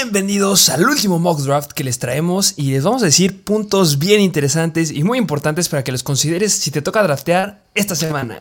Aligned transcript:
Bienvenidos 0.00 0.68
al 0.68 0.88
último 0.88 1.18
mock 1.18 1.40
draft 1.40 1.72
que 1.72 1.82
les 1.82 1.98
traemos 1.98 2.54
y 2.56 2.70
les 2.70 2.84
vamos 2.84 3.02
a 3.02 3.06
decir 3.06 3.42
puntos 3.42 3.98
bien 3.98 4.20
interesantes 4.20 4.92
y 4.92 5.02
muy 5.02 5.18
importantes 5.18 5.68
para 5.68 5.82
que 5.82 5.90
los 5.90 6.04
consideres 6.04 6.52
si 6.52 6.70
te 6.70 6.82
toca 6.82 7.02
draftear 7.02 7.64
esta 7.74 7.96
semana. 7.96 8.40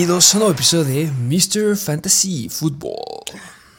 Bienvenidos 0.00 0.32
a 0.32 0.38
un 0.38 0.40
nuevo 0.40 0.54
episodio 0.54 0.84
de 0.84 1.10
Mr. 1.10 1.76
Fantasy 1.76 2.48
Football. 2.48 2.94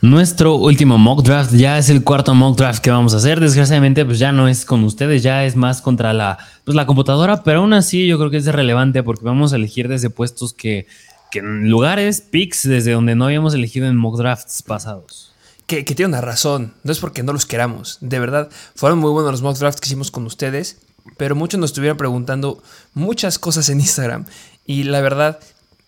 Nuestro 0.01 0.53
último 0.53 0.99
mock 0.99 1.23
draft 1.23 1.51
ya 1.51 1.79
es 1.79 1.89
el 1.89 2.03
cuarto 2.03 2.35
mock 2.35 2.59
draft 2.59 2.79
que 2.79 2.91
vamos 2.91 3.15
a 3.15 3.17
hacer. 3.17 3.39
Desgraciadamente, 3.39 4.05
pues 4.05 4.19
ya 4.19 4.31
no 4.31 4.47
es 4.47 4.63
con 4.63 4.83
ustedes, 4.83 5.23
ya 5.23 5.45
es 5.45 5.55
más 5.55 5.81
contra 5.81 6.13
la, 6.13 6.37
pues, 6.63 6.75
la 6.75 6.85
computadora, 6.85 7.41
pero 7.41 7.61
aún 7.61 7.73
así 7.73 8.05
yo 8.05 8.19
creo 8.19 8.29
que 8.29 8.37
es 8.37 8.45
relevante 8.45 9.01
porque 9.01 9.25
vamos 9.25 9.51
a 9.51 9.55
elegir 9.55 9.87
desde 9.87 10.11
puestos 10.11 10.53
que, 10.53 10.85
que 11.31 11.39
en 11.39 11.71
lugares, 11.71 12.21
picks, 12.21 12.69
desde 12.69 12.91
donde 12.91 13.15
no 13.15 13.25
habíamos 13.25 13.55
elegido 13.55 13.87
en 13.87 13.97
mock 13.97 14.17
drafts 14.17 14.61
pasados. 14.61 15.31
Que, 15.65 15.85
que 15.85 15.95
tiene 15.95 16.09
una 16.09 16.21
razón, 16.21 16.75
no 16.83 16.91
es 16.91 16.99
porque 16.99 17.23
no 17.23 17.33
los 17.33 17.47
queramos. 17.47 17.97
De 17.99 18.19
verdad, 18.19 18.47
fueron 18.75 18.99
muy 18.99 19.09
buenos 19.09 19.31
los 19.31 19.41
mock 19.41 19.57
drafts 19.57 19.81
que 19.81 19.87
hicimos 19.87 20.11
con 20.11 20.27
ustedes, 20.27 20.77
pero 21.17 21.35
muchos 21.35 21.59
nos 21.59 21.71
estuvieron 21.71 21.97
preguntando 21.97 22.61
muchas 22.93 23.39
cosas 23.39 23.69
en 23.69 23.79
Instagram. 23.79 24.27
Y 24.67 24.83
la 24.83 25.01
verdad, 25.01 25.39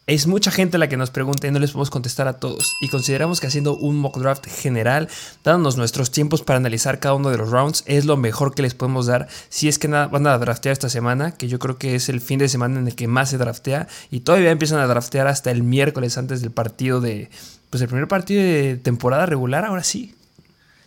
es 0.05 0.27
mucha 0.27 0.51
gente 0.51 0.77
la 0.77 0.89
que 0.89 0.97
nos 0.97 1.11
pregunta 1.11 1.47
y 1.47 1.51
no 1.51 1.59
les 1.59 1.71
podemos 1.71 1.89
contestar 1.89 2.27
a 2.27 2.33
todos. 2.33 2.75
Y 2.81 2.89
consideramos 2.89 3.39
que 3.39 3.47
haciendo 3.47 3.77
un 3.77 3.95
mock 3.95 4.17
draft 4.17 4.45
general, 4.47 5.07
dándonos 5.45 5.77
nuestros 5.77 6.11
tiempos 6.11 6.41
para 6.41 6.57
analizar 6.57 6.99
cada 6.99 7.15
uno 7.15 7.29
de 7.29 7.37
los 7.37 7.49
rounds, 7.51 7.83
es 7.85 8.03
lo 8.03 8.17
mejor 8.17 8.53
que 8.53 8.63
les 8.63 8.73
podemos 8.73 9.05
dar. 9.05 9.29
Si 9.47 9.69
es 9.69 9.79
que 9.79 9.87
van 9.87 10.27
a 10.27 10.37
draftear 10.37 10.73
esta 10.73 10.89
semana, 10.89 11.31
que 11.31 11.47
yo 11.47 11.57
creo 11.57 11.77
que 11.77 11.95
es 11.95 12.09
el 12.09 12.19
fin 12.19 12.39
de 12.39 12.49
semana 12.49 12.79
en 12.79 12.87
el 12.87 12.95
que 12.95 13.07
más 13.07 13.29
se 13.29 13.37
draftea. 13.37 13.87
Y 14.11 14.21
todavía 14.21 14.51
empiezan 14.51 14.79
a 14.79 14.87
draftear 14.87 15.27
hasta 15.27 15.51
el 15.51 15.63
miércoles 15.63 16.17
antes 16.17 16.41
del 16.41 16.51
partido 16.51 16.99
de. 16.99 17.29
Pues 17.69 17.81
el 17.81 17.87
primer 17.87 18.07
partido 18.07 18.43
de 18.43 18.75
temporada 18.75 19.25
regular, 19.25 19.63
ahora 19.63 19.83
sí. 19.83 20.13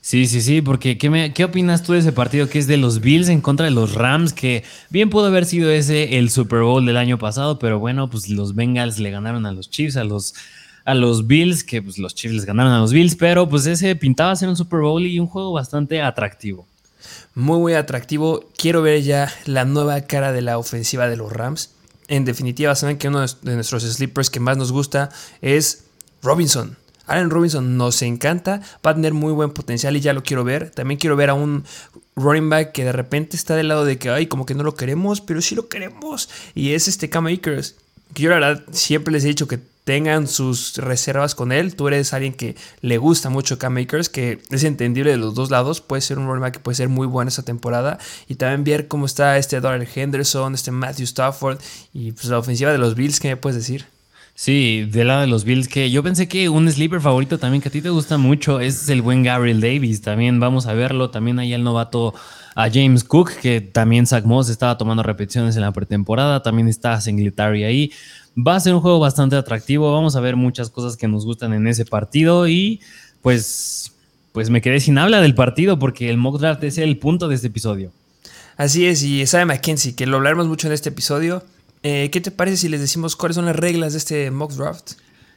Sí, 0.06 0.26
sí, 0.26 0.40
sí, 0.40 0.62
porque 0.62 0.98
¿qué, 0.98 1.32
¿qué, 1.34 1.44
opinas 1.44 1.82
tú 1.82 1.94
de 1.94 1.98
ese 1.98 2.12
partido 2.12 2.48
que 2.48 2.60
es 2.60 2.68
de 2.68 2.76
los 2.76 3.00
Bills 3.00 3.28
en 3.28 3.40
contra 3.40 3.64
de 3.64 3.72
los 3.72 3.94
Rams? 3.94 4.32
Que 4.32 4.62
bien 4.88 5.10
pudo 5.10 5.26
haber 5.26 5.46
sido 5.46 5.68
ese 5.68 6.16
el 6.18 6.30
Super 6.30 6.60
Bowl 6.60 6.86
del 6.86 6.96
año 6.96 7.18
pasado, 7.18 7.58
pero 7.58 7.80
bueno, 7.80 8.08
pues 8.08 8.28
los 8.28 8.54
Bengals 8.54 9.00
le 9.00 9.10
ganaron 9.10 9.46
a 9.46 9.52
los 9.52 9.68
Chiefs, 9.68 9.96
a 9.96 10.04
los, 10.04 10.34
a 10.84 10.94
los 10.94 11.26
Bills, 11.26 11.64
que 11.64 11.82
pues 11.82 11.98
los 11.98 12.14
Chiefs 12.14 12.36
les 12.36 12.44
ganaron 12.44 12.72
a 12.72 12.78
los 12.78 12.92
Bills, 12.92 13.16
pero 13.16 13.48
pues 13.48 13.66
ese 13.66 13.96
pintaba 13.96 14.36
ser 14.36 14.48
un 14.48 14.54
Super 14.54 14.78
Bowl 14.78 15.04
y 15.04 15.18
un 15.18 15.26
juego 15.26 15.50
bastante 15.50 16.00
atractivo. 16.00 16.68
Muy, 17.34 17.58
muy 17.58 17.74
atractivo. 17.74 18.44
Quiero 18.56 18.82
ver 18.82 19.02
ya 19.02 19.28
la 19.44 19.64
nueva 19.64 20.02
cara 20.02 20.30
de 20.30 20.40
la 20.40 20.58
ofensiva 20.58 21.08
de 21.08 21.16
los 21.16 21.32
Rams. 21.32 21.72
En 22.06 22.24
definitiva, 22.24 22.76
saben 22.76 22.98
que 22.98 23.08
uno 23.08 23.26
de 23.26 23.54
nuestros 23.56 23.82
sleepers 23.82 24.30
que 24.30 24.38
más 24.38 24.56
nos 24.56 24.70
gusta 24.70 25.08
es 25.42 25.86
Robinson. 26.22 26.76
Allen 27.06 27.30
Robinson 27.30 27.76
nos 27.76 28.02
encanta, 28.02 28.60
va 28.84 28.90
a 28.90 28.94
tener 28.94 29.14
muy 29.14 29.32
buen 29.32 29.50
potencial 29.50 29.96
y 29.96 30.00
ya 30.00 30.12
lo 30.12 30.22
quiero 30.22 30.44
ver. 30.44 30.70
También 30.70 30.98
quiero 30.98 31.16
ver 31.16 31.30
a 31.30 31.34
un 31.34 31.64
running 32.16 32.48
back 32.48 32.72
que 32.72 32.84
de 32.84 32.92
repente 32.92 33.36
está 33.36 33.54
del 33.54 33.68
lado 33.68 33.84
de 33.84 33.98
que, 33.98 34.10
ay, 34.10 34.26
como 34.26 34.46
que 34.46 34.54
no 34.54 34.64
lo 34.64 34.74
queremos, 34.74 35.20
pero 35.20 35.40
sí 35.40 35.54
lo 35.54 35.68
queremos. 35.68 36.28
Y 36.54 36.72
es 36.72 36.88
este 36.88 37.08
Cam 37.08 37.26
Akers. 37.26 37.76
Yo 38.14 38.30
la 38.30 38.36
verdad 38.36 38.64
siempre 38.72 39.12
les 39.12 39.24
he 39.24 39.28
dicho 39.28 39.46
que 39.46 39.60
tengan 39.84 40.26
sus 40.26 40.78
reservas 40.78 41.34
con 41.34 41.52
él. 41.52 41.76
Tú 41.76 41.86
eres 41.86 42.12
alguien 42.12 42.32
que 42.32 42.56
le 42.80 42.98
gusta 42.98 43.28
mucho 43.28 43.58
Cam 43.58 43.76
Akers, 43.76 44.08
que 44.08 44.40
es 44.50 44.64
entendible 44.64 45.12
de 45.12 45.16
los 45.16 45.34
dos 45.34 45.50
lados. 45.50 45.80
Puede 45.80 46.02
ser 46.02 46.18
un 46.18 46.26
running 46.26 46.40
back 46.40 46.54
que 46.54 46.60
puede 46.60 46.74
ser 46.74 46.88
muy 46.88 47.06
bueno 47.06 47.28
esta 47.28 47.42
temporada. 47.42 47.98
Y 48.26 48.34
también 48.34 48.64
ver 48.64 48.88
cómo 48.88 49.06
está 49.06 49.38
este 49.38 49.60
Darrell 49.60 49.88
Henderson, 49.94 50.54
este 50.54 50.72
Matthew 50.72 51.04
Stafford 51.04 51.58
y 51.92 52.12
pues 52.12 52.26
la 52.26 52.38
ofensiva 52.38 52.72
de 52.72 52.78
los 52.78 52.94
Bills, 52.94 53.20
¿qué 53.20 53.28
me 53.28 53.36
puedes 53.36 53.56
decir? 53.56 53.86
Sí, 54.38 54.84
del 54.84 55.08
lado 55.08 55.22
de 55.22 55.28
los 55.28 55.44
Bills, 55.44 55.66
que 55.66 55.90
yo 55.90 56.02
pensé 56.02 56.28
que 56.28 56.50
un 56.50 56.70
sleeper 56.70 57.00
favorito 57.00 57.38
también 57.38 57.62
que 57.62 57.70
a 57.70 57.72
ti 57.72 57.80
te 57.80 57.88
gusta 57.88 58.18
mucho 58.18 58.60
es 58.60 58.86
el 58.90 59.00
buen 59.00 59.22
Gabriel 59.22 59.62
Davis. 59.62 60.02
También 60.02 60.38
vamos 60.38 60.66
a 60.66 60.74
verlo. 60.74 61.08
También 61.08 61.38
hay 61.38 61.54
el 61.54 61.64
novato 61.64 62.12
a 62.54 62.68
James 62.70 63.02
Cook, 63.02 63.32
que 63.40 63.62
también 63.62 64.06
Zach 64.06 64.24
Moss 64.26 64.50
estaba 64.50 64.76
tomando 64.76 65.02
repeticiones 65.02 65.56
en 65.56 65.62
la 65.62 65.72
pretemporada. 65.72 66.42
También 66.42 66.68
está 66.68 67.00
Singletary 67.00 67.64
ahí. 67.64 67.92
Va 68.36 68.56
a 68.56 68.60
ser 68.60 68.74
un 68.74 68.82
juego 68.82 68.98
bastante 68.98 69.36
atractivo. 69.36 69.90
Vamos 69.90 70.16
a 70.16 70.20
ver 70.20 70.36
muchas 70.36 70.68
cosas 70.68 70.98
que 70.98 71.08
nos 71.08 71.24
gustan 71.24 71.54
en 71.54 71.66
ese 71.66 71.86
partido. 71.86 72.46
Y 72.46 72.82
pues, 73.22 73.94
pues 74.32 74.50
me 74.50 74.60
quedé 74.60 74.80
sin 74.80 74.98
habla 74.98 75.22
del 75.22 75.34
partido 75.34 75.78
porque 75.78 76.10
el 76.10 76.18
mock 76.18 76.38
draft 76.40 76.62
es 76.64 76.76
el 76.76 76.98
punto 76.98 77.28
de 77.28 77.36
este 77.36 77.46
episodio. 77.46 77.90
Así 78.58 78.84
es, 78.84 79.02
y 79.02 79.26
sabe 79.26 79.46
McKenzie, 79.46 79.94
que 79.94 80.06
lo 80.06 80.18
hablaremos 80.18 80.46
mucho 80.46 80.66
en 80.66 80.74
este 80.74 80.90
episodio. 80.90 81.42
Eh, 81.82 82.10
¿Qué 82.10 82.20
te 82.20 82.30
parece 82.30 82.56
si 82.56 82.68
les 82.68 82.80
decimos 82.80 83.16
cuáles 83.16 83.36
son 83.36 83.46
las 83.46 83.56
reglas 83.56 83.92
de 83.92 83.98
este 83.98 84.30
mock 84.30 84.52
draft? 84.52 84.92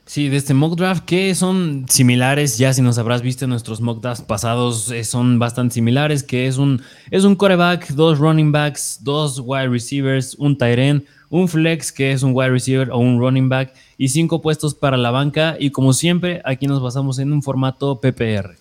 Sí, 0.10 0.28
de 0.28 0.38
este 0.38 0.56
mock 0.56 0.76
draft 0.76 1.06
que 1.06 1.36
son 1.36 1.86
similares, 1.88 2.58
ya 2.58 2.74
si 2.74 2.82
nos 2.82 2.98
habrás 2.98 3.22
visto 3.22 3.46
en 3.46 3.52
nuestros 3.52 3.80
mock 3.80 4.02
drafts 4.02 4.24
pasados, 4.24 4.90
eh, 4.90 5.04
son 5.04 5.38
bastante 5.38 5.76
similares, 5.76 6.24
que 6.24 6.48
es 6.48 6.58
un, 6.58 6.82
es 7.12 7.26
un 7.26 7.36
quarterback, 7.36 7.90
dos 7.90 8.18
running 8.18 8.52
backs, 8.52 9.02
dos 9.02 9.40
wide 9.46 9.68
receivers, 9.68 10.34
un 10.40 10.58
tight 10.58 10.80
end, 10.80 11.04
un 11.30 11.48
flex 11.48 11.92
que 11.92 12.12
es 12.12 12.24
un 12.24 12.32
wide 12.34 12.50
receiver 12.50 12.90
o 12.90 12.98
un 12.98 13.20
running 13.20 13.50
back 13.50 13.72
y 14.00 14.10
cinco 14.10 14.42
puestos 14.42 14.74
para 14.74 14.98
la 14.98 15.12
banca 15.12 15.58
y 15.60 15.70
como 15.70 15.94
siempre 15.94 16.42
aquí 16.44 16.66
nos 16.66 16.82
basamos 16.82 17.20
en 17.20 17.32
un 17.32 17.44
formato 17.44 18.02
PPR. 18.02 18.56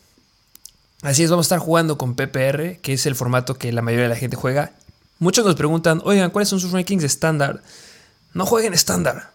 Así 1.00 1.22
es, 1.22 1.31
vamos 1.31 1.47
a 1.47 1.49
estar 1.55 1.61
jugando 1.61 1.97
con 1.97 2.15
PPR, 2.15 2.78
que 2.83 2.93
es 2.93 3.06
el 3.06 3.15
formato 3.15 3.55
que 3.55 3.72
la 3.72 3.81
mayoría 3.81 4.03
de 4.03 4.11
la 4.11 4.17
gente 4.17 4.37
juega 4.37 4.72
Muchos 5.19 5.45
nos 5.45 5.56
preguntan, 5.56 6.01
oigan, 6.05 6.31
¿cuáles 6.31 6.49
son 6.49 6.61
sus 6.61 6.73
rankings 6.73 7.05
estándar? 7.05 7.62
No 8.34 8.47
jueguen 8.47 8.75
estándar. 8.75 9.31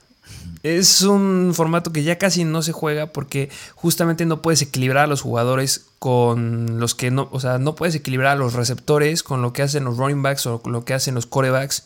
Es 0.63 1.01
un 1.01 1.51
formato 1.53 1.91
que 1.91 2.03
ya 2.03 2.17
casi 2.17 2.45
no 2.45 2.61
se 2.61 2.71
juega 2.71 3.07
porque 3.07 3.49
justamente 3.75 4.25
no 4.25 4.41
puedes 4.41 4.61
equilibrar 4.61 5.05
a 5.05 5.07
los 5.07 5.21
jugadores 5.21 5.85
con 5.99 6.79
los 6.79 6.95
que 6.95 7.11
no, 7.11 7.27
o 7.31 7.39
sea, 7.41 7.57
no 7.57 7.75
puedes 7.75 7.95
equilibrar 7.95 8.31
a 8.31 8.35
los 8.35 8.53
receptores 8.53 9.23
con 9.23 9.41
lo 9.41 9.51
que 9.51 9.61
hacen 9.61 9.83
los 9.83 9.97
running 9.97 10.21
backs 10.21 10.45
o 10.45 10.61
con 10.61 10.71
lo 10.71 10.85
que 10.85 10.93
hacen 10.93 11.15
los 11.15 11.25
corebacks. 11.25 11.83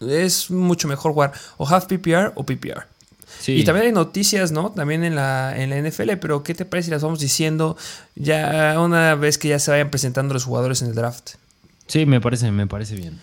Es 0.00 0.50
mucho 0.50 0.88
mejor 0.88 1.12
jugar 1.12 1.32
o 1.56 1.68
half 1.68 1.86
PPR 1.86 2.32
o 2.34 2.44
PPR. 2.44 2.86
Y 3.46 3.64
también 3.64 3.86
hay 3.86 3.92
noticias, 3.92 4.50
¿no? 4.50 4.72
También 4.72 5.04
en 5.04 5.14
la, 5.14 5.54
en 5.56 5.70
la 5.70 5.80
NFL, 5.80 6.16
pero 6.20 6.42
¿qué 6.42 6.54
te 6.54 6.64
parece 6.64 6.86
si 6.86 6.90
las 6.90 7.02
vamos 7.02 7.20
diciendo 7.20 7.76
ya 8.16 8.76
una 8.80 9.14
vez 9.14 9.38
que 9.38 9.48
ya 9.48 9.58
se 9.58 9.70
vayan 9.70 9.90
presentando 9.90 10.34
los 10.34 10.44
jugadores 10.44 10.82
en 10.82 10.88
el 10.88 10.94
draft? 10.94 11.32
Sí, 11.86 12.06
me 12.06 12.20
parece, 12.20 12.50
me 12.50 12.66
parece 12.66 12.96
bien. 12.96 13.20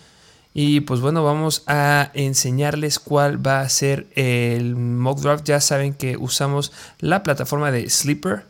Y 0.56 0.80
pues 0.80 1.00
bueno, 1.00 1.24
vamos 1.24 1.64
a 1.66 2.12
enseñarles 2.14 3.00
cuál 3.00 3.44
va 3.44 3.60
a 3.60 3.68
ser 3.68 4.06
el 4.14 4.76
mock 4.76 5.20
draft. 5.20 5.44
Ya 5.44 5.60
saben 5.60 5.94
que 5.94 6.16
usamos 6.16 6.72
la 7.00 7.24
plataforma 7.24 7.72
de 7.72 7.90
Sleeper. 7.90 8.44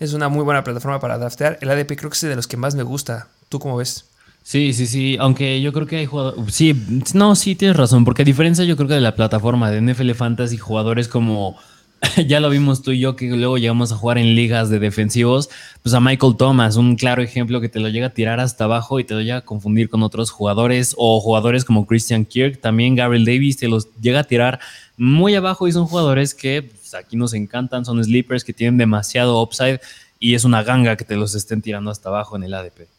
Es 0.00 0.14
una 0.14 0.28
muy 0.28 0.42
buena 0.42 0.64
plataforma 0.64 0.98
para 0.98 1.16
draftear. 1.16 1.58
El 1.60 1.70
ADP 1.70 1.96
creo 1.96 2.10
que 2.10 2.14
es 2.14 2.20
de 2.22 2.34
los 2.34 2.48
que 2.48 2.56
más 2.56 2.74
me 2.74 2.82
gusta. 2.82 3.28
¿Tú 3.48 3.60
cómo 3.60 3.76
ves? 3.76 4.06
Sí, 4.42 4.72
sí, 4.72 4.88
sí. 4.88 5.16
Aunque 5.20 5.62
yo 5.62 5.72
creo 5.72 5.86
que 5.86 5.98
hay 5.98 6.06
jugadores. 6.06 6.52
Sí, 6.52 6.74
no, 7.14 7.36
sí, 7.36 7.54
tienes 7.54 7.76
razón. 7.76 8.04
Porque 8.04 8.22
a 8.22 8.24
diferencia, 8.24 8.64
yo 8.64 8.76
creo 8.76 8.88
que 8.88 8.94
de 8.94 9.00
la 9.00 9.14
plataforma 9.14 9.70
de 9.70 9.80
NFL 9.80 10.10
Fantasy, 10.10 10.58
jugadores 10.58 11.06
como 11.06 11.56
ya 12.26 12.40
lo 12.40 12.50
vimos 12.50 12.82
tú 12.82 12.92
y 12.92 13.00
yo 13.00 13.16
que 13.16 13.26
luego 13.28 13.58
llegamos 13.58 13.92
a 13.92 13.96
jugar 13.96 14.18
en 14.18 14.34
ligas 14.34 14.70
de 14.70 14.78
defensivos, 14.78 15.50
pues 15.82 15.94
a 15.94 16.00
Michael 16.00 16.36
Thomas, 16.36 16.76
un 16.76 16.96
claro 16.96 17.22
ejemplo 17.22 17.60
que 17.60 17.68
te 17.68 17.80
lo 17.80 17.88
llega 17.88 18.08
a 18.08 18.10
tirar 18.10 18.40
hasta 18.40 18.64
abajo 18.64 19.00
y 19.00 19.04
te 19.04 19.14
lo 19.14 19.20
llega 19.20 19.38
a 19.38 19.44
confundir 19.44 19.88
con 19.88 20.02
otros 20.02 20.30
jugadores 20.30 20.94
o 20.98 21.20
jugadores 21.20 21.64
como 21.64 21.86
Christian 21.86 22.24
Kirk, 22.24 22.60
también 22.60 22.94
Gabriel 22.94 23.24
Davis 23.24 23.56
te 23.56 23.68
los 23.68 23.88
llega 24.00 24.20
a 24.20 24.24
tirar 24.24 24.60
muy 24.96 25.34
abajo 25.34 25.66
y 25.66 25.72
son 25.72 25.86
jugadores 25.86 26.34
que 26.34 26.62
pues, 26.62 26.94
aquí 26.94 27.16
nos 27.16 27.34
encantan, 27.34 27.84
son 27.84 28.02
sleepers 28.02 28.44
que 28.44 28.52
tienen 28.52 28.78
demasiado 28.78 29.40
upside 29.42 29.80
y 30.18 30.34
es 30.34 30.44
una 30.44 30.62
ganga 30.62 30.96
que 30.96 31.04
te 31.04 31.16
los 31.16 31.34
estén 31.34 31.62
tirando 31.62 31.90
hasta 31.90 32.08
abajo 32.08 32.36
en 32.36 32.44
el 32.44 32.54
ADP. 32.54 32.93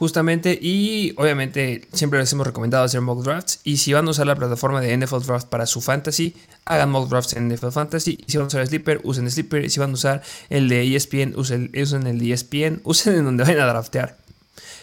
Justamente, 0.00 0.58
y 0.58 1.12
obviamente 1.18 1.86
siempre 1.92 2.18
les 2.20 2.32
hemos 2.32 2.46
recomendado 2.46 2.84
hacer 2.84 3.02
mock 3.02 3.22
drafts. 3.22 3.60
Y 3.64 3.76
si 3.76 3.92
van 3.92 4.08
a 4.08 4.12
usar 4.12 4.26
la 4.26 4.34
plataforma 4.34 4.80
de 4.80 4.96
NFL 4.96 5.26
Draft 5.26 5.48
para 5.48 5.66
su 5.66 5.82
fantasy, 5.82 6.34
hagan 6.64 6.90
mock 6.90 7.10
drafts 7.10 7.34
en 7.34 7.52
NFL 7.52 7.68
Fantasy. 7.68 8.18
Y 8.26 8.32
si 8.32 8.38
van 8.38 8.44
a 8.44 8.48
usar 8.48 8.66
Sleeper, 8.66 9.02
usen 9.04 9.30
Sleeper. 9.30 9.62
Y 9.62 9.68
si 9.68 9.78
van 9.78 9.90
a 9.90 9.92
usar 9.92 10.22
el 10.48 10.70
de 10.70 10.96
ESPN, 10.96 11.34
usen, 11.36 11.70
usen 11.78 12.06
el 12.06 12.18
de 12.18 12.32
ESPN. 12.32 12.80
Usen 12.84 13.14
en 13.16 13.24
donde 13.26 13.44
vayan 13.44 13.60
a 13.60 13.66
draftear. 13.66 14.16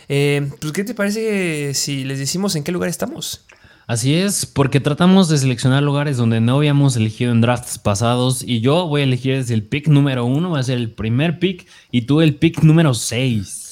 Eh, 0.07 0.51
pues, 0.61 0.71
¿qué 0.71 0.83
te 0.83 0.93
parece 0.93 1.73
si 1.73 2.03
les 2.03 2.19
decimos 2.19 2.55
en 2.55 2.63
qué 2.63 2.71
lugar 2.71 2.87
estamos? 2.87 3.41
Así 3.87 4.13
es, 4.13 4.45
porque 4.45 4.79
tratamos 4.79 5.29
de 5.29 5.39
seleccionar 5.39 5.81
lugares 5.81 6.17
donde 6.17 6.41
no 6.41 6.57
habíamos 6.57 6.95
elegido 6.95 7.31
en 7.31 7.41
drafts 7.41 7.79
pasados 7.79 8.43
y 8.43 8.59
yo 8.61 8.85
voy 8.85 9.01
a 9.01 9.05
elegir 9.05 9.37
desde 9.37 9.55
el 9.55 9.63
pick 9.63 9.87
número 9.87 10.25
uno, 10.25 10.51
va 10.51 10.59
a 10.59 10.63
ser 10.63 10.77
el 10.77 10.91
primer 10.91 11.39
pick 11.39 11.65
y 11.89 12.03
tú 12.03 12.21
el 12.21 12.35
pick 12.35 12.61
número 12.61 12.93
6. 12.93 13.66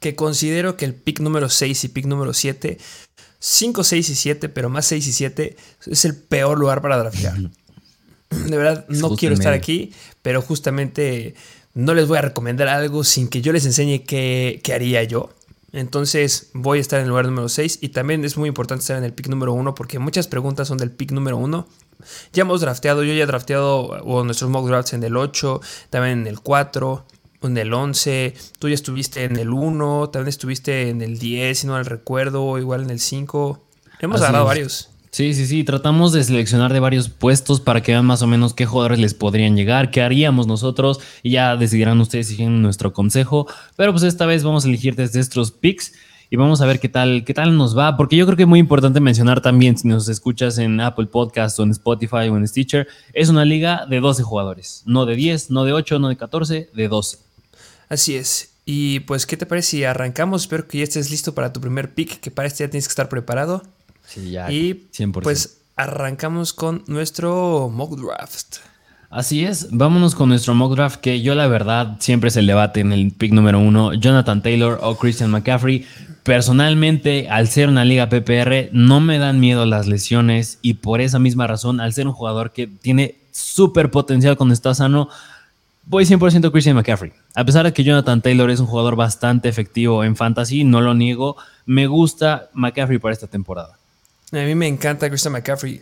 Que 0.00 0.14
considero 0.14 0.76
que 0.76 0.84
el 0.84 0.94
pick 0.94 1.20
número 1.20 1.48
6 1.48 1.84
y 1.84 1.88
pick 1.88 2.06
número 2.06 2.34
7, 2.34 2.78
5, 3.38 3.84
6 3.84 4.08
y 4.10 4.14
7, 4.14 4.48
pero 4.48 4.68
más 4.68 4.86
6 4.86 5.06
y 5.06 5.12
7 5.12 5.56
es 5.86 6.04
el 6.04 6.14
peor 6.16 6.58
lugar 6.58 6.82
para 6.82 6.98
draftear. 6.98 7.36
De 8.30 8.56
verdad, 8.56 8.86
no 8.88 9.16
quiero 9.16 9.34
estar 9.34 9.52
aquí, 9.52 9.92
pero 10.22 10.42
justamente 10.42 11.34
no 11.74 11.94
les 11.94 12.08
voy 12.08 12.18
a 12.18 12.22
recomendar 12.22 12.68
algo 12.68 13.04
sin 13.04 13.28
que 13.28 13.42
yo 13.42 13.52
les 13.52 13.64
enseñe 13.66 14.04
qué, 14.04 14.60
qué 14.62 14.74
haría 14.74 15.02
yo. 15.04 15.30
Entonces 15.72 16.50
voy 16.54 16.78
a 16.78 16.80
estar 16.80 17.00
en 17.00 17.04
el 17.04 17.10
lugar 17.10 17.26
número 17.26 17.48
6 17.48 17.80
y 17.82 17.90
también 17.90 18.24
es 18.24 18.36
muy 18.36 18.48
importante 18.48 18.80
estar 18.80 18.96
en 18.96 19.04
el 19.04 19.12
pick 19.12 19.28
número 19.28 19.52
1 19.52 19.74
porque 19.74 19.98
muchas 19.98 20.26
preguntas 20.26 20.68
son 20.68 20.78
del 20.78 20.90
pick 20.90 21.12
número 21.12 21.36
1. 21.36 21.68
Ya 22.32 22.42
hemos 22.42 22.62
drafteado, 22.62 23.04
yo 23.04 23.12
ya 23.12 23.24
he 23.24 23.26
drafteado 23.26 23.80
o 23.80 24.24
nuestros 24.24 24.50
mock 24.50 24.66
drafts 24.66 24.94
en 24.94 25.02
el 25.02 25.16
8, 25.16 25.60
también 25.90 26.20
en 26.20 26.26
el 26.28 26.40
4, 26.40 27.06
en 27.46 27.56
el 27.56 27.72
11, 27.72 28.34
tú 28.58 28.68
ya 28.68 28.74
estuviste 28.74 29.24
en 29.24 29.36
el 29.36 29.50
1, 29.50 30.10
también 30.10 30.28
estuviste 30.28 30.88
en 30.88 31.02
el 31.02 31.18
10, 31.18 31.58
si 31.58 31.66
no 31.66 31.74
mal 31.74 31.86
recuerdo, 31.86 32.58
igual 32.58 32.82
en 32.82 32.90
el 32.90 33.00
5. 33.00 33.62
Hemos 34.00 34.20
agarrado 34.20 34.44
varios. 34.44 34.90
Sí, 35.16 35.32
sí, 35.32 35.46
sí, 35.46 35.64
tratamos 35.64 36.12
de 36.12 36.22
seleccionar 36.22 36.74
de 36.74 36.80
varios 36.80 37.08
puestos 37.08 37.60
para 37.60 37.82
que 37.82 37.92
vean 37.92 38.04
más 38.04 38.20
o 38.20 38.26
menos 38.26 38.52
qué 38.52 38.66
jugadores 38.66 38.98
les 38.98 39.14
podrían 39.14 39.56
llegar, 39.56 39.90
qué 39.90 40.02
haríamos 40.02 40.46
nosotros 40.46 41.00
y 41.22 41.30
ya 41.30 41.56
decidirán 41.56 41.98
ustedes 42.02 42.28
si 42.28 42.36
quieren 42.36 42.60
nuestro 42.60 42.92
consejo. 42.92 43.46
Pero 43.76 43.92
pues 43.92 44.02
esta 44.02 44.26
vez 44.26 44.44
vamos 44.44 44.66
a 44.66 44.68
elegir 44.68 44.94
desde 44.94 45.20
estos 45.20 45.52
picks 45.52 45.94
y 46.28 46.36
vamos 46.36 46.60
a 46.60 46.66
ver 46.66 46.80
qué 46.80 46.88
tal, 46.88 47.24
qué 47.24 47.32
tal 47.32 47.56
nos 47.56 47.76
va, 47.76 47.96
porque 47.96 48.16
yo 48.16 48.26
creo 48.26 48.36
que 48.36 48.42
es 48.42 48.48
muy 48.48 48.58
importante 48.58 49.00
mencionar 49.00 49.40
también, 49.40 49.78
si 49.78 49.88
nos 49.88 50.08
escuchas 50.08 50.58
en 50.58 50.80
Apple 50.80 51.06
Podcast 51.06 51.58
o 51.60 51.62
en 51.62 51.70
Spotify 51.70 52.28
o 52.30 52.36
en 52.36 52.46
Stitcher, 52.46 52.86
es 53.12 53.28
una 53.28 53.44
liga 53.44 53.86
de 53.88 54.00
12 54.00 54.22
jugadores, 54.22 54.82
no 54.86 55.06
de 55.06 55.14
10, 55.16 55.50
no 55.50 55.64
de 55.64 55.72
8, 55.72 55.98
no 55.98 56.08
de 56.08 56.16
14, 56.16 56.70
de 56.74 56.88
12. 56.88 57.25
Así 57.88 58.16
es. 58.16 58.50
Y 58.64 59.00
pues, 59.00 59.26
¿qué 59.26 59.36
te 59.36 59.46
parece 59.46 59.68
si 59.68 59.84
arrancamos? 59.84 60.42
Espero 60.42 60.66
que 60.66 60.78
ya 60.78 60.84
estés 60.84 61.10
listo 61.10 61.34
para 61.34 61.52
tu 61.52 61.60
primer 61.60 61.94
pick, 61.94 62.20
que 62.20 62.30
para 62.30 62.48
este 62.48 62.64
ya 62.64 62.70
tienes 62.70 62.88
que 62.88 62.92
estar 62.92 63.08
preparado. 63.08 63.62
Sí, 64.06 64.30
ya. 64.32 64.50
Y 64.50 64.88
100%. 64.92 65.22
pues 65.22 65.58
arrancamos 65.76 66.52
con 66.52 66.82
nuestro 66.86 67.70
mock 67.72 67.96
draft. 67.96 68.56
Así 69.08 69.44
es, 69.44 69.68
vámonos 69.70 70.16
con 70.16 70.28
nuestro 70.28 70.54
mock 70.54 70.74
draft 70.74 71.00
que 71.00 71.22
yo 71.22 71.34
la 71.36 71.46
verdad 71.46 71.96
siempre 72.00 72.28
es 72.28 72.36
el 72.36 72.46
debate 72.46 72.80
en 72.80 72.92
el 72.92 73.12
pick 73.12 73.32
número 73.32 73.60
uno, 73.60 73.94
Jonathan 73.94 74.42
Taylor 74.42 74.80
o 74.82 74.96
Christian 74.96 75.30
McCaffrey. 75.30 75.86
Personalmente, 76.24 77.28
al 77.30 77.46
ser 77.46 77.68
una 77.68 77.84
liga 77.84 78.08
PPR, 78.08 78.70
no 78.72 79.00
me 79.00 79.18
dan 79.18 79.38
miedo 79.38 79.64
las 79.64 79.86
lesiones 79.86 80.58
y 80.60 80.74
por 80.74 81.00
esa 81.00 81.20
misma 81.20 81.46
razón, 81.46 81.80
al 81.80 81.92
ser 81.92 82.08
un 82.08 82.14
jugador 82.14 82.52
que 82.52 82.66
tiene 82.66 83.14
súper 83.30 83.92
potencial 83.92 84.36
cuando 84.36 84.54
está 84.54 84.74
sano, 84.74 85.08
voy 85.86 86.04
100% 86.04 86.50
Christian 86.50 86.76
McCaffrey. 86.76 87.12
A 87.34 87.44
pesar 87.44 87.64
de 87.64 87.72
que 87.72 87.84
Jonathan 87.84 88.20
Taylor 88.20 88.50
es 88.50 88.60
un 88.60 88.66
jugador 88.66 88.96
bastante 88.96 89.48
efectivo 89.48 90.04
en 90.04 90.16
fantasy, 90.16 90.64
no 90.64 90.80
lo 90.80 90.94
niego, 90.94 91.36
me 91.64 91.86
gusta 91.86 92.50
McCaffrey 92.52 92.98
para 92.98 93.14
esta 93.14 93.26
temporada. 93.26 93.78
A 94.32 94.36
mí 94.36 94.54
me 94.54 94.66
encanta 94.66 95.08
Christian 95.08 95.32
McCaffrey. 95.32 95.80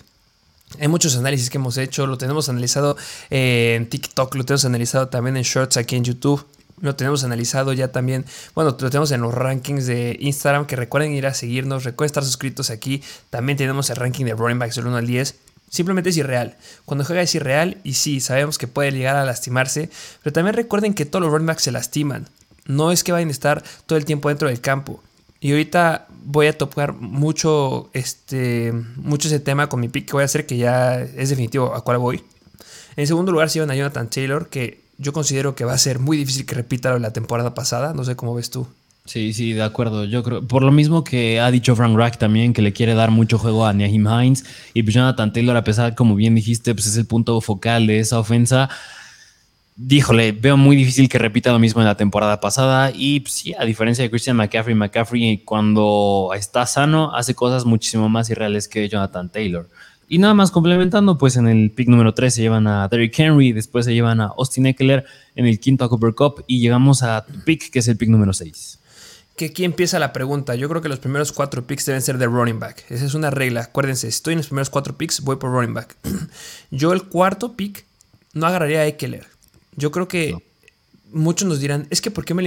Hay 0.79 0.89
muchos 0.89 1.17
análisis 1.17 1.51
que 1.51 1.59
hemos 1.59 1.79
hecho, 1.79 2.07
lo 2.07 2.19
tenemos 2.19 2.49
analizado 2.49 2.97
en 3.31 3.89
TikTok, 3.89 4.35
lo 4.35 4.45
tenemos 4.45 4.65
analizado 4.65 5.09
también 5.09 5.37
en 5.37 5.43
Shorts 5.43 5.77
aquí 5.77 5.97
en 5.97 6.05
YouTube. 6.05 6.47
Lo 6.81 6.97
tenemos 6.97 7.23
analizado 7.23 7.73
ya 7.73 7.93
también, 7.93 8.25
bueno, 8.55 8.77
lo 8.79 8.91
tenemos 8.91 9.13
en 9.13 9.21
los 9.21 9.33
rankings 9.33 9.87
de 9.87 10.17
Instagram, 10.19 10.67
que 10.67 10.75
recuerden 10.75 11.13
ir 11.13 11.25
a 11.25 11.33
seguirnos, 11.33 11.85
recuerden 11.85 12.09
estar 12.09 12.25
suscritos 12.25 12.69
aquí. 12.69 13.01
También 13.31 13.57
tenemos 13.57 13.89
el 13.91 13.97
ranking 13.97 14.25
de 14.25 14.35
running 14.35 14.59
backs 14.59 14.75
del 14.75 14.89
1 14.89 14.97
al 14.97 15.07
10. 15.07 15.37
Simplemente 15.75 16.11
es 16.11 16.17
irreal. 16.17 16.57
Cuando 16.85 17.05
juega 17.05 17.21
es 17.21 17.35
irreal 17.35 17.79
y 17.83 17.95
sí, 17.95 18.21
sabemos 18.21 18.59
que 18.59 18.69
puede 18.69 18.93
llegar 18.93 19.17
a 19.17 19.25
lastimarse, 19.25 19.91
pero 20.23 20.33
también 20.33 20.55
recuerden 20.55 20.95
que 20.95 21.05
todos 21.05 21.25
los 21.25 21.33
running 21.33 21.49
backs 21.49 21.65
se 21.65 21.73
lastiman. 21.73 22.29
No 22.65 22.93
es 22.93 23.03
que 23.03 23.11
vayan 23.11 23.27
a 23.27 23.33
estar 23.33 23.65
todo 23.85 23.99
el 23.99 24.05
tiempo 24.05 24.29
dentro 24.29 24.47
del 24.47 24.61
campo. 24.61 25.03
Y 25.41 25.51
ahorita 25.51 26.07
voy 26.27 26.47
a 26.47 26.57
tocar 26.57 26.93
mucho, 26.93 27.91
este, 27.93 28.73
mucho 28.95 29.27
ese 29.27 29.41
tema 29.41 29.69
con 29.69 29.81
mi 29.81 29.89
pick 29.89 30.07
que 30.07 30.13
voy 30.13 30.23
a 30.23 30.27
hacer, 30.27 30.47
que 30.47 30.59
ya 30.59 31.01
es 31.01 31.31
definitivo 31.31 31.75
a 31.75 31.83
cuál 31.83 31.99
voy. 31.99 32.23
En 32.95 33.09
segundo 33.09 33.33
lugar 33.33 33.51
se 33.51 33.59
iban 33.59 33.73
a 33.73 33.75
Jonathan 33.75 34.09
Taylor, 34.09 34.49
que 34.51 34.81
yo 34.99 35.13
considero 35.13 35.57
que 35.57 35.65
va 35.65 35.73
a 35.73 35.79
ser 35.79 35.99
muy 35.99 36.17
difícil 36.17 36.47
que 36.47 36.55
repita 36.55 36.97
la 37.01 37.13
temporada 37.13 37.53
pasada. 37.53 37.95
No 37.95 38.05
sé 38.05 38.15
cómo 38.15 38.33
ves 38.33 38.51
tú. 38.51 38.69
Sí, 39.07 39.33
sí, 39.33 39.53
de 39.53 39.63
acuerdo. 39.63 40.05
Yo 40.05 40.23
creo, 40.23 40.47
por 40.47 40.63
lo 40.63 40.73
mismo 40.73 41.05
que 41.05 41.39
ha 41.39 41.51
dicho 41.51 41.77
Frank 41.77 41.97
Rack 41.97 42.19
también, 42.19 42.53
que 42.53 42.63
le 42.63 42.73
quiere 42.73 42.95
dar 42.95 43.11
mucho 43.11 43.39
juego 43.39 43.67
a 43.67 43.73
Nahim 43.73 44.07
Hines. 44.09 44.45
Y 44.73 44.83
pues 44.83 44.95
Jonathan 44.95 45.33
Taylor, 45.33 45.57
a 45.57 45.65
pesar, 45.65 45.95
como 45.95 46.15
bien 46.15 46.35
dijiste, 46.35 46.75
pues 46.75 46.87
es 46.87 46.97
el 46.97 47.07
punto 47.07 47.41
focal 47.41 47.87
de 47.87 47.99
esa 48.01 48.19
ofensa 48.19 48.71
díjole, 49.77 50.33
veo 50.33 50.57
muy 50.57 50.77
difícil 50.77 51.09
que 51.09 51.19
repita 51.19 51.53
lo 51.53 51.59
mismo 51.59 51.81
en 51.81 51.87
la 51.87 51.97
temporada 51.97 52.41
pasada. 52.41 52.93
Y 52.95 53.21
pues, 53.21 53.33
sí, 53.33 53.55
a 53.59 53.65
diferencia 53.65 54.03
de 54.03 54.11
Christian 54.11 54.37
McCaffrey, 54.37 54.75
McCaffrey 54.75 55.39
cuando 55.45 56.31
está 56.35 56.67
sano 56.67 57.15
hace 57.15 57.35
cosas 57.35 57.65
muchísimo 57.65 58.09
más 58.09 58.31
irreales 58.31 58.69
que 58.69 58.89
Jonathan 58.89 59.31
Taylor. 59.31 59.69
Y 60.07 60.19
nada 60.19 60.35
más 60.35 60.51
complementando, 60.51 61.17
pues 61.17 61.37
en 61.37 61.49
el 61.49 61.71
pick 61.71 61.89
número 61.89 62.13
3 62.13 62.35
se 62.35 62.43
llevan 62.43 62.67
a 62.67 62.87
Derrick 62.89 63.19
Henry, 63.19 63.53
después 63.53 63.87
se 63.87 63.95
llevan 63.95 64.21
a 64.21 64.27
Austin 64.37 64.67
Eckler, 64.67 65.05
en 65.35 65.47
el 65.47 65.59
quinto 65.59 65.85
a 65.85 65.89
Cooper 65.89 66.15
Cup 66.15 66.45
y 66.47 66.61
llegamos 66.61 67.03
a 67.03 67.25
pick, 67.45 67.71
que 67.71 67.79
es 67.79 67.89
el 67.89 67.97
pick 67.97 68.11
número 68.11 68.33
6. 68.33 68.81
Que 69.37 69.47
aquí 69.47 69.65
empieza 69.65 69.99
la 69.99 70.13
pregunta. 70.13 70.55
Yo 70.55 70.69
creo 70.69 70.81
que 70.81 70.89
los 70.89 71.01
primeros 71.01 71.33
cuatro 71.33 71.67
picks 71.67 71.87
deben 71.87 72.03
ser 72.03 72.19
de 72.19 72.27
running 72.27 72.61
back. 72.61 72.85
Esa 72.89 73.05
es 73.05 73.15
una 73.15 73.31
regla. 73.31 73.63
Acuérdense, 73.63 74.03
si 74.03 74.17
estoy 74.17 74.35
en 74.35 74.39
los 74.39 74.47
primeros 74.47 74.71
cuatro 74.71 74.97
picks, 74.97 75.23
voy 75.23 75.37
por 75.37 75.51
running 75.51 75.75
back. 75.75 75.97
Yo 76.71 76.93
el 76.93 77.03
cuarto 77.05 77.57
pick 77.57 77.85
no 78.33 78.47
agarraría 78.47 78.81
a 78.81 78.87
Eckler. 78.87 79.27
Yo 79.77 79.91
creo 79.91 80.07
que 80.07 80.37
muchos 81.11 81.49
nos 81.49 81.61
dirán, 81.61 81.87
es 81.91 82.01
que 82.01 82.11
¿por 82.11 82.25
qué 82.25 82.35
me, 82.35 82.45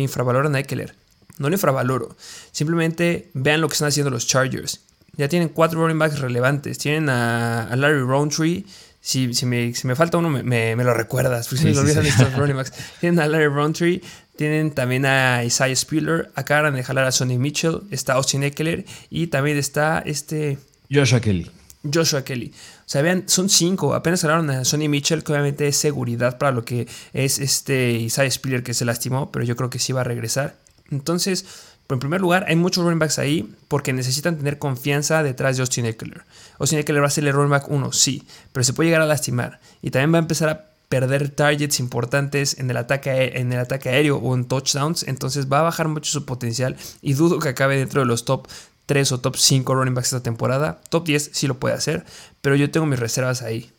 infravaloran 0.00 0.54
a 0.54 0.60
Eckler? 0.60 0.94
No 1.38 1.48
le 1.48 1.54
infravaloro. 1.54 2.16
Simplemente 2.52 3.30
vean 3.34 3.60
lo 3.60 3.68
que 3.68 3.74
están 3.74 3.88
haciendo 3.88 4.10
los 4.10 4.26
Chargers. 4.26 4.80
Ya 5.16 5.28
tienen 5.28 5.48
cuatro 5.48 5.80
running 5.80 5.98
backs 5.98 6.18
relevantes. 6.20 6.78
Tienen 6.78 7.08
a, 7.08 7.74
Larry 7.76 8.00
Roundtree. 8.00 8.64
Si, 9.00 9.34
si, 9.34 9.46
me, 9.46 9.72
falta 9.94 10.18
uno, 10.18 10.30
me, 10.30 10.76
lo 10.76 10.94
recuerdas. 10.94 11.48
Porque 11.48 11.64
me 11.64 11.78
olvidan 11.78 12.06
estos 12.06 12.34
running 12.36 12.56
backs. 12.56 12.72
Tienen 13.00 13.20
a 13.20 13.26
Larry 13.26 13.48
Roundtree. 13.48 14.00
Tienen 14.36 14.72
también 14.72 15.06
a 15.06 15.44
Isaiah 15.44 15.76
Spiller. 15.76 16.30
Acaban 16.34 16.74
de 16.74 16.82
jalar 16.82 17.04
a 17.04 17.12
Sonny 17.12 17.38
Mitchell. 17.38 17.82
Está 17.90 18.14
Austin 18.14 18.42
Eckler. 18.42 18.84
Y 19.10 19.28
también 19.28 19.56
está 19.56 20.02
este... 20.04 20.58
Joshua 20.90 21.20
Kelly. 21.20 21.50
Joshua 21.92 22.24
Kelly. 22.24 22.52
O 22.80 22.88
sea, 22.88 23.02
vean, 23.02 23.24
son 23.28 23.48
cinco. 23.48 23.94
Apenas 23.94 24.24
hablaron 24.24 24.50
a 24.50 24.64
Sonny 24.64 24.88
Mitchell, 24.88 25.22
que 25.22 25.32
obviamente 25.32 25.68
es 25.68 25.76
seguridad 25.76 26.38
para 26.38 26.52
lo 26.52 26.64
que 26.64 26.88
es 27.12 27.38
este 27.38 27.92
Isaiah 27.92 28.30
Spiller 28.30 28.62
que 28.62 28.74
se 28.74 28.84
lastimó, 28.84 29.30
pero 29.30 29.44
yo 29.44 29.56
creo 29.56 29.70
que 29.70 29.78
sí 29.78 29.92
va 29.92 30.00
a 30.00 30.04
regresar. 30.04 30.56
Entonces, 30.90 31.44
en 31.88 31.98
primer 31.98 32.20
lugar, 32.20 32.46
hay 32.48 32.56
muchos 32.56 32.82
running 32.82 32.98
backs 32.98 33.18
ahí 33.18 33.54
porque 33.68 33.92
necesitan 33.92 34.36
tener 34.36 34.58
confianza 34.58 35.22
detrás 35.22 35.56
de 35.56 35.62
Austin 35.62 35.86
Eckler. 35.86 36.22
Austin 36.58 36.78
Eckler 36.78 37.02
va 37.02 37.06
a 37.06 37.10
ser 37.10 37.24
el 37.24 37.32
running 37.32 37.50
back 37.50 37.70
1, 37.70 37.92
sí, 37.92 38.26
pero 38.52 38.64
se 38.64 38.72
puede 38.72 38.88
llegar 38.88 39.02
a 39.02 39.06
lastimar. 39.06 39.60
Y 39.82 39.90
también 39.90 40.12
va 40.12 40.18
a 40.18 40.20
empezar 40.20 40.48
a 40.48 40.73
perder 40.88 41.28
targets 41.30 41.80
importantes 41.80 42.58
en 42.58 42.70
el 42.70 42.76
ataque, 42.76 43.32
en 43.36 43.52
el 43.52 43.58
ataque 43.58 43.88
aéreo 43.88 44.16
o 44.18 44.34
en 44.34 44.44
touchdowns. 44.44 45.04
Entonces 45.08 45.50
va 45.52 45.60
a 45.60 45.62
bajar 45.62 45.88
mucho 45.88 46.10
su 46.10 46.24
potencial 46.24 46.76
y 47.02 47.14
dudo 47.14 47.38
que 47.38 47.48
acabe 47.48 47.76
dentro 47.76 48.00
de 48.00 48.06
los 48.06 48.24
top 48.24 48.48
3 48.86 49.12
o 49.12 49.20
top 49.20 49.36
5 49.36 49.74
running 49.74 49.94
backs 49.94 50.08
esta 50.08 50.22
temporada. 50.22 50.80
Top 50.90 51.06
10 51.06 51.30
sí 51.32 51.46
lo 51.46 51.58
puede 51.58 51.74
hacer, 51.74 52.04
pero 52.40 52.56
yo 52.56 52.70
tengo 52.70 52.86
mis 52.86 52.98
reservas 52.98 53.42
ahí. 53.42 53.70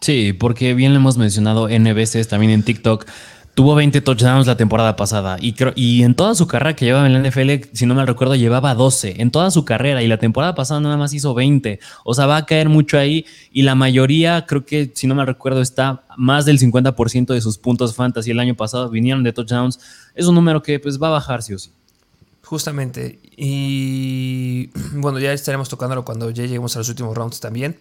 Sí, 0.00 0.32
porque 0.32 0.74
bien 0.74 0.92
lo 0.92 0.98
hemos 0.98 1.18
mencionado 1.18 1.68
N 1.68 1.92
veces 1.92 2.28
también 2.28 2.52
en 2.52 2.62
TikTok. 2.62 3.06
Tuvo 3.54 3.74
20 3.74 4.00
touchdowns 4.00 4.46
la 4.46 4.56
temporada 4.56 4.96
pasada 4.96 5.36
y, 5.40 5.54
y 5.74 6.02
en 6.02 6.14
toda 6.14 6.34
su 6.34 6.46
carrera 6.46 6.76
que 6.76 6.84
llevaba 6.84 7.06
en 7.06 7.12
la 7.12 7.28
NFL, 7.28 7.68
si 7.72 7.84
no 7.84 7.94
me 7.94 8.06
recuerdo, 8.06 8.34
llevaba 8.36 8.74
12 8.74 9.20
en 9.20 9.30
toda 9.30 9.50
su 9.50 9.64
carrera 9.64 10.02
y 10.02 10.08
la 10.08 10.18
temporada 10.18 10.54
pasada 10.54 10.80
nada 10.80 10.96
más 10.96 11.12
hizo 11.12 11.34
20. 11.34 11.80
O 12.04 12.14
sea, 12.14 12.26
va 12.26 12.38
a 12.38 12.46
caer 12.46 12.68
mucho 12.68 12.96
ahí 12.96 13.26
y 13.52 13.62
la 13.62 13.74
mayoría, 13.74 14.46
creo 14.46 14.64
que 14.64 14.92
si 14.94 15.06
no 15.06 15.14
me 15.14 15.26
recuerdo, 15.26 15.60
está 15.60 16.04
más 16.16 16.46
del 16.46 16.58
50% 16.58 17.34
de 17.34 17.40
sus 17.40 17.58
puntos 17.58 17.94
fantasy 17.94 18.30
el 18.30 18.40
año 18.40 18.54
pasado 18.54 18.88
vinieron 18.88 19.22
de 19.24 19.32
touchdowns. 19.32 19.80
Es 20.14 20.26
un 20.26 20.34
número 20.36 20.62
que 20.62 20.78
pues 20.78 21.00
va 21.02 21.08
a 21.08 21.10
bajar 21.10 21.42
sí 21.42 21.54
o 21.54 21.58
sí. 21.58 21.70
Justamente. 22.44 23.18
Y 23.36 24.70
bueno, 24.94 25.18
ya 25.18 25.32
estaremos 25.32 25.68
tocándolo 25.68 26.04
cuando 26.04 26.30
ya 26.30 26.44
lleguemos 26.44 26.76
a 26.76 26.80
los 26.80 26.88
últimos 26.88 27.16
rounds 27.16 27.40
también. 27.40 27.76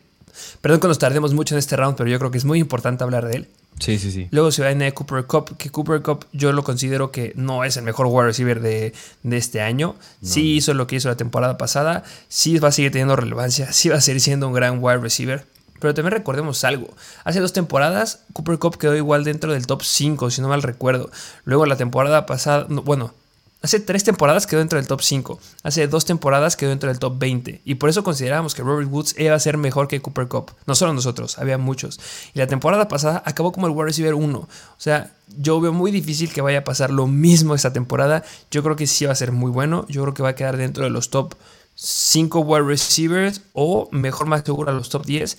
Perdón 0.61 0.79
que 0.79 0.87
nos 0.87 0.99
tardemos 0.99 1.33
mucho 1.33 1.55
en 1.55 1.59
este 1.59 1.75
round, 1.75 1.97
pero 1.97 2.09
yo 2.09 2.19
creo 2.19 2.31
que 2.31 2.37
es 2.37 2.45
muy 2.45 2.59
importante 2.59 3.03
hablar 3.03 3.27
de 3.27 3.37
él. 3.37 3.47
Sí, 3.79 3.97
sí, 3.97 4.11
sí. 4.11 4.27
Luego 4.31 4.51
se 4.51 4.61
va 4.61 4.71
en 4.71 4.91
Cooper 4.91 5.25
Cup, 5.25 5.55
que 5.57 5.69
Cooper 5.69 6.01
Cup 6.01 6.25
yo 6.33 6.51
lo 6.51 6.63
considero 6.63 7.11
que 7.11 7.33
no 7.35 7.63
es 7.63 7.77
el 7.77 7.83
mejor 7.83 8.07
wide 8.07 8.27
receiver 8.27 8.59
de, 8.59 8.93
este 9.23 9.61
año. 9.61 9.95
Sí 10.21 10.55
hizo 10.55 10.73
lo 10.73 10.85
que 10.87 10.97
hizo 10.97 11.07
la 11.07 11.17
temporada 11.17 11.57
pasada, 11.57 12.03
sí 12.27 12.59
va 12.59 12.69
a 12.69 12.71
seguir 12.71 12.91
teniendo 12.91 13.15
relevancia, 13.15 13.71
sí 13.71 13.89
va 13.89 13.97
a 13.97 14.01
seguir 14.01 14.21
siendo 14.21 14.47
un 14.47 14.53
gran 14.53 14.83
wide 14.83 14.97
receiver. 14.97 15.45
Pero 15.79 15.93
también 15.93 16.11
recordemos 16.11 16.63
algo. 16.65 16.93
Hace 17.23 17.39
dos 17.39 17.53
temporadas, 17.53 18.23
Cooper 18.33 18.59
Cup 18.59 18.77
quedó 18.77 18.95
igual 18.95 19.23
dentro 19.23 19.53
del 19.53 19.65
top 19.65 19.83
5, 19.83 20.29
si 20.29 20.41
no 20.41 20.49
mal 20.49 20.61
recuerdo. 20.61 21.09
Luego 21.45 21.65
la 21.65 21.77
temporada 21.77 22.25
pasada, 22.25 22.67
bueno, 22.69 23.13
Hace 23.61 23.81
tres 23.81 24.05
temporadas 24.05 24.47
quedó 24.47 24.59
dentro 24.59 24.77
del 24.79 24.87
top 24.87 25.01
5. 25.01 25.37
Hace 25.63 25.87
dos 25.87 26.05
temporadas 26.05 26.55
quedó 26.55 26.69
dentro 26.69 26.87
del 26.87 26.97
top 26.97 27.19
20. 27.19 27.61
Y 27.65 27.75
por 27.75 27.89
eso 27.89 28.05
considerábamos 28.05 28.55
que 28.55 28.61
Robert 28.61 28.89
Woods 28.89 29.15
iba 29.17 29.35
a 29.35 29.39
ser 29.39 29.57
mejor 29.57 29.89
que 29.89 30.01
Cooper 30.01 30.29
Cup. 30.29 30.51
No 30.65 30.75
solo 30.75 30.93
nosotros, 30.93 31.37
había 31.37 31.57
muchos. 31.57 31.99
Y 32.33 32.39
la 32.39 32.47
temporada 32.47 32.87
pasada 32.87 33.21
acabó 33.25 33.51
como 33.51 33.67
el 33.67 33.73
wide 33.73 33.87
receiver 33.87 34.13
1. 34.13 34.37
O 34.39 34.49
sea, 34.77 35.11
yo 35.37 35.59
veo 35.59 35.73
muy 35.73 35.91
difícil 35.91 36.31
que 36.31 36.39
vaya 36.39 36.59
a 36.59 36.63
pasar 36.63 36.89
lo 36.89 37.05
mismo 37.05 37.53
esta 37.53 37.73
temporada. 37.73 38.23
Yo 38.49 38.63
creo 38.63 38.77
que 38.77 38.87
sí 38.87 39.05
va 39.05 39.11
a 39.11 39.15
ser 39.15 39.33
muy 39.33 39.51
bueno. 39.51 39.85
Yo 39.89 40.03
creo 40.03 40.13
que 40.13 40.23
va 40.23 40.29
a 40.29 40.35
quedar 40.35 40.55
dentro 40.55 40.85
de 40.85 40.89
los 40.89 41.09
top 41.09 41.35
5 41.75 42.39
wide 42.39 42.63
receivers 42.63 43.41
o 43.51 43.89
mejor 43.91 44.27
más 44.27 44.43
seguro 44.45 44.71
a 44.71 44.73
los 44.73 44.87
top 44.87 45.05
10. 45.05 45.37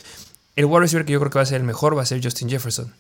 El 0.57 0.67
wide 0.67 0.81
receiver 0.81 1.07
que 1.07 1.15
yo 1.15 1.21
creo 1.21 1.31
que 1.31 1.39
va 1.39 1.43
a 1.43 1.47
ser 1.47 1.63
el 1.63 1.67
mejor 1.67 1.97
va 1.97 2.03
a 2.03 2.07
ser 2.07 2.23
Justin 2.23 2.51
Jefferson. 2.51 2.93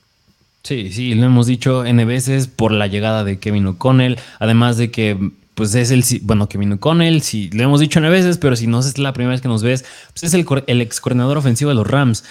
Sí, 0.63 0.93
sí, 0.93 1.15
lo 1.15 1.25
hemos 1.25 1.47
dicho 1.47 1.85
N 1.85 2.05
veces 2.05 2.47
por 2.47 2.73
la 2.73 2.87
llegada 2.87 3.25
de 3.25 3.39
Kevin 3.39 3.67
O'Connell, 3.67 4.19
además 4.39 4.77
de 4.77 4.91
que 4.91 5.31
pues 5.55 5.75
es 5.75 5.91
el, 5.91 6.05
bueno, 6.23 6.49
Kevin 6.49 6.73
O'Connell, 6.73 7.23
sí, 7.23 7.51
lo 7.53 7.63
hemos 7.63 7.81
dicho 7.81 7.99
N 7.99 8.09
veces, 8.09 8.39
pero 8.39 8.57
si 8.57 8.67
no 8.67 8.81
es 8.81 8.99
la 8.99 9.13
primera 9.13 9.33
vez 9.33 9.41
que 9.41 9.49
nos 9.49 9.63
ves, 9.63 9.85
pues 10.13 10.25
es 10.25 10.35
el, 10.35 10.47
el 10.67 10.81
ex 10.81 11.01
coordinador 11.01 11.39
ofensivo 11.39 11.71
de 11.71 11.75
los 11.75 11.87
Rams. 11.87 12.25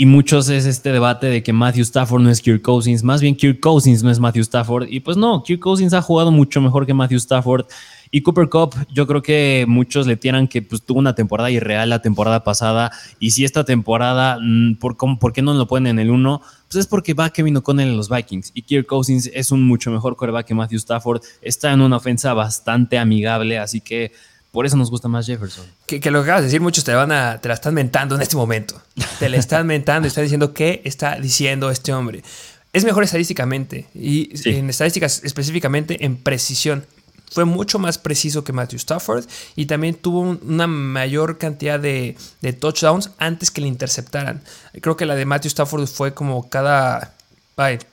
Y 0.00 0.06
muchos 0.06 0.48
es 0.48 0.64
este 0.64 0.92
debate 0.92 1.26
de 1.26 1.42
que 1.42 1.52
Matthew 1.52 1.82
Stafford 1.82 2.22
no 2.22 2.30
es 2.30 2.40
Kirk 2.40 2.62
Cousins, 2.62 3.02
más 3.02 3.20
bien 3.20 3.34
Kirk 3.34 3.58
Cousins 3.58 4.04
no 4.04 4.12
es 4.12 4.20
Matthew 4.20 4.42
Stafford. 4.42 4.86
Y 4.88 5.00
pues 5.00 5.16
no, 5.16 5.42
Kirk 5.42 5.58
Cousins 5.58 5.92
ha 5.92 6.00
jugado 6.00 6.30
mucho 6.30 6.60
mejor 6.60 6.86
que 6.86 6.94
Matthew 6.94 7.18
Stafford. 7.18 7.66
Y 8.12 8.22
Cooper 8.22 8.48
Cup, 8.48 8.76
yo 8.92 9.08
creo 9.08 9.22
que 9.22 9.64
muchos 9.66 10.06
le 10.06 10.16
tiran 10.16 10.46
que 10.46 10.62
pues, 10.62 10.82
tuvo 10.82 11.00
una 11.00 11.16
temporada 11.16 11.50
irreal 11.50 11.90
la 11.90 12.00
temporada 12.00 12.44
pasada. 12.44 12.92
Y 13.18 13.32
si 13.32 13.44
esta 13.44 13.64
temporada, 13.64 14.38
mm, 14.40 14.76
¿por, 14.76 14.96
¿por 14.96 15.32
qué 15.32 15.42
no 15.42 15.52
lo 15.52 15.66
ponen 15.66 15.98
en 15.98 16.06
el 16.06 16.10
1? 16.10 16.42
Pues 16.68 16.76
es 16.76 16.86
porque 16.86 17.14
va 17.14 17.30
Kevin 17.30 17.56
O'Connell 17.56 17.88
en 17.88 17.96
los 17.96 18.08
Vikings. 18.08 18.52
Y 18.54 18.62
Kirk 18.62 18.86
Cousins 18.86 19.28
es 19.34 19.50
un 19.50 19.64
mucho 19.64 19.90
mejor 19.90 20.14
coreback 20.14 20.46
que 20.46 20.54
Matthew 20.54 20.78
Stafford. 20.78 21.22
Está 21.42 21.72
en 21.72 21.80
una 21.80 21.96
ofensa 21.96 22.34
bastante 22.34 22.98
amigable, 22.98 23.58
así 23.58 23.80
que 23.80 24.12
por 24.58 24.66
eso 24.66 24.76
nos 24.76 24.90
gusta 24.90 25.06
más 25.06 25.24
Jefferson. 25.24 25.64
Que, 25.86 26.00
lo 26.10 26.18
que 26.18 26.24
acabas 26.24 26.40
de 26.40 26.46
decir, 26.46 26.60
muchos 26.60 26.82
te 26.82 26.92
van 26.92 27.12
a, 27.12 27.40
te 27.40 27.46
la 27.46 27.54
están 27.54 27.74
mentando 27.74 28.16
en 28.16 28.22
este 28.22 28.34
momento. 28.34 28.82
Te 29.20 29.28
la 29.28 29.36
están 29.36 29.64
mentando 29.68 30.04
y 30.04 30.08
están 30.08 30.24
diciendo 30.24 30.52
qué 30.52 30.82
está 30.84 31.14
diciendo 31.14 31.70
este 31.70 31.92
hombre. 31.92 32.24
Es 32.72 32.84
mejor 32.84 33.04
estadísticamente 33.04 33.86
y 33.94 34.30
en 34.50 34.68
estadísticas 34.68 35.22
específicamente 35.22 36.04
en 36.04 36.16
precisión 36.16 36.84
fue 37.30 37.44
mucho 37.44 37.78
más 37.78 37.98
preciso 37.98 38.42
que 38.42 38.52
Matthew 38.52 38.78
Stafford 38.78 39.26
y 39.54 39.66
también 39.66 39.94
tuvo 39.94 40.22
una 40.22 40.66
mayor 40.66 41.38
cantidad 41.38 41.78
de, 41.78 42.16
touchdowns 42.58 43.12
antes 43.18 43.52
que 43.52 43.60
le 43.60 43.68
interceptaran. 43.68 44.42
Creo 44.80 44.96
que 44.96 45.06
la 45.06 45.14
de 45.14 45.24
Matthew 45.24 45.50
Stafford 45.50 45.86
fue 45.86 46.14
como 46.14 46.48
cada... 46.48 47.14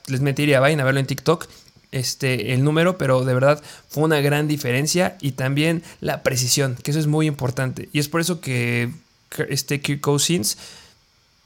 les 0.08 0.20
mentiría, 0.20 0.58
vayan 0.58 0.80
a 0.80 0.84
verlo 0.84 0.98
en 0.98 1.06
TikTok. 1.06 1.46
Este, 1.92 2.52
el 2.52 2.64
número, 2.64 2.98
pero 2.98 3.24
de 3.24 3.32
verdad 3.32 3.62
fue 3.88 4.04
una 4.04 4.20
gran 4.20 4.48
diferencia 4.48 5.16
y 5.20 5.32
también 5.32 5.82
la 6.00 6.22
precisión, 6.22 6.76
que 6.82 6.90
eso 6.90 7.00
es 7.00 7.06
muy 7.06 7.26
importante. 7.26 7.88
Y 7.92 8.00
es 8.00 8.08
por 8.08 8.20
eso 8.20 8.40
que 8.40 8.90
este 9.48 9.80
Kirk 9.80 10.00
Cousins 10.00 10.58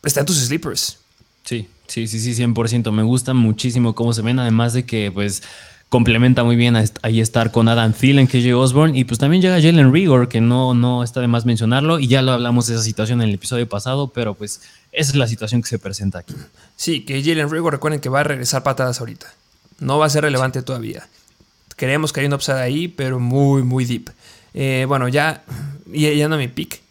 está 0.02 0.20
en 0.20 0.26
tus 0.26 0.38
sleepers. 0.38 0.98
Sí, 1.44 1.68
sí, 1.86 2.06
sí, 2.06 2.20
sí, 2.20 2.42
100%. 2.42 2.90
Me 2.90 3.02
gusta 3.02 3.34
muchísimo 3.34 3.94
cómo 3.94 4.12
se 4.12 4.22
ven, 4.22 4.38
además 4.38 4.72
de 4.72 4.84
que 4.84 5.10
pues 5.12 5.42
complementa 5.88 6.44
muy 6.44 6.54
bien 6.54 6.76
ahí 7.02 7.20
estar 7.20 7.50
con 7.50 7.68
Adam 7.68 7.92
Thielen, 7.92 8.28
KJ 8.28 8.54
Osborne, 8.54 8.96
y 8.96 9.04
pues 9.04 9.18
también 9.18 9.42
llega 9.42 9.60
Jalen 9.60 9.92
Rigor, 9.92 10.28
que 10.28 10.40
no, 10.40 10.72
no 10.72 11.02
está 11.02 11.20
de 11.20 11.26
más 11.26 11.44
mencionarlo, 11.44 11.98
y 11.98 12.06
ya 12.06 12.22
lo 12.22 12.30
hablamos 12.30 12.68
de 12.68 12.74
esa 12.74 12.84
situación 12.84 13.20
en 13.20 13.28
el 13.28 13.34
episodio 13.34 13.68
pasado, 13.68 14.08
pero 14.08 14.34
pues 14.34 14.62
esa 14.92 15.10
es 15.10 15.16
la 15.16 15.26
situación 15.26 15.62
que 15.62 15.68
se 15.68 15.80
presenta 15.80 16.20
aquí. 16.20 16.34
Sí, 16.76 17.04
que 17.04 17.22
Jalen 17.22 17.50
Rigor, 17.50 17.72
recuerden 17.72 18.00
que 18.00 18.08
va 18.08 18.20
a 18.20 18.24
regresar 18.24 18.62
patadas 18.62 19.00
ahorita. 19.00 19.26
No 19.80 19.98
va 19.98 20.06
a 20.06 20.10
ser 20.10 20.22
relevante 20.22 20.62
todavía. 20.62 21.08
Creemos 21.76 22.12
que 22.12 22.20
hay 22.20 22.26
un 22.26 22.34
upside 22.34 22.60
ahí, 22.60 22.88
pero 22.88 23.18
muy, 23.18 23.62
muy 23.62 23.84
deep. 23.84 24.10
Eh, 24.54 24.84
bueno, 24.86 25.08
ya, 25.08 25.42
ya 25.86 26.28
no 26.28 26.36
mi 26.36 26.48
pick. 26.48 26.82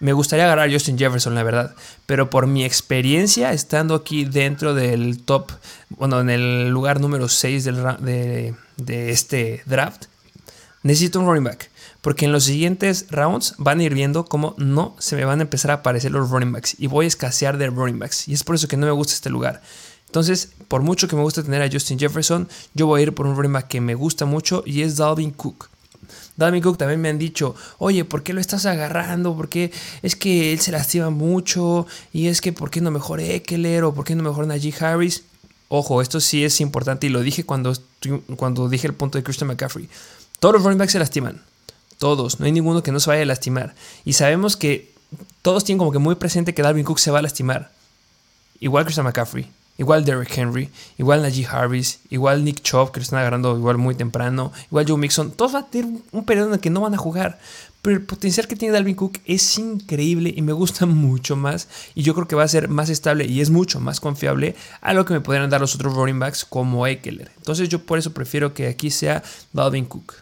Me 0.00 0.12
gustaría 0.12 0.44
agarrar 0.44 0.68
a 0.68 0.72
Justin 0.72 0.98
Jefferson, 0.98 1.34
la 1.34 1.44
verdad. 1.44 1.74
Pero 2.06 2.28
por 2.28 2.46
mi 2.46 2.64
experiencia, 2.64 3.52
estando 3.52 3.94
aquí 3.94 4.24
dentro 4.24 4.74
del 4.74 5.22
top, 5.22 5.52
bueno, 5.88 6.20
en 6.20 6.30
el 6.30 6.68
lugar 6.68 7.00
número 7.00 7.28
6 7.28 7.64
de, 7.64 8.54
de 8.76 9.10
este 9.10 9.62
draft, 9.66 10.06
necesito 10.82 11.20
un 11.20 11.26
running 11.26 11.44
back. 11.44 11.70
Porque 12.00 12.26
en 12.26 12.32
los 12.32 12.44
siguientes 12.44 13.06
rounds 13.10 13.54
van 13.56 13.80
a 13.80 13.84
ir 13.84 13.94
viendo 13.94 14.26
cómo 14.26 14.54
no 14.58 14.94
se 14.98 15.16
me 15.16 15.24
van 15.24 15.38
a 15.38 15.42
empezar 15.42 15.70
a 15.70 15.74
aparecer 15.74 16.10
los 16.10 16.28
running 16.28 16.52
backs. 16.52 16.78
Y 16.78 16.86
voy 16.86 17.06
a 17.06 17.08
escasear 17.08 17.56
de 17.56 17.68
running 17.68 17.98
backs. 17.98 18.28
Y 18.28 18.34
es 18.34 18.44
por 18.44 18.56
eso 18.56 18.68
que 18.68 18.76
no 18.76 18.84
me 18.84 18.92
gusta 18.92 19.14
este 19.14 19.30
lugar. 19.30 19.62
Entonces, 20.14 20.50
por 20.68 20.82
mucho 20.82 21.08
que 21.08 21.16
me 21.16 21.22
guste 21.22 21.42
tener 21.42 21.60
a 21.60 21.68
Justin 21.68 21.98
Jefferson, 21.98 22.48
yo 22.72 22.86
voy 22.86 23.00
a 23.00 23.02
ir 23.02 23.14
por 23.16 23.26
un 23.26 23.34
running 23.34 23.52
back 23.52 23.66
que 23.66 23.80
me 23.80 23.96
gusta 23.96 24.26
mucho 24.26 24.62
y 24.64 24.82
es 24.82 24.96
Dalvin 24.96 25.32
Cook. 25.32 25.68
Dalvin 26.36 26.62
Cook 26.62 26.78
también 26.78 27.00
me 27.00 27.08
han 27.08 27.18
dicho, 27.18 27.56
oye, 27.78 28.04
¿por 28.04 28.22
qué 28.22 28.32
lo 28.32 28.40
estás 28.40 28.64
agarrando? 28.64 29.34
¿Por 29.34 29.48
qué 29.48 29.72
es 30.02 30.14
que 30.14 30.52
él 30.52 30.60
se 30.60 30.70
lastima 30.70 31.10
mucho? 31.10 31.88
Y 32.12 32.28
es 32.28 32.40
que, 32.40 32.52
¿por 32.52 32.70
qué 32.70 32.80
no 32.80 32.92
mejor 32.92 33.18
Eckler 33.18 33.82
o 33.82 33.92
por 33.92 34.04
qué 34.04 34.14
no 34.14 34.22
mejor 34.22 34.46
Najee 34.46 34.72
Harris? 34.78 35.24
Ojo, 35.66 36.00
esto 36.00 36.20
sí 36.20 36.44
es 36.44 36.60
importante 36.60 37.08
y 37.08 37.10
lo 37.10 37.20
dije 37.20 37.42
cuando, 37.42 37.72
cuando 38.36 38.68
dije 38.68 38.86
el 38.86 38.94
punto 38.94 39.18
de 39.18 39.24
Christian 39.24 39.48
McCaffrey. 39.48 39.88
Todos 40.38 40.54
los 40.54 40.62
running 40.62 40.78
backs 40.78 40.92
se 40.92 41.00
lastiman. 41.00 41.42
Todos. 41.98 42.38
No 42.38 42.46
hay 42.46 42.52
ninguno 42.52 42.84
que 42.84 42.92
no 42.92 43.00
se 43.00 43.10
vaya 43.10 43.22
a 43.22 43.26
lastimar. 43.26 43.74
Y 44.04 44.12
sabemos 44.12 44.56
que 44.56 44.92
todos 45.42 45.64
tienen 45.64 45.80
como 45.80 45.90
que 45.90 45.98
muy 45.98 46.14
presente 46.14 46.54
que 46.54 46.62
Dalvin 46.62 46.84
Cook 46.84 47.00
se 47.00 47.10
va 47.10 47.18
a 47.18 47.22
lastimar. 47.22 47.72
Igual 48.60 48.84
Christian 48.84 49.06
McCaffrey. 49.06 49.50
Igual 49.76 50.04
Derrick 50.04 50.36
Henry, 50.38 50.70
igual 50.98 51.22
Najee 51.22 51.46
Harris, 51.46 51.98
igual 52.08 52.44
Nick 52.44 52.62
Chubb, 52.62 52.92
que 52.92 53.00
lo 53.00 53.04
están 53.04 53.18
agarrando 53.18 53.56
igual 53.56 53.76
muy 53.76 53.96
temprano, 53.96 54.52
igual 54.66 54.86
Joe 54.86 54.96
Mixon. 54.96 55.32
Todos 55.32 55.52
van 55.52 55.64
a 55.64 55.66
tener 55.66 55.90
un 56.12 56.24
periodo 56.24 56.48
en 56.48 56.54
el 56.54 56.60
que 56.60 56.70
no 56.70 56.80
van 56.80 56.94
a 56.94 56.98
jugar. 56.98 57.40
Pero 57.82 57.96
el 57.96 58.02
potencial 58.02 58.46
que 58.46 58.56
tiene 58.56 58.72
Dalvin 58.72 58.94
Cook 58.94 59.18
es 59.26 59.58
increíble 59.58 60.32
y 60.34 60.40
me 60.40 60.54
gusta 60.54 60.86
mucho 60.86 61.36
más. 61.36 61.68
Y 61.94 62.02
yo 62.02 62.14
creo 62.14 62.26
que 62.26 62.36
va 62.36 62.44
a 62.44 62.48
ser 62.48 62.68
más 62.68 62.88
estable 62.88 63.26
y 63.26 63.40
es 63.40 63.50
mucho 63.50 63.78
más 63.80 64.00
confiable 64.00 64.54
a 64.80 64.94
lo 64.94 65.04
que 65.04 65.12
me 65.12 65.20
podrían 65.20 65.50
dar 65.50 65.60
los 65.60 65.74
otros 65.74 65.92
running 65.94 66.18
backs 66.18 66.46
como 66.46 66.86
Eckler. 66.86 67.30
Entonces 67.36 67.68
yo 67.68 67.80
por 67.80 67.98
eso 67.98 68.14
prefiero 68.14 68.54
que 68.54 68.68
aquí 68.68 68.90
sea 68.90 69.22
Dalvin 69.52 69.84
Cook. 69.84 70.14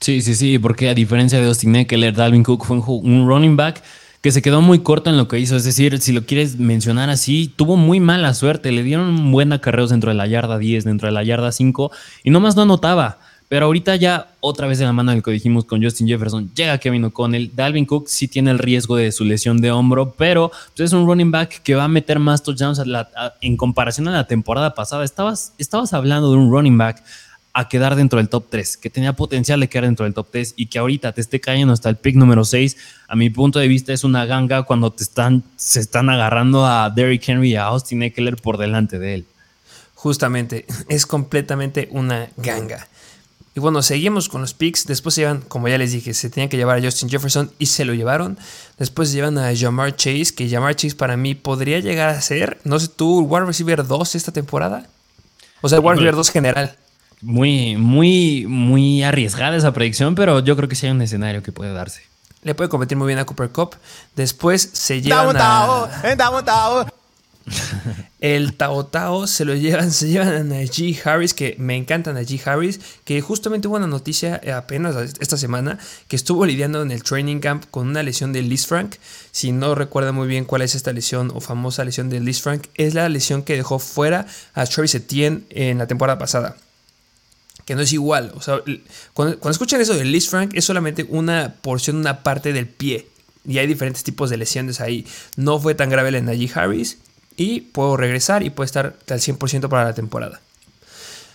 Sí, 0.00 0.22
sí, 0.22 0.34
sí, 0.34 0.58
porque 0.58 0.88
a 0.88 0.94
diferencia 0.94 1.38
de 1.38 1.46
Austin 1.46 1.76
Eckler, 1.76 2.14
Dalvin 2.14 2.42
Cook 2.42 2.64
fue 2.64 2.78
un 2.78 3.28
running 3.28 3.56
back 3.56 3.82
que 4.20 4.32
se 4.32 4.42
quedó 4.42 4.60
muy 4.60 4.80
corto 4.80 5.10
en 5.10 5.16
lo 5.16 5.28
que 5.28 5.38
hizo. 5.38 5.56
Es 5.56 5.64
decir, 5.64 5.98
si 6.00 6.12
lo 6.12 6.24
quieres 6.24 6.58
mencionar 6.58 7.10
así, 7.10 7.52
tuvo 7.54 7.76
muy 7.76 8.00
mala 8.00 8.34
suerte. 8.34 8.70
Le 8.72 8.82
dieron 8.82 9.32
buen 9.32 9.52
acarreos 9.52 9.90
dentro 9.90 10.10
de 10.10 10.16
la 10.16 10.26
yarda 10.26 10.58
10, 10.58 10.84
dentro 10.84 11.08
de 11.08 11.12
la 11.12 11.24
yarda 11.24 11.52
5, 11.52 11.90
y 12.24 12.30
nomás 12.30 12.56
no 12.56 12.62
anotaba. 12.62 13.18
Pero 13.48 13.66
ahorita 13.66 13.96
ya, 13.96 14.28
otra 14.38 14.68
vez 14.68 14.78
de 14.78 14.84
la 14.84 14.92
mano 14.92 15.10
del 15.10 15.24
que 15.24 15.32
dijimos 15.32 15.64
con 15.64 15.82
Justin 15.82 16.06
Jefferson, 16.06 16.52
llega 16.54 16.78
Kevin 16.78 17.06
O'Connell. 17.06 17.50
Dalvin 17.52 17.84
Cook 17.84 18.06
sí 18.06 18.28
tiene 18.28 18.52
el 18.52 18.60
riesgo 18.60 18.94
de 18.94 19.10
su 19.10 19.24
lesión 19.24 19.60
de 19.60 19.72
hombro, 19.72 20.12
pero 20.16 20.52
pues, 20.76 20.86
es 20.86 20.92
un 20.92 21.04
running 21.04 21.32
back 21.32 21.60
que 21.64 21.74
va 21.74 21.84
a 21.84 21.88
meter 21.88 22.20
más 22.20 22.44
touchdowns 22.44 22.80
en 23.40 23.56
comparación 23.56 24.06
a 24.06 24.12
la 24.12 24.28
temporada 24.28 24.74
pasada. 24.74 25.02
Estabas, 25.02 25.52
estabas 25.58 25.92
hablando 25.94 26.30
de 26.30 26.36
un 26.36 26.48
running 26.52 26.78
back 26.78 27.02
a 27.52 27.68
quedar 27.68 27.96
dentro 27.96 28.18
del 28.18 28.28
top 28.28 28.46
3, 28.48 28.76
que 28.76 28.90
tenía 28.90 29.14
potencial 29.14 29.60
de 29.60 29.68
quedar 29.68 29.84
dentro 29.84 30.04
del 30.04 30.14
top 30.14 30.28
3 30.30 30.54
y 30.56 30.66
que 30.66 30.78
ahorita 30.78 31.12
te 31.12 31.20
esté 31.20 31.40
cayendo 31.40 31.72
hasta 31.72 31.88
el 31.88 31.96
pick 31.96 32.16
número 32.16 32.44
6, 32.44 32.76
a 33.08 33.16
mi 33.16 33.30
punto 33.30 33.58
de 33.58 33.68
vista 33.68 33.92
es 33.92 34.04
una 34.04 34.24
ganga 34.24 34.62
cuando 34.62 34.92
te 34.92 35.02
están, 35.02 35.42
se 35.56 35.80
están 35.80 36.10
agarrando 36.10 36.64
a 36.66 36.90
Derrick 36.90 37.28
Henry 37.28 37.52
y 37.52 37.56
a 37.56 37.64
Austin 37.64 38.02
Eckler 38.02 38.36
por 38.36 38.56
delante 38.56 38.98
de 38.98 39.14
él. 39.14 39.26
Justamente, 39.94 40.66
es 40.88 41.06
completamente 41.06 41.88
una 41.90 42.28
ganga. 42.36 42.86
Y 43.54 43.58
bueno, 43.58 43.82
seguimos 43.82 44.28
con 44.28 44.42
los 44.42 44.54
picks. 44.54 44.86
Después 44.86 45.16
se 45.16 45.22
llevan, 45.22 45.40
como 45.40 45.66
ya 45.66 45.76
les 45.76 45.90
dije, 45.90 46.14
se 46.14 46.30
tenían 46.30 46.48
que 46.48 46.56
llevar 46.56 46.78
a 46.78 46.82
Justin 46.82 47.10
Jefferson 47.10 47.50
y 47.58 47.66
se 47.66 47.84
lo 47.84 47.94
llevaron. 47.94 48.38
Después 48.78 49.08
se 49.08 49.16
llevan 49.16 49.38
a 49.38 49.50
Jamar 49.56 49.96
Chase, 49.96 50.32
que 50.36 50.48
Jamar 50.48 50.76
Chase 50.76 50.94
para 50.94 51.16
mí 51.16 51.34
podría 51.34 51.80
llegar 51.80 52.10
a 52.10 52.20
ser, 52.20 52.60
no 52.62 52.78
sé 52.78 52.86
tú, 52.88 53.22
wide 53.22 53.46
receiver 53.46 53.84
2 53.84 54.14
esta 54.14 54.30
temporada. 54.30 54.86
O 55.62 55.68
sea, 55.68 55.80
wide 55.80 55.96
receiver 55.96 56.14
2 56.14 56.30
general. 56.30 56.76
Muy, 57.22 57.76
muy, 57.76 58.46
muy 58.48 59.02
arriesgada 59.02 59.56
esa 59.56 59.72
predicción, 59.72 60.14
pero 60.14 60.40
yo 60.40 60.56
creo 60.56 60.68
que 60.68 60.74
sí 60.74 60.86
hay 60.86 60.92
un 60.92 61.02
escenario 61.02 61.42
que 61.42 61.52
puede 61.52 61.72
darse. 61.72 62.02
Le 62.42 62.54
puede 62.54 62.70
competir 62.70 62.96
muy 62.96 63.06
bien 63.06 63.18
a 63.18 63.26
Cooper 63.26 63.50
Cup. 63.50 63.76
Después 64.16 64.70
se 64.72 65.02
llevan 65.02 65.36
a... 65.36 65.88
El 68.20 68.54
Tao 68.54 68.86
Tao 68.86 69.26
se 69.26 69.44
lo 69.44 69.54
llevan, 69.54 69.90
se 69.90 70.08
llevan 70.08 70.28
a 70.28 70.44
Najee 70.44 70.98
Harris, 71.04 71.34
que 71.34 71.56
me 71.58 71.76
encanta 71.76 72.12
Najee 72.12 72.40
Harris, 72.44 72.80
que 73.04 73.20
justamente 73.20 73.66
hubo 73.66 73.76
una 73.76 73.86
noticia 73.86 74.40
apenas 74.56 74.94
esta 75.20 75.36
semana 75.36 75.78
que 76.06 76.16
estuvo 76.16 76.46
lidiando 76.46 76.82
en 76.82 76.90
el 76.90 77.02
training 77.02 77.40
camp 77.40 77.64
con 77.70 77.88
una 77.88 78.02
lesión 78.02 78.32
de 78.32 78.42
Liz 78.42 78.66
Frank. 78.66 78.96
Si 79.30 79.52
no 79.52 79.74
recuerda 79.74 80.12
muy 80.12 80.28
bien 80.28 80.44
cuál 80.44 80.62
es 80.62 80.74
esta 80.74 80.92
lesión 80.92 81.32
o 81.34 81.40
famosa 81.40 81.84
lesión 81.84 82.08
de 82.08 82.20
Liz 82.20 82.40
Frank, 82.40 82.66
es 82.74 82.94
la 82.94 83.08
lesión 83.08 83.42
que 83.42 83.56
dejó 83.56 83.78
fuera 83.78 84.26
a 84.54 84.66
Travis 84.66 84.94
Etienne 84.94 85.44
en 85.50 85.78
la 85.78 85.86
temporada 85.86 86.18
pasada 86.18 86.56
que 87.70 87.76
no 87.76 87.82
es 87.82 87.92
igual. 87.92 88.32
O 88.34 88.42
sea, 88.42 88.60
cuando, 89.14 89.48
escuchan 89.48 89.80
eso 89.80 89.94
de 89.94 90.04
Liz 90.04 90.28
Frank, 90.28 90.54
es 90.54 90.64
solamente 90.64 91.06
una 91.08 91.54
porción, 91.62 91.98
una 91.98 92.24
parte 92.24 92.52
del 92.52 92.66
pie. 92.66 93.06
Y 93.46 93.58
hay 93.58 93.68
diferentes 93.68 94.02
tipos 94.02 94.28
de 94.28 94.38
lesiones 94.38 94.80
ahí. 94.80 95.06
No 95.36 95.60
fue 95.60 95.76
tan 95.76 95.88
grave 95.88 96.10
de 96.10 96.20
Najee 96.20 96.50
Harris. 96.52 96.98
Y 97.36 97.60
puedo 97.60 97.96
regresar 97.96 98.42
y 98.42 98.50
puede 98.50 98.66
estar 98.66 98.96
al 99.08 99.20
100% 99.20 99.68
para 99.68 99.84
la 99.84 99.94
temporada. 99.94 100.40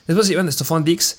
Después 0.08 0.27
se 0.27 0.34
llevan 0.34 0.50
a 0.50 0.51
Stephon 0.51 0.84
Dix, 0.84 1.15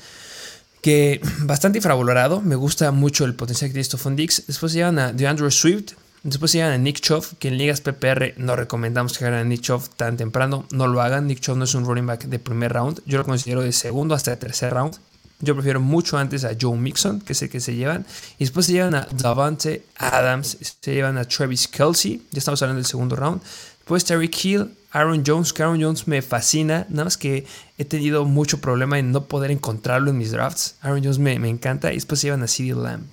que 0.83 1.23
bastante 1.45 1.79
infravalorado. 1.79 2.43
Me 2.43 2.55
gusta 2.55 2.93
mucho 2.93 3.25
el 3.25 3.35
potencial 3.35 3.71
que 3.71 3.73
tiene 3.73 3.85
Stephon 3.85 4.17
Dix. 4.17 4.43
Después 4.47 4.73
se 4.73 4.79
llevan 4.79 4.99
a 4.99 5.15
DeAndre 5.15 5.51
Swift. 5.51 5.95
Después 6.27 6.51
se 6.51 6.59
llevan 6.59 6.73
a 6.73 6.79
Nick 6.79 6.99
Chubb, 6.99 7.25
que 7.39 7.47
en 7.47 7.57
ligas 7.57 7.81
PPR 7.81 8.35
no 8.37 8.57
recomendamos 8.57 9.17
que 9.17 9.25
hagan 9.25 9.39
a 9.39 9.45
Nick 9.45 9.61
Chubb 9.61 9.89
tan 9.95 10.17
temprano. 10.17 10.67
No 10.73 10.89
lo 10.89 11.01
hagan. 11.01 11.29
Nick 11.29 11.39
Chubb 11.39 11.57
no 11.57 11.63
es 11.63 11.75
un 11.77 11.85
running 11.85 12.05
back 12.05 12.25
de 12.25 12.41
primer 12.41 12.73
round. 12.73 13.01
Yo 13.07 13.19
lo 13.19 13.25
considero 13.25 13.63
de 13.63 13.71
segundo 13.71 14.13
hasta 14.13 14.37
tercer 14.37 14.75
round. 14.75 14.97
Yo 15.39 15.55
prefiero 15.55 15.79
mucho 15.79 16.19
antes 16.19 16.45
a 16.45 16.57
Joe 16.61 16.77
Mixon, 16.77 17.21
que 17.21 17.33
es 17.33 17.43
el 17.43 17.49
que 17.49 17.61
se 17.61 17.77
llevan. 17.77 18.05
Y 18.39 18.45
después 18.45 18.67
se 18.67 18.73
llevan 18.73 18.97
a 18.97 19.07
Davante 19.13 19.85
Adams, 19.99 20.59
se 20.81 20.95
llevan 20.95 21.17
a 21.17 21.27
Travis 21.27 21.69
Kelsey. 21.69 22.21
Ya 22.33 22.39
estamos 22.39 22.61
hablando 22.61 22.79
del 22.79 22.87
segundo 22.87 23.15
round. 23.15 23.41
Después 23.79 24.05
Terry 24.05 24.29
Hill, 24.43 24.73
Aaron 24.91 25.23
Jones. 25.25 25.55
Aaron 25.61 25.81
Jones 25.81 26.09
me 26.09 26.23
fascina. 26.23 26.87
Nada 26.89 27.05
más 27.05 27.17
que 27.17 27.47
he 27.79 27.85
tenido 27.85 28.25
mucho 28.25 28.61
problema 28.61 28.99
en 28.99 29.13
no 29.13 29.27
poder 29.27 29.53
encontrarlo 29.53 30.11
en 30.11 30.19
mis 30.19 30.33
drafts. 30.33 30.75
Aaron 30.81 31.05
Jones 31.05 31.21
me, 31.21 31.39
me 31.39 31.49
encanta. 31.49 31.93
Y 31.93 31.95
después 31.95 32.21
se 32.21 32.27
llevan 32.27 32.43
a 32.43 32.49
CD 32.49 32.75
Lamb. 32.75 33.07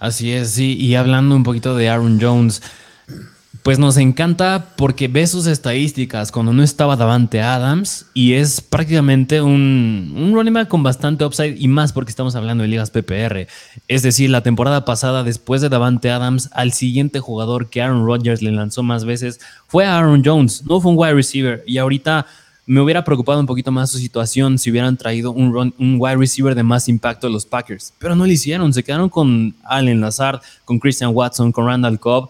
Así 0.00 0.32
es, 0.32 0.50
sí. 0.50 0.76
Y 0.76 0.94
hablando 0.94 1.36
un 1.36 1.44
poquito 1.44 1.76
de 1.76 1.90
Aaron 1.90 2.18
Jones, 2.20 2.62
pues 3.62 3.78
nos 3.78 3.98
encanta 3.98 4.68
porque 4.76 5.08
ve 5.08 5.26
sus 5.26 5.46
estadísticas 5.46 6.32
cuando 6.32 6.54
no 6.54 6.62
estaba 6.62 6.96
Davante 6.96 7.42
Adams 7.42 8.06
y 8.14 8.32
es 8.32 8.62
prácticamente 8.62 9.42
un, 9.42 10.14
un 10.16 10.32
running 10.32 10.54
back 10.54 10.68
con 10.68 10.82
bastante 10.82 11.26
upside 11.26 11.56
y 11.58 11.68
más 11.68 11.92
porque 11.92 12.08
estamos 12.08 12.34
hablando 12.34 12.62
de 12.62 12.68
ligas 12.68 12.90
PPR. 12.90 13.46
Es 13.88 14.02
decir, 14.02 14.30
la 14.30 14.42
temporada 14.42 14.86
pasada, 14.86 15.22
después 15.22 15.60
de 15.60 15.68
Davante 15.68 16.10
Adams, 16.10 16.48
al 16.52 16.72
siguiente 16.72 17.20
jugador 17.20 17.68
que 17.68 17.82
Aaron 17.82 18.06
Rodgers 18.06 18.40
le 18.40 18.52
lanzó 18.52 18.82
más 18.82 19.04
veces 19.04 19.38
fue 19.66 19.84
Aaron 19.84 20.22
Jones, 20.24 20.64
no 20.64 20.80
fue 20.80 20.92
un 20.92 20.98
wide 20.98 21.12
receiver. 21.12 21.62
Y 21.66 21.76
ahorita 21.76 22.24
me 22.66 22.80
hubiera 22.80 23.02
preocupado 23.04 23.40
un 23.40 23.46
poquito 23.46 23.72
más 23.72 23.90
su 23.90 23.98
situación 23.98 24.58
si 24.58 24.70
hubieran 24.70 24.96
traído 24.96 25.32
un, 25.32 25.74
wide 25.98 26.16
receiver 26.16 26.54
de 26.54 26.62
más 26.62 26.88
impacto 26.88 27.26
de 27.26 27.32
los 27.32 27.44
Packers. 27.44 27.92
Pero 27.98 28.14
no 28.14 28.26
lo 28.26 28.32
hicieron, 28.32 28.72
se 28.72 28.82
quedaron 28.82 29.08
con 29.08 29.54
Allen 29.64 30.00
Lazard, 30.00 30.40
con 30.64 30.78
Christian 30.78 31.10
Watson, 31.14 31.52
con 31.52 31.66
Randall 31.66 31.98
Cobb. 31.98 32.28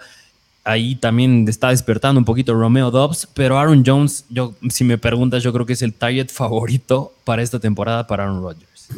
Ahí 0.65 0.95
también 0.95 1.47
está 1.49 1.71
despertando 1.71 2.19
un 2.19 2.25
poquito 2.25 2.55
Romeo 2.55 2.91
Dobbs, 2.91 3.29
pero 3.35 3.59
Aaron 3.59 3.83
Jones, 3.85 4.25
yo, 4.29 4.55
si 4.69 4.85
me 4.85 4.99
preguntas, 4.99 5.43
yo 5.43 5.53
creo 5.53 5.67
que 5.67 5.73
es 5.73 5.83
el 5.83 5.95
target 5.95 6.29
favorito 6.29 7.13
para 7.25 7.43
esta 7.43 7.59
temporada 7.59 8.07
para 8.07 8.25
Aaron 8.25 8.43
Rodgers. 8.43 8.89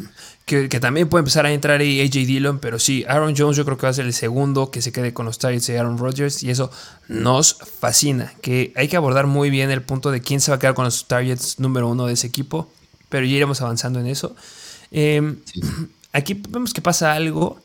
Que, 0.45 0.67
también 0.67 1.07
puede 1.07 1.21
empezar 1.21 1.45
a 1.45 1.53
entrar 1.53 1.79
ahí 1.79 2.01
AJ 2.01 2.27
Dillon, 2.27 2.59
pero 2.59 2.77
sí, 2.77 3.05
Aaron 3.07 3.33
Jones 3.35 3.55
yo 3.55 3.63
creo 3.63 3.77
que 3.77 3.85
va 3.85 3.91
a 3.91 3.93
ser 3.93 4.05
el 4.05 4.13
segundo 4.13 4.71
que 4.71 4.81
se 4.81 4.91
quede 4.91 5.13
con 5.13 5.25
los 5.25 5.39
targets 5.39 5.67
de 5.67 5.79
Aaron 5.79 5.97
Rodgers 5.97 6.43
y 6.43 6.49
eso 6.49 6.69
nos 7.07 7.55
fascina. 7.79 8.33
Que 8.41 8.73
hay 8.75 8.89
que 8.89 8.97
abordar 8.97 9.25
muy 9.25 9.49
bien 9.49 9.71
el 9.71 9.81
punto 9.81 10.11
de 10.11 10.19
quién 10.19 10.41
se 10.41 10.51
va 10.51 10.57
a 10.57 10.59
quedar 10.59 10.73
con 10.73 10.83
los 10.83 11.07
targets 11.07 11.59
número 11.59 11.87
uno 11.87 12.07
de 12.07 12.13
ese 12.13 12.27
equipo, 12.27 12.69
pero 13.07 13.25
ya 13.25 13.35
iremos 13.37 13.61
avanzando 13.61 14.01
en 14.01 14.07
eso. 14.07 14.35
Em, 14.91 15.37
aquí 16.11 16.33
vemos 16.49 16.73
que 16.73 16.81
pasa 16.81 17.13
algo 17.13 17.62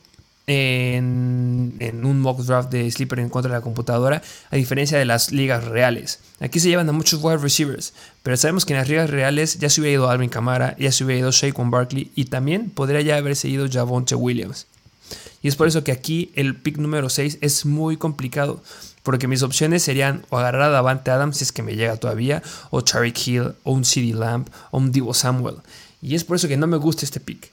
en, 0.49 2.05
un 2.05 2.21
mock 2.21 2.41
draft 2.41 2.71
de 2.71 2.91
Sleeper 2.91 3.21
en 3.21 3.29
contra 3.29 3.53
de 3.53 3.59
la 3.59 3.63
computadora, 3.63 4.23
a 4.51 4.57
diferencia 4.57 4.99
de 4.99 5.05
las 5.05 5.31
ligas 5.31 5.65
reales. 5.65 6.21
Aquí 6.41 6.59
se 6.59 6.69
llevan 6.69 6.89
a 6.89 6.93
muchos 6.93 7.23
wide 7.23 7.37
receivers, 7.37 7.93
pero 8.23 8.37
sabemos 8.37 8.65
que 8.65 8.73
en 8.73 8.81
las 8.81 8.89
ligas 8.89 9.11
reales 9.11 9.59
ya 9.59 9.69
se 9.69 9.81
hubiera 9.81 9.95
ido 9.95 10.11
Alvin 10.11 10.31
Kamara, 10.31 10.75
ya 10.79 10.91
se 10.91 11.05
hubiera 11.05 11.21
ido 11.21 11.31
Shaquan 11.31 11.71
Barkley 11.71 12.11
y 12.17 12.25
también 12.25 12.71
podría 12.71 13.03
ya 13.03 13.17
haberse 13.17 13.49
ido 13.49 13.69
Javonte 13.71 14.15
Williams. 14.15 14.67
Y 15.43 15.49
es 15.49 15.57
por 15.57 15.69
eso 15.69 15.85
que 15.85 15.93
aquí 15.93 16.33
el 16.35 16.57
pick 16.57 16.79
número 16.79 17.11
6 17.11 17.39
es 17.43 17.67
muy 17.67 17.99
complicado, 17.99 18.63
porque 19.03 19.29
mis 19.29 19.43
opciones 19.43 19.83
serían 19.83 20.25
o 20.31 20.39
agarrar 20.39 20.63
a 20.63 20.69
Davante 20.69 21.11
Adams 21.11 21.37
si 21.37 21.45
es 21.45 21.53
que 21.53 21.63
me 21.63 21.77
llega 21.77 21.97
todavía, 21.97 22.43
o 22.71 22.83
Tariq 22.83 23.29
Hill, 23.29 23.55
o 23.65 23.73
un 23.73 23.85
CD 23.85 24.15
Lamb, 24.15 24.49
o 24.71 24.79
un 24.79 24.93
Divo 24.93 25.13
Samuel. 25.13 25.57
Y 26.01 26.15
es 26.15 26.25
por 26.25 26.37
eso 26.37 26.49
que 26.49 26.57
no 26.57 26.67
me 26.67 26.79
gusta 26.79 27.05
este 27.05 27.21
pick. 27.21 27.53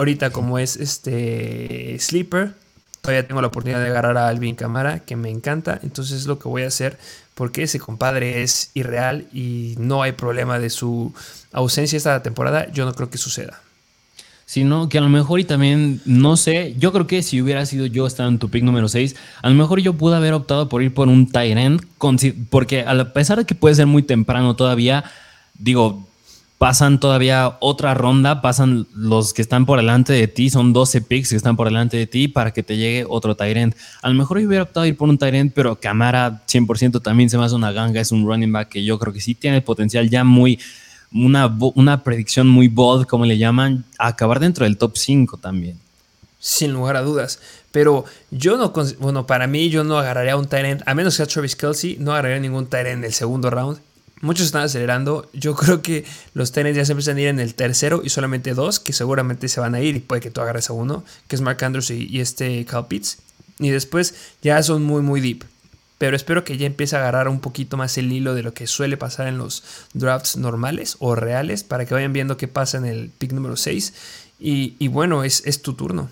Ahorita 0.00 0.30
como 0.30 0.58
es 0.58 0.76
este 0.76 1.94
Sleeper, 2.00 2.54
todavía 3.02 3.28
tengo 3.28 3.42
la 3.42 3.48
oportunidad 3.48 3.82
de 3.82 3.88
agarrar 3.90 4.16
a 4.16 4.28
Alvin 4.28 4.54
Camara, 4.54 5.00
que 5.00 5.14
me 5.14 5.28
encanta. 5.28 5.78
Entonces 5.82 6.20
es 6.20 6.26
lo 6.26 6.38
que 6.38 6.48
voy 6.48 6.62
a 6.62 6.68
hacer 6.68 6.96
porque 7.34 7.64
ese 7.64 7.78
compadre 7.78 8.42
es 8.42 8.70
irreal 8.72 9.26
y 9.30 9.74
no 9.76 10.00
hay 10.00 10.12
problema 10.12 10.58
de 10.58 10.70
su 10.70 11.12
ausencia 11.52 11.98
esta 11.98 12.22
temporada. 12.22 12.72
Yo 12.72 12.86
no 12.86 12.94
creo 12.94 13.10
que 13.10 13.18
suceda. 13.18 13.60
Sino 14.46 14.88
que 14.88 14.96
a 14.96 15.02
lo 15.02 15.10
mejor 15.10 15.38
y 15.38 15.44
también, 15.44 16.00
no 16.06 16.38
sé, 16.38 16.74
yo 16.78 16.92
creo 16.92 17.06
que 17.06 17.22
si 17.22 17.42
hubiera 17.42 17.66
sido 17.66 17.84
yo 17.84 18.06
estando 18.06 18.30
en 18.30 18.38
tu 18.38 18.48
pick 18.48 18.64
número 18.64 18.88
6, 18.88 19.16
a 19.42 19.50
lo 19.50 19.54
mejor 19.54 19.80
yo 19.80 19.92
pude 19.92 20.16
haber 20.16 20.32
optado 20.32 20.70
por 20.70 20.82
ir 20.82 20.94
por 20.94 21.08
un 21.08 21.30
Tyrant, 21.30 21.82
porque 22.48 22.86
a 22.86 23.12
pesar 23.12 23.36
de 23.36 23.44
que 23.44 23.54
puede 23.54 23.74
ser 23.74 23.86
muy 23.86 24.02
temprano 24.02 24.56
todavía, 24.56 25.04
digo, 25.58 26.08
pasan 26.60 27.00
todavía 27.00 27.56
otra 27.60 27.94
ronda, 27.94 28.42
pasan 28.42 28.86
los 28.94 29.32
que 29.32 29.40
están 29.40 29.64
por 29.64 29.78
delante 29.78 30.12
de 30.12 30.28
ti, 30.28 30.50
son 30.50 30.74
12 30.74 31.00
picks 31.00 31.30
que 31.30 31.36
están 31.36 31.56
por 31.56 31.68
delante 31.68 31.96
de 31.96 32.06
ti 32.06 32.28
para 32.28 32.50
que 32.50 32.62
te 32.62 32.76
llegue 32.76 33.06
otro 33.08 33.34
Tyrant. 33.34 33.74
A 34.02 34.10
lo 34.10 34.14
mejor 34.14 34.38
yo 34.40 34.46
hubiera 34.46 34.64
optado 34.64 34.84
a 34.84 34.86
ir 34.86 34.94
por 34.94 35.08
un 35.08 35.16
Tyrant, 35.16 35.54
pero 35.54 35.80
Camara 35.80 36.42
100% 36.46 37.00
también 37.00 37.30
se 37.30 37.38
me 37.38 37.46
hace 37.46 37.54
una 37.54 37.72
ganga, 37.72 37.98
es 37.98 38.12
un 38.12 38.26
running 38.26 38.52
back 38.52 38.68
que 38.68 38.84
yo 38.84 38.98
creo 38.98 39.10
que 39.10 39.22
sí 39.22 39.34
tiene 39.34 39.56
el 39.56 39.62
potencial 39.62 40.10
ya 40.10 40.22
muy, 40.22 40.60
una, 41.14 41.46
una 41.76 42.04
predicción 42.04 42.46
muy 42.46 42.68
bold, 42.68 43.06
como 43.06 43.24
le 43.24 43.38
llaman, 43.38 43.86
a 43.98 44.08
acabar 44.08 44.38
dentro 44.38 44.66
del 44.66 44.76
top 44.76 44.98
5 44.98 45.38
también. 45.38 45.78
Sin 46.40 46.74
lugar 46.74 46.96
a 46.96 47.00
dudas. 47.00 47.40
Pero 47.72 48.04
yo 48.30 48.58
no, 48.58 48.74
bueno, 48.98 49.26
para 49.26 49.46
mí 49.46 49.70
yo 49.70 49.82
no 49.82 49.96
agarraría 49.96 50.36
un 50.36 50.46
Tyrant, 50.46 50.82
a 50.84 50.92
menos 50.92 51.16
que 51.16 51.22
a 51.22 51.26
Travis 51.26 51.56
Kelsey, 51.56 51.96
no 51.98 52.12
agarraría 52.12 52.38
ningún 52.38 52.66
Tyrant 52.66 52.98
en 52.98 53.04
el 53.04 53.14
segundo 53.14 53.48
round. 53.48 53.80
Muchos 54.20 54.46
están 54.46 54.62
acelerando. 54.62 55.30
Yo 55.32 55.54
creo 55.56 55.80
que 55.82 56.04
los 56.34 56.52
tenis 56.52 56.76
ya 56.76 56.84
se 56.84 56.92
empiezan 56.92 57.16
a 57.16 57.20
ir 57.20 57.28
en 57.28 57.40
el 57.40 57.54
tercero 57.54 58.02
y 58.04 58.10
solamente 58.10 58.54
dos 58.54 58.78
que 58.78 58.92
seguramente 58.92 59.48
se 59.48 59.60
van 59.60 59.74
a 59.74 59.80
ir 59.80 59.96
y 59.96 60.00
puede 60.00 60.20
que 60.20 60.30
tú 60.30 60.40
agarres 60.40 60.68
a 60.68 60.74
uno, 60.74 61.04
que 61.26 61.36
es 61.36 61.42
Mark 61.42 61.62
Andrews 61.64 61.90
y, 61.90 62.20
este 62.20 62.64
Cal 62.66 62.86
Pitts. 62.86 63.18
Y 63.58 63.70
después 63.70 64.14
ya 64.42 64.62
son 64.62 64.82
muy, 64.82 65.02
muy 65.02 65.20
deep. 65.20 65.44
Pero 65.98 66.16
espero 66.16 66.44
que 66.44 66.56
ya 66.56 66.66
empiece 66.66 66.96
a 66.96 67.00
agarrar 67.00 67.28
un 67.28 67.40
poquito 67.40 67.76
más 67.76 67.98
el 67.98 68.10
hilo 68.10 68.34
de 68.34 68.42
lo 68.42 68.54
que 68.54 68.66
suele 68.66 68.96
pasar 68.96 69.26
en 69.26 69.36
los 69.36 69.62
drafts 69.92 70.38
normales 70.38 70.96
o 70.98 71.14
reales 71.14 71.62
para 71.62 71.84
que 71.84 71.92
vayan 71.92 72.14
viendo 72.14 72.38
qué 72.38 72.48
pasa 72.48 72.78
en 72.78 72.86
el 72.86 73.10
pick 73.10 73.32
número 73.32 73.56
6. 73.56 73.92
Y, 74.38 74.88
bueno, 74.88 75.24
es, 75.24 75.42
es 75.44 75.60
tu 75.60 75.74
turno. 75.74 76.08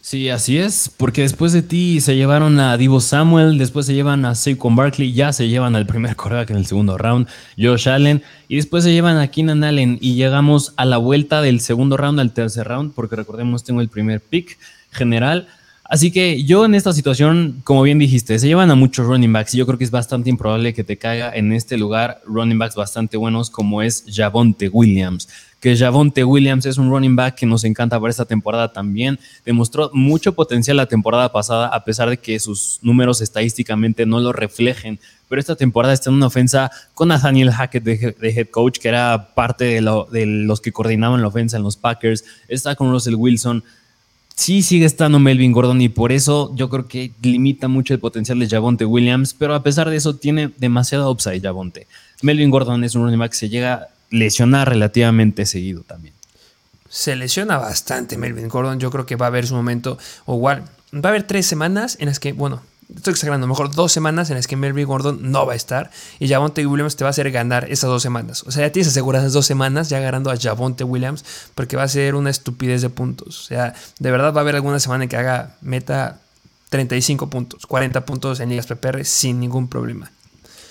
Sí, 0.00 0.30
así 0.30 0.56
es, 0.56 0.90
porque 0.96 1.22
después 1.22 1.52
de 1.52 1.60
ti 1.60 2.00
se 2.00 2.16
llevaron 2.16 2.58
a 2.60 2.76
Divo 2.76 3.00
Samuel, 3.00 3.58
después 3.58 3.84
se 3.84 3.94
llevan 3.94 4.24
a 4.24 4.34
Saquon 4.34 4.76
Barkley, 4.76 5.12
ya 5.12 5.32
se 5.32 5.48
llevan 5.48 5.74
al 5.74 5.86
primer 5.86 6.16
coreback 6.16 6.50
en 6.50 6.56
el 6.56 6.66
segundo 6.66 6.96
round, 6.96 7.26
Josh 7.58 7.88
Allen, 7.88 8.22
y 8.46 8.56
después 8.56 8.84
se 8.84 8.92
llevan 8.92 9.18
a 9.18 9.28
Keenan 9.28 9.64
Allen 9.64 9.98
y 10.00 10.14
llegamos 10.14 10.72
a 10.76 10.84
la 10.84 10.98
vuelta 10.98 11.42
del 11.42 11.60
segundo 11.60 11.96
round 11.96 12.20
al 12.20 12.32
tercer 12.32 12.68
round, 12.68 12.94
porque 12.94 13.16
recordemos 13.16 13.64
tengo 13.64 13.80
el 13.80 13.88
primer 13.88 14.20
pick 14.20 14.56
general. 14.92 15.48
Así 15.82 16.10
que 16.10 16.44
yo 16.44 16.64
en 16.64 16.74
esta 16.74 16.92
situación, 16.92 17.60
como 17.64 17.82
bien 17.82 17.98
dijiste, 17.98 18.38
se 18.38 18.46
llevan 18.46 18.70
a 18.70 18.74
muchos 18.74 19.06
running 19.06 19.32
backs 19.32 19.54
y 19.54 19.58
yo 19.58 19.66
creo 19.66 19.78
que 19.78 19.84
es 19.84 19.90
bastante 19.90 20.30
improbable 20.30 20.74
que 20.74 20.84
te 20.84 20.96
caiga 20.96 21.34
en 21.34 21.52
este 21.52 21.76
lugar 21.76 22.20
running 22.24 22.58
backs 22.58 22.76
bastante 22.76 23.16
buenos 23.16 23.50
como 23.50 23.82
es 23.82 24.04
Javonte 24.06 24.68
Williams 24.68 25.28
que 25.60 25.76
Javonte 25.76 26.24
Williams 26.24 26.66
es 26.66 26.78
un 26.78 26.90
running 26.90 27.16
back 27.16 27.34
que 27.34 27.46
nos 27.46 27.64
encanta 27.64 27.98
para 27.98 28.10
esta 28.10 28.24
temporada 28.24 28.72
también. 28.72 29.18
Demostró 29.44 29.90
mucho 29.92 30.32
potencial 30.34 30.76
la 30.76 30.86
temporada 30.86 31.32
pasada, 31.32 31.68
a 31.68 31.84
pesar 31.84 32.08
de 32.08 32.18
que 32.18 32.38
sus 32.38 32.78
números 32.82 33.20
estadísticamente 33.20 34.06
no 34.06 34.20
lo 34.20 34.32
reflejen. 34.32 35.00
Pero 35.28 35.40
esta 35.40 35.56
temporada 35.56 35.92
está 35.94 36.10
en 36.10 36.16
una 36.16 36.26
ofensa 36.26 36.70
con 36.94 37.08
Nathaniel 37.08 37.50
Hackett 37.50 37.82
de, 37.82 38.16
head 38.22 38.48
coach, 38.50 38.78
que 38.78 38.88
era 38.88 39.34
parte 39.34 39.64
de, 39.64 40.26
los 40.26 40.60
que 40.60 40.72
coordinaban 40.72 41.20
la 41.20 41.28
ofensa 41.28 41.56
en 41.56 41.64
los 41.64 41.76
Packers. 41.76 42.24
Está 42.48 42.74
con 42.74 42.90
Russell 42.90 43.16
Wilson 43.16 43.64
sí 44.38 44.62
sigue 44.62 44.86
estando 44.86 45.18
Melvin 45.18 45.50
Gordon 45.50 45.80
y 45.80 45.88
por 45.88 46.12
eso 46.12 46.52
yo 46.54 46.68
creo 46.70 46.86
que 46.86 47.10
limita 47.22 47.66
mucho 47.66 47.92
el 47.92 47.98
potencial 47.98 48.38
de 48.38 48.48
Javonte 48.48 48.84
Williams, 48.84 49.34
pero 49.34 49.52
a 49.52 49.64
pesar 49.64 49.90
de 49.90 49.96
eso 49.96 50.14
tiene 50.14 50.52
demasiado 50.58 51.10
upside 51.10 51.40
Javonte. 51.40 51.88
Melvin 52.22 52.48
Gordon 52.48 52.84
es 52.84 52.94
un 52.94 53.02
running 53.02 53.18
back 53.18 53.32
que 53.32 53.36
se 53.36 53.48
llega 53.48 53.88
lesiona 54.10 54.64
relativamente 54.64 55.46
seguido 55.46 55.82
también. 55.82 56.14
Se 56.88 57.16
lesiona 57.16 57.58
bastante 57.58 58.16
Melvin 58.16 58.48
Gordon. 58.48 58.80
Yo 58.80 58.90
creo 58.90 59.06
que 59.06 59.16
va 59.16 59.26
a 59.26 59.28
haber 59.28 59.46
su 59.46 59.54
momento. 59.54 59.98
O 60.24 60.36
igual, 60.36 60.64
va 60.94 61.00
a 61.04 61.08
haber 61.08 61.24
tres 61.24 61.46
semanas 61.46 61.96
en 62.00 62.06
las 62.06 62.18
que, 62.18 62.32
bueno, 62.32 62.62
estoy 62.94 63.12
exagerando, 63.12 63.46
mejor 63.46 63.74
dos 63.74 63.92
semanas 63.92 64.30
en 64.30 64.36
las 64.36 64.46
que 64.46 64.56
Melvin 64.56 64.86
Gordon 64.86 65.30
no 65.30 65.44
va 65.44 65.52
a 65.52 65.56
estar. 65.56 65.90
Y 66.18 66.28
Javonte 66.28 66.66
Williams 66.66 66.96
te 66.96 67.04
va 67.04 67.08
a 67.08 67.10
hacer 67.10 67.30
ganar 67.30 67.70
esas 67.70 67.90
dos 67.90 68.02
semanas. 68.02 68.42
O 68.46 68.50
sea, 68.50 68.66
ya 68.66 68.72
tienes 68.72 68.88
aseguradas 68.88 69.32
dos 69.32 69.44
semanas 69.46 69.90
ya 69.90 69.98
agarrando 69.98 70.30
a 70.30 70.36
Javonte 70.38 70.84
Williams. 70.84 71.24
Porque 71.54 71.76
va 71.76 71.82
a 71.82 71.88
ser 71.88 72.14
una 72.14 72.30
estupidez 72.30 72.80
de 72.80 72.88
puntos. 72.88 73.40
O 73.40 73.44
sea, 73.44 73.74
de 73.98 74.10
verdad 74.10 74.32
va 74.32 74.40
a 74.40 74.42
haber 74.42 74.54
alguna 74.54 74.80
semana 74.80 75.04
en 75.04 75.10
que 75.10 75.16
haga 75.16 75.56
meta 75.60 76.20
35 76.70 77.30
puntos, 77.30 77.66
40 77.66 78.04
puntos 78.04 78.40
en 78.40 78.50
ligas 78.50 78.66
PPR 78.66 79.04
sin 79.04 79.40
ningún 79.40 79.68
problema. 79.68 80.10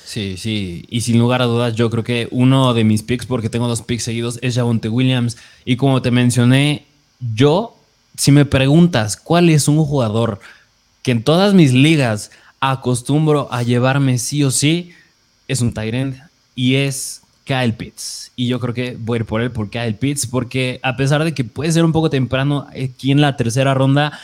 Sí, 0.07 0.37
sí, 0.37 0.85
y 0.87 1.01
sin 1.01 1.19
lugar 1.19 1.41
a 1.41 1.47
dudas, 1.47 1.75
yo 1.75 1.89
creo 1.89 2.01
que 2.01 2.29
uno 2.31 2.73
de 2.73 2.85
mis 2.85 3.03
picks, 3.03 3.25
porque 3.25 3.49
tengo 3.49 3.67
dos 3.67 3.81
picks 3.81 4.03
seguidos, 4.03 4.39
es 4.41 4.55
Javonte 4.55 4.87
Williams. 4.87 5.35
Y 5.65 5.75
como 5.75 6.01
te 6.01 6.11
mencioné, 6.11 6.85
yo, 7.35 7.75
si 8.15 8.31
me 8.31 8.45
preguntas 8.45 9.17
cuál 9.17 9.49
es 9.49 9.67
un 9.67 9.83
jugador 9.83 10.39
que 11.03 11.11
en 11.11 11.23
todas 11.23 11.53
mis 11.53 11.73
ligas 11.73 12.31
acostumbro 12.61 13.49
a 13.51 13.63
llevarme 13.63 14.17
sí 14.17 14.45
o 14.45 14.49
sí, 14.49 14.93
es 15.49 15.59
un 15.59 15.73
Tyrant 15.73 16.15
y 16.55 16.75
es 16.75 17.21
Kyle 17.43 17.73
Pitts. 17.73 18.31
Y 18.37 18.47
yo 18.47 18.61
creo 18.61 18.73
que 18.73 18.95
voy 18.97 19.17
a 19.17 19.19
ir 19.19 19.25
por 19.25 19.41
él 19.41 19.51
por 19.51 19.69
Kyle 19.69 19.95
Pitts, 19.95 20.25
porque 20.25 20.79
a 20.83 20.95
pesar 20.95 21.25
de 21.25 21.33
que 21.33 21.43
puede 21.43 21.73
ser 21.73 21.83
un 21.83 21.91
poco 21.91 22.09
temprano 22.09 22.65
aquí 22.69 23.11
en 23.11 23.19
la 23.19 23.35
tercera 23.35 23.73
ronda, 23.73 24.17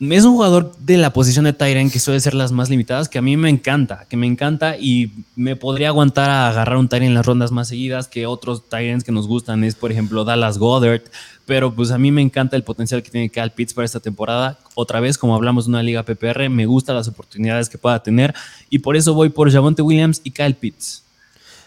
es 0.00 0.24
un 0.24 0.32
jugador 0.32 0.74
de 0.78 0.96
la 0.96 1.12
posición 1.12 1.44
de 1.44 1.52
Tyren 1.52 1.90
que 1.90 2.00
suele 2.00 2.20
ser 2.20 2.34
las 2.34 2.52
más 2.52 2.68
limitadas, 2.68 3.08
que 3.08 3.18
a 3.18 3.22
mí 3.22 3.36
me 3.36 3.48
encanta, 3.48 4.06
que 4.08 4.16
me 4.16 4.26
encanta 4.26 4.76
y 4.76 5.12
me 5.36 5.56
podría 5.56 5.88
aguantar 5.88 6.30
a 6.30 6.48
agarrar 6.48 6.76
un 6.76 6.88
Tyren 6.88 7.08
en 7.08 7.14
las 7.14 7.24
rondas 7.24 7.52
más 7.52 7.68
seguidas 7.68 8.08
que 8.08 8.26
otros 8.26 8.68
Tyrens 8.68 9.04
que 9.04 9.12
nos 9.12 9.28
gustan, 9.28 9.62
es 9.62 9.74
por 9.76 9.92
ejemplo 9.92 10.24
Dallas 10.24 10.58
Goddard, 10.58 11.02
pero 11.46 11.74
pues 11.74 11.90
a 11.90 11.98
mí 11.98 12.10
me 12.10 12.22
encanta 12.22 12.56
el 12.56 12.64
potencial 12.64 13.02
que 13.02 13.10
tiene 13.10 13.30
Kyle 13.30 13.50
Pitts 13.50 13.74
para 13.74 13.84
esta 13.84 14.00
temporada. 14.00 14.58
Otra 14.74 15.00
vez, 15.00 15.16
como 15.16 15.34
hablamos 15.34 15.66
de 15.66 15.70
una 15.70 15.82
liga 15.82 16.02
PPR, 16.02 16.48
me 16.50 16.66
gustan 16.66 16.96
las 16.96 17.08
oportunidades 17.08 17.68
que 17.68 17.78
pueda 17.78 18.02
tener 18.02 18.34
y 18.70 18.80
por 18.80 18.96
eso 18.96 19.14
voy 19.14 19.28
por 19.28 19.50
Javonte 19.50 19.82
Williams 19.82 20.20
y 20.24 20.32
Kyle 20.32 20.54
Pitts. 20.54 21.04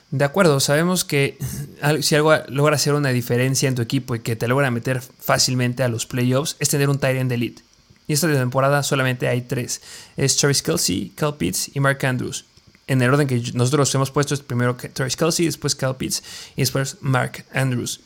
De 0.09 0.23
acuerdo, 0.23 0.59
sabemos 0.61 1.03
que 1.03 1.37
si 1.99 2.15
algo 2.15 2.33
logra 2.47 2.75
hacer 2.75 2.93
una 2.93 3.09
diferencia 3.09 3.67
en 3.67 3.75
tu 3.75 3.81
equipo 3.81 4.15
y 4.15 4.21
que 4.21 4.37
te 4.37 4.47
logra 4.47 4.71
meter 4.71 5.01
fácilmente 5.01 5.83
a 5.83 5.89
los 5.89 6.05
playoffs, 6.05 6.55
es 6.59 6.69
tener 6.69 6.89
un 6.89 6.97
Tyrant 6.97 7.27
de 7.27 7.35
elite. 7.35 7.66
Y 8.07 8.13
esta 8.13 8.27
temporada 8.27 8.83
solamente 8.83 9.27
hay 9.27 9.41
tres. 9.41 9.81
Es 10.15 10.37
Travis 10.37 10.61
Kelsey, 10.61 11.11
Cal 11.15 11.35
Pitts 11.35 11.75
y 11.75 11.79
Mark 11.79 12.05
Andrews. 12.05 12.45
En 12.87 13.01
el 13.01 13.09
orden 13.09 13.27
que 13.27 13.41
nosotros 13.53 13.93
hemos 13.95 14.11
puesto 14.11 14.33
es 14.33 14.39
primero 14.39 14.77
Travis 14.77 15.17
Kelsey, 15.17 15.45
después 15.45 15.75
Cal 15.75 15.97
Pitts 15.97 16.23
y 16.55 16.61
después 16.61 16.97
Mark 17.01 17.45
Andrews. 17.53 17.99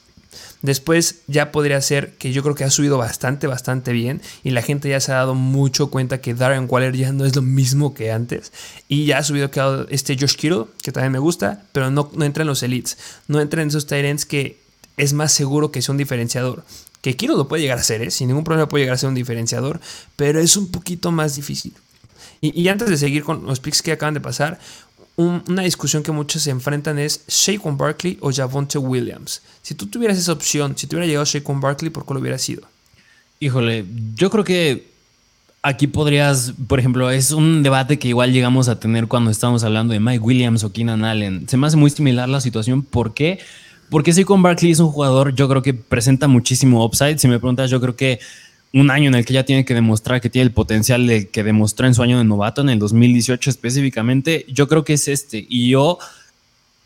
Después 0.62 1.22
ya 1.28 1.52
podría 1.52 1.82
ser 1.82 2.16
que 2.18 2.32
yo 2.32 2.42
creo 2.42 2.56
que 2.56 2.64
ha 2.64 2.70
subido 2.70 2.98
bastante, 2.98 3.48
bastante 3.48 3.92
bien 3.92 4.22
y 4.44 4.52
la 4.52 4.62
gente 4.62 4.90
ya 4.90 5.00
se 5.00 5.12
ha 5.12 5.16
dado 5.16 5.36
mucho 5.36 5.90
cuenta 5.90 6.22
que 6.22 6.34
Darren 6.34 6.68
Waller 6.70 6.96
ya 6.96 7.12
no 7.12 7.26
es 7.26 7.36
lo 7.36 7.42
mismo 7.42 7.94
que 7.94 8.12
antes 8.12 8.54
y 8.88 9.06
ya 9.06 9.18
ha 9.18 9.24
subido 9.24 9.50
este 9.90 10.18
Josh 10.18 10.36
Kittle, 10.36 10.66
que 10.82 10.92
también 10.92 11.12
me 11.12 11.20
gusta, 11.20 11.64
pero 11.74 11.92
no, 11.92 12.10
no 12.14 12.26
entra 12.26 12.44
en 12.44 12.48
los 12.48 12.64
elites, 12.64 12.98
no 13.28 13.42
entra 13.42 13.62
en 13.62 13.70
esos 13.70 13.88
Tyrants 13.88 14.26
que 14.26 14.62
es 14.98 15.14
más 15.14 15.34
seguro 15.34 15.72
que 15.72 15.82
sea 15.82 15.94
un 15.94 15.98
diferenciador. 15.98 16.64
Que 17.02 17.16
Kittle 17.16 17.36
lo 17.36 17.48
puede 17.48 17.64
llegar 17.64 17.80
a 17.80 17.84
ser, 17.84 18.02
¿eh? 18.02 18.12
sin 18.12 18.28
ningún 18.28 18.44
problema 18.44 18.70
puede 18.70 18.84
llegar 18.84 18.96
a 18.96 18.98
ser 18.98 19.10
un 19.10 19.16
diferenciador, 19.16 19.82
pero 20.16 20.40
es 20.40 20.56
un 20.56 20.70
poquito 20.70 21.12
más 21.12 21.36
difícil. 21.36 21.74
Y, 22.42 22.60
y 22.60 22.68
antes 22.70 22.90
de 22.90 22.98
seguir 22.98 23.24
con 23.24 23.46
los 23.46 23.60
picks 23.60 23.82
que 23.82 23.92
acaban 23.92 24.14
de 24.14 24.22
pasar, 24.22 24.60
una 25.18 25.64
discusión 25.64 26.04
que 26.04 26.12
muchos 26.12 26.42
se 26.42 26.52
enfrentan 26.52 26.98
es 27.00 27.24
Shaquan 27.28 27.78
Barkley 27.78 28.18
o 28.22 28.32
Javonte 28.32 28.78
Williams. 28.78 29.42
Si 29.62 29.76
tú 29.76 29.88
tuvieras 29.88 30.18
esa 30.18 30.32
opción, 30.32 30.78
si 30.78 30.88
te 30.88 30.96
hubiera 30.96 31.08
llegado 31.08 31.26
Shaquan 31.26 31.60
Barkley, 31.60 31.90
¿por 31.90 32.06
qué 32.06 32.14
lo 32.14 32.20
hubiera 32.20 32.38
sido? 32.38 32.64
Híjole, 33.40 33.86
yo 34.16 34.30
creo 34.30 34.44
que 34.44 34.92
aquí 35.64 35.88
podrías, 35.88 36.54
por 36.68 36.80
ejemplo, 36.80 37.10
es 37.12 37.32
un 37.32 37.64
debate 37.64 38.00
que 38.00 38.08
igual 38.08 38.32
llegamos 38.32 38.68
a 38.68 38.80
tener 38.80 39.08
cuando 39.08 39.32
estábamos 39.32 39.64
hablando 39.64 39.94
de 39.94 40.00
Mike 40.00 40.20
Williams 40.20 40.64
o 40.64 40.72
Keenan 40.72 41.04
Allen. 41.04 41.48
Se 41.48 41.58
me 41.58 41.68
hace 41.68 41.78
muy 41.78 41.90
similar 41.90 42.30
la 42.30 42.42
situación. 42.42 42.82
¿Por 42.82 43.14
qué? 43.14 43.40
Porque 43.40 43.46
Saquon 44.12 44.42
Barkley 44.42 44.72
es 44.72 44.80
un 44.80 44.92
jugador, 44.92 45.36
yo 45.36 45.50
creo 45.50 45.62
que 45.62 45.74
presenta 45.74 46.28
muchísimo 46.28 46.86
upside. 46.86 47.18
Si 47.20 47.28
me 47.28 47.40
preguntas, 47.40 47.70
yo 47.70 47.82
creo 47.82 47.96
que 47.96 48.20
un 48.74 48.90
año 48.90 49.10
en 49.10 49.16
el 49.16 49.26
que 49.26 49.34
ya 49.34 49.44
tiene 49.44 49.66
que 49.66 49.74
demostrar 49.74 50.22
que 50.22 50.30
tiene 50.30 50.46
el 50.46 50.54
potencial 50.54 51.06
de, 51.06 51.28
que 51.28 51.44
demostró 51.44 51.88
en 51.88 51.94
su 51.94 52.02
año 52.02 52.18
de 52.18 52.24
novato, 52.24 52.62
en 52.62 52.70
el 52.70 52.80
2018 52.80 53.50
específicamente, 53.50 54.46
yo 54.48 54.68
creo 54.68 54.86
que 54.86 54.94
es 54.94 55.08
este. 55.08 55.46
Y 55.50 55.70
yo 55.70 56.00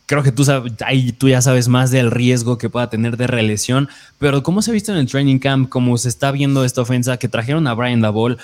creo 0.07 0.23
que 0.23 0.31
tú, 0.31 0.43
sabes, 0.43 0.73
ahí 0.85 1.11
tú 1.11 1.29
ya 1.29 1.41
sabes 1.41 1.67
más 1.67 1.91
del 1.91 2.09
riesgo 2.09 2.57
que 2.57 2.69
pueda 2.69 2.89
tener 2.89 3.17
de 3.17 3.27
reelección, 3.27 3.87
pero 4.17 4.41
¿cómo 4.41 4.61
se 4.61 4.71
ha 4.71 4.73
visto 4.73 4.91
en 4.91 4.97
el 4.97 5.07
training 5.07 5.37
camp? 5.37 5.69
¿Cómo 5.69 5.97
se 5.97 6.09
está 6.09 6.31
viendo 6.31 6.65
esta 6.65 6.81
ofensa 6.81 7.17
que 7.17 7.27
trajeron 7.27 7.67
a 7.67 7.73
Brian 7.73 8.01
Dabol? 8.01 8.37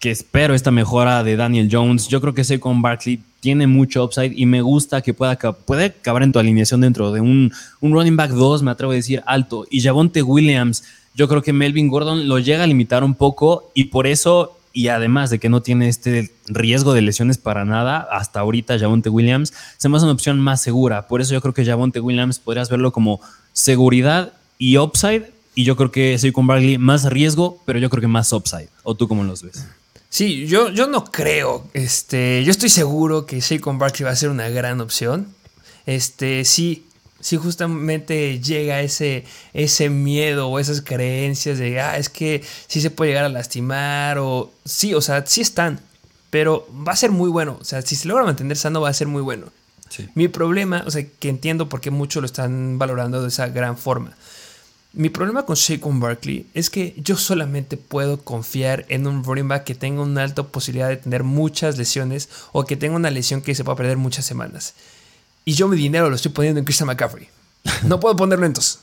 que 0.00 0.10
espero 0.10 0.54
esta 0.54 0.70
mejora 0.70 1.22
de 1.22 1.36
Daniel 1.36 1.68
Jones. 1.70 2.08
Yo 2.08 2.22
creo 2.22 2.32
que 2.32 2.42
Saquon 2.42 2.80
Barkley 2.80 3.20
tiene 3.40 3.66
mucho 3.66 4.04
upside 4.04 4.32
y 4.36 4.46
me 4.46 4.62
gusta 4.62 5.00
que 5.02 5.14
pueda 5.14 5.36
puede 5.36 5.86
acabar 5.86 6.22
en 6.22 6.32
tu 6.32 6.38
alineación 6.38 6.82
dentro 6.82 7.10
de 7.10 7.20
un, 7.20 7.52
un 7.80 7.92
running 7.92 8.16
back 8.16 8.30
2, 8.30 8.62
me 8.62 8.70
atrevo 8.70 8.92
a 8.92 8.96
decir, 8.96 9.22
alto. 9.26 9.66
Y 9.70 9.80
Javonte 9.82 10.22
Williams, 10.22 10.84
yo 11.14 11.26
creo 11.28 11.42
que 11.42 11.52
Melvin 11.52 11.88
Gordon 11.88 12.28
lo 12.28 12.38
llega 12.38 12.64
a 12.64 12.66
limitar 12.66 13.02
un 13.02 13.14
poco 13.14 13.70
y 13.74 13.84
por 13.84 14.06
eso, 14.06 14.58
y 14.72 14.88
además 14.88 15.30
de 15.30 15.38
que 15.38 15.48
no 15.48 15.62
tiene 15.62 15.88
este 15.88 16.30
riesgo 16.46 16.92
de 16.92 17.02
lesiones 17.02 17.38
para 17.38 17.64
nada, 17.64 18.06
hasta 18.12 18.40
ahorita 18.40 18.78
Javonte 18.78 19.08
Williams 19.08 19.52
se 19.76 19.88
me 19.88 19.96
hace 19.96 20.04
una 20.04 20.12
opción 20.12 20.38
más 20.38 20.62
segura. 20.62 21.08
Por 21.08 21.20
eso 21.20 21.32
yo 21.32 21.40
creo 21.40 21.54
que 21.54 21.64
Javonte 21.64 22.00
Williams 22.00 22.38
podrías 22.38 22.70
verlo 22.70 22.92
como 22.92 23.20
seguridad 23.52 24.34
y 24.58 24.76
upside. 24.78 25.32
Y 25.54 25.64
yo 25.64 25.76
creo 25.76 25.90
que 25.90 26.16
Saquon 26.16 26.46
Barkley 26.46 26.78
más 26.78 27.10
riesgo, 27.10 27.60
pero 27.64 27.78
yo 27.80 27.90
creo 27.90 28.00
que 28.00 28.06
más 28.06 28.32
upside. 28.32 28.68
¿O 28.84 28.94
tú 28.94 29.08
cómo 29.08 29.24
los 29.24 29.42
ves? 29.42 29.66
Sí, 30.10 30.46
yo, 30.46 30.70
yo 30.70 30.88
no 30.88 31.04
creo. 31.04 31.66
Este, 31.72 32.42
yo 32.44 32.50
estoy 32.50 32.68
seguro 32.68 33.26
que 33.26 33.40
Saquon 33.40 33.78
Barkley 33.78 34.04
va 34.04 34.10
a 34.10 34.16
ser 34.16 34.28
una 34.28 34.48
gran 34.48 34.80
opción. 34.80 35.32
Este, 35.86 36.44
sí, 36.44 36.84
sí 37.20 37.36
justamente 37.36 38.40
llega 38.40 38.80
ese, 38.80 39.24
ese 39.54 39.88
miedo 39.88 40.48
o 40.48 40.58
esas 40.58 40.82
creencias 40.82 41.58
de, 41.58 41.80
ah, 41.80 41.96
es 41.96 42.08
que 42.08 42.42
sí 42.66 42.80
se 42.80 42.90
puede 42.90 43.12
llegar 43.12 43.24
a 43.24 43.28
lastimar 43.28 44.18
o 44.18 44.52
sí, 44.64 44.94
o 44.94 45.00
sea, 45.00 45.24
sí 45.26 45.42
están, 45.42 45.80
pero 46.30 46.66
va 46.86 46.92
a 46.92 46.96
ser 46.96 47.12
muy 47.12 47.30
bueno. 47.30 47.56
O 47.60 47.64
sea, 47.64 47.80
si 47.80 47.94
se 47.94 48.08
logra 48.08 48.24
mantener 48.24 48.56
sano 48.56 48.80
va 48.80 48.88
a 48.88 48.94
ser 48.94 49.06
muy 49.06 49.22
bueno. 49.22 49.46
Mi 50.14 50.28
problema, 50.28 50.84
o 50.86 50.90
sea, 50.90 51.04
que 51.04 51.28
entiendo 51.28 51.68
por 51.68 51.80
qué 51.80 51.90
muchos 51.90 52.20
lo 52.20 52.26
están 52.26 52.78
valorando 52.78 53.22
de 53.22 53.28
esa 53.28 53.48
gran 53.48 53.76
forma. 53.76 54.16
Mi 54.92 55.08
problema 55.08 55.44
con 55.46 55.54
Shaquan 55.54 56.00
Barkley 56.00 56.46
es 56.52 56.68
que 56.68 56.94
yo 56.96 57.16
solamente 57.16 57.76
puedo 57.76 58.22
confiar 58.22 58.86
en 58.88 59.06
un 59.06 59.22
running 59.22 59.46
back 59.46 59.62
que 59.62 59.76
tenga 59.76 60.02
una 60.02 60.24
alta 60.24 60.42
posibilidad 60.42 60.88
de 60.88 60.96
tener 60.96 61.22
muchas 61.22 61.78
lesiones 61.78 62.28
o 62.50 62.64
que 62.64 62.76
tenga 62.76 62.96
una 62.96 63.10
lesión 63.10 63.40
que 63.40 63.54
se 63.54 63.62
pueda 63.62 63.76
perder 63.76 63.98
muchas 63.98 64.26
semanas. 64.26 64.74
Y 65.44 65.52
yo 65.52 65.68
mi 65.68 65.76
dinero 65.76 66.10
lo 66.10 66.16
estoy 66.16 66.32
poniendo 66.32 66.58
en 66.58 66.64
Christian 66.64 66.88
McCaffrey. 66.88 67.28
No 67.84 68.00
puedo 68.00 68.16
ponerlo 68.16 68.46
en 68.46 68.52
dos. 68.52 68.80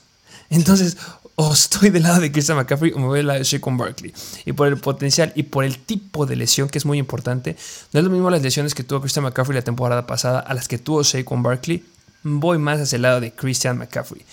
Entonces, 0.50 0.96
o 1.36 1.52
estoy 1.52 1.90
del 1.90 2.04
lado 2.04 2.22
de 2.22 2.32
Christian 2.32 2.58
McCaffrey 2.58 2.94
o 2.94 3.00
me 3.00 3.08
voy 3.08 3.20
del 3.20 3.28
lado 3.28 3.40
de 3.40 3.46
Shaquan 3.46 3.76
Barkley. 3.76 4.14
Y 4.46 4.54
por 4.54 4.68
el 4.68 4.78
potencial 4.78 5.34
y 5.36 5.44
por 5.44 5.66
el 5.66 5.78
tipo 5.78 6.26
de 6.26 6.38
lesión 6.38 6.70
que 6.70 6.78
es 6.78 6.86
muy 6.86 7.00
importante, 7.00 7.58
no 7.92 8.00
es 8.00 8.06
lo 8.06 8.10
mismo 8.10 8.30
las 8.30 8.42
lesiones 8.42 8.74
que 8.74 8.84
tuvo 8.84 9.02
Christian 9.02 9.24
McCaffrey 9.24 9.56
la 9.56 9.62
temporada 9.62 10.08
pasada 10.08 10.40
a 10.40 10.54
las 10.54 10.70
que 10.70 10.78
tuvo 10.78 11.04
Shaquan 11.04 11.44
Barkley. 11.44 11.84
Voy 12.24 12.58
más 12.60 12.80
hacia 12.80 12.96
el 12.96 13.02
lado 13.02 13.20
de 13.20 13.34
Christian 13.34 13.78
McCaffrey. 13.78 14.26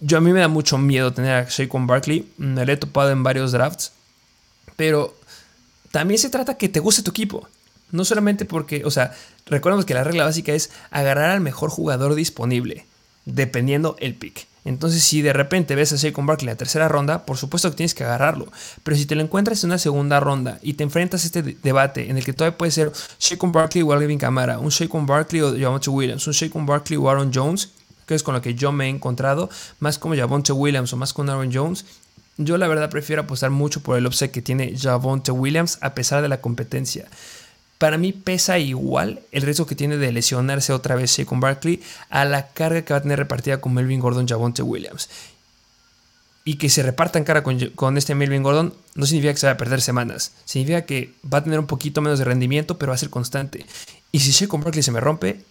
Yo 0.00 0.18
a 0.18 0.20
mí 0.20 0.32
me 0.32 0.40
da 0.40 0.48
mucho 0.48 0.78
miedo 0.78 1.12
tener 1.12 1.32
a 1.32 1.48
Shaquan 1.48 1.86
Barkley. 1.86 2.30
Me 2.36 2.64
lo 2.66 2.72
he 2.72 2.76
topado 2.76 3.10
en 3.10 3.22
varios 3.22 3.52
drafts. 3.52 3.92
Pero 4.76 5.16
también 5.90 6.18
se 6.18 6.30
trata 6.30 6.56
que 6.56 6.68
te 6.68 6.80
guste 6.80 7.02
tu 7.02 7.10
equipo. 7.10 7.48
No 7.90 8.04
solamente 8.04 8.44
porque, 8.44 8.84
o 8.84 8.90
sea, 8.90 9.12
recordemos 9.46 9.84
que 9.84 9.94
la 9.94 10.04
regla 10.04 10.24
básica 10.24 10.52
es 10.52 10.70
agarrar 10.90 11.30
al 11.30 11.40
mejor 11.40 11.70
jugador 11.70 12.14
disponible, 12.16 12.86
dependiendo 13.24 13.94
el 14.00 14.14
pick. 14.14 14.48
Entonces, 14.64 15.04
si 15.04 15.20
de 15.20 15.32
repente 15.32 15.74
ves 15.74 15.92
a 15.92 15.96
Shaquan 15.96 16.26
Barkley 16.26 16.48
en 16.48 16.54
la 16.54 16.58
tercera 16.58 16.88
ronda, 16.88 17.26
por 17.26 17.36
supuesto 17.36 17.70
que 17.70 17.76
tienes 17.76 17.94
que 17.94 18.02
agarrarlo. 18.02 18.50
Pero 18.82 18.96
si 18.96 19.04
te 19.04 19.14
lo 19.14 19.22
encuentras 19.22 19.62
en 19.62 19.70
una 19.70 19.78
segunda 19.78 20.20
ronda 20.20 20.58
y 20.62 20.74
te 20.74 20.82
enfrentas 20.82 21.22
a 21.22 21.26
este 21.26 21.42
debate 21.42 22.08
en 22.08 22.16
el 22.16 22.24
que 22.24 22.32
todavía 22.32 22.56
puede 22.56 22.72
ser 22.72 22.90
Shaquan 23.20 23.52
Barkley 23.52 23.82
o 23.82 23.92
Alvin 23.92 24.18
Kamara, 24.18 24.58
un 24.58 24.70
Shaquan 24.70 25.06
Barkley 25.06 25.42
o 25.42 25.56
Javonte 25.56 25.90
Williams, 25.90 26.26
un 26.26 26.32
Shaquan 26.32 26.64
Barkley 26.64 26.96
o 26.96 27.08
Aaron 27.10 27.30
Jones, 27.32 27.70
que 28.06 28.14
es 28.14 28.22
con 28.22 28.34
lo 28.34 28.42
que 28.42 28.54
yo 28.54 28.72
me 28.72 28.86
he 28.86 28.88
encontrado, 28.88 29.50
más 29.80 29.98
como 29.98 30.16
Javonte 30.16 30.52
Williams 30.52 30.92
o 30.92 30.96
más 30.96 31.12
con 31.12 31.30
Aaron 31.30 31.52
Jones. 31.52 31.84
Yo 32.36 32.58
la 32.58 32.66
verdad 32.66 32.90
prefiero 32.90 33.22
apostar 33.22 33.50
mucho 33.50 33.80
por 33.80 33.96
el 33.96 34.06
upset 34.06 34.30
que 34.30 34.42
tiene 34.42 34.76
Javonte 34.76 35.30
Williams 35.30 35.78
a 35.80 35.94
pesar 35.94 36.22
de 36.22 36.28
la 36.28 36.40
competencia. 36.40 37.06
Para 37.78 37.98
mí 37.98 38.12
pesa 38.12 38.58
igual 38.58 39.20
el 39.30 39.42
riesgo 39.42 39.66
que 39.66 39.74
tiene 39.74 39.96
de 39.96 40.12
lesionarse 40.12 40.72
otra 40.72 40.94
vez 40.94 41.20
con 41.26 41.40
Barkley 41.40 41.82
a 42.08 42.24
la 42.24 42.48
carga 42.48 42.82
que 42.82 42.92
va 42.92 42.98
a 42.98 43.02
tener 43.02 43.18
repartida 43.18 43.60
con 43.60 43.74
Melvin 43.74 44.00
Gordon 44.00 44.26
Javonte 44.26 44.62
Williams. 44.62 45.08
Y 46.44 46.56
que 46.56 46.68
se 46.68 46.82
repartan 46.82 47.24
cara 47.24 47.42
con, 47.42 47.58
con, 47.70 47.96
este 47.96 48.14
Melvin 48.14 48.42
Gordon 48.42 48.74
no 48.94 49.06
significa 49.06 49.32
que 49.32 49.40
se 49.40 49.46
vaya 49.46 49.54
a 49.54 49.58
perder 49.58 49.80
semanas. 49.80 50.32
Significa 50.44 50.82
que 50.82 51.14
va 51.32 51.38
a 51.38 51.44
tener 51.44 51.58
un 51.58 51.66
poquito 51.66 52.00
menos 52.00 52.18
de 52.18 52.26
rendimiento, 52.26 52.78
pero 52.78 52.90
va 52.90 52.96
a 52.96 52.98
ser 52.98 53.10
constante. 53.10 53.64
Y 54.12 54.20
si 54.20 54.46
con 54.46 54.60
Barkley 54.60 54.82
se 54.82 54.92
me 54.92 55.00
rompe, 55.00 55.42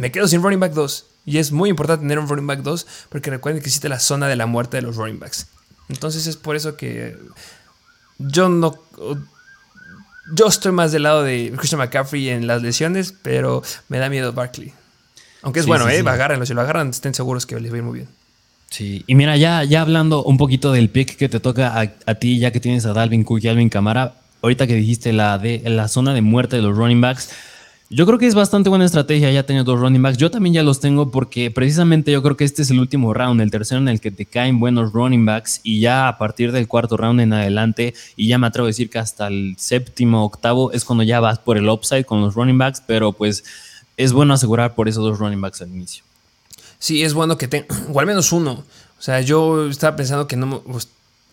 me 0.00 0.10
quedo 0.10 0.26
sin 0.26 0.42
running 0.42 0.58
back 0.58 0.72
2. 0.72 1.06
Y 1.26 1.36
es 1.36 1.52
muy 1.52 1.68
importante 1.68 2.02
tener 2.02 2.18
un 2.18 2.26
running 2.26 2.46
back 2.46 2.60
2 2.60 2.86
porque 3.10 3.28
recuerden 3.28 3.62
que 3.62 3.68
existe 3.68 3.90
la 3.90 4.00
zona 4.00 4.28
de 4.28 4.36
la 4.36 4.46
muerte 4.46 4.78
de 4.78 4.82
los 4.82 4.96
running 4.96 5.20
backs. 5.20 5.46
Entonces 5.90 6.26
es 6.26 6.36
por 6.36 6.56
eso 6.56 6.76
que 6.76 7.18
yo 8.18 8.48
no... 8.48 8.82
Yo 10.34 10.46
estoy 10.46 10.72
más 10.72 10.92
del 10.92 11.02
lado 11.02 11.22
de 11.22 11.52
Christian 11.56 11.80
McCaffrey 11.80 12.30
en 12.30 12.46
las 12.46 12.62
lesiones, 12.62 13.12
pero 13.22 13.62
me 13.88 13.98
da 13.98 14.08
miedo 14.08 14.32
Barkley. 14.32 14.72
Aunque 15.42 15.60
es 15.60 15.66
bueno, 15.66 15.86
¿eh? 15.88 16.02
Agárrenlo. 16.06 16.46
Si 16.46 16.54
lo 16.54 16.62
agarran, 16.62 16.88
estén 16.88 17.12
seguros 17.12 17.44
que 17.44 17.60
les 17.60 17.70
va 17.70 17.74
a 17.74 17.78
ir 17.78 17.84
muy 17.84 17.98
bien. 17.98 18.08
Sí, 18.70 19.04
y 19.06 19.16
mira, 19.16 19.36
ya, 19.36 19.64
ya 19.64 19.82
hablando 19.82 20.22
un 20.22 20.38
poquito 20.38 20.72
del 20.72 20.88
pick 20.88 21.16
que 21.16 21.28
te 21.28 21.40
toca 21.40 21.78
a, 22.06 22.14
ti, 22.14 22.38
ya 22.38 22.52
que 22.52 22.60
tienes 22.60 22.86
a 22.86 22.94
Dalvin 22.94 23.24
Cook 23.24 23.40
y 23.42 23.48
Alvin 23.48 23.68
Camara, 23.68 24.14
ahorita 24.40 24.66
que 24.66 24.76
dijiste 24.76 25.12
la, 25.12 25.36
de, 25.38 25.60
la 25.66 25.88
zona 25.88 26.14
de 26.14 26.22
muerte 26.22 26.56
de 26.56 26.62
los 26.62 26.76
running 26.76 27.00
backs, 27.00 27.30
yo 27.92 28.06
creo 28.06 28.20
que 28.20 28.28
es 28.28 28.36
bastante 28.36 28.68
buena 28.68 28.84
estrategia 28.84 29.32
ya 29.32 29.42
tener 29.42 29.64
dos 29.64 29.80
running 29.80 30.00
backs. 30.00 30.16
Yo 30.16 30.30
también 30.30 30.54
ya 30.54 30.62
los 30.62 30.78
tengo 30.78 31.10
porque 31.10 31.50
precisamente 31.50 32.12
yo 32.12 32.22
creo 32.22 32.36
que 32.36 32.44
este 32.44 32.62
es 32.62 32.70
el 32.70 32.78
último 32.78 33.12
round, 33.12 33.40
el 33.40 33.50
tercero 33.50 33.80
en 33.80 33.88
el 33.88 34.00
que 34.00 34.12
te 34.12 34.26
caen 34.26 34.60
buenos 34.60 34.92
running 34.92 35.26
backs 35.26 35.58
y 35.64 35.80
ya 35.80 36.06
a 36.06 36.16
partir 36.16 36.52
del 36.52 36.68
cuarto 36.68 36.96
round 36.96 37.20
en 37.20 37.32
adelante 37.32 37.94
y 38.14 38.28
ya 38.28 38.38
me 38.38 38.46
atrevo 38.46 38.66
a 38.66 38.68
decir 38.68 38.90
que 38.90 39.00
hasta 39.00 39.26
el 39.26 39.56
séptimo, 39.58 40.24
octavo 40.24 40.70
es 40.70 40.84
cuando 40.84 41.02
ya 41.02 41.18
vas 41.18 41.40
por 41.40 41.58
el 41.58 41.68
upside 41.68 42.04
con 42.04 42.20
los 42.20 42.34
running 42.36 42.58
backs, 42.58 42.80
pero 42.86 43.10
pues 43.10 43.42
es 43.96 44.12
bueno 44.12 44.34
asegurar 44.34 44.76
por 44.76 44.88
esos 44.88 45.02
dos 45.02 45.18
running 45.18 45.40
backs 45.40 45.60
al 45.60 45.70
inicio. 45.70 46.04
Sí, 46.78 47.02
es 47.02 47.12
bueno 47.12 47.36
que 47.36 47.48
tenga, 47.48 47.66
o 47.92 47.98
al 47.98 48.06
menos 48.06 48.30
uno. 48.30 48.64
O 49.00 49.02
sea, 49.02 49.20
yo 49.20 49.68
estaba 49.68 49.96
pensando 49.96 50.28
que 50.28 50.36
no, 50.36 50.60
pues, 50.60 50.86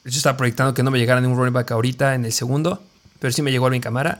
yo 0.05 0.17
estaba 0.17 0.35
proyectando 0.35 0.73
que 0.73 0.81
no 0.81 0.89
me 0.89 0.97
llegara 0.97 1.21
ningún 1.21 1.37
running 1.37 1.53
back 1.53 1.69
ahorita 1.69 2.15
en 2.15 2.25
el 2.25 2.33
segundo, 2.33 2.81
pero 3.19 3.31
sí 3.31 3.43
me 3.43 3.51
llegó 3.51 3.67
Alvin 3.67 3.81
Camara. 3.81 4.17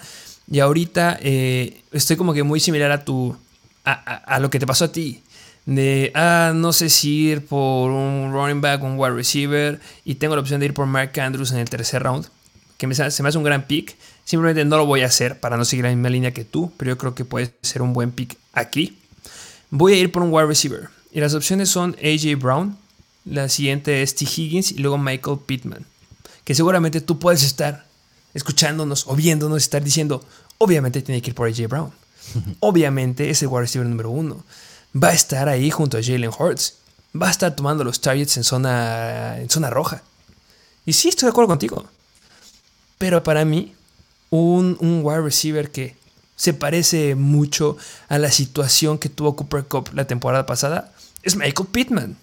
Y 0.49 0.59
ahorita 0.59 1.17
eh, 1.21 1.81
estoy 1.91 2.15
como 2.15 2.33
que 2.33 2.43
muy 2.43 2.59
similar 2.59 2.91
a 2.91 3.03
tu, 3.03 3.35
a, 3.83 4.39
lo 4.39 4.49
que 4.49 4.59
te 4.59 4.67
pasó 4.67 4.85
a 4.85 4.91
ti. 4.91 5.21
De, 5.65 6.11
ah, 6.15 6.53
no 6.55 6.71
sé 6.71 6.89
si 6.89 7.27
ir 7.27 7.45
por 7.45 7.91
un 7.91 8.31
running 8.31 8.61
back, 8.61 8.81
un 8.83 8.97
wide 8.97 9.13
receiver, 9.13 9.81
y 10.05 10.15
tengo 10.15 10.35
la 10.35 10.41
opción 10.41 10.61
de 10.61 10.67
ir 10.67 10.73
por 10.73 10.85
Mark 10.85 11.19
Andrews 11.19 11.51
en 11.51 11.57
el 11.57 11.69
tercer 11.69 12.03
round, 12.03 12.27
que 12.77 12.87
me, 12.87 12.95
se 12.95 13.23
me 13.23 13.29
hace 13.29 13.37
un 13.37 13.43
gran 13.43 13.67
pick. 13.67 13.97
Simplemente 14.23 14.63
no 14.63 14.77
lo 14.77 14.85
voy 14.85 15.01
a 15.01 15.07
hacer 15.07 15.39
para 15.39 15.57
no 15.57 15.65
seguir 15.65 15.85
la 15.85 15.91
misma 15.91 16.09
línea 16.09 16.31
que 16.31 16.45
tú, 16.45 16.71
pero 16.77 16.91
yo 16.91 16.97
creo 16.97 17.15
que 17.15 17.25
puede 17.25 17.53
ser 17.61 17.81
un 17.81 17.93
buen 17.93 18.11
pick 18.11 18.37
aquí. 18.53 18.97
Voy 19.69 19.93
a 19.93 19.97
ir 19.97 20.11
por 20.11 20.23
un 20.23 20.33
wide 20.33 20.47
receiver. 20.47 20.89
Y 21.11 21.19
las 21.19 21.33
opciones 21.33 21.69
son 21.69 21.95
AJ 22.01 22.37
Brown, 22.37 22.77
la 23.25 23.49
siguiente 23.49 24.01
es 24.01 24.15
T. 24.15 24.25
Higgins 24.25 24.71
y 24.71 24.77
luego 24.77 24.97
Michael 24.97 25.39
Pittman. 25.45 25.85
Que 26.43 26.55
seguramente 26.55 27.01
tú 27.01 27.19
puedes 27.19 27.43
estar 27.43 27.85
escuchándonos 28.33 29.07
o 29.07 29.15
viéndonos 29.15 29.61
estar 29.61 29.83
diciendo, 29.83 30.23
obviamente 30.57 31.01
tiene 31.01 31.21
que 31.21 31.31
ir 31.31 31.35
por 31.35 31.47
AJ 31.47 31.67
Brown. 31.67 31.91
obviamente 32.59 33.29
es 33.29 33.41
el 33.41 33.47
wide 33.49 33.61
receiver 33.61 33.87
número 33.87 34.09
uno. 34.09 34.43
Va 34.95 35.09
a 35.09 35.13
estar 35.13 35.49
ahí 35.49 35.69
junto 35.69 35.97
a 35.97 36.03
Jalen 36.03 36.31
Hurts. 36.37 36.75
Va 37.19 37.27
a 37.27 37.31
estar 37.31 37.55
tomando 37.55 37.83
los 37.83 38.01
targets 38.01 38.37
en 38.37 38.43
zona, 38.43 39.39
en 39.39 39.49
zona 39.49 39.69
roja. 39.69 40.01
Y 40.85 40.93
sí, 40.93 41.09
estoy 41.09 41.27
de 41.27 41.31
acuerdo 41.31 41.49
contigo. 41.49 41.85
Pero 42.97 43.23
para 43.23 43.45
mí, 43.45 43.75
un, 44.29 44.77
un 44.79 45.01
wide 45.03 45.21
receiver 45.21 45.71
que 45.71 45.95
se 46.35 46.53
parece 46.53 47.15
mucho 47.15 47.77
a 48.09 48.17
la 48.17 48.31
situación 48.31 48.97
que 48.97 49.09
tuvo 49.09 49.35
Cooper 49.35 49.65
Cup 49.65 49.89
la 49.93 50.05
temporada 50.05 50.45
pasada 50.45 50.93
es 51.23 51.35
Michael 51.35 51.67
Pittman. 51.71 52.17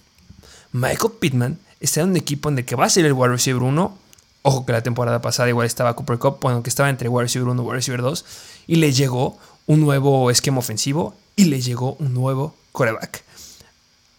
Michael 0.72 1.12
Pittman 1.20 1.58
está 1.80 2.00
en 2.00 2.10
un 2.10 2.16
equipo 2.16 2.48
en 2.48 2.58
el 2.58 2.64
que 2.64 2.76
va 2.76 2.86
a 2.86 2.90
ser 2.90 3.04
el 3.04 3.12
wide 3.12 3.32
receiver 3.32 3.62
1. 3.62 3.98
Ojo 4.46 4.66
que 4.66 4.72
la 4.72 4.82
temporada 4.82 5.22
pasada 5.22 5.48
igual 5.48 5.66
estaba 5.66 5.96
Cooper 5.96 6.18
Cup, 6.18 6.36
bueno, 6.42 6.62
que 6.62 6.68
estaba 6.68 6.90
entre 6.90 7.08
wide 7.08 7.22
receiver 7.22 7.48
1 7.48 7.62
y 7.62 7.64
wide 7.64 7.76
receiver 7.76 8.02
2. 8.02 8.24
Y 8.66 8.76
le 8.76 8.92
llegó 8.92 9.38
un 9.66 9.80
nuevo 9.80 10.30
esquema 10.30 10.58
ofensivo 10.58 11.14
y 11.34 11.46
le 11.46 11.62
llegó 11.62 11.94
un 11.98 12.12
nuevo 12.12 12.54
coreback. 12.72 13.24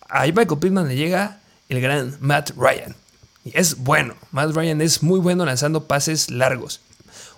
A 0.09 0.25
Michael 0.25 0.57
Pittman 0.59 0.87
le 0.87 0.95
llega 0.95 1.41
el 1.69 1.79
gran 1.79 2.17
Matt 2.21 2.53
Ryan. 2.57 2.95
Y 3.43 3.55
es 3.55 3.77
bueno. 3.77 4.15
Matt 4.31 4.55
Ryan 4.55 4.81
es 4.81 5.03
muy 5.03 5.19
bueno 5.19 5.45
lanzando 5.45 5.85
pases 5.85 6.31
largos. 6.31 6.81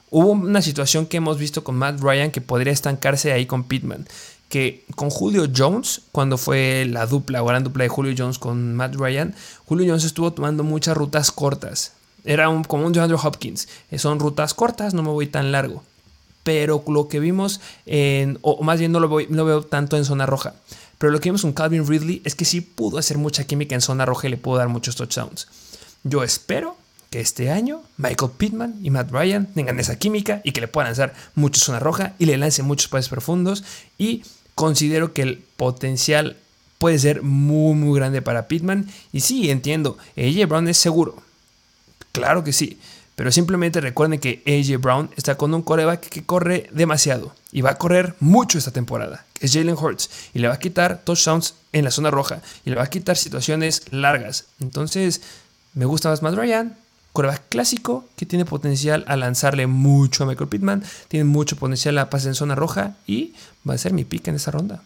Hubo 0.09 0.31
una 0.31 0.61
situación 0.61 1.07
que 1.07 1.17
hemos 1.17 1.37
visto 1.37 1.65
con 1.65 1.75
Matt 1.75 1.99
Ryan 1.99 2.31
que 2.31 2.39
podría 2.39 2.71
estancarse 2.71 3.33
ahí 3.33 3.45
con 3.45 3.65
Pittman. 3.65 4.07
Que 4.47 4.85
con 4.95 5.09
Julio 5.09 5.49
Jones, 5.53 6.03
cuando 6.13 6.37
fue 6.37 6.85
la 6.89 7.05
dupla 7.05 7.43
o 7.43 7.45
gran 7.47 7.65
dupla 7.65 7.83
de 7.83 7.89
Julio 7.89 8.15
Jones 8.17 8.39
con 8.39 8.75
Matt 8.75 8.95
Ryan, 8.95 9.35
Julio 9.65 9.85
Jones 9.89 10.05
estuvo 10.05 10.31
tomando 10.31 10.63
muchas 10.63 10.95
rutas 10.95 11.31
cortas. 11.31 11.96
Era 12.27 12.49
un, 12.49 12.63
como 12.63 12.85
un 12.85 12.93
DeAndre 12.93 13.17
Hopkins. 13.21 13.67
Eh, 13.89 13.97
Son 13.99 14.19
rutas 14.19 14.53
cortas, 14.53 14.93
no 14.93 15.01
me 15.01 15.09
voy 15.09 15.27
tan 15.27 15.51
largo. 15.51 15.83
Pero 16.43 16.83
lo 16.87 17.07
que 17.07 17.19
vimos, 17.19 17.59
en, 17.85 18.37
o 18.41 18.63
más 18.63 18.79
bien 18.79 18.91
no 18.91 18.99
lo, 18.99 19.07
voy- 19.09 19.27
no 19.29 19.43
veo 19.45 19.63
tanto 19.63 19.97
en 19.97 20.05
zona 20.05 20.25
roja. 20.25 20.53
Pero 20.97 21.11
lo 21.11 21.19
que 21.19 21.29
vimos 21.29 21.41
con 21.41 21.53
Calvin 21.53 21.85
Ridley 21.87 22.21
es 22.25 22.35
que 22.35 22.45
sí 22.45 22.61
pudo 22.61 22.97
hacer 22.97 23.17
mucha 23.17 23.43
química 23.45 23.75
en 23.75 23.81
zona 23.81 24.05
roja 24.05 24.27
y 24.27 24.31
le 24.31 24.37
pudo 24.37 24.57
dar 24.57 24.67
muchos 24.69 24.95
touchdowns. 24.95 25.47
Yo 26.03 26.23
espero 26.23 26.77
que 27.09 27.19
este 27.19 27.51
año 27.51 27.81
Michael 27.97 28.31
Pittman 28.37 28.75
y 28.81 28.89
Matt 28.91 29.11
Ryan 29.11 29.45
tengan 29.53 29.79
esa 29.79 29.97
química 29.97 30.41
y 30.43 30.51
que 30.53 30.61
le 30.61 30.67
puedan 30.67 30.87
lanzar 30.89 31.13
mucho 31.35 31.59
zona 31.61 31.79
roja 31.79 32.13
y 32.19 32.25
le 32.25 32.37
lancen 32.37 32.65
muchos 32.65 32.87
pases 32.89 33.09
profundos. 33.09 33.63
Y 33.97 34.23
considero 34.55 35.13
que 35.13 35.21
el 35.21 35.43
potencial 35.57 36.37
puede 36.79 36.97
ser 36.99 37.23
muy, 37.23 37.75
muy 37.75 37.97
grande 37.99 38.21
para 38.21 38.47
Pittman. 38.47 38.89
Y 39.11 39.19
sí, 39.21 39.49
entiendo, 39.51 39.97
AJ 40.17 40.47
Brown 40.47 40.67
es 40.67 40.77
seguro. 40.77 41.21
Claro 42.17 42.43
que 42.43 42.53
sí. 42.53 42.79
Pero 43.15 43.31
simplemente 43.31 43.81
recuerden 43.81 44.19
que 44.19 44.43
AJ 44.45 44.79
Brown 44.79 45.09
está 45.15 45.35
con 45.35 45.51
un 45.53 45.63
coreback 45.63 46.01
que 46.07 46.23
corre 46.23 46.69
demasiado. 46.71 47.33
Y 47.51 47.61
va 47.61 47.71
a 47.71 47.77
correr 47.77 48.13
mucho 48.19 48.59
esta 48.59 48.69
temporada. 48.69 49.25
Es 49.39 49.53
Jalen 49.53 49.75
Hurts. 49.75 50.09
Y 50.35 50.39
le 50.39 50.47
va 50.47 50.53
a 50.53 50.59
quitar 50.59 51.01
touchdowns 51.03 51.55
en 51.73 51.83
la 51.83 51.89
zona 51.89 52.11
roja. 52.11 52.41
Y 52.63 52.69
le 52.69 52.75
va 52.75 52.83
a 52.83 52.89
quitar 52.91 53.17
situaciones 53.17 53.91
largas. 53.91 54.45
Entonces, 54.59 55.21
me 55.73 55.85
gusta 55.85 56.09
más 56.09 56.21
Matt 56.21 56.35
Ryan. 56.35 56.77
Coreback 57.11 57.49
clásico 57.49 58.05
que 58.15 58.27
tiene 58.27 58.45
potencial 58.45 59.03
a 59.07 59.15
lanzarle 59.15 59.65
mucho 59.65 60.23
a 60.23 60.27
Michael 60.27 60.49
Pittman. 60.49 60.83
Tiene 61.07 61.23
mucho 61.23 61.55
potencial 61.55 61.97
a 61.97 62.11
pasar 62.11 62.27
en 62.27 62.35
zona 62.35 62.53
roja. 62.53 62.97
Y 63.07 63.33
va 63.67 63.73
a 63.73 63.79
ser 63.79 63.93
mi 63.93 64.03
pick 64.03 64.27
en 64.27 64.35
esa 64.35 64.51
ronda. 64.51 64.83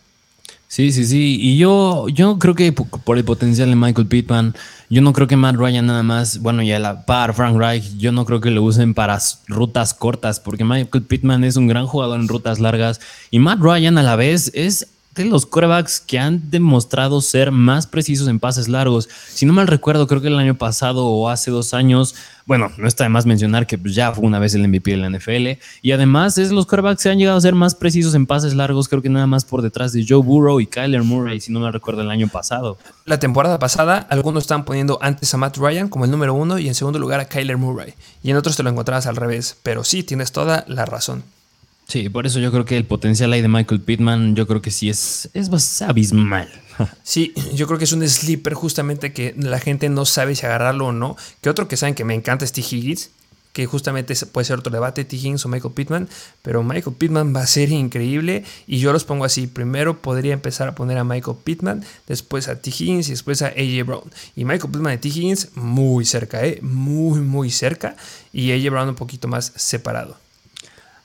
Sí, 0.71 0.93
sí, 0.93 1.03
sí. 1.03 1.37
Y 1.41 1.57
yo, 1.57 2.07
yo 2.07 2.39
creo 2.39 2.55
que 2.55 2.71
po- 2.71 2.85
por 2.85 3.17
el 3.17 3.25
potencial 3.25 3.69
de 3.69 3.75
Michael 3.75 4.07
Pittman, 4.07 4.55
yo 4.89 5.01
no 5.01 5.11
creo 5.11 5.27
que 5.27 5.35
Matt 5.35 5.57
Ryan 5.57 5.85
nada 5.85 6.01
más, 6.01 6.39
bueno, 6.39 6.61
y 6.61 6.71
a 6.71 6.79
la 6.79 7.05
par 7.05 7.33
Frank 7.33 7.57
Reich, 7.57 7.97
yo 7.97 8.13
no 8.13 8.23
creo 8.23 8.39
que 8.39 8.51
lo 8.51 8.63
usen 8.63 8.93
para 8.93 9.19
rutas 9.49 9.93
cortas, 9.93 10.39
porque 10.39 10.63
Michael 10.63 11.03
Pittman 11.03 11.43
es 11.43 11.57
un 11.57 11.67
gran 11.67 11.87
jugador 11.87 12.17
en 12.21 12.29
rutas 12.29 12.61
largas 12.61 13.01
y 13.31 13.39
Matt 13.39 13.59
Ryan 13.59 13.97
a 13.97 14.03
la 14.03 14.15
vez 14.15 14.49
es 14.53 14.87
de 15.15 15.25
los 15.25 15.45
quarterbacks 15.45 15.99
que 15.99 16.19
han 16.19 16.49
demostrado 16.49 17.21
ser 17.21 17.51
más 17.51 17.85
precisos 17.85 18.27
en 18.27 18.39
pases 18.39 18.67
largos. 18.67 19.09
Si 19.27 19.45
no 19.45 19.53
mal 19.53 19.67
recuerdo, 19.67 20.07
creo 20.07 20.21
que 20.21 20.27
el 20.27 20.39
año 20.39 20.55
pasado 20.55 21.05
o 21.05 21.29
hace 21.29 21.51
dos 21.51 21.73
años, 21.73 22.15
bueno, 22.45 22.71
no 22.77 22.87
está 22.87 23.03
de 23.03 23.09
más 23.09 23.25
mencionar 23.25 23.67
que 23.67 23.79
ya 23.83 24.13
fue 24.13 24.25
una 24.25 24.39
vez 24.39 24.55
el 24.55 24.67
MVP 24.67 24.91
de 24.91 24.97
la 24.97 25.09
NFL. 25.09 25.61
Y 25.81 25.91
además 25.91 26.37
es 26.37 26.51
los 26.51 26.65
quarterbacks 26.65 27.03
que 27.03 27.09
han 27.09 27.17
llegado 27.17 27.37
a 27.37 27.41
ser 27.41 27.55
más 27.55 27.75
precisos 27.75 28.15
en 28.15 28.25
pases 28.25 28.53
largos, 28.53 28.87
creo 28.87 29.01
que 29.01 29.09
nada 29.09 29.27
más 29.27 29.43
por 29.43 29.61
detrás 29.61 29.91
de 29.91 30.05
Joe 30.07 30.21
Burrow 30.21 30.59
y 30.61 30.67
Kyler 30.67 31.03
Murray, 31.03 31.41
si 31.41 31.51
no 31.51 31.59
mal 31.59 31.73
recuerdo 31.73 32.01
el 32.01 32.09
año 32.09 32.27
pasado. 32.29 32.77
La 33.05 33.19
temporada 33.19 33.59
pasada, 33.59 34.07
algunos 34.09 34.43
estaban 34.43 34.65
poniendo 34.65 34.97
antes 35.01 35.33
a 35.33 35.37
Matt 35.37 35.57
Ryan 35.57 35.89
como 35.89 36.05
el 36.05 36.11
número 36.11 36.33
uno 36.33 36.57
y 36.57 36.67
en 36.67 36.75
segundo 36.75 36.99
lugar 36.99 37.19
a 37.19 37.25
Kyler 37.25 37.57
Murray. 37.57 37.93
Y 38.23 38.31
en 38.31 38.37
otros 38.37 38.55
te 38.55 38.63
lo 38.63 38.69
encontrabas 38.69 39.07
al 39.07 39.15
revés. 39.15 39.57
Pero 39.63 39.83
sí, 39.83 40.03
tienes 40.03 40.31
toda 40.31 40.63
la 40.67 40.85
razón. 40.85 41.23
Sí, 41.91 42.07
por 42.07 42.25
eso 42.25 42.39
yo 42.39 42.53
creo 42.53 42.63
que 42.63 42.77
el 42.77 42.85
potencial 42.85 43.33
ahí 43.33 43.41
de 43.41 43.49
Michael 43.49 43.81
Pittman, 43.81 44.33
yo 44.33 44.47
creo 44.47 44.61
que 44.61 44.71
sí 44.71 44.89
es, 44.89 45.29
es 45.33 45.49
bastante 45.49 45.91
abismal. 45.91 46.49
Sí, 47.03 47.33
yo 47.53 47.67
creo 47.67 47.77
que 47.77 47.83
es 47.83 47.91
un 47.91 48.07
sleeper 48.07 48.53
justamente 48.53 49.11
que 49.11 49.35
la 49.37 49.59
gente 49.59 49.89
no 49.89 50.05
sabe 50.05 50.33
si 50.33 50.45
agarrarlo 50.45 50.87
o 50.87 50.91
no. 50.93 51.17
Que 51.41 51.49
otro 51.49 51.67
que 51.67 51.75
saben 51.75 51.93
que 51.93 52.05
me 52.05 52.15
encanta 52.15 52.45
es 52.45 52.53
T. 52.53 52.61
Higgins, 52.61 53.11
que 53.51 53.65
justamente 53.65 54.15
puede 54.27 54.45
ser 54.45 54.57
otro 54.57 54.71
debate, 54.71 55.03
T. 55.03 55.17
Higgins 55.17 55.45
o 55.45 55.49
Michael 55.49 55.73
Pittman. 55.73 56.07
Pero 56.41 56.63
Michael 56.63 56.95
Pittman 56.95 57.35
va 57.35 57.41
a 57.41 57.45
ser 57.45 57.69
increíble 57.71 58.45
y 58.67 58.79
yo 58.79 58.93
los 58.93 59.03
pongo 59.03 59.25
así. 59.25 59.47
Primero 59.47 60.01
podría 60.01 60.31
empezar 60.31 60.69
a 60.69 60.75
poner 60.75 60.97
a 60.97 61.03
Michael 61.03 61.37
Pittman, 61.43 61.83
después 62.07 62.47
a 62.47 62.55
T. 62.61 62.69
Higgins 62.69 63.09
y 63.09 63.11
después 63.11 63.41
a 63.41 63.47
AJ 63.47 63.85
Brown. 63.85 64.09
Y 64.37 64.45
Michael 64.45 64.71
Pittman 64.71 64.93
y 64.93 64.97
T. 64.97 65.09
Higgins 65.09 65.49
muy 65.55 66.05
cerca, 66.05 66.43
¿eh? 66.45 66.59
Muy, 66.61 67.19
muy 67.19 67.51
cerca. 67.51 67.97
Y 68.31 68.53
AJ 68.53 68.71
Brown 68.71 68.89
un 68.89 68.95
poquito 68.95 69.27
más 69.27 69.51
separado. 69.57 70.17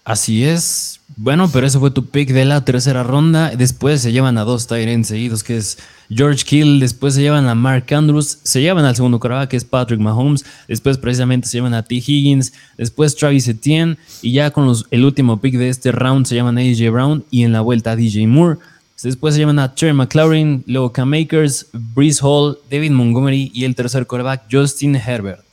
Así 0.06 0.44
es. 0.44 1.00
Bueno, 1.16 1.50
pero 1.52 1.66
ese 1.66 1.80
fue 1.80 1.90
tu 1.90 2.06
pick 2.06 2.30
de 2.30 2.44
la 2.44 2.64
tercera 2.64 3.02
ronda. 3.02 3.50
Después 3.56 4.00
se 4.02 4.12
llevan 4.12 4.38
a 4.38 4.44
dos 4.44 4.68
Tyrants 4.68 5.08
seguidos, 5.08 5.42
que 5.42 5.56
es 5.56 5.78
George 6.08 6.44
Kill. 6.44 6.78
Después 6.78 7.14
se 7.14 7.22
llevan 7.22 7.48
a 7.48 7.56
Mark 7.56 7.92
Andrews. 7.92 8.38
Se 8.44 8.60
llevan 8.60 8.84
al 8.84 8.94
segundo 8.94 9.18
quarterback, 9.18 9.50
que 9.50 9.56
es 9.56 9.64
Patrick 9.64 9.98
Mahomes. 9.98 10.44
Después 10.68 10.96
precisamente 10.98 11.48
se 11.48 11.56
llevan 11.56 11.74
a 11.74 11.82
T. 11.82 11.96
Higgins. 11.96 12.52
Después 12.78 13.16
Travis 13.16 13.48
Etienne. 13.48 13.96
Y 14.22 14.30
ya 14.30 14.52
con 14.52 14.66
los- 14.66 14.86
el 14.92 15.04
último 15.04 15.40
pick 15.40 15.56
de 15.56 15.70
este 15.70 15.90
round 15.90 16.26
se 16.26 16.36
llaman 16.36 16.56
a 16.56 16.60
AJ 16.60 16.88
Brown. 16.92 17.24
Y 17.32 17.42
en 17.42 17.52
la 17.52 17.60
vuelta 17.62 17.90
a 17.90 17.96
DJ 17.96 18.28
Moore. 18.28 18.60
Después 19.02 19.34
se 19.34 19.40
llevan 19.40 19.58
a 19.58 19.74
Terry 19.74 19.92
McLaurin, 19.92 20.62
luego 20.66 20.92
Cam 20.92 21.12
Akers, 21.14 21.66
Breeze 21.72 22.20
Hall, 22.22 22.58
David 22.70 22.92
Montgomery 22.92 23.50
y 23.52 23.64
el 23.64 23.74
tercer 23.74 24.06
quarterback 24.06 24.44
Justin 24.50 24.94
Herbert. 24.96 25.45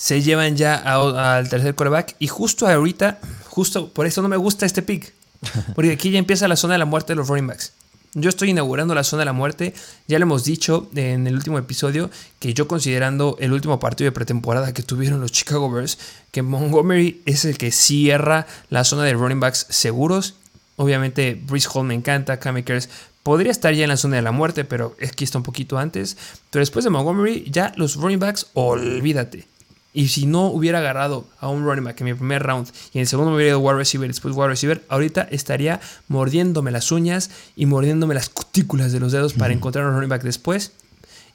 Se 0.00 0.22
llevan 0.22 0.56
ya 0.56 0.76
al 0.76 1.50
tercer 1.50 1.74
coreback. 1.74 2.16
Y 2.18 2.26
justo 2.26 2.66
ahorita, 2.66 3.18
justo 3.48 3.92
por 3.92 4.06
eso 4.06 4.22
no 4.22 4.30
me 4.30 4.38
gusta 4.38 4.64
este 4.64 4.80
pick. 4.80 5.12
Porque 5.74 5.92
aquí 5.92 6.10
ya 6.10 6.18
empieza 6.18 6.48
la 6.48 6.56
zona 6.56 6.74
de 6.74 6.78
la 6.78 6.86
muerte 6.86 7.12
de 7.12 7.16
los 7.16 7.28
running 7.28 7.48
backs. 7.48 7.74
Yo 8.14 8.30
estoy 8.30 8.48
inaugurando 8.48 8.94
la 8.94 9.04
zona 9.04 9.20
de 9.20 9.26
la 9.26 9.34
muerte. 9.34 9.74
Ya 10.08 10.18
lo 10.18 10.22
hemos 10.22 10.44
dicho 10.44 10.88
en 10.94 11.26
el 11.26 11.34
último 11.34 11.58
episodio 11.58 12.10
que 12.38 12.54
yo 12.54 12.66
considerando 12.66 13.36
el 13.40 13.52
último 13.52 13.78
partido 13.78 14.06
de 14.06 14.12
pretemporada 14.12 14.72
que 14.72 14.82
tuvieron 14.82 15.20
los 15.20 15.32
Chicago 15.32 15.70
Bears, 15.70 15.98
que 16.30 16.40
Montgomery 16.40 17.20
es 17.26 17.44
el 17.44 17.58
que 17.58 17.70
cierra 17.70 18.46
la 18.70 18.84
zona 18.84 19.04
de 19.04 19.12
running 19.12 19.38
backs 19.38 19.66
seguros. 19.68 20.34
Obviamente 20.76 21.38
Breeze 21.46 21.68
Hall 21.74 21.84
me 21.84 21.94
encanta, 21.94 22.40
Cam 22.40 22.56
Akers 22.56 22.88
podría 23.22 23.52
estar 23.52 23.74
ya 23.74 23.82
en 23.82 23.90
la 23.90 23.98
zona 23.98 24.16
de 24.16 24.22
la 24.22 24.32
muerte, 24.32 24.64
pero 24.64 24.96
aquí 25.06 25.24
está 25.24 25.36
un 25.36 25.44
poquito 25.44 25.76
antes. 25.76 26.16
Pero 26.48 26.62
después 26.62 26.84
de 26.86 26.90
Montgomery, 26.90 27.44
ya 27.50 27.74
los 27.76 27.96
running 27.96 28.18
backs, 28.18 28.46
olvídate. 28.54 29.50
Y 29.92 30.08
si 30.08 30.26
no 30.26 30.46
hubiera 30.46 30.78
agarrado 30.78 31.26
a 31.40 31.48
un 31.48 31.64
running 31.64 31.84
back 31.84 32.00
en 32.00 32.04
mi 32.04 32.14
primer 32.14 32.42
round 32.42 32.68
y 32.92 32.98
en 32.98 33.02
el 33.02 33.06
segundo 33.08 33.30
me 33.30 33.36
hubiera 33.36 33.50
ido 33.50 33.58
wide 33.58 33.76
receiver 33.76 34.06
y 34.06 34.08
después 34.08 34.36
wide 34.36 34.48
receiver, 34.48 34.84
ahorita 34.88 35.22
estaría 35.30 35.80
mordiéndome 36.06 36.70
las 36.70 36.92
uñas 36.92 37.30
y 37.56 37.66
mordiéndome 37.66 38.14
las 38.14 38.28
cutículas 38.28 38.92
de 38.92 39.00
los 39.00 39.10
dedos 39.10 39.32
para 39.34 39.52
encontrar 39.52 39.86
un 39.86 39.94
running 39.94 40.08
back 40.08 40.22
después. 40.22 40.72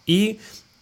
Y 0.05 0.39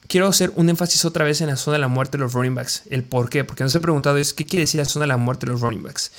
quiero 0.07 0.27
hacer 0.27 0.51
un 0.55 0.69
énfasis 0.69 1.05
otra 1.05 1.25
vez 1.25 1.41
en 1.41 1.47
la 1.47 1.55
zona 1.55 1.77
de 1.77 1.81
la 1.81 1.87
muerte 1.87 2.17
de 2.17 2.23
los 2.23 2.33
running 2.33 2.53
backs. 2.53 2.83
El 2.89 3.03
por 3.03 3.29
qué, 3.29 3.43
porque 3.43 3.63
nos 3.63 3.73
he 3.73 3.79
preguntado 3.79 4.17
es 4.17 4.33
qué 4.33 4.45
quiere 4.45 4.63
decir 4.63 4.79
la 4.79 4.85
zona 4.85 5.03
de 5.03 5.07
la 5.07 5.17
muerte 5.17 5.47
de 5.47 5.53
los 5.53 5.61
running 5.61 5.81
backs. 5.81 6.11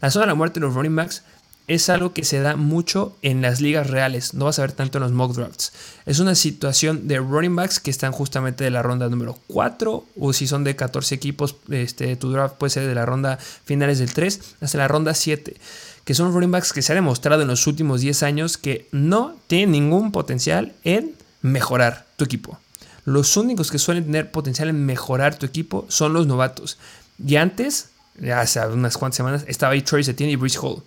La 0.00 0.10
zona 0.10 0.24
de 0.24 0.28
la 0.28 0.34
muerte 0.34 0.58
de 0.58 0.66
los 0.66 0.74
running 0.74 0.96
backs 0.96 1.22
es 1.70 1.88
algo 1.88 2.12
que 2.12 2.24
se 2.24 2.40
da 2.40 2.56
mucho 2.56 3.16
en 3.22 3.42
las 3.42 3.60
ligas 3.60 3.88
reales, 3.88 4.34
no 4.34 4.46
vas 4.46 4.58
a 4.58 4.62
ver 4.62 4.72
tanto 4.72 4.98
en 4.98 5.04
los 5.04 5.12
mock 5.12 5.36
drafts. 5.36 5.72
Es 6.04 6.18
una 6.18 6.34
situación 6.34 7.06
de 7.06 7.18
running 7.18 7.54
backs 7.54 7.78
que 7.78 7.92
están 7.92 8.10
justamente 8.10 8.64
de 8.64 8.70
la 8.70 8.82
ronda 8.82 9.08
número 9.08 9.38
4 9.46 10.04
o 10.18 10.32
si 10.32 10.48
son 10.48 10.64
de 10.64 10.74
14 10.74 11.14
equipos, 11.14 11.54
este, 11.70 12.16
tu 12.16 12.32
draft 12.32 12.56
puede 12.56 12.70
ser 12.70 12.88
de 12.88 12.94
la 12.96 13.06
ronda 13.06 13.38
finales 13.64 14.00
del 14.00 14.12
3 14.12 14.40
hasta 14.60 14.78
la 14.78 14.88
ronda 14.88 15.14
7, 15.14 15.56
que 16.04 16.14
son 16.14 16.32
running 16.32 16.50
backs 16.50 16.72
que 16.72 16.82
se 16.82 16.90
ha 16.90 16.96
demostrado 16.96 17.42
en 17.42 17.46
los 17.46 17.64
últimos 17.68 18.00
10 18.00 18.24
años 18.24 18.58
que 18.58 18.88
no 18.90 19.36
tienen 19.46 19.70
ningún 19.70 20.10
potencial 20.10 20.72
en 20.82 21.14
mejorar 21.40 22.04
tu 22.16 22.24
equipo. 22.24 22.58
Los 23.04 23.36
únicos 23.36 23.70
que 23.70 23.78
suelen 23.78 24.06
tener 24.06 24.32
potencial 24.32 24.70
en 24.70 24.84
mejorar 24.84 25.38
tu 25.38 25.46
equipo 25.46 25.86
son 25.86 26.14
los 26.14 26.26
novatos. 26.26 26.78
Y 27.24 27.36
antes, 27.36 27.90
hace 28.34 28.58
unas 28.66 28.96
cuantas 28.96 29.18
semanas, 29.18 29.44
estaba 29.46 29.74
ahí 29.74 29.82
Troy 29.82 30.02
Etienne 30.02 30.32
y 30.32 30.36
Bruce 30.36 30.58
Hall. 30.60 30.82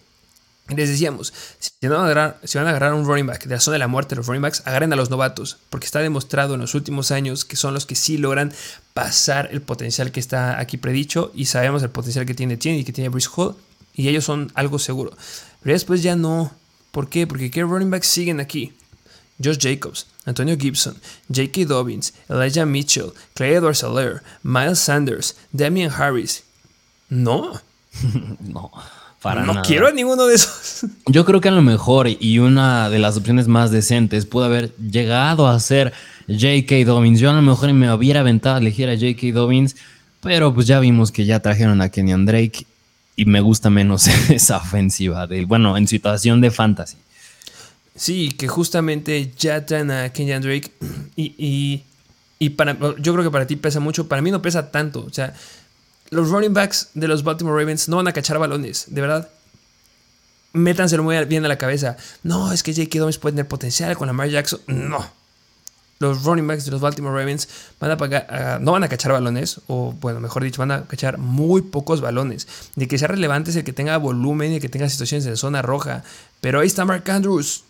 Les 0.70 0.90
decíamos, 0.90 1.34
si 1.60 1.88
van, 1.88 2.00
a 2.00 2.70
agarrar, 2.70 2.94
un 2.94 3.06
running 3.06 3.28
back 3.28 3.44
de 3.44 3.56
la 3.56 3.60
zona 3.60 3.74
de 3.74 3.80
la 3.80 3.90
muerte, 3.90 4.16
los 4.16 4.28
running 4.28 4.42
backs, 4.42 4.64
agarren 4.66 4.94
a 4.94 4.96
los 4.96 5.10
novatos, 5.10 5.58
porque 5.70 5.86
está 5.86 6.00
demostrado 6.00 6.54
en 6.54 6.62
los 6.62 6.74
últimos 6.74 7.12
años 7.12 7.44
que 7.44 7.58
son 7.58 7.74
los 7.74 7.86
que 7.86 7.96
sí 7.96 8.18
logran 8.18 8.54
pasar 8.94 9.50
el 9.52 9.62
potencial 9.62 10.12
que 10.14 10.22
está 10.22 10.60
aquí 10.60 10.78
predicho 10.78 11.32
y 11.36 11.46
sabemos 11.46 11.84
el 11.84 11.90
potencial 11.90 12.26
que 12.26 12.34
tiene 12.34 12.56
Tiene 12.56 12.80
y 12.80 12.84
que 12.86 12.94
tiene 12.94 13.10
Bruce 13.10 13.30
Hall 13.36 13.56
y 13.94 14.08
ellos 14.08 14.24
son 14.24 14.52
algo 14.56 14.80
seguro. 14.80 15.12
Pero 15.62 15.74
después 15.74 16.02
ya 16.02 16.16
no. 16.16 16.52
¿Por 16.92 17.10
qué? 17.10 17.28
Porque 17.28 17.52
¿qué 17.52 17.64
running 17.64 17.92
backs 17.92 18.08
siguen 18.08 18.40
aquí? 18.40 18.74
Josh 19.44 19.58
Jacobs, 19.60 20.08
Antonio 20.26 20.56
Gibson, 20.58 20.96
J.K. 21.28 21.66
Dobbins, 21.66 22.14
Elijah 22.30 22.66
Mitchell, 22.66 23.12
Clay 23.34 23.54
Edwards 23.54 23.84
Alaire, 23.84 24.22
Miles 24.44 24.80
Sanders, 24.80 25.36
Damian 25.52 25.92
Harris. 25.92 26.44
No. 27.10 27.60
no 28.40 28.72
no 29.24 29.62
quiero 29.62 29.88
a 29.88 29.92
ninguno 29.92 30.26
de 30.26 30.36
esos. 30.36 30.86
Yo 31.08 31.26
creo 31.26 31.42
que 31.42 31.50
a 31.50 31.52
lo 31.52 31.62
mejor 31.62 32.08
y 32.08 32.40
una 32.40 32.90
de 32.90 33.00
las 33.00 33.18
opciones 33.18 33.48
más 33.48 33.72
decentes 33.72 34.26
pudo 34.26 34.46
haber 34.46 34.76
llegado 34.78 35.48
a 35.48 35.60
ser 35.60 35.94
J.K. 36.28 36.86
Dobbins. 36.86 37.20
Yo 37.20 37.30
a 37.30 37.34
lo 37.34 37.42
mejor 37.42 37.72
me 37.74 37.92
hubiera 37.94 38.22
aventado 38.22 38.56
a 38.56 38.60
elegir 38.60 38.90
a 38.90 38.94
J.K. 38.94 39.32
Dobbins, 39.34 39.76
pero 40.22 40.54
pues 40.54 40.68
ya 40.68 40.80
vimos 40.80 41.12
que 41.12 41.26
ya 41.26 41.40
trajeron 41.40 41.82
a 41.82 41.90
Kenyan 41.90 42.26
Drake 42.26 42.66
y 43.16 43.26
me 43.26 43.42
gusta 43.42 43.70
menos 43.70 44.08
esa 44.30 44.58
ofensiva, 44.58 45.28
de, 45.28 45.46
bueno, 45.46 45.78
en 45.78 45.88
situación 45.88 46.42
de 46.42 46.52
fantasy. 46.52 46.98
Sí, 47.96 48.32
que 48.32 48.48
justamente 48.48 49.32
ya 49.38 49.66
traen 49.66 49.92
a 49.92 50.10
Kenyan 50.10 50.42
Drake 50.42 50.72
y, 51.16 51.84
y 52.40 52.50
para, 52.50 52.78
yo 53.00 53.14
creo 53.14 53.24
que 53.24 53.32
para 53.32 53.48
ti 53.48 53.56
pesa 53.56 53.80
mucho, 53.80 54.08
para 54.08 54.22
mí 54.22 54.32
no 54.32 54.42
pesa 54.42 54.72
tanto, 54.72 55.06
o 55.06 55.14
sea 55.14 55.34
los 56.14 56.30
running 56.30 56.54
backs 56.54 56.90
de 56.94 57.08
los 57.08 57.24
Baltimore 57.24 57.58
Ravens 57.60 57.90
no 57.90 57.98
van 57.98 58.08
a 58.08 58.14
cachar 58.14 58.40
balones, 58.40 58.86
de 58.88 59.02
verdad. 59.02 59.30
Métanselo 60.54 61.04
muy 61.04 61.24
bien 61.26 61.44
a 61.46 61.48
la 61.48 61.58
cabeza. 61.58 61.98
No, 62.22 62.52
es 62.52 62.62
que 62.64 62.74
J.K. 62.74 63.00
Dobbins 63.00 63.18
puede 63.18 63.34
tener 63.34 63.48
potencial 63.48 63.98
con 63.98 64.08
Lamar 64.08 64.30
Jackson. 64.30 64.60
No. 64.68 65.06
Los 66.00 66.24
running 66.24 66.46
backs 66.46 66.66
de 66.66 66.72
los 66.72 66.82
Baltimore 66.82 67.18
Ravens 67.18 67.48
ah, 67.80 68.60
no 68.62 68.74
van 68.74 68.84
a 68.84 68.90
cachar 68.90 69.14
balones, 69.14 69.62
o 69.68 69.94
bueno, 70.00 70.20
mejor 70.20 70.44
dicho, 70.44 70.60
van 70.60 70.72
a 70.72 70.86
cachar 70.86 71.18
muy 71.18 71.62
pocos 71.62 72.02
balones. 72.02 72.48
De 72.76 72.88
que 72.88 72.98
sea 72.98 73.08
relevante 73.08 73.52
es 73.52 73.56
el 73.56 73.64
que 73.64 73.74
tenga 73.74 73.98
volumen 73.98 74.54
y 74.54 74.60
que 74.60 74.70
tenga 74.70 74.90
situaciones 74.90 75.26
en 75.26 75.38
zona 75.38 75.62
roja. 75.62 76.04
Pero 76.42 76.60
ahí 76.60 76.68
está 76.68 76.86
Mark 76.86 77.10
Andrews. 77.10 77.64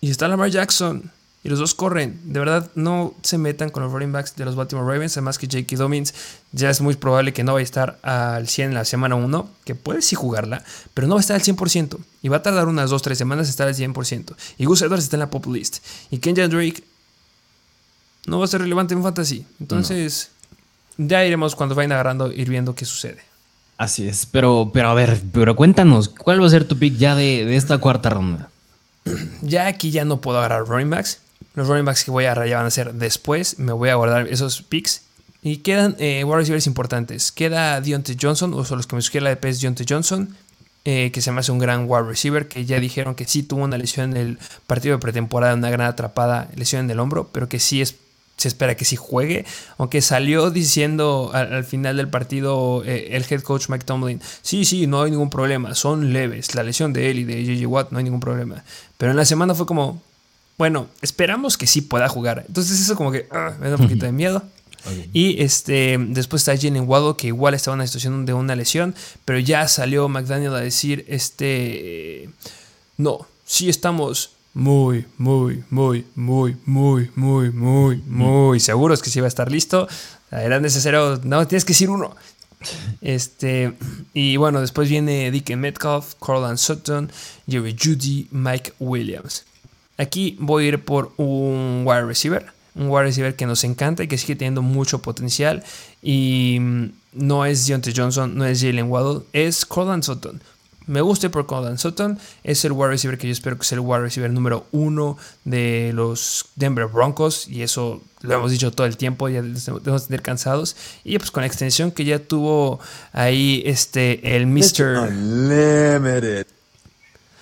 Y 0.00 0.10
está 0.10 0.28
Lamar 0.28 0.50
Jackson. 0.50 1.10
Y 1.44 1.48
los 1.48 1.58
dos 1.58 1.74
corren. 1.74 2.20
De 2.24 2.38
verdad, 2.38 2.70
no 2.76 3.14
se 3.22 3.36
metan 3.36 3.70
con 3.70 3.82
los 3.82 3.90
running 3.90 4.12
backs 4.12 4.36
de 4.36 4.44
los 4.44 4.54
Baltimore 4.54 4.86
Ravens. 4.86 5.16
Además 5.16 5.38
que 5.38 5.46
J.K. 5.46 5.76
Dobbins 5.76 6.14
ya 6.52 6.70
es 6.70 6.80
muy 6.80 6.94
probable 6.94 7.32
que 7.32 7.42
no 7.42 7.54
vaya 7.54 7.62
a 7.62 7.64
estar 7.64 7.98
al 8.02 8.46
100 8.46 8.68
en 8.68 8.74
la 8.74 8.84
semana 8.84 9.16
1. 9.16 9.50
Que 9.64 9.74
puede 9.74 10.02
sí 10.02 10.14
jugarla, 10.14 10.64
pero 10.94 11.08
no 11.08 11.14
va 11.14 11.20
a 11.20 11.22
estar 11.22 11.34
al 11.34 11.42
100%. 11.42 11.98
Y 12.22 12.28
va 12.28 12.36
a 12.36 12.42
tardar 12.42 12.68
unas 12.68 12.92
2-3 12.92 13.14
semanas 13.14 13.48
estar 13.48 13.66
al 13.66 13.74
100%. 13.74 14.34
Y 14.58 14.66
Gus 14.66 14.82
Edwards 14.82 15.02
está 15.04 15.16
en 15.16 15.20
la 15.20 15.30
pop 15.30 15.44
list. 15.46 15.78
Y 16.10 16.18
Kenyan 16.18 16.48
Drake 16.48 16.84
no 18.26 18.38
va 18.38 18.44
a 18.44 18.48
ser 18.48 18.60
relevante 18.60 18.94
en 18.94 19.02
fantasy. 19.02 19.44
Entonces, 19.58 20.30
ya 20.96 21.24
iremos 21.24 21.56
cuando 21.56 21.74
vayan 21.74 21.92
agarrando, 21.92 22.30
ir 22.30 22.48
viendo 22.48 22.76
qué 22.76 22.84
sucede. 22.84 23.18
Así 23.78 24.06
es. 24.06 24.26
Pero, 24.26 24.70
pero 24.72 24.90
a 24.90 24.94
ver, 24.94 25.20
pero 25.32 25.56
cuéntanos, 25.56 26.08
¿cuál 26.08 26.40
va 26.40 26.46
a 26.46 26.50
ser 26.50 26.64
tu 26.64 26.78
pick 26.78 26.96
ya 26.96 27.16
de, 27.16 27.44
de 27.44 27.56
esta 27.56 27.78
cuarta 27.78 28.10
ronda? 28.10 28.48
Ya 29.42 29.66
aquí 29.66 29.90
ya 29.90 30.04
no 30.04 30.20
puedo 30.20 30.38
agarrar 30.38 30.68
running 30.68 30.90
backs. 30.90 31.18
Los 31.54 31.68
running 31.68 31.84
backs 31.84 32.04
que 32.04 32.10
voy 32.10 32.24
a 32.24 32.34
rayar 32.34 32.58
van 32.58 32.66
a 32.66 32.70
ser 32.70 32.94
después. 32.94 33.58
Me 33.58 33.72
voy 33.72 33.90
a 33.90 33.94
guardar 33.94 34.28
esos 34.28 34.62
picks. 34.62 35.02
Y 35.42 35.58
quedan 35.58 35.96
eh, 35.98 36.22
wide 36.24 36.38
receivers 36.38 36.66
importantes. 36.66 37.32
Queda 37.32 37.80
Deontay 37.80 38.16
Johnson, 38.20 38.54
o 38.54 38.58
los 38.58 38.86
que 38.86 38.96
me 38.96 39.02
sugiere 39.02 39.24
la 39.24 39.30
DP 39.30 39.46
es 39.46 39.60
Deontay 39.60 39.86
Johnson, 39.88 40.36
eh, 40.84 41.10
que 41.12 41.20
se 41.20 41.32
me 41.32 41.40
hace 41.40 41.50
un 41.50 41.58
gran 41.58 41.86
wide 41.88 42.04
receiver, 42.04 42.46
que 42.46 42.64
ya 42.64 42.78
dijeron 42.78 43.16
que 43.16 43.24
sí 43.24 43.42
tuvo 43.42 43.64
una 43.64 43.76
lesión 43.76 44.12
en 44.12 44.16
el 44.16 44.38
partido 44.68 44.96
de 44.96 45.00
pretemporada, 45.00 45.54
una 45.54 45.70
gran 45.70 45.88
atrapada, 45.88 46.48
lesión 46.54 46.84
en 46.84 46.90
el 46.92 47.00
hombro, 47.00 47.28
pero 47.32 47.48
que 47.48 47.58
sí 47.58 47.82
es, 47.82 47.96
se 48.36 48.46
espera 48.46 48.76
que 48.76 48.84
sí 48.84 48.94
juegue. 48.94 49.44
Aunque 49.78 50.00
salió 50.00 50.50
diciendo 50.50 51.32
al, 51.34 51.64
final 51.64 51.96
del 51.96 52.08
partido 52.08 52.84
eh, 52.84 53.16
el 53.16 53.24
head 53.28 53.42
coach 53.42 53.68
Mike 53.68 53.84
Tomlin, 53.84 54.20
sí, 54.42 54.64
sí, 54.64 54.86
no 54.86 55.02
hay 55.02 55.10
ningún 55.10 55.30
problema, 55.30 55.74
son 55.74 56.12
leves. 56.12 56.54
La 56.54 56.62
lesión 56.62 56.92
de 56.92 57.10
él 57.10 57.18
y 57.18 57.24
de 57.24 57.44
JJ 57.44 57.66
Watt 57.66 57.90
no 57.90 57.98
hay 57.98 58.04
ningún 58.04 58.20
problema. 58.20 58.64
Pero 58.96 59.10
en 59.10 59.16
la 59.16 59.24
semana 59.24 59.54
fue 59.54 59.66
como, 59.66 60.02
bueno, 60.58 60.88
esperamos 61.00 61.56
que 61.56 61.66
sí 61.66 61.80
pueda 61.80 62.08
jugar. 62.08 62.44
Entonces 62.46 62.80
eso 62.80 62.96
como 62.96 63.10
que 63.10 63.26
ah, 63.30 63.54
me 63.60 63.68
da 63.68 63.76
un 63.76 63.82
poquito 63.82 64.06
de 64.06 64.12
miedo. 64.12 64.42
Y 65.12 65.40
este, 65.40 65.96
después 65.98 66.42
está 66.42 66.60
Jalen 66.60 66.88
Waddle, 66.88 67.14
que 67.16 67.28
igual 67.28 67.54
estaba 67.54 67.74
en 67.74 67.80
una 67.80 67.86
situación 67.86 68.26
de 68.26 68.32
una 68.32 68.56
lesión, 68.56 68.94
pero 69.24 69.38
ya 69.38 69.68
salió 69.68 70.08
McDaniel 70.08 70.54
a 70.54 70.60
decir, 70.60 71.04
este, 71.08 72.28
no, 72.96 73.26
sí 73.46 73.68
estamos 73.68 74.32
muy, 74.54 75.06
muy, 75.18 75.64
muy, 75.70 76.04
muy, 76.14 76.56
muy, 76.66 77.10
muy, 77.14 77.50
muy, 77.50 78.02
muy 78.06 78.60
seguros 78.60 79.02
que 79.02 79.10
sí 79.10 79.20
va 79.20 79.26
a 79.26 79.28
estar 79.28 79.50
listo. 79.50 79.88
Era 80.30 80.60
necesario, 80.60 81.20
no, 81.22 81.46
tienes 81.46 81.64
que 81.64 81.72
decir 81.72 81.88
uno. 81.88 82.14
Este, 83.00 83.72
y 84.14 84.36
bueno, 84.36 84.60
después 84.60 84.88
viene 84.88 85.30
Dick 85.30 85.54
Metcalf, 85.56 86.14
Corland 86.18 86.58
Sutton, 86.58 87.10
Jerry 87.48 87.76
Judy, 87.80 88.28
Mike 88.30 88.74
Williams. 88.78 89.44
Aquí 89.98 90.36
voy 90.40 90.64
a 90.64 90.68
ir 90.68 90.84
por 90.84 91.12
un 91.16 91.82
wide 91.84 92.04
receiver. 92.04 92.46
Un 92.74 92.88
wide 92.88 93.04
receiver 93.04 93.36
que 93.36 93.46
nos 93.46 93.64
encanta 93.64 94.02
y 94.02 94.08
que 94.08 94.18
sigue 94.18 94.36
teniendo 94.36 94.62
mucho 94.62 95.02
potencial. 95.02 95.62
Y 96.02 96.58
mm, 96.60 96.92
no 97.12 97.44
es 97.44 97.66
Deontay 97.66 97.92
Johnson, 97.94 98.36
no 98.36 98.46
es 98.46 98.60
Jalen 98.60 98.90
Waddle, 98.90 99.22
es 99.32 99.66
Corland 99.66 100.02
Sutton. 100.02 100.40
Me 100.86 101.00
gusta 101.00 101.30
por 101.30 101.46
Corland 101.46 101.78
Sutton. 101.78 102.18
Es 102.42 102.64
el 102.64 102.72
wide 102.72 102.88
receiver 102.88 103.18
que 103.18 103.26
yo 103.26 103.32
espero 103.32 103.58
que 103.58 103.64
sea 103.64 103.76
el 103.76 103.80
wide 103.80 104.00
receiver 104.00 104.30
número 104.30 104.66
uno 104.72 105.16
de 105.44 105.92
los 105.94 106.46
Denver 106.56 106.86
Broncos. 106.86 107.46
Y 107.48 107.62
eso 107.62 108.02
lo 108.22 108.34
hemos 108.34 108.50
dicho 108.50 108.72
todo 108.72 108.86
el 108.86 108.96
tiempo, 108.96 109.28
ya 109.28 109.42
debemos 109.42 110.06
tener 110.06 110.22
cansados. 110.22 110.76
Y 111.04 111.18
pues 111.18 111.30
con 111.30 111.42
la 111.42 111.46
extensión 111.46 111.92
que 111.92 112.04
ya 112.04 112.18
tuvo 112.18 112.80
ahí 113.12 113.62
este, 113.66 114.36
el 114.36 114.46
Mr. 114.46 115.08
Unlimited. 115.08 116.46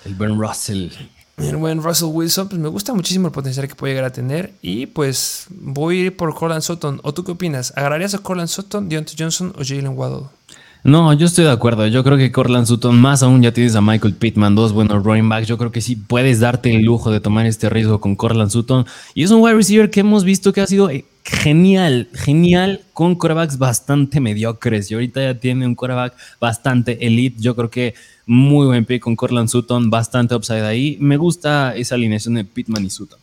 El 0.05 0.15
Ben 0.15 0.39
Russell 0.39 0.91
el 1.49 1.57
buen 1.57 1.83
Russell 1.83 2.09
Wilson, 2.13 2.49
pues 2.49 2.61
me 2.61 2.69
gusta 2.69 2.93
muchísimo 2.95 3.29
el 3.29 3.33
potencial 3.33 3.67
que 3.69 3.75
puede 3.75 3.95
llegar 3.95 4.07
a 4.07 4.13
tener. 4.13 4.53
Y 4.63 4.87
pues 4.87 5.47
voy 5.51 5.99
a 5.99 6.05
ir 6.07 6.17
por 6.17 6.35
Corland 6.35 6.63
Sutton. 6.63 7.01
¿O 7.03 7.15
tú 7.15 7.25
qué 7.25 7.33
opinas? 7.33 7.73
¿Agarrarías 7.77 8.15
a 8.15 8.19
Corland 8.19 8.49
Sutton, 8.49 8.89
Deontay 8.89 9.17
Johnson 9.19 9.53
o 9.59 9.63
Jalen 9.65 9.97
Waddle? 9.97 10.27
No, 10.83 11.13
yo 11.13 11.27
estoy 11.27 11.45
de 11.45 11.51
acuerdo. 11.51 11.87
Yo 11.87 12.03
creo 12.03 12.17
que 12.17 12.33
Corland 12.33 12.67
Sutton, 12.67 12.99
más 12.99 13.23
aún 13.23 13.43
ya 13.43 13.53
tienes 13.53 13.75
a 13.75 13.83
Michael 13.83 14.15
Pittman, 14.15 14.55
dos 14.55 14.73
buenos 14.73 15.05
running 15.05 15.29
backs. 15.29 15.47
Yo 15.47 15.59
creo 15.59 15.71
que 15.71 15.83
sí 15.83 15.97
puedes 15.97 16.41
darte 16.41 16.75
el 16.75 16.83
lujo 16.83 17.11
de 17.11 17.21
tomar 17.21 17.47
este 17.47 17.69
riesgo 17.69 18.01
con 18.01 18.17
Corland 18.17 18.51
Sutton. 18.51 18.87
Y 19.15 19.25
es 19.25 19.31
un 19.31 19.43
wide 19.43 19.55
receiver 19.55 19.91
que 19.91 20.01
hemos 20.01 20.25
visto 20.25 20.53
que 20.53 20.63
ha 20.63 20.67
sido 20.67 20.89
eh, 20.89 21.05
genial, 21.25 22.09
genial 22.13 22.85
con 22.93 23.15
quarterbacks 23.15 23.59
bastante 23.59 24.21
mediocres. 24.21 24.91
Y 24.91 24.95
ahorita 24.95 25.23
ya 25.23 25.35
tiene 25.39 25.67
un 25.67 25.75
quarterback 25.75 26.15
bastante 26.41 27.07
elite. 27.07 27.41
Yo 27.41 27.55
creo 27.57 27.71
que 27.71 27.95
muy 28.27 28.67
buen 28.67 28.85
pick 28.85 29.03
con 29.03 29.17
Corland 29.17 29.49
Sutton, 29.49 29.91
bastante 29.91 30.35
upside 30.35 30.65
ahí. 30.65 30.97
Me 31.01 31.17
gusta 31.17 31.75
esa 31.77 31.95
alineación 31.95 32.35
de 32.35 32.45
Pittman 32.45 32.85
y 32.85 32.91
Sutton. 32.91 33.19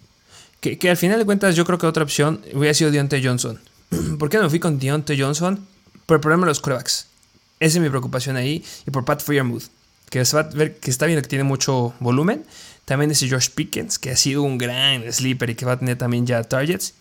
Que, 0.60 0.90
al 0.90 0.98
final 0.98 1.20
de 1.20 1.26
cuentas, 1.26 1.56
yo 1.56 1.66
creo 1.66 1.78
que 1.78 1.86
otra 1.86 2.04
opción 2.04 2.42
hubiera 2.54 2.74
sido 2.74 2.92
Deontay 2.92 3.24
Johnson. 3.24 3.60
¿Por 4.20 4.30
qué 4.30 4.38
no 4.38 4.50
fui 4.50 4.60
con 4.60 4.80
Deontay 4.80 5.20
Johnson? 5.20 5.66
Por 6.06 6.16
el 6.16 6.22
problema 6.22 6.46
de 6.46 6.52
los 6.52 6.60
quarterbacks. 6.60 7.08
Esa 7.60 7.78
es 7.78 7.82
mi 7.82 7.90
preocupación 7.90 8.36
ahí. 8.36 8.64
Y 8.86 8.92
por 8.92 9.06
Pat 9.06 9.22
Freermuth, 9.22 9.66
que, 10.10 10.24
se 10.26 10.36
va 10.36 10.44
a 10.44 10.50
ver, 10.50 10.78
que 10.78 10.90
está 10.90 11.06
viendo 11.06 11.22
que 11.22 11.30
tiene 11.30 11.44
mucho 11.44 11.94
volumen. 12.00 12.44
También 12.86 13.12
ese 13.12 13.30
Josh 13.30 13.50
Pickens, 13.50 14.00
que 14.00 14.12
ha 14.12 14.16
sido 14.16 14.44
un 14.44 14.58
gran 14.58 15.12
sleeper 15.12 15.50
y 15.50 15.56
que 15.56 15.66
va 15.66 15.74
a 15.74 15.80
tener 15.80 15.98
también 15.98 16.26
ya 16.26 16.44
targets. 16.44 16.94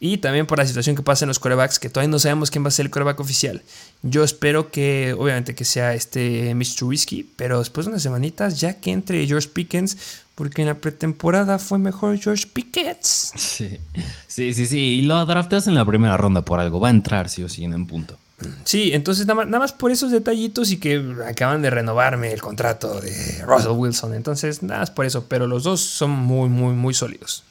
Y 0.00 0.18
también 0.18 0.46
por 0.46 0.58
la 0.58 0.66
situación 0.66 0.96
que 0.96 1.02
pasa 1.02 1.24
en 1.24 1.28
los 1.28 1.38
corebacks, 1.38 1.78
que 1.78 1.88
todavía 1.88 2.10
no 2.10 2.18
sabemos 2.18 2.50
quién 2.50 2.64
va 2.64 2.68
a 2.68 2.70
ser 2.72 2.86
el 2.86 2.90
coreback 2.90 3.20
oficial. 3.20 3.62
Yo 4.02 4.24
espero 4.24 4.70
que, 4.70 5.14
obviamente, 5.18 5.54
que 5.54 5.64
sea 5.64 5.94
este 5.94 6.54
Mr. 6.54 6.84
Whiskey, 6.84 7.30
pero 7.36 7.58
después 7.58 7.86
de 7.86 7.90
unas 7.92 8.02
semanitas, 8.02 8.60
ya 8.60 8.74
que 8.80 8.92
entre 8.92 9.26
George 9.26 9.48
Pickens, 9.48 9.96
porque 10.34 10.62
en 10.62 10.68
la 10.68 10.74
pretemporada 10.74 11.58
fue 11.58 11.78
mejor 11.78 12.18
George 12.18 12.46
Pickens. 12.52 13.32
Sí, 13.36 13.78
sí, 14.26 14.52
sí, 14.52 14.66
sí. 14.66 14.78
Y 14.78 15.02
lo 15.02 15.24
drafteas 15.26 15.66
en 15.68 15.74
la 15.74 15.84
primera 15.84 16.16
ronda 16.16 16.42
por 16.42 16.60
algo. 16.60 16.80
Va 16.80 16.88
a 16.88 16.90
entrar, 16.90 17.28
sí 17.28 17.42
o 17.42 17.48
sí, 17.48 17.64
en 17.64 17.74
un 17.74 17.86
punto. 17.86 18.18
Sí, 18.64 18.90
entonces 18.92 19.26
nada 19.26 19.44
más, 19.46 19.72
por 19.72 19.90
esos 19.90 20.10
detallitos 20.10 20.70
y 20.72 20.78
que 20.78 21.14
acaban 21.26 21.62
de 21.62 21.70
renovarme 21.70 22.32
el 22.32 22.42
contrato 22.42 23.00
de 23.00 23.42
Russell 23.46 23.72
Wilson. 23.72 24.14
Entonces, 24.14 24.62
nada 24.62 24.80
más 24.80 24.90
por 24.90 25.06
eso. 25.06 25.26
Pero 25.28 25.46
los 25.46 25.62
dos 25.62 25.80
son 25.80 26.10
muy, 26.10 26.48
muy, 26.48 26.74
muy 26.74 26.94
sólidos. 26.94 27.44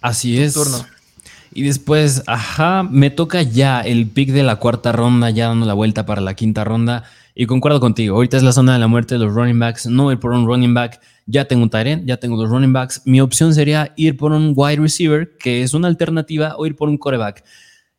Así 0.00 0.40
es. 0.40 0.54
Turno. 0.54 0.84
Y 1.54 1.62
después, 1.62 2.22
ajá, 2.26 2.82
me 2.82 3.10
toca 3.10 3.42
ya 3.42 3.80
el 3.80 4.06
pick 4.06 4.30
de 4.30 4.42
la 4.42 4.56
cuarta 4.56 4.92
ronda, 4.92 5.30
ya 5.30 5.48
dando 5.48 5.66
la 5.66 5.74
vuelta 5.74 6.06
para 6.06 6.20
la 6.20 6.34
quinta 6.34 6.64
ronda. 6.64 7.04
Y 7.34 7.46
concuerdo 7.46 7.80
contigo, 7.80 8.16
ahorita 8.16 8.36
es 8.36 8.42
la 8.42 8.52
zona 8.52 8.74
de 8.74 8.78
la 8.78 8.88
muerte 8.88 9.14
de 9.14 9.24
los 9.24 9.34
running 9.34 9.58
backs. 9.58 9.86
No 9.86 10.10
ir 10.12 10.18
por 10.18 10.32
un 10.32 10.46
running 10.46 10.74
back, 10.74 11.00
ya 11.26 11.46
tengo 11.46 11.62
un 11.62 11.70
tight 11.70 12.04
ya 12.04 12.16
tengo 12.16 12.36
dos 12.36 12.50
running 12.50 12.72
backs. 12.72 13.02
Mi 13.04 13.20
opción 13.20 13.54
sería 13.54 13.92
ir 13.96 14.16
por 14.16 14.32
un 14.32 14.52
wide 14.54 14.76
receiver, 14.76 15.36
que 15.38 15.62
es 15.62 15.74
una 15.74 15.88
alternativa, 15.88 16.56
o 16.56 16.66
ir 16.66 16.76
por 16.76 16.88
un 16.88 16.98
coreback. 16.98 17.44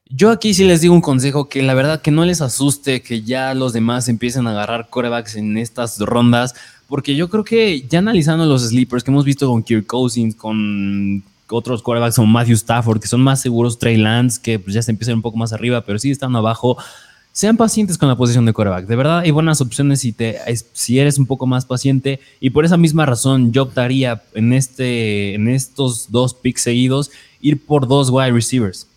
Yo 0.10 0.30
aquí 0.30 0.54
sí 0.54 0.66
les 0.66 0.82
digo 0.82 0.94
un 0.94 1.02
consejo 1.02 1.50
que 1.50 1.64
la 1.64 1.74
verdad 1.74 2.02
que 2.02 2.12
no 2.12 2.26
les 2.26 2.42
asuste 2.42 3.02
que 3.02 3.22
ya 3.22 3.54
los 3.56 3.74
demás 3.74 4.10
empiecen 4.10 4.46
a 4.46 4.52
agarrar 4.52 4.90
corebacks 4.90 5.36
en 5.36 5.58
estas 5.58 6.00
rondas, 6.00 6.54
porque 6.88 7.16
yo 7.16 7.30
creo 7.30 7.44
que 7.44 7.88
ya 7.90 8.00
analizando 8.00 8.46
los 8.46 8.68
sleepers 8.68 9.04
que 9.04 9.12
hemos 9.12 9.26
visto 9.26 9.48
con 9.48 9.64
Kirk 9.64 9.88
Cousins, 9.88 10.36
con 10.36 11.24
otros 11.56 11.82
corebacks 11.82 12.16
como 12.16 12.28
Matthew 12.28 12.56
Stafford, 12.56 13.00
que 13.00 13.08
son 13.08 13.22
más 13.22 13.42
seguros, 13.42 13.80
Trey 13.80 13.98
Lance, 13.98 14.40
que 14.42 14.60
pues 14.60 14.74
ya 14.74 14.82
se 14.82 14.92
empiezan 14.92 15.16
un 15.16 15.22
poco 15.22 15.38
más 15.38 15.54
arriba, 15.54 15.82
pero 15.86 16.00
sí 16.00 16.12
están 16.12 16.36
abajo. 16.36 16.78
Sean 17.32 17.58
pacientes 17.58 17.98
con 17.98 18.10
la 18.10 18.16
posición 18.16 18.46
de 18.46 18.54
coreback. 18.54 18.86
De 18.86 18.96
verdad 18.96 19.20
hay 19.20 19.32
buenas 19.32 19.60
opciones 19.60 20.02
si, 20.02 20.14
te, 20.14 20.38
si 20.74 21.00
eres 21.00 21.18
un 21.18 21.26
poco 21.26 21.48
más 21.48 21.66
paciente. 21.66 22.20
Y 22.40 22.52
por 22.52 22.64
esa 22.64 22.78
misma 22.78 23.06
razón 23.06 23.52
yo 23.52 23.64
optaría 23.64 24.22
en, 24.36 24.54
este, 24.54 25.34
en 25.34 25.48
estos 25.48 26.12
dos 26.12 26.36
picks 26.36 26.62
seguidos 26.62 27.10
ir 27.42 27.66
por 27.66 27.88
dos 27.88 28.10
wide 28.12 28.32
receivers. 28.32 28.88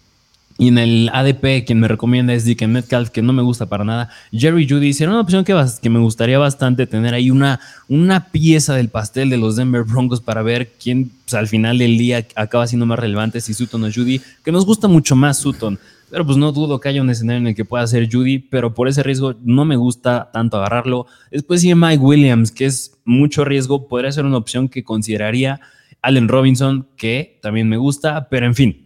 Y 0.58 0.68
en 0.68 0.78
el 0.78 1.10
ADP, 1.12 1.66
quien 1.66 1.80
me 1.80 1.88
recomienda 1.88 2.32
es 2.32 2.46
Dick 2.46 2.66
Metcalf, 2.66 3.10
que 3.10 3.20
no 3.20 3.34
me 3.34 3.42
gusta 3.42 3.66
para 3.66 3.84
nada. 3.84 4.08
Jerry 4.32 4.66
Judy 4.66 4.94
era 4.98 5.10
una 5.10 5.20
opción 5.20 5.44
que, 5.44 5.54
que 5.82 5.90
me 5.90 5.98
gustaría 5.98 6.38
bastante 6.38 6.86
tener 6.86 7.12
ahí 7.12 7.30
una, 7.30 7.60
una 7.88 8.28
pieza 8.30 8.74
del 8.74 8.88
pastel 8.88 9.28
de 9.28 9.36
los 9.36 9.56
Denver 9.56 9.84
Broncos 9.84 10.22
para 10.22 10.42
ver 10.42 10.72
quién 10.82 11.10
pues, 11.24 11.34
al 11.34 11.48
final 11.48 11.76
del 11.76 11.98
día 11.98 12.26
acaba 12.36 12.66
siendo 12.66 12.86
más 12.86 12.98
relevante, 12.98 13.42
si 13.42 13.52
Sutton 13.52 13.84
o 13.84 13.92
Judy, 13.92 14.22
que 14.42 14.52
nos 14.52 14.64
gusta 14.64 14.88
mucho 14.88 15.14
más 15.14 15.38
Sutton. 15.38 15.78
Pero 16.08 16.24
pues 16.24 16.38
no 16.38 16.52
dudo 16.52 16.80
que 16.80 16.88
haya 16.88 17.02
un 17.02 17.10
escenario 17.10 17.40
en 17.40 17.48
el 17.48 17.54
que 17.54 17.64
pueda 17.64 17.86
ser 17.86 18.08
Judy, 18.10 18.38
pero 18.38 18.72
por 18.72 18.88
ese 18.88 19.02
riesgo 19.02 19.34
no 19.42 19.64
me 19.64 19.76
gusta 19.76 20.30
tanto 20.32 20.56
agarrarlo. 20.56 21.06
Después 21.30 21.60
sigue 21.60 21.74
Mike 21.74 22.02
Williams, 22.02 22.50
que 22.50 22.64
es 22.64 22.96
mucho 23.04 23.44
riesgo, 23.44 23.88
podría 23.88 24.12
ser 24.12 24.24
una 24.24 24.38
opción 24.38 24.68
que 24.68 24.84
consideraría. 24.84 25.60
Allen 26.00 26.28
Robinson, 26.28 26.86
que 26.96 27.38
también 27.42 27.68
me 27.68 27.76
gusta, 27.76 28.28
pero 28.28 28.46
en 28.46 28.54
fin, 28.54 28.85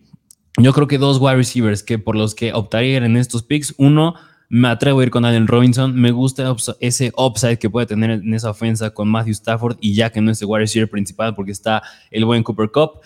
yo 0.56 0.72
creo 0.72 0.86
que 0.86 0.98
dos 0.98 1.18
wide 1.20 1.36
receivers 1.36 1.82
que 1.82 1.98
por 1.98 2.16
los 2.16 2.34
que 2.34 2.52
optaría 2.52 2.98
en 2.98 3.16
estos 3.16 3.42
picks. 3.42 3.74
Uno, 3.76 4.14
me 4.48 4.68
atrevo 4.68 5.00
a 5.00 5.02
ir 5.04 5.10
con 5.10 5.24
Allen 5.24 5.46
Robinson. 5.46 5.94
Me 5.94 6.10
gusta 6.10 6.54
ese 6.80 7.12
upside 7.16 7.58
que 7.58 7.70
puede 7.70 7.86
tener 7.86 8.10
en 8.10 8.34
esa 8.34 8.50
ofensa 8.50 8.90
con 8.90 9.08
Matthew 9.08 9.32
Stafford 9.32 9.76
y 9.80 9.94
ya 9.94 10.10
que 10.10 10.20
no 10.20 10.32
es 10.32 10.42
el 10.42 10.48
wide 10.48 10.62
receiver 10.62 10.90
principal 10.90 11.34
porque 11.34 11.52
está 11.52 11.82
el 12.10 12.24
buen 12.24 12.42
Cooper 12.42 12.70
Cup. 12.70 13.00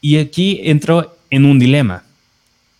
Y 0.00 0.18
aquí 0.18 0.60
entro 0.64 1.16
en 1.30 1.44
un 1.44 1.58
dilema. 1.58 2.02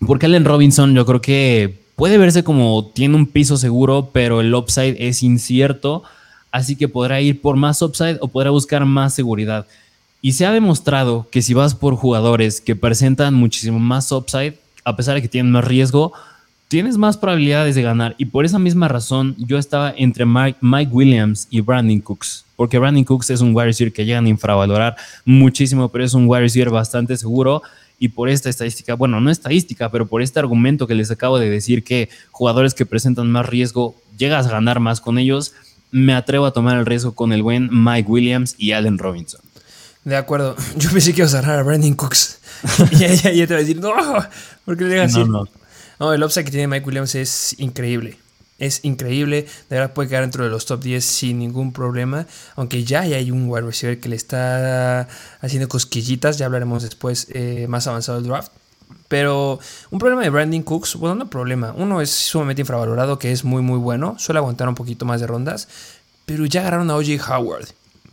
Porque 0.04 0.26
Allen 0.26 0.44
Robinson 0.44 0.94
yo 0.94 1.06
creo 1.06 1.20
que 1.20 1.80
puede 1.96 2.18
verse 2.18 2.44
como 2.44 2.90
tiene 2.92 3.16
un 3.16 3.26
piso 3.26 3.56
seguro, 3.56 4.10
pero 4.12 4.40
el 4.40 4.54
upside 4.54 4.96
es 4.98 5.22
incierto. 5.22 6.02
Así 6.50 6.76
que 6.76 6.88
podrá 6.88 7.20
ir 7.20 7.40
por 7.40 7.56
más 7.56 7.82
upside 7.82 8.18
o 8.20 8.28
podrá 8.28 8.50
buscar 8.50 8.84
más 8.84 9.14
seguridad. 9.14 9.66
Y 10.20 10.32
se 10.32 10.46
ha 10.46 10.52
demostrado 10.52 11.28
que 11.30 11.42
si 11.42 11.54
vas 11.54 11.74
por 11.74 11.94
jugadores 11.94 12.60
que 12.60 12.74
presentan 12.74 13.34
muchísimo 13.34 13.78
más 13.78 14.10
upside, 14.10 14.58
a 14.84 14.96
pesar 14.96 15.14
de 15.14 15.22
que 15.22 15.28
tienen 15.28 15.52
más 15.52 15.64
riesgo, 15.64 16.12
tienes 16.66 16.98
más 16.98 17.16
probabilidades 17.16 17.74
de 17.74 17.82
ganar. 17.82 18.14
Y 18.18 18.26
por 18.26 18.44
esa 18.44 18.58
misma 18.58 18.88
razón, 18.88 19.36
yo 19.38 19.58
estaba 19.58 19.94
entre 19.96 20.26
Mike, 20.26 20.90
Williams 20.90 21.46
y 21.50 21.60
Brandon 21.60 22.00
Cooks. 22.00 22.44
Porque 22.56 22.78
Brandon 22.78 23.04
Cooks 23.04 23.30
es 23.30 23.40
un 23.40 23.54
wide 23.54 23.66
receiver 23.66 23.92
que 23.92 24.04
llegan 24.04 24.26
a 24.26 24.28
infravalorar 24.28 24.96
muchísimo, 25.24 25.88
pero 25.88 26.04
es 26.04 26.14
un 26.14 26.26
wide 26.26 26.40
receiver 26.40 26.70
bastante 26.70 27.16
seguro. 27.16 27.62
Y 28.00 28.08
por 28.08 28.28
esta 28.28 28.50
estadística, 28.50 28.94
bueno, 28.94 29.20
no 29.20 29.30
estadística, 29.30 29.90
pero 29.90 30.06
por 30.06 30.22
este 30.22 30.40
argumento 30.40 30.86
que 30.86 30.94
les 30.94 31.10
acabo 31.10 31.38
de 31.38 31.48
decir 31.48 31.84
que 31.84 32.08
jugadores 32.32 32.74
que 32.74 32.86
presentan 32.86 33.30
más 33.30 33.46
riesgo, 33.46 33.94
llegas 34.16 34.46
a 34.46 34.50
ganar 34.50 34.80
más 34.80 35.00
con 35.00 35.18
ellos, 35.18 35.54
me 35.90 36.14
atrevo 36.14 36.46
a 36.46 36.52
tomar 36.52 36.76
el 36.76 36.86
riesgo 36.86 37.12
con 37.12 37.32
el 37.32 37.42
buen 37.42 37.70
Mike 37.72 38.08
Williams 38.08 38.54
y 38.58 38.72
Allen 38.72 38.98
Robinson. 38.98 39.40
De 40.08 40.16
acuerdo. 40.16 40.56
Yo 40.76 40.90
pensé 40.90 41.12
que 41.12 41.20
ibas 41.20 41.34
a 41.34 41.40
agarrar 41.40 41.58
a 41.60 41.62
Brandon 41.62 41.92
Cooks. 41.92 42.38
y 42.92 43.04
ella, 43.04 43.46
te 43.46 43.54
va 43.54 43.56
a 43.56 43.60
decir, 43.60 43.78
no, 43.78 43.92
porque 44.64 44.84
le 44.84 45.02
así. 45.02 45.22
No, 45.22 45.44
no. 46.00 46.12
el 46.14 46.24
upside 46.24 46.46
que 46.46 46.50
tiene 46.50 46.66
Mike 46.66 46.86
Williams 46.86 47.14
es 47.14 47.54
increíble. 47.58 48.18
Es 48.58 48.80
increíble. 48.84 49.46
De 49.68 49.76
verdad 49.76 49.92
puede 49.92 50.08
quedar 50.08 50.22
dentro 50.22 50.44
de 50.44 50.50
los 50.50 50.64
top 50.64 50.82
10 50.82 51.04
sin 51.04 51.38
ningún 51.38 51.74
problema. 51.74 52.26
Aunque 52.56 52.84
ya 52.84 53.00
hay 53.00 53.30
un 53.30 53.50
wide 53.50 53.66
receiver 53.66 54.00
que 54.00 54.08
le 54.08 54.16
está 54.16 55.08
haciendo 55.42 55.68
cosquillitas. 55.68 56.38
Ya 56.38 56.46
hablaremos 56.46 56.82
después 56.82 57.26
eh, 57.30 57.66
más 57.68 57.86
avanzado 57.86 58.18
del 58.18 58.28
draft. 58.28 58.50
Pero 59.08 59.60
un 59.90 59.98
problema 59.98 60.22
de 60.22 60.30
Brandon 60.30 60.62
Cooks, 60.62 60.96
bueno, 60.96 61.16
no 61.16 61.28
problema. 61.28 61.74
Uno 61.76 62.00
es 62.00 62.10
sumamente 62.10 62.62
infravalorado, 62.62 63.18
que 63.18 63.30
es 63.30 63.44
muy, 63.44 63.60
muy 63.60 63.78
bueno. 63.78 64.16
Suele 64.18 64.38
aguantar 64.38 64.68
un 64.68 64.74
poquito 64.74 65.04
más 65.04 65.20
de 65.20 65.26
rondas. 65.26 65.68
Pero 66.24 66.46
ya 66.46 66.62
agarraron 66.62 66.90
a 66.90 66.96
OJ 66.96 67.30
Howard. 67.30 67.68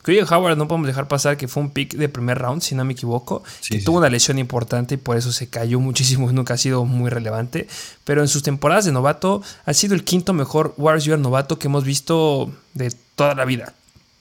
Creo 0.06 0.24
Howard 0.24 0.56
no 0.56 0.68
podemos 0.68 0.86
dejar 0.86 1.08
pasar 1.08 1.36
que 1.36 1.47
fue 1.47 1.64
un 1.64 1.72
pick 1.72 1.95
de 1.95 2.08
primer 2.08 2.38
round, 2.38 2.62
si 2.62 2.76
no 2.76 2.86
me 2.86 2.93
equivoco, 2.93 3.43
que 3.68 3.80
tuvo 3.80 3.97
una 3.97 4.08
lesión 4.08 4.38
importante 4.38 4.93
y 4.93 4.97
por 4.99 5.18
eso 5.18 5.32
se 5.32 5.47
cayó 5.47 5.80
muchísimo 5.80 6.30
y 6.30 6.34
nunca 6.34 6.53
ha 6.53 6.58
sido 6.58 6.86
muy 6.86 7.10
relevante. 7.10 7.68
Pero 8.03 8.22
en 8.22 8.28
sus 8.28 8.43
temporadas 8.43 8.86
de 8.86 8.91
novato 8.91 9.41
ha 9.66 9.74
sido 9.74 9.95
el 9.95 10.03
quinto 10.03 10.32
mejor 10.32 10.76
Warriors 10.78 11.20
novato 11.20 11.58
que 11.58 11.70
hemos 11.70 11.86
visto 11.86 12.53
de 12.76 12.93
toda 13.16 13.34
la 13.34 13.45
vida. 13.45 13.74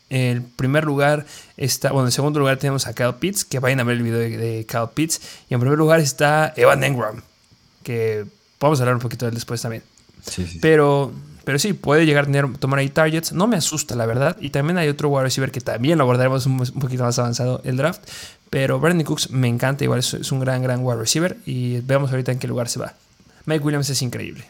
En 0.08 0.38
el 0.38 0.42
primer 0.42 0.84
lugar 0.84 1.26
está, 1.58 1.92
bueno, 1.92 2.08
en 2.08 2.12
segundo 2.12 2.40
lugar 2.40 2.56
tenemos 2.56 2.86
a 2.86 2.94
Kyle 2.94 3.16
Pitts, 3.20 3.44
que 3.44 3.58
vayan 3.58 3.80
a 3.80 3.84
ver 3.84 3.98
el 3.98 4.04
video 4.04 4.20
de, 4.20 4.64
Kyle 4.66 4.88
Pitts. 4.94 5.20
Y 5.50 5.54
en 5.54 5.60
primer 5.60 5.76
lugar 5.76 6.00
está 6.00 6.54
Evan 6.56 6.82
Engram, 6.82 7.20
que 7.82 8.24
vamos 8.58 8.80
a 8.80 8.84
hablar 8.84 8.94
un 8.94 9.02
poquito 9.02 9.26
de 9.26 9.32
él 9.32 9.34
después 9.34 9.60
también. 9.60 9.82
Sí, 10.26 10.46
sí. 10.46 10.60
Pero 10.62 11.12
pero 11.44 11.58
sí, 11.58 11.72
puede 11.72 12.06
llegar 12.06 12.24
a 12.24 12.26
tener, 12.26 12.56
tomar 12.58 12.78
ahí 12.78 12.88
targets. 12.88 13.32
No 13.32 13.46
me 13.46 13.56
asusta, 13.56 13.94
la 13.94 14.06
verdad. 14.06 14.36
Y 14.40 14.50
también 14.50 14.78
hay 14.78 14.88
otro 14.88 15.08
wide 15.08 15.24
receiver 15.24 15.50
que 15.50 15.60
también 15.60 15.98
lo 15.98 16.04
abordaremos 16.04 16.46
un, 16.46 16.58
poquito 16.58 17.04
más 17.04 17.18
avanzado 17.18 17.60
el 17.64 17.76
draft. 17.76 18.02
Pero 18.50 18.80
Brandon 18.80 19.04
Cooks 19.04 19.30
me 19.30 19.48
encanta, 19.48 19.84
igual 19.84 20.00
es, 20.00 20.32
un 20.32 20.40
gran, 20.40 20.62
gran 20.62 20.84
wide 20.84 20.98
receiver. 20.98 21.36
Y 21.46 21.80
veamos 21.80 22.10
ahorita 22.10 22.32
en 22.32 22.38
qué 22.38 22.48
lugar 22.48 22.68
se 22.68 22.80
va. 22.80 22.94
Mike 23.46 23.64
Williams 23.64 23.90
es 23.90 24.00
increíble. 24.02 24.44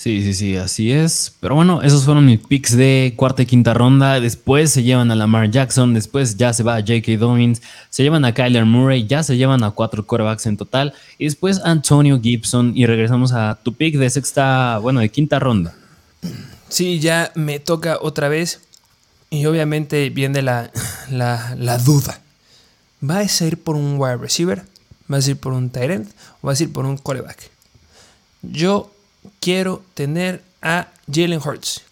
Sí, 0.00 0.22
sí, 0.22 0.32
sí, 0.32 0.56
así 0.56 0.92
es. 0.92 1.36
Pero 1.40 1.56
bueno, 1.56 1.82
esos 1.82 2.06
fueron 2.06 2.24
mis 2.24 2.38
picks 2.38 2.74
de 2.74 3.12
cuarta 3.16 3.42
y 3.42 3.46
quinta 3.46 3.74
ronda. 3.74 4.18
Después 4.18 4.70
se 4.70 4.82
llevan 4.82 5.10
a 5.10 5.14
Lamar 5.14 5.50
Jackson, 5.50 5.92
después 5.92 6.38
ya 6.38 6.54
se 6.54 6.62
va 6.62 6.76
a 6.76 6.80
J.K. 6.80 7.18
Dobbins, 7.18 7.60
se 7.90 8.02
llevan 8.02 8.24
a 8.24 8.32
Kyler 8.32 8.64
Murray, 8.64 9.06
ya 9.06 9.22
se 9.22 9.36
llevan 9.36 9.62
a 9.62 9.72
cuatro 9.72 10.06
quarterbacks 10.06 10.46
en 10.46 10.56
total. 10.56 10.94
Y 11.18 11.24
después 11.24 11.60
Antonio 11.62 12.18
Gibson 12.18 12.72
y 12.74 12.86
regresamos 12.86 13.34
a 13.34 13.58
tu 13.62 13.74
pick 13.74 13.96
de 13.98 14.08
sexta, 14.08 14.78
bueno, 14.78 15.00
de 15.00 15.10
quinta 15.10 15.38
ronda. 15.38 15.74
Sí, 16.68 17.00
ya 17.00 17.32
me 17.34 17.58
toca 17.58 17.98
otra 18.00 18.28
vez. 18.28 18.60
Y 19.30 19.46
obviamente 19.46 20.10
viene 20.10 20.42
la, 20.42 20.70
la, 21.08 21.78
duda. 21.78 22.20
¿Vas 23.00 23.40
a 23.40 23.46
ir 23.46 23.62
por 23.62 23.76
un 23.76 23.96
wide 23.98 24.16
receiver? 24.16 24.64
¿Vas 25.06 25.26
a 25.26 25.30
ir 25.30 25.36
por 25.36 25.52
un 25.52 25.70
tight 25.70 25.90
end? 25.90 26.08
¿O 26.42 26.48
vas 26.48 26.60
a 26.60 26.64
ir 26.64 26.72
por 26.72 26.84
un 26.84 26.96
quarterback? 26.96 27.50
Yo 28.42 28.90
quiero 29.38 29.82
tener 29.94 30.42
a 30.62 30.88
Jalen 31.12 31.40
Hurts. 31.44 31.82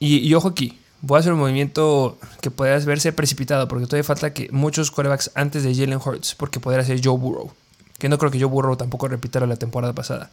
Y, 0.00 0.34
ojo 0.34 0.48
aquí, 0.48 0.78
voy 1.00 1.16
a 1.16 1.20
hacer 1.20 1.32
un 1.32 1.38
movimiento 1.38 2.18
que 2.40 2.50
pueda 2.50 2.78
verse 2.80 3.12
precipitado 3.12 3.68
porque 3.68 3.86
todavía 3.86 4.04
falta 4.04 4.34
que 4.34 4.48
muchos 4.50 4.90
quarterbacks 4.90 5.30
antes 5.34 5.62
de 5.62 5.74
Jalen 5.74 6.00
Hurts, 6.04 6.34
porque 6.34 6.60
podría 6.60 6.84
ser 6.84 7.00
Joe 7.02 7.16
Burrow. 7.16 7.52
Que 7.98 8.08
no 8.08 8.18
creo 8.18 8.30
que 8.30 8.40
Joe 8.40 8.48
Burrow 8.48 8.76
tampoco 8.76 9.08
repita 9.08 9.40
la 9.46 9.56
temporada 9.56 9.94
pasada. 9.94 10.30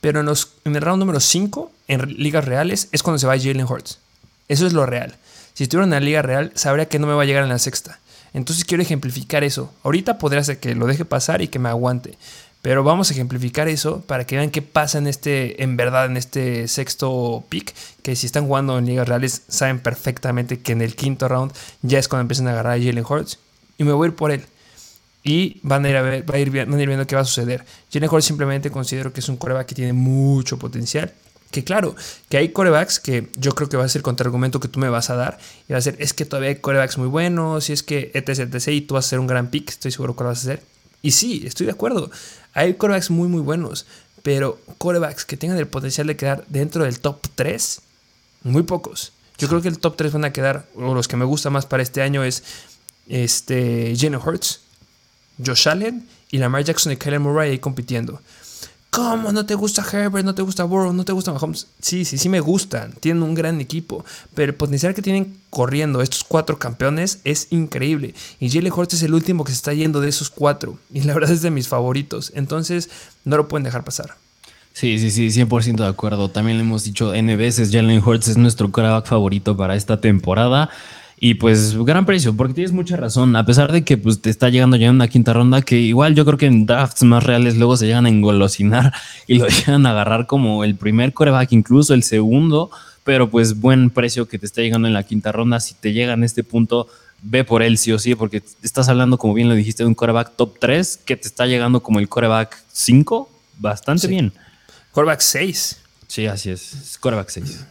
Pero 0.00 0.20
en, 0.20 0.28
el 0.28 0.82
round 0.82 1.00
número 1.00 1.20
5, 1.20 1.70
en 1.88 2.14
ligas 2.16 2.44
reales, 2.44 2.88
es 2.92 3.02
cuando 3.02 3.18
se 3.18 3.26
va 3.26 3.38
Jalen 3.38 3.66
Hurts. 3.66 3.98
Eso 4.48 4.66
es 4.66 4.72
lo 4.72 4.86
real. 4.86 5.16
Si 5.54 5.64
estuviera 5.64 5.84
en 5.84 5.90
la 5.90 6.00
liga 6.00 6.22
real, 6.22 6.52
sabría 6.54 6.88
que 6.88 6.98
no 6.98 7.06
me 7.06 7.12
va 7.12 7.22
a 7.22 7.26
llegar 7.26 7.42
en 7.42 7.50
la 7.50 7.58
sexta. 7.58 7.98
Entonces 8.32 8.64
quiero 8.64 8.82
ejemplificar 8.82 9.44
eso. 9.44 9.72
Ahorita 9.82 10.18
podría 10.18 10.42
ser 10.42 10.58
que 10.58 10.74
lo 10.74 10.86
deje 10.86 11.04
pasar 11.04 11.42
y 11.42 11.48
que 11.48 11.58
me 11.58 11.68
aguante. 11.68 12.16
Pero 12.62 12.84
vamos 12.84 13.10
a 13.10 13.14
ejemplificar 13.14 13.68
eso 13.68 14.02
para 14.02 14.26
que 14.26 14.36
vean 14.36 14.50
qué 14.50 14.62
pasa 14.62 14.98
en 14.98 15.06
este, 15.06 15.62
en 15.62 15.76
verdad, 15.76 16.06
en 16.06 16.16
este 16.16 16.68
sexto 16.68 17.44
pick. 17.48 17.74
Que 18.02 18.16
si 18.16 18.26
están 18.26 18.46
jugando 18.46 18.78
en 18.78 18.86
ligas 18.86 19.08
reales, 19.08 19.42
saben 19.48 19.80
perfectamente 19.80 20.60
que 20.60 20.72
en 20.72 20.82
el 20.82 20.94
quinto 20.94 21.28
round 21.28 21.52
ya 21.82 21.98
es 21.98 22.08
cuando 22.08 22.22
empiezan 22.22 22.48
a 22.48 22.52
agarrar 22.52 22.78
a 22.78 22.82
Jalen 22.82 23.04
Hurts. 23.06 23.38
Y 23.78 23.84
me 23.84 23.92
voy 23.92 24.06
a 24.06 24.10
ir 24.10 24.16
por 24.16 24.30
él 24.30 24.44
y 25.22 25.60
van 25.62 25.84
a 25.84 25.90
ir, 25.90 25.96
a 25.96 26.02
ver, 26.02 26.30
va 26.30 26.34
a 26.36 26.38
ir, 26.38 26.50
viendo 26.50 27.06
qué 27.06 27.14
va 27.14 27.22
a 27.22 27.24
suceder. 27.24 27.64
Jalen 27.92 28.08
Hurts 28.10 28.24
simplemente 28.24 28.70
considero 28.70 29.12
que 29.12 29.20
es 29.20 29.28
un 29.28 29.36
coreback 29.36 29.66
que 29.66 29.74
tiene 29.74 29.92
mucho 29.92 30.58
potencial. 30.58 31.12
Que 31.50 31.64
claro, 31.64 31.96
que 32.28 32.36
hay 32.36 32.50
corebacks 32.50 33.00
que 33.00 33.28
yo 33.36 33.52
creo 33.52 33.68
que 33.68 33.76
va 33.76 33.84
a 33.84 33.88
ser 33.88 34.00
el 34.00 34.04
contraargumento 34.04 34.60
que 34.60 34.68
tú 34.68 34.78
me 34.78 34.88
vas 34.88 35.10
a 35.10 35.16
dar. 35.16 35.38
Y 35.68 35.72
va 35.72 35.78
a 35.78 35.82
ser, 35.82 35.96
es 35.98 36.14
que 36.14 36.24
todavía 36.24 36.50
hay 36.50 36.56
corebacks 36.56 36.96
muy 36.96 37.08
buenos, 37.08 37.68
y 37.68 37.72
es 37.72 37.82
que 37.82 38.12
etc, 38.14 38.68
y 38.68 38.82
tú 38.82 38.94
vas 38.94 39.06
a 39.06 39.08
ser 39.08 39.18
un 39.18 39.26
gran 39.26 39.48
pick, 39.50 39.68
estoy 39.68 39.90
seguro 39.90 40.14
que 40.16 40.22
lo 40.22 40.30
vas 40.30 40.38
a 40.38 40.52
hacer. 40.52 40.62
Y 41.02 41.10
sí, 41.10 41.42
estoy 41.44 41.66
de 41.66 41.72
acuerdo. 41.72 42.10
Hay 42.54 42.74
corebacks 42.74 43.10
muy, 43.10 43.28
muy 43.28 43.42
buenos. 43.42 43.86
pero 44.22 44.60
corebacks 44.78 45.24
que 45.24 45.36
tengan 45.36 45.58
el 45.58 45.66
potencial 45.66 46.06
de 46.06 46.16
quedar 46.16 46.44
dentro 46.48 46.84
del 46.84 47.00
top 47.00 47.20
3, 47.34 47.80
muy 48.44 48.62
pocos. 48.62 49.12
Yo 49.38 49.48
creo 49.48 49.62
que 49.62 49.68
el 49.68 49.78
top 49.78 49.96
3 49.96 50.12
van 50.12 50.24
a 50.24 50.32
quedar, 50.32 50.66
o 50.74 50.94
los 50.94 51.08
que 51.08 51.16
me 51.16 51.24
gusta 51.24 51.50
más 51.50 51.66
para 51.66 51.82
este 51.82 52.02
año 52.02 52.22
es 52.22 52.42
este, 53.08 53.94
Jalen 53.96 54.20
Hurts, 54.22 54.60
Josh 55.44 55.68
Allen 55.68 56.06
y 56.30 56.38
Lamar 56.38 56.64
Jackson 56.64 56.92
y 56.92 56.96
Kyler 56.96 57.20
Murray 57.20 57.50
ahí 57.50 57.58
compitiendo. 57.58 58.20
¿Cómo 58.90 59.30
no 59.30 59.46
te 59.46 59.54
gusta 59.54 59.86
Herbert? 59.88 60.24
¿No 60.24 60.34
te 60.34 60.42
gusta 60.42 60.64
Burrow? 60.64 60.92
¿No 60.92 61.04
te 61.04 61.12
gusta 61.12 61.32
Mahomes? 61.32 61.68
Sí, 61.80 62.04
sí, 62.04 62.18
sí 62.18 62.28
me 62.28 62.40
gustan. 62.40 62.92
Tienen 62.98 63.22
un 63.22 63.34
gran 63.34 63.60
equipo. 63.60 64.04
Pero 64.34 64.50
el 64.50 64.56
potencial 64.56 64.94
que 64.94 65.02
tienen 65.02 65.36
corriendo 65.48 66.02
estos 66.02 66.24
cuatro 66.24 66.58
campeones 66.58 67.20
es 67.22 67.46
increíble. 67.50 68.14
Y 68.40 68.50
Jalen 68.50 68.72
Hurts 68.72 68.94
es 68.94 69.04
el 69.04 69.14
último 69.14 69.44
que 69.44 69.52
se 69.52 69.56
está 69.56 69.72
yendo 69.72 70.00
de 70.00 70.08
esos 70.08 70.28
cuatro. 70.28 70.76
Y 70.92 71.02
la 71.02 71.14
verdad 71.14 71.30
es 71.30 71.40
de 71.40 71.52
mis 71.52 71.68
favoritos. 71.68 72.32
Entonces, 72.34 72.90
no 73.24 73.36
lo 73.36 73.46
pueden 73.46 73.62
dejar 73.62 73.84
pasar. 73.84 74.16
Sí, 74.72 74.98
sí, 74.98 75.12
sí, 75.12 75.28
100% 75.28 75.76
de 75.76 75.86
acuerdo. 75.86 76.28
También 76.28 76.58
le 76.58 76.64
hemos 76.64 76.82
dicho 76.82 77.14
N 77.14 77.36
veces, 77.36 77.70
Jalen 77.70 78.02
Hurts 78.04 78.28
es 78.28 78.36
nuestro 78.38 78.72
quarterback 78.72 79.06
favorito 79.06 79.56
para 79.56 79.76
esta 79.76 80.00
temporada. 80.00 80.68
Y 81.22 81.34
pues 81.34 81.76
gran 81.84 82.06
precio, 82.06 82.34
porque 82.34 82.54
tienes 82.54 82.72
mucha 82.72 82.96
razón, 82.96 83.36
a 83.36 83.44
pesar 83.44 83.70
de 83.72 83.84
que 83.84 83.98
pues, 83.98 84.22
te 84.22 84.30
está 84.30 84.48
llegando 84.48 84.78
ya 84.78 84.90
una 84.90 85.06
quinta 85.06 85.34
ronda, 85.34 85.60
que 85.60 85.78
igual 85.78 86.14
yo 86.14 86.24
creo 86.24 86.38
que 86.38 86.46
en 86.46 86.64
drafts 86.64 87.02
más 87.02 87.22
reales 87.22 87.58
luego 87.58 87.76
se 87.76 87.86
llegan 87.86 88.06
a 88.06 88.08
engolosinar 88.08 88.94
y 89.26 89.36
lo 89.36 89.46
llegan 89.46 89.84
a 89.84 89.90
agarrar 89.90 90.26
como 90.26 90.64
el 90.64 90.76
primer 90.76 91.12
coreback, 91.12 91.52
incluso 91.52 91.92
el 91.92 92.04
segundo, 92.04 92.70
pero 93.04 93.28
pues 93.28 93.60
buen 93.60 93.90
precio 93.90 94.26
que 94.26 94.38
te 94.38 94.46
está 94.46 94.62
llegando 94.62 94.88
en 94.88 94.94
la 94.94 95.02
quinta 95.02 95.30
ronda, 95.30 95.60
si 95.60 95.74
te 95.74 95.92
llega 95.92 96.14
en 96.14 96.24
este 96.24 96.42
punto, 96.42 96.88
ve 97.20 97.44
por 97.44 97.62
él 97.62 97.76
sí 97.76 97.92
o 97.92 97.98
sí, 97.98 98.14
porque 98.14 98.42
estás 98.62 98.88
hablando, 98.88 99.18
como 99.18 99.34
bien 99.34 99.50
lo 99.50 99.54
dijiste, 99.54 99.82
de 99.82 99.88
un 99.88 99.94
coreback 99.94 100.36
top 100.36 100.58
3 100.58 101.00
que 101.04 101.16
te 101.18 101.28
está 101.28 101.44
llegando 101.44 101.82
como 101.82 101.98
el 101.98 102.08
coreback 102.08 102.56
5, 102.72 103.30
bastante 103.58 104.06
bien. 104.06 104.32
Coreback 104.92 105.20
6. 105.20 105.80
Sí, 106.06 106.26
así 106.26 106.50
es, 106.50 106.96
coreback 106.98 107.28
6. 107.28 107.66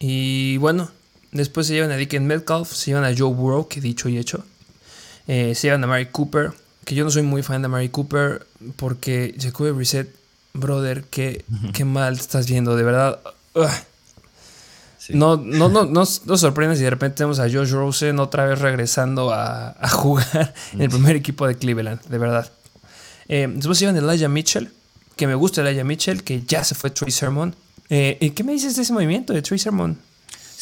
Y 0.00 0.58
bueno, 0.58 0.90
Después 1.32 1.66
se 1.66 1.72
llevan 1.72 1.90
a 1.90 1.96
Dickens 1.96 2.26
Metcalf, 2.26 2.70
se 2.70 2.90
llevan 2.90 3.04
a 3.04 3.16
Joe 3.16 3.32
Burrow, 3.32 3.66
que 3.66 3.80
dicho 3.80 4.08
y 4.08 4.18
hecho. 4.18 4.44
Eh, 5.26 5.54
se 5.54 5.68
llevan 5.68 5.82
a 5.82 5.86
Mary 5.86 6.06
Cooper, 6.06 6.52
que 6.84 6.94
yo 6.94 7.04
no 7.04 7.10
soy 7.10 7.22
muy 7.22 7.42
fan 7.42 7.62
de 7.62 7.68
Mary 7.68 7.88
Cooper 7.88 8.46
porque 8.76 9.34
Jacoby 9.38 9.70
Reset, 9.70 10.14
brother, 10.52 11.04
qué, 11.04 11.44
qué 11.72 11.84
mal 11.86 12.14
estás 12.14 12.46
viendo, 12.46 12.76
de 12.76 12.82
verdad. 12.82 13.20
No, 15.08 15.36
no, 15.36 15.68
no, 15.68 15.84
no, 15.84 16.04
no 16.26 16.36
sorprendes 16.36 16.78
si 16.78 16.84
de 16.84 16.90
repente 16.90 17.16
tenemos 17.16 17.38
a 17.38 17.50
Josh 17.50 17.70
Rosen 17.70 18.20
otra 18.20 18.46
vez 18.46 18.60
regresando 18.60 19.32
a, 19.32 19.74
jugar 19.90 20.54
en 20.74 20.82
el 20.82 20.90
primer 20.90 21.16
equipo 21.16 21.46
de 21.46 21.56
Cleveland, 21.56 22.02
de 22.02 22.18
verdad. 22.18 22.52
Eh, 23.28 23.48
después 23.52 23.78
se 23.78 23.86
llevan 23.86 23.96
a 23.96 24.12
Elijah 24.12 24.28
Mitchell, 24.28 24.70
que 25.16 25.26
me 25.26 25.34
gusta 25.34 25.62
Elijah 25.62 25.84
Mitchell, 25.84 26.22
que 26.22 26.42
ya 26.42 26.62
se 26.62 26.74
fue 26.74 26.90
Trey 26.90 27.10
Sermon. 27.10 27.54
Eh, 27.88 28.32
¿Qué 28.34 28.44
me 28.44 28.52
dices 28.52 28.76
de 28.76 28.82
ese 28.82 28.92
movimiento 28.92 29.32
de 29.32 29.42
Trey 29.42 29.58
Sermon? 29.58 29.98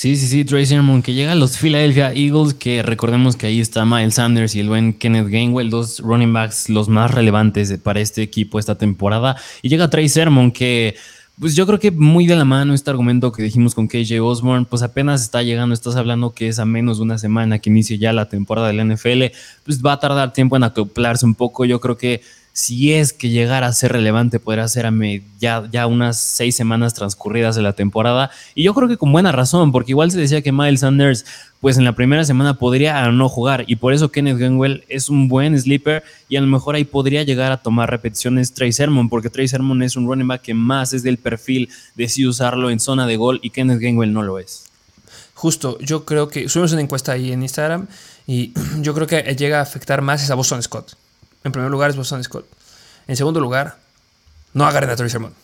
Sí, 0.00 0.16
sí, 0.16 0.28
sí, 0.28 0.46
Tracy 0.46 0.64
Sermon 0.64 1.02
que 1.02 1.12
llega 1.12 1.32
a 1.32 1.34
los 1.34 1.58
Philadelphia 1.58 2.14
Eagles, 2.14 2.54
que 2.54 2.82
recordemos 2.82 3.36
que 3.36 3.48
ahí 3.48 3.60
está 3.60 3.84
Miles 3.84 4.14
Sanders 4.14 4.54
y 4.54 4.60
el 4.60 4.68
buen 4.70 4.94
Kenneth 4.94 5.28
Gainwell, 5.28 5.68
dos 5.68 6.00
running 6.00 6.32
backs 6.32 6.70
los 6.70 6.88
más 6.88 7.10
relevantes 7.10 7.76
para 7.76 8.00
este 8.00 8.22
equipo 8.22 8.58
esta 8.58 8.78
temporada. 8.78 9.36
Y 9.60 9.68
llega 9.68 9.90
Trey 9.90 10.08
Sermon 10.08 10.52
que 10.52 10.96
pues 11.38 11.54
yo 11.54 11.66
creo 11.66 11.78
que 11.78 11.90
muy 11.90 12.26
de 12.26 12.34
la 12.34 12.46
mano 12.46 12.72
este 12.72 12.88
argumento 12.88 13.30
que 13.30 13.42
dijimos 13.42 13.74
con 13.74 13.88
KJ 13.88 14.22
Osborne, 14.22 14.66
pues 14.68 14.82
apenas 14.82 15.20
está 15.20 15.42
llegando, 15.42 15.74
estás 15.74 15.96
hablando 15.96 16.32
que 16.32 16.48
es 16.48 16.58
a 16.58 16.64
menos 16.64 16.96
de 16.96 17.02
una 17.02 17.18
semana 17.18 17.58
que 17.58 17.68
inicie 17.68 17.98
ya 17.98 18.14
la 18.14 18.26
temporada 18.26 18.68
del 18.68 18.94
NFL, 18.94 19.24
pues 19.64 19.84
va 19.84 19.92
a 19.92 20.00
tardar 20.00 20.32
tiempo 20.32 20.56
en 20.56 20.64
acoplarse 20.64 21.26
un 21.26 21.34
poco, 21.34 21.66
yo 21.66 21.78
creo 21.78 21.98
que 21.98 22.22
si 22.52 22.92
es 22.92 23.12
que 23.12 23.30
llegara 23.30 23.66
a 23.66 23.72
ser 23.72 23.92
relevante, 23.92 24.40
podrá 24.40 24.66
ser 24.68 24.86
a 24.86 24.92
ya, 25.38 25.86
unas 25.86 26.18
seis 26.18 26.56
semanas 26.56 26.94
transcurridas 26.94 27.56
de 27.56 27.62
la 27.62 27.72
temporada. 27.72 28.30
Y 28.54 28.64
yo 28.64 28.74
creo 28.74 28.88
que 28.88 28.96
con 28.96 29.12
buena 29.12 29.32
razón, 29.32 29.72
porque 29.72 29.92
igual 29.92 30.10
se 30.10 30.18
decía 30.18 30.42
que 30.42 30.52
Miles 30.52 30.80
Sanders, 30.80 31.24
pues 31.60 31.78
en 31.78 31.84
la 31.84 31.94
primera 31.94 32.24
semana 32.24 32.58
podría 32.58 33.10
no 33.10 33.28
jugar. 33.28 33.64
Y 33.66 33.76
por 33.76 33.92
eso 33.92 34.10
Kenneth 34.10 34.38
Gainwell 34.38 34.84
es 34.88 35.08
un 35.08 35.28
buen 35.28 35.58
sleeper 35.58 36.02
y 36.28 36.36
a 36.36 36.40
lo 36.40 36.46
mejor 36.46 36.74
ahí 36.74 36.84
podría 36.84 37.22
llegar 37.22 37.52
a 37.52 37.62
tomar 37.62 37.90
repeticiones 37.90 38.52
Trey 38.52 38.72
Sermon, 38.72 39.08
porque 39.08 39.30
Trey 39.30 39.48
Sermon 39.48 39.82
es 39.82 39.96
un 39.96 40.06
running 40.06 40.28
back 40.28 40.42
que 40.42 40.54
más 40.54 40.92
es 40.92 41.02
del 41.02 41.18
perfil 41.18 41.68
de 41.94 42.08
sí 42.08 42.26
usarlo 42.26 42.70
en 42.70 42.80
zona 42.80 43.06
de 43.06 43.16
gol 43.16 43.40
y 43.42 43.50
Kenneth 43.50 43.80
Gainwell 43.80 44.12
no 44.12 44.22
lo 44.22 44.38
es. 44.38 44.64
Justo, 45.34 45.78
yo 45.78 46.04
creo 46.04 46.28
que 46.28 46.48
subimos 46.50 46.72
una 46.72 46.82
encuesta 46.82 47.12
ahí 47.12 47.32
en 47.32 47.42
Instagram 47.42 47.86
y 48.26 48.52
yo 48.80 48.92
creo 48.94 49.06
que 49.06 49.22
llega 49.36 49.60
a 49.60 49.62
afectar 49.62 50.02
más 50.02 50.28
a 50.30 50.34
Boston 50.34 50.62
Scott. 50.62 50.99
En 51.44 51.52
primer 51.52 51.70
lugar 51.70 51.90
es 51.90 51.96
Boston 51.96 52.22
Scott. 52.22 52.46
En 53.06 53.16
segundo 53.16 53.40
lugar, 53.40 53.78
no 54.52 54.66
agarren 54.66 54.90
a 54.90 54.96
Troy 54.96 55.10
Sermon. 55.10 55.34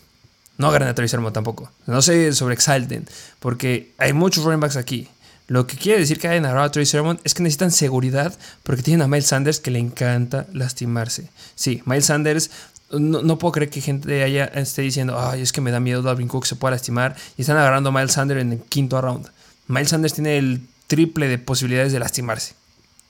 No 0.59 0.69
agarren 0.69 0.89
a 0.89 0.95
Troy 0.95 1.09
Sermon 1.09 1.33
tampoco. 1.33 1.71
No 1.87 2.03
se 2.03 2.33
sobreexalten, 2.33 3.07
porque 3.41 3.93
hay 3.99 4.13
muchos 4.13 4.45
running 4.45 4.61
backs 4.61 4.77
aquí. 4.77 5.09
Lo 5.49 5.67
que 5.67 5.77
quiere 5.77 6.01
decir 6.01 6.19
que 6.19 6.29
hayan 6.29 6.45
agarrado 6.45 6.67
a 6.67 6.73
Troy 6.73 6.87
Sermon 6.87 7.21
es 7.23 7.35
que 7.35 7.43
necesitan 7.43 7.71
seguridad 7.71 8.37
porque 8.63 8.83
tienen 8.83 9.03
a 9.03 9.09
Miles 9.09 9.27
Sanders 9.27 9.61
que 9.61 9.71
le 9.71 9.79
encanta 9.79 10.47
lastimarse. 10.53 11.31
Sí, 11.55 11.83
Miles 11.87 12.07
Sanders 12.07 12.51
no, 12.91 13.39
puedo 13.39 13.53
creer 13.53 13.71
que 13.71 13.81
gente 13.81 14.23
haya, 14.23 14.45
esté 14.45 14.83
diciendo, 14.83 15.19
ay, 15.19 15.43
es 15.43 15.53
que 15.53 15.61
me 15.61 15.73
da 15.73 15.81
miedo 15.81 16.03
Dalvin 16.03 16.29
Cook 16.29 16.47
se 16.47 16.57
pueda 16.57 16.73
lastimar. 16.73 17.17
Y 17.37 17.43
están 17.43 17.57
agarrando 17.57 17.91
a 17.91 17.93
Miles 17.93 18.13
Sanders 18.13 18.41
en 18.41 18.53
el 18.53 18.61
quinto 18.61 19.01
round. 19.01 19.29
Miles 19.69 19.91
Sanders 19.91 20.15
tiene 20.15 20.39
el 20.39 20.67
triple 20.87 21.29
de 21.29 21.39
posibilidades 21.39 21.93
de 21.93 21.99
lastimarse 21.99 22.55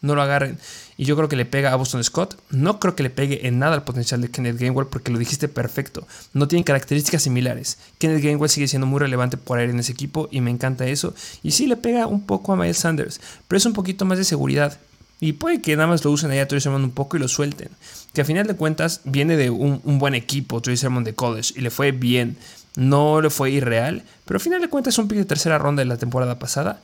no 0.00 0.14
lo 0.14 0.22
agarren. 0.22 0.58
Y 0.96 1.04
yo 1.04 1.16
creo 1.16 1.28
que 1.28 1.36
le 1.36 1.44
pega 1.44 1.72
a 1.72 1.76
Boston 1.76 2.02
Scott. 2.02 2.38
No 2.50 2.80
creo 2.80 2.96
que 2.96 3.02
le 3.02 3.10
pegue 3.10 3.46
en 3.46 3.58
nada 3.58 3.74
al 3.74 3.84
potencial 3.84 4.20
de 4.20 4.30
Kenneth 4.30 4.58
Gainwell 4.58 4.86
porque 4.86 5.10
lo 5.10 5.18
dijiste 5.18 5.48
perfecto. 5.48 6.06
No 6.32 6.48
tienen 6.48 6.64
características 6.64 7.22
similares. 7.22 7.78
Kenneth 7.98 8.22
Gainwell 8.22 8.50
sigue 8.50 8.68
siendo 8.68 8.86
muy 8.86 9.00
relevante 9.00 9.36
por 9.36 9.58
aire 9.58 9.72
en 9.72 9.78
ese 9.78 9.92
equipo 9.92 10.28
y 10.30 10.40
me 10.40 10.50
encanta 10.50 10.86
eso. 10.86 11.14
Y 11.42 11.50
sí 11.50 11.66
le 11.66 11.76
pega 11.76 12.06
un 12.06 12.22
poco 12.24 12.52
a 12.52 12.56
Miles 12.56 12.78
Sanders, 12.78 13.20
pero 13.48 13.58
es 13.58 13.66
un 13.66 13.72
poquito 13.72 14.04
más 14.04 14.18
de 14.18 14.24
seguridad. 14.24 14.78
Y 15.18 15.32
puede 15.34 15.62
que 15.62 15.76
nada 15.76 15.88
más 15.88 16.04
lo 16.04 16.10
usen 16.10 16.30
ahí 16.30 16.38
a 16.38 16.48
Troy 16.48 16.60
Sermon 16.60 16.84
un 16.84 16.90
poco 16.90 17.16
y 17.16 17.20
lo 17.20 17.28
suelten. 17.28 17.70
Que 18.12 18.20
a 18.20 18.24
final 18.24 18.46
de 18.46 18.54
cuentas 18.54 19.00
viene 19.04 19.36
de 19.36 19.50
un, 19.50 19.80
buen 19.98 20.14
equipo, 20.14 20.60
Troy 20.60 20.76
Sermon 20.76 21.04
de 21.04 21.14
college, 21.14 21.54
y 21.56 21.60
le 21.60 21.70
fue 21.70 21.92
bien. 21.92 22.36
No 22.76 23.22
le 23.22 23.30
fue 23.30 23.50
irreal, 23.50 24.04
pero 24.26 24.36
a 24.36 24.40
final 24.40 24.60
de 24.60 24.68
cuentas 24.68 24.94
es 24.94 24.98
un 24.98 25.08
pick 25.08 25.16
de 25.16 25.24
tercera 25.24 25.56
ronda 25.56 25.80
de 25.80 25.86
la 25.86 25.96
temporada 25.96 26.38
pasada 26.38 26.82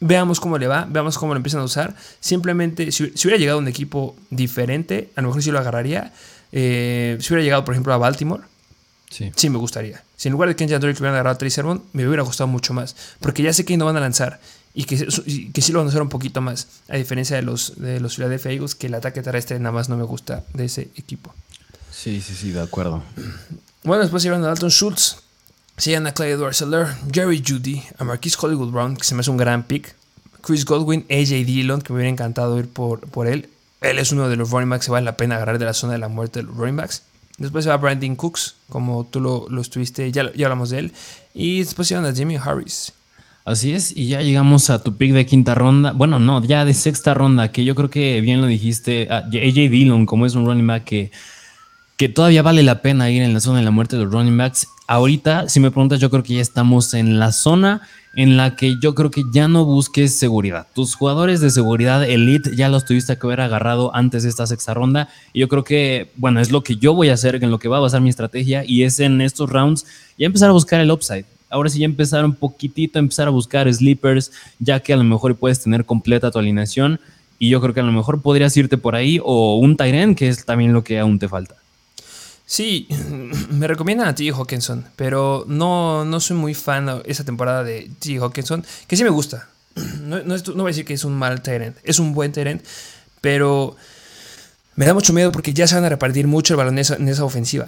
Veamos 0.00 0.40
cómo 0.40 0.58
le 0.58 0.66
va, 0.66 0.86
veamos 0.88 1.16
cómo 1.16 1.32
lo 1.32 1.38
empiezan 1.38 1.60
a 1.60 1.64
usar. 1.64 1.94
Simplemente, 2.20 2.92
si, 2.92 3.04
hubiera 3.04 3.38
llegado 3.38 3.58
a 3.58 3.62
un 3.62 3.68
equipo 3.68 4.16
diferente, 4.30 5.10
a 5.16 5.22
lo 5.22 5.28
mejor 5.28 5.42
sí 5.42 5.50
lo 5.50 5.58
agarraría. 5.58 6.12
Eh, 6.52 7.16
si 7.20 7.32
hubiera 7.32 7.44
llegado, 7.44 7.64
por 7.64 7.74
ejemplo, 7.74 7.92
a 7.92 7.98
Baltimore, 7.98 8.42
sí, 9.10 9.32
sí 9.34 9.50
me 9.50 9.58
gustaría. 9.58 10.02
Si 10.16 10.28
en 10.28 10.32
lugar 10.32 10.48
de 10.48 10.56
Kenji 10.56 10.74
Drake 10.74 10.98
hubieran 10.98 11.14
agarrado 11.14 11.34
a 11.34 11.38
Trey 11.38 11.50
Sermon, 11.50 11.82
me 11.92 12.06
hubiera 12.06 12.22
gustado 12.22 12.48
mucho 12.48 12.72
más. 12.74 12.96
Porque 13.20 13.42
ya 13.42 13.52
sé 13.52 13.64
que 13.64 13.76
no 13.76 13.84
van 13.84 13.96
a 13.96 14.00
lanzar 14.00 14.40
y 14.74 14.84
que, 14.84 15.06
que 15.52 15.62
sí 15.62 15.72
lo 15.72 15.78
van 15.78 15.88
a 15.88 15.90
hacer 15.90 16.02
un 16.02 16.10
poquito 16.10 16.40
más. 16.40 16.68
A 16.88 16.96
diferencia 16.96 17.36
de 17.36 17.42
los, 17.42 17.80
de 17.80 18.00
los 18.00 18.16
Philadelphia 18.16 18.52
Eagles, 18.52 18.74
que 18.74 18.88
el 18.88 18.94
ataque 18.94 19.22
terrestre 19.22 19.58
nada 19.58 19.72
más 19.72 19.88
no 19.88 19.96
me 19.96 20.04
gusta 20.04 20.44
de 20.52 20.66
ese 20.66 20.90
equipo. 20.96 21.34
Sí, 21.90 22.20
sí, 22.20 22.34
sí, 22.34 22.50
de 22.50 22.60
acuerdo. 22.60 23.02
Bueno, 23.82 24.02
después 24.02 24.22
llevan 24.22 24.44
a 24.44 24.48
Dalton 24.48 24.70
Schultz, 24.70 25.22
se 25.76 25.96
a 25.96 26.12
Clyde 26.12 26.32
Edwards 26.32 26.64
Jerry 27.12 27.42
Judy, 27.46 27.82
a 27.98 28.04
Marquis 28.04 28.36
Hollywood 28.40 28.70
Brown, 28.70 28.96
que 28.96 29.04
se 29.04 29.14
me 29.14 29.20
hace 29.20 29.30
un 29.30 29.36
gran 29.36 29.62
pick, 29.62 29.94
Chris 30.40 30.64
Godwin, 30.64 31.04
AJ 31.10 31.44
Dillon, 31.44 31.80
que 31.80 31.92
me 31.92 31.98
hubiera 31.98 32.10
encantado 32.10 32.58
ir 32.58 32.68
por, 32.68 33.00
por 33.10 33.26
él. 33.26 33.48
Él 33.80 33.98
es 33.98 34.12
uno 34.12 34.28
de 34.28 34.36
los 34.36 34.50
running 34.50 34.70
backs 34.70 34.86
que 34.86 34.92
vale 34.92 35.04
la 35.04 35.16
pena 35.16 35.36
agarrar 35.36 35.58
de 35.58 35.64
la 35.64 35.74
zona 35.74 35.92
de 35.92 35.98
la 35.98 36.08
muerte 36.08 36.40
de 36.40 36.44
los 36.44 36.56
running 36.56 36.76
backs. 36.76 37.02
Después 37.38 37.64
se 37.64 37.70
va 37.70 37.76
Brandon 37.76 38.16
Cooks, 38.16 38.54
como 38.68 39.04
tú 39.04 39.20
lo, 39.20 39.46
lo 39.50 39.60
estuviste, 39.60 40.10
ya, 40.10 40.32
ya 40.34 40.46
hablamos 40.46 40.70
de 40.70 40.78
él. 40.78 40.92
Y 41.34 41.58
después 41.58 41.88
se 41.88 41.94
van 41.94 42.06
a 42.06 42.14
Jimmy 42.14 42.36
Harris. 42.36 42.92
Así 43.44 43.72
es, 43.72 43.96
y 43.96 44.08
ya 44.08 44.22
llegamos 44.22 44.70
a 44.70 44.82
tu 44.82 44.96
pick 44.96 45.12
de 45.12 45.26
quinta 45.26 45.54
ronda. 45.54 45.92
Bueno, 45.92 46.18
no, 46.18 46.42
ya 46.42 46.64
de 46.64 46.74
sexta 46.74 47.12
ronda, 47.12 47.52
que 47.52 47.64
yo 47.64 47.74
creo 47.74 47.90
que 47.90 48.20
bien 48.20 48.40
lo 48.40 48.46
dijiste. 48.46 49.08
AJ 49.10 49.70
Dillon, 49.70 50.06
como 50.06 50.26
es 50.26 50.34
un 50.34 50.46
running 50.46 50.66
back 50.66 50.84
que, 50.84 51.12
que 51.96 52.08
todavía 52.08 52.42
vale 52.42 52.62
la 52.62 52.82
pena 52.82 53.10
ir 53.10 53.22
en 53.22 53.32
la 53.34 53.40
zona 53.40 53.58
de 53.58 53.64
la 53.64 53.70
muerte 53.70 53.96
de 53.96 54.04
los 54.04 54.12
running 54.12 54.36
backs 54.36 54.68
ahorita, 54.86 55.48
si 55.48 55.60
me 55.60 55.70
preguntas, 55.70 56.00
yo 56.00 56.10
creo 56.10 56.22
que 56.22 56.34
ya 56.34 56.40
estamos 56.40 56.94
en 56.94 57.18
la 57.18 57.32
zona 57.32 57.82
en 58.14 58.36
la 58.36 58.56
que 58.56 58.76
yo 58.80 58.94
creo 58.94 59.10
que 59.10 59.24
ya 59.30 59.46
no 59.46 59.64
busques 59.64 60.18
seguridad. 60.18 60.66
Tus 60.74 60.94
jugadores 60.94 61.40
de 61.40 61.50
seguridad 61.50 62.02
elite 62.08 62.56
ya 62.56 62.68
los 62.68 62.86
tuviste 62.86 63.18
que 63.18 63.26
haber 63.26 63.42
agarrado 63.42 63.94
antes 63.94 64.22
de 64.22 64.30
esta 64.30 64.46
sexta 64.46 64.72
ronda. 64.72 65.08
Y 65.34 65.40
yo 65.40 65.48
creo 65.48 65.64
que, 65.64 66.10
bueno, 66.16 66.40
es 66.40 66.50
lo 66.50 66.62
que 66.62 66.76
yo 66.76 66.94
voy 66.94 67.10
a 67.10 67.14
hacer, 67.14 67.42
en 67.42 67.50
lo 67.50 67.58
que 67.58 67.68
va 67.68 67.76
a 67.76 67.80
basar 67.80 68.00
mi 68.00 68.08
estrategia. 68.08 68.64
Y 68.66 68.84
es 68.84 69.00
en 69.00 69.20
estos 69.20 69.50
rounds 69.50 69.84
ya 70.16 70.26
empezar 70.26 70.48
a 70.48 70.52
buscar 70.52 70.80
el 70.80 70.90
upside. 70.90 71.26
Ahora 71.50 71.68
sí 71.68 71.80
ya 71.80 71.84
empezar 71.84 72.24
un 72.24 72.34
poquitito, 72.34 72.98
empezar 72.98 73.28
a 73.28 73.30
buscar 73.30 73.72
sleepers, 73.72 74.32
ya 74.58 74.80
que 74.80 74.94
a 74.94 74.96
lo 74.96 75.04
mejor 75.04 75.36
puedes 75.36 75.60
tener 75.60 75.84
completa 75.84 76.30
tu 76.30 76.38
alineación. 76.38 76.98
Y 77.38 77.50
yo 77.50 77.60
creo 77.60 77.74
que 77.74 77.80
a 77.80 77.84
lo 77.84 77.92
mejor 77.92 78.22
podrías 78.22 78.56
irte 78.56 78.78
por 78.78 78.94
ahí 78.94 79.20
o 79.22 79.56
un 79.56 79.76
Tyrant, 79.76 80.16
que 80.16 80.28
es 80.28 80.46
también 80.46 80.72
lo 80.72 80.82
que 80.82 80.98
aún 80.98 81.18
te 81.18 81.28
falta. 81.28 81.56
Sí, 82.46 82.86
me 83.50 83.66
recomiendan 83.66 84.06
a 84.06 84.14
T. 84.14 84.30
Hawkinson, 84.30 84.86
pero 84.94 85.44
no, 85.48 86.04
no 86.04 86.20
soy 86.20 86.36
muy 86.36 86.54
fan 86.54 86.86
de 86.86 87.02
esa 87.04 87.24
temporada 87.24 87.64
de 87.64 87.90
T. 87.98 88.18
Hawkinson, 88.18 88.64
que 88.86 88.96
sí 88.96 89.04
me 89.04 89.10
gusta. 89.10 89.48
No, 90.06 90.20
no, 90.22 90.36
voy 90.54 90.62
a 90.62 90.66
decir 90.68 90.86
que 90.86 90.94
es 90.94 91.04
un 91.04 91.14
mal 91.14 91.42
Tyrant, 91.42 91.76
es 91.82 91.98
un 91.98 92.14
buen 92.14 92.32
Tyrant, 92.32 92.62
pero 93.20 93.76
me 94.76 94.86
da 94.86 94.94
mucho 94.94 95.12
miedo 95.12 95.32
porque 95.32 95.52
ya 95.52 95.66
se 95.66 95.74
van 95.74 95.84
a 95.84 95.88
repartir 95.88 96.26
mucho 96.26 96.54
el 96.54 96.58
balón 96.58 96.78
en 96.78 97.08
esa, 97.08 97.24
ofensiva. 97.24 97.66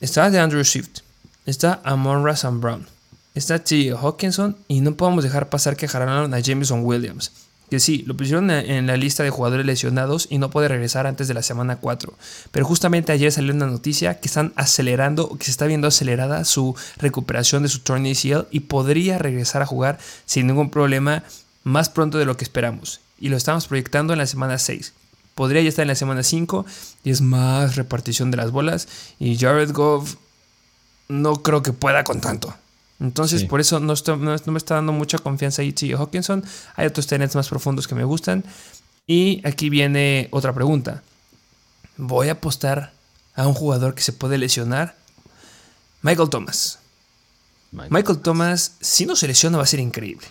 está 0.00 0.28
de 0.30 0.40
Andrew 0.40 0.64
Swift, 0.64 1.00
está 1.44 1.80
Amon 1.84 2.24
Razan 2.24 2.60
Brown, 2.60 2.86
está 3.34 3.58
T. 3.60 3.92
Hawkinson 3.92 4.56
y 4.66 4.80
no 4.80 4.96
podemos 4.96 5.22
dejar 5.22 5.48
pasar 5.48 5.76
que 5.76 5.86
jalaron 5.86 6.32
a 6.34 6.40
Jameson 6.40 6.80
Williams. 6.82 7.30
Que 7.70 7.80
sí, 7.80 8.04
lo 8.06 8.16
pusieron 8.16 8.50
en 8.50 8.86
la 8.86 8.96
lista 8.96 9.22
de 9.24 9.30
jugadores 9.30 9.66
lesionados 9.66 10.28
y 10.30 10.38
no 10.38 10.50
puede 10.50 10.68
regresar 10.68 11.06
antes 11.06 11.26
de 11.26 11.34
la 11.34 11.42
semana 11.42 11.76
4. 11.76 12.14
Pero 12.52 12.64
justamente 12.64 13.12
ayer 13.12 13.32
salió 13.32 13.52
una 13.52 13.66
noticia 13.66 14.20
que 14.20 14.28
están 14.28 14.52
acelerando, 14.54 15.36
que 15.36 15.46
se 15.46 15.50
está 15.50 15.66
viendo 15.66 15.88
acelerada 15.88 16.44
su 16.44 16.76
recuperación 16.98 17.64
de 17.64 17.68
su 17.68 17.80
torn 17.80 18.06
ACL 18.06 18.46
y 18.52 18.60
podría 18.60 19.18
regresar 19.18 19.62
a 19.62 19.66
jugar 19.66 19.98
sin 20.26 20.46
ningún 20.46 20.70
problema 20.70 21.24
más 21.64 21.88
pronto 21.88 22.18
de 22.18 22.24
lo 22.24 22.36
que 22.36 22.44
esperamos. 22.44 23.00
Y 23.18 23.30
lo 23.30 23.36
estamos 23.36 23.66
proyectando 23.66 24.12
en 24.12 24.20
la 24.20 24.26
semana 24.26 24.58
6. 24.58 24.92
Podría 25.34 25.62
ya 25.62 25.68
estar 25.68 25.82
en 25.82 25.88
la 25.88 25.94
semana 25.96 26.22
5 26.22 26.64
y 27.02 27.10
es 27.10 27.20
más 27.20 27.76
repartición 27.76 28.30
de 28.30 28.36
las 28.36 28.52
bolas. 28.52 28.86
Y 29.18 29.36
Jared 29.36 29.72
Goff 29.72 30.14
no 31.08 31.42
creo 31.42 31.62
que 31.62 31.72
pueda 31.72 32.04
con 32.04 32.20
tanto. 32.20 32.54
Entonces, 32.98 33.44
por 33.44 33.60
eso 33.60 33.78
no, 33.78 33.94
me 34.46 34.58
está 34.58 34.74
dando 34.74 34.92
mucha 34.92 35.18
confianza 35.18 35.62
ahí 35.62 35.72
T. 35.72 35.94
Hawkinson. 35.94 36.44
Hay 36.76 36.86
otros 36.86 37.06
tenets 37.06 37.34
más 37.34 37.48
profundos 37.48 37.86
que 37.86 37.94
me 37.94 38.04
gustan. 38.04 38.44
Y 39.06 39.46
aquí 39.46 39.68
viene 39.68 40.28
otra 40.30 40.52
pregunta. 40.52 41.02
¿Voy 41.96 42.28
a 42.28 42.32
apostar 42.32 42.92
a 43.34 43.46
un 43.46 43.54
jugador 43.54 43.94
que 43.94 44.02
se 44.02 44.12
puede 44.12 44.38
lesionar? 44.38 44.96
Michael 46.02 46.30
Thomas. 46.30 46.78
Michael, 47.72 48.18
Thomas, 48.18 48.76
si 48.80 49.04
no 49.04 49.16
se 49.16 49.26
lesiona, 49.26 49.58
va 49.58 49.64
a 49.64 49.66
ser 49.66 49.80
increíble. 49.80 50.26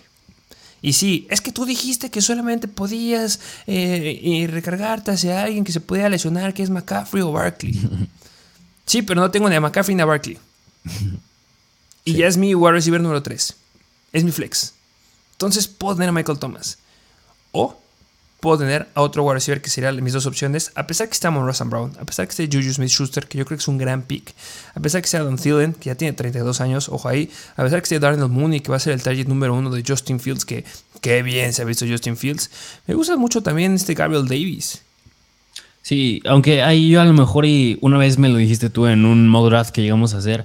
Y 0.82 0.94
sí, 0.94 1.26
es 1.30 1.40
que 1.40 1.52
tú 1.52 1.64
dijiste 1.64 2.10
que 2.10 2.20
solamente 2.20 2.66
podías 2.66 3.40
eh, 3.66 4.48
recargarte 4.50 5.12
hacia 5.12 5.42
alguien 5.42 5.64
que 5.64 5.72
se 5.72 5.80
podía 5.80 6.08
lesionar, 6.08 6.54
que 6.54 6.62
es 6.62 6.70
McCaffrey 6.70 7.22
o 7.22 7.32
Barkley. 7.32 8.08
sí, 8.86 9.02
pero 9.02 9.20
no 9.20 9.30
tengo 9.30 9.48
ni 9.48 9.54
a 9.54 9.60
McCaffrey 9.60 9.94
ni 9.94 10.02
a 10.02 10.06
Barkley. 10.06 10.38
Y 12.06 12.14
ya 12.14 12.28
es 12.28 12.36
mi 12.36 12.54
wide 12.54 12.72
receiver 12.72 13.00
número 13.00 13.20
3. 13.20 13.56
Es 14.12 14.22
mi 14.22 14.30
flex. 14.30 14.74
Entonces 15.32 15.66
puedo 15.66 15.96
tener 15.96 16.10
a 16.10 16.12
Michael 16.12 16.38
Thomas. 16.38 16.78
O 17.50 17.76
puedo 18.38 18.58
tener 18.58 18.86
a 18.94 19.00
otro 19.00 19.24
wide 19.24 19.34
receiver 19.34 19.60
que 19.60 19.70
serían 19.70 20.00
mis 20.04 20.12
dos 20.12 20.24
opciones. 20.24 20.70
A 20.76 20.86
pesar 20.86 21.08
que 21.08 21.14
esté 21.14 21.26
Amon 21.26 21.44
Ross 21.44 21.60
Brown, 21.66 21.96
a 22.00 22.04
pesar 22.04 22.28
que 22.28 22.30
esté 22.30 22.46
Juju 22.46 22.74
Smith 22.74 22.90
Schuster, 22.90 23.26
que 23.26 23.38
yo 23.38 23.44
creo 23.44 23.58
que 23.58 23.62
es 23.62 23.66
un 23.66 23.76
gran 23.76 24.02
pick. 24.02 24.34
A 24.76 24.80
pesar 24.80 25.02
que 25.02 25.08
sea 25.08 25.24
Don 25.24 25.36
Thielen, 25.36 25.72
que 25.72 25.86
ya 25.86 25.96
tiene 25.96 26.12
32 26.12 26.60
años, 26.60 26.88
ojo 26.88 27.08
ahí. 27.08 27.28
A 27.56 27.64
pesar 27.64 27.80
que 27.80 27.86
esté 27.86 27.98
Darnell 27.98 28.28
Mooney, 28.28 28.60
que 28.60 28.70
va 28.70 28.76
a 28.76 28.80
ser 28.80 28.92
el 28.92 29.02
target 29.02 29.26
número 29.26 29.52
uno 29.54 29.70
de 29.70 29.82
Justin 29.84 30.20
Fields, 30.20 30.44
que 30.44 30.64
qué 31.00 31.24
bien 31.24 31.52
se 31.52 31.62
ha 31.62 31.64
visto 31.64 31.84
Justin 31.88 32.16
Fields. 32.16 32.52
Me 32.86 32.94
gusta 32.94 33.16
mucho 33.16 33.42
también 33.42 33.74
este 33.74 33.94
Gabriel 33.94 34.28
Davis. 34.28 34.80
Sí, 35.82 36.22
aunque 36.24 36.62
ahí 36.62 36.88
yo 36.88 37.00
a 37.00 37.04
lo 37.04 37.14
mejor, 37.14 37.46
y 37.46 37.78
una 37.80 37.98
vez 37.98 38.16
me 38.16 38.28
lo 38.28 38.36
dijiste 38.36 38.70
tú 38.70 38.86
en 38.86 39.04
un 39.04 39.28
mock 39.28 39.50
draft 39.50 39.70
que 39.72 39.82
llegamos 39.82 40.14
a 40.14 40.18
hacer, 40.18 40.44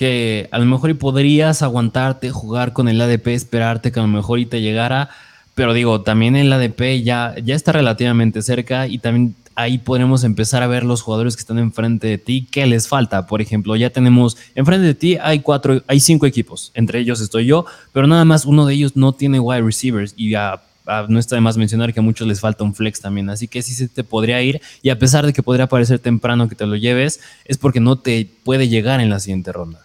que 0.00 0.48
a 0.50 0.58
lo 0.58 0.64
mejor 0.64 0.88
y 0.88 0.94
podrías 0.94 1.60
aguantarte, 1.60 2.30
jugar 2.30 2.72
con 2.72 2.88
el 2.88 2.98
ADP, 3.02 3.26
esperarte 3.34 3.92
que 3.92 4.00
a 4.00 4.02
lo 4.02 4.08
mejor 4.08 4.38
y 4.38 4.46
te 4.46 4.62
llegara, 4.62 5.10
pero 5.54 5.74
digo, 5.74 6.00
también 6.00 6.36
el 6.36 6.50
ADP 6.50 7.02
ya, 7.04 7.34
ya 7.44 7.54
está 7.54 7.72
relativamente 7.72 8.40
cerca 8.40 8.86
y 8.86 8.96
también 8.96 9.34
ahí 9.56 9.76
podremos 9.76 10.24
empezar 10.24 10.62
a 10.62 10.68
ver 10.68 10.84
los 10.84 11.02
jugadores 11.02 11.36
que 11.36 11.40
están 11.40 11.58
enfrente 11.58 12.06
de 12.06 12.16
ti, 12.16 12.48
qué 12.50 12.64
les 12.64 12.88
falta. 12.88 13.26
Por 13.26 13.42
ejemplo, 13.42 13.76
ya 13.76 13.90
tenemos 13.90 14.38
enfrente 14.54 14.86
de 14.86 14.94
ti 14.94 15.18
hay 15.20 15.40
cuatro, 15.40 15.82
hay 15.86 16.00
cinco 16.00 16.24
equipos, 16.24 16.72
entre 16.72 17.00
ellos 17.00 17.20
estoy 17.20 17.44
yo, 17.44 17.66
pero 17.92 18.06
nada 18.06 18.24
más 18.24 18.46
uno 18.46 18.64
de 18.64 18.72
ellos 18.72 18.96
no 18.96 19.12
tiene 19.12 19.38
wide 19.38 19.60
receivers 19.60 20.14
y 20.16 20.30
ya 20.30 20.62
no 21.10 21.18
está 21.18 21.34
de 21.34 21.42
más 21.42 21.58
mencionar 21.58 21.92
que 21.92 22.00
a 22.00 22.02
muchos 22.02 22.26
les 22.26 22.40
falta 22.40 22.64
un 22.64 22.74
flex 22.74 23.02
también, 23.02 23.28
así 23.28 23.48
que 23.48 23.60
sí 23.60 23.74
se 23.74 23.86
te 23.86 24.02
podría 24.02 24.40
ir 24.40 24.62
y 24.80 24.88
a 24.88 24.98
pesar 24.98 25.26
de 25.26 25.34
que 25.34 25.42
podría 25.42 25.66
parecer 25.66 25.98
temprano 25.98 26.48
que 26.48 26.54
te 26.54 26.64
lo 26.64 26.76
lleves, 26.76 27.20
es 27.44 27.58
porque 27.58 27.80
no 27.80 27.96
te 27.96 28.26
puede 28.44 28.66
llegar 28.66 29.02
en 29.02 29.10
la 29.10 29.20
siguiente 29.20 29.52
ronda. 29.52 29.84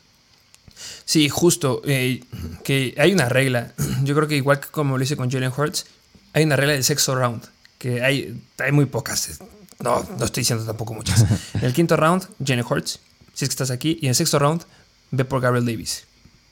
Sí, 1.06 1.30
justo. 1.30 1.82
Eh, 1.86 2.24
que 2.64 2.96
hay 2.98 3.14
una 3.14 3.30
regla. 3.30 3.74
Yo 4.04 4.16
creo 4.16 4.28
que 4.28 4.36
igual 4.36 4.60
que 4.60 4.68
como 4.68 4.98
lo 4.98 5.04
hice 5.04 5.16
con 5.16 5.30
Jalen 5.30 5.52
Hurts, 5.56 5.86
hay 6.34 6.44
una 6.44 6.56
regla 6.56 6.74
del 6.74 6.84
sexto 6.84 7.16
round. 7.16 7.44
Que 7.78 8.04
hay, 8.04 8.42
hay 8.58 8.72
muy 8.72 8.86
pocas. 8.86 9.40
No, 9.80 10.06
no 10.18 10.26
estoy 10.26 10.42
diciendo 10.42 10.66
tampoco 10.66 10.94
muchas. 10.94 11.26
En 11.54 11.62
el 11.64 11.74
quinto 11.74 11.96
round, 11.96 12.28
Jalen 12.46 12.66
Hurts, 12.68 13.00
si 13.34 13.46
es 13.46 13.50
que 13.50 13.54
estás 13.54 13.72
aquí. 13.72 14.00
Y 14.02 14.08
en 14.08 14.10
el 14.10 14.16
sexto 14.16 14.40
round, 14.40 14.64
ve 15.12 15.26
por 15.26 15.42
Gabriel 15.42 15.66
Davis. 15.66 16.06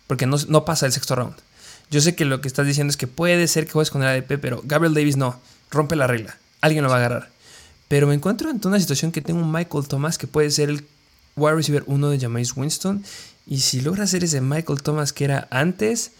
Porque 0.08 0.26
no, 0.26 0.38
no 0.48 0.66
pasa 0.66 0.86
el 0.86 0.92
sexto 0.92 1.16
round. 1.16 1.36
Yo 1.90 2.02
sé 2.02 2.16
que 2.16 2.26
lo 2.26 2.42
que 2.42 2.48
estás 2.48 2.66
diciendo 2.66 2.92
es 2.92 2.98
que 2.98 3.08
puede 3.08 3.48
ser 3.48 3.66
que 3.66 3.74
juegues 3.74 3.92
con 3.92 4.04
el 4.04 4.10
ADP, 4.10 4.40
pero 4.40 4.62
Gabriel 4.64 4.94
Davis 4.94 5.18
no. 5.18 5.40
Rompe 5.72 5.96
la 5.96 6.08
regla. 6.08 6.38
Alguien 6.62 6.84
lo 6.84 6.90
va 6.90 6.96
a 6.96 7.00
agarrar. 7.00 7.30
Pero 7.88 8.08
me 8.08 8.14
encuentro 8.14 8.50
en 8.50 8.60
una 8.64 8.80
situación 8.80 9.12
que 9.12 9.22
tengo 9.22 9.42
un 9.42 9.52
Michael 9.52 9.88
Thomas 9.88 10.18
que 10.18 10.28
puede 10.28 10.50
ser 10.52 10.70
el 10.70 10.86
wide 11.36 11.56
receiver 11.56 11.84
1 11.86 12.10
de 12.10 12.20
Jameis 12.20 12.56
Winston 12.56 13.04
y 13.46 13.60
si 13.60 13.82
logra 13.82 14.04
hacer 14.04 14.24
ese 14.24 14.42
Michael 14.42 14.82
Thomas 14.82 15.14
que 15.14 15.26
era 15.26 15.48
antes, 15.52 16.12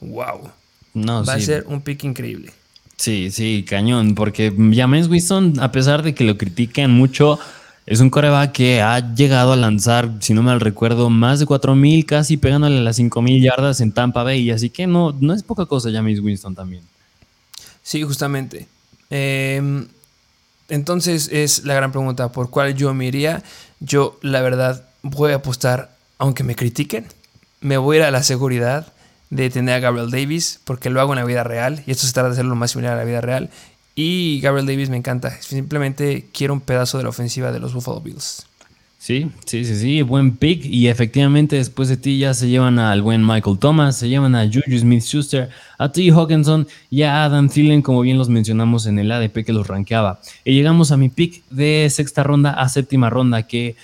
wow. 0.00 0.50
No, 0.94 1.24
Va 1.24 1.34
a 1.34 1.40
ser 1.40 1.64
un 1.68 1.80
pick 1.80 2.04
increíble. 2.04 2.52
Sí, 2.96 3.30
sí, 3.30 3.64
cañón. 3.68 4.14
Porque 4.14 4.52
James 4.72 5.08
Winston, 5.08 5.54
a 5.60 5.72
pesar 5.72 6.02
de 6.02 6.14
que 6.14 6.24
lo 6.24 6.38
critiquen 6.38 6.90
mucho, 6.90 7.38
es 7.86 8.00
un 8.00 8.10
coreback 8.10 8.52
que 8.52 8.80
ha 8.80 9.14
llegado 9.14 9.52
a 9.52 9.56
lanzar, 9.56 10.10
si 10.20 10.34
no 10.34 10.42
mal 10.42 10.60
recuerdo, 10.60 11.10
más 11.10 11.40
de 11.40 11.46
4.000, 11.46 12.06
casi 12.06 12.36
pegándole 12.36 12.78
a 12.78 12.82
las 12.82 12.98
5.000 12.98 13.42
yardas 13.42 13.80
en 13.80 13.92
Tampa 13.92 14.22
Bay. 14.22 14.50
Así 14.50 14.70
que 14.70 14.86
no, 14.86 15.14
no 15.20 15.34
es 15.34 15.42
poca 15.42 15.66
cosa 15.66 15.90
James 15.92 16.20
Winston 16.20 16.54
también. 16.54 16.82
Sí, 17.82 18.02
justamente. 18.02 18.68
Em, 19.10 19.86
entonces 20.68 21.28
es 21.30 21.64
la 21.64 21.74
gran 21.74 21.92
pregunta, 21.92 22.32
¿por 22.32 22.48
cuál 22.50 22.74
yo 22.74 22.94
me 22.94 23.06
iría? 23.06 23.42
Yo, 23.80 24.18
la 24.22 24.40
verdad, 24.40 24.84
voy 25.02 25.32
a 25.32 25.36
apostar 25.36 25.94
aunque 26.18 26.44
me 26.44 26.54
critiquen, 26.54 27.06
me 27.60 27.76
voy 27.76 27.96
a 27.96 28.00
ir 28.00 28.06
a 28.06 28.10
la 28.10 28.22
seguridad 28.22 28.92
de 29.30 29.50
tener 29.50 29.74
a 29.74 29.80
Gabriel 29.80 30.10
Davis, 30.10 30.60
porque 30.64 30.90
lo 30.90 31.00
hago 31.00 31.12
en 31.12 31.18
la 31.18 31.24
vida 31.24 31.44
real, 31.44 31.82
y 31.86 31.90
esto 31.90 32.06
se 32.06 32.12
trata 32.12 32.28
de 32.28 32.34
hacerlo 32.34 32.50
lo 32.50 32.56
más 32.56 32.70
similar 32.70 32.94
a 32.94 32.96
la 32.96 33.04
vida 33.04 33.20
real. 33.20 33.50
Y 33.94 34.40
Gabriel 34.40 34.66
Davis 34.66 34.90
me 34.90 34.96
encanta, 34.96 35.40
simplemente 35.42 36.28
quiero 36.32 36.54
un 36.54 36.60
pedazo 36.60 36.98
de 36.98 37.04
la 37.04 37.10
ofensiva 37.10 37.52
de 37.52 37.60
los 37.60 37.74
Buffalo 37.74 38.00
Bills. 38.00 38.46
Sí, 39.04 39.30
sí, 39.44 39.66
sí, 39.66 39.76
sí, 39.76 40.00
buen 40.00 40.34
pick. 40.34 40.64
Y 40.64 40.88
efectivamente, 40.88 41.56
después 41.56 41.90
de 41.90 41.98
ti 41.98 42.18
ya 42.18 42.32
se 42.32 42.48
llevan 42.48 42.78
al 42.78 43.02
buen 43.02 43.22
Michael 43.22 43.58
Thomas, 43.58 43.98
se 43.98 44.08
llevan 44.08 44.34
a 44.34 44.46
Juju 44.46 44.78
Smith 44.78 45.02
Schuster, 45.02 45.50
a 45.76 45.92
T. 45.92 46.10
Hawkinson 46.10 46.66
y 46.88 47.02
a 47.02 47.22
Adam 47.22 47.50
Thielen, 47.50 47.82
como 47.82 48.00
bien 48.00 48.16
los 48.16 48.30
mencionamos 48.30 48.86
en 48.86 48.98
el 48.98 49.12
ADP 49.12 49.44
que 49.44 49.52
los 49.52 49.66
rankeaba. 49.66 50.20
Y 50.42 50.54
llegamos 50.54 50.90
a 50.90 50.96
mi 50.96 51.10
pick 51.10 51.44
de 51.50 51.86
sexta 51.90 52.22
ronda 52.22 52.52
a 52.52 52.66
séptima 52.70 53.10
ronda, 53.10 53.42
que 53.42 53.76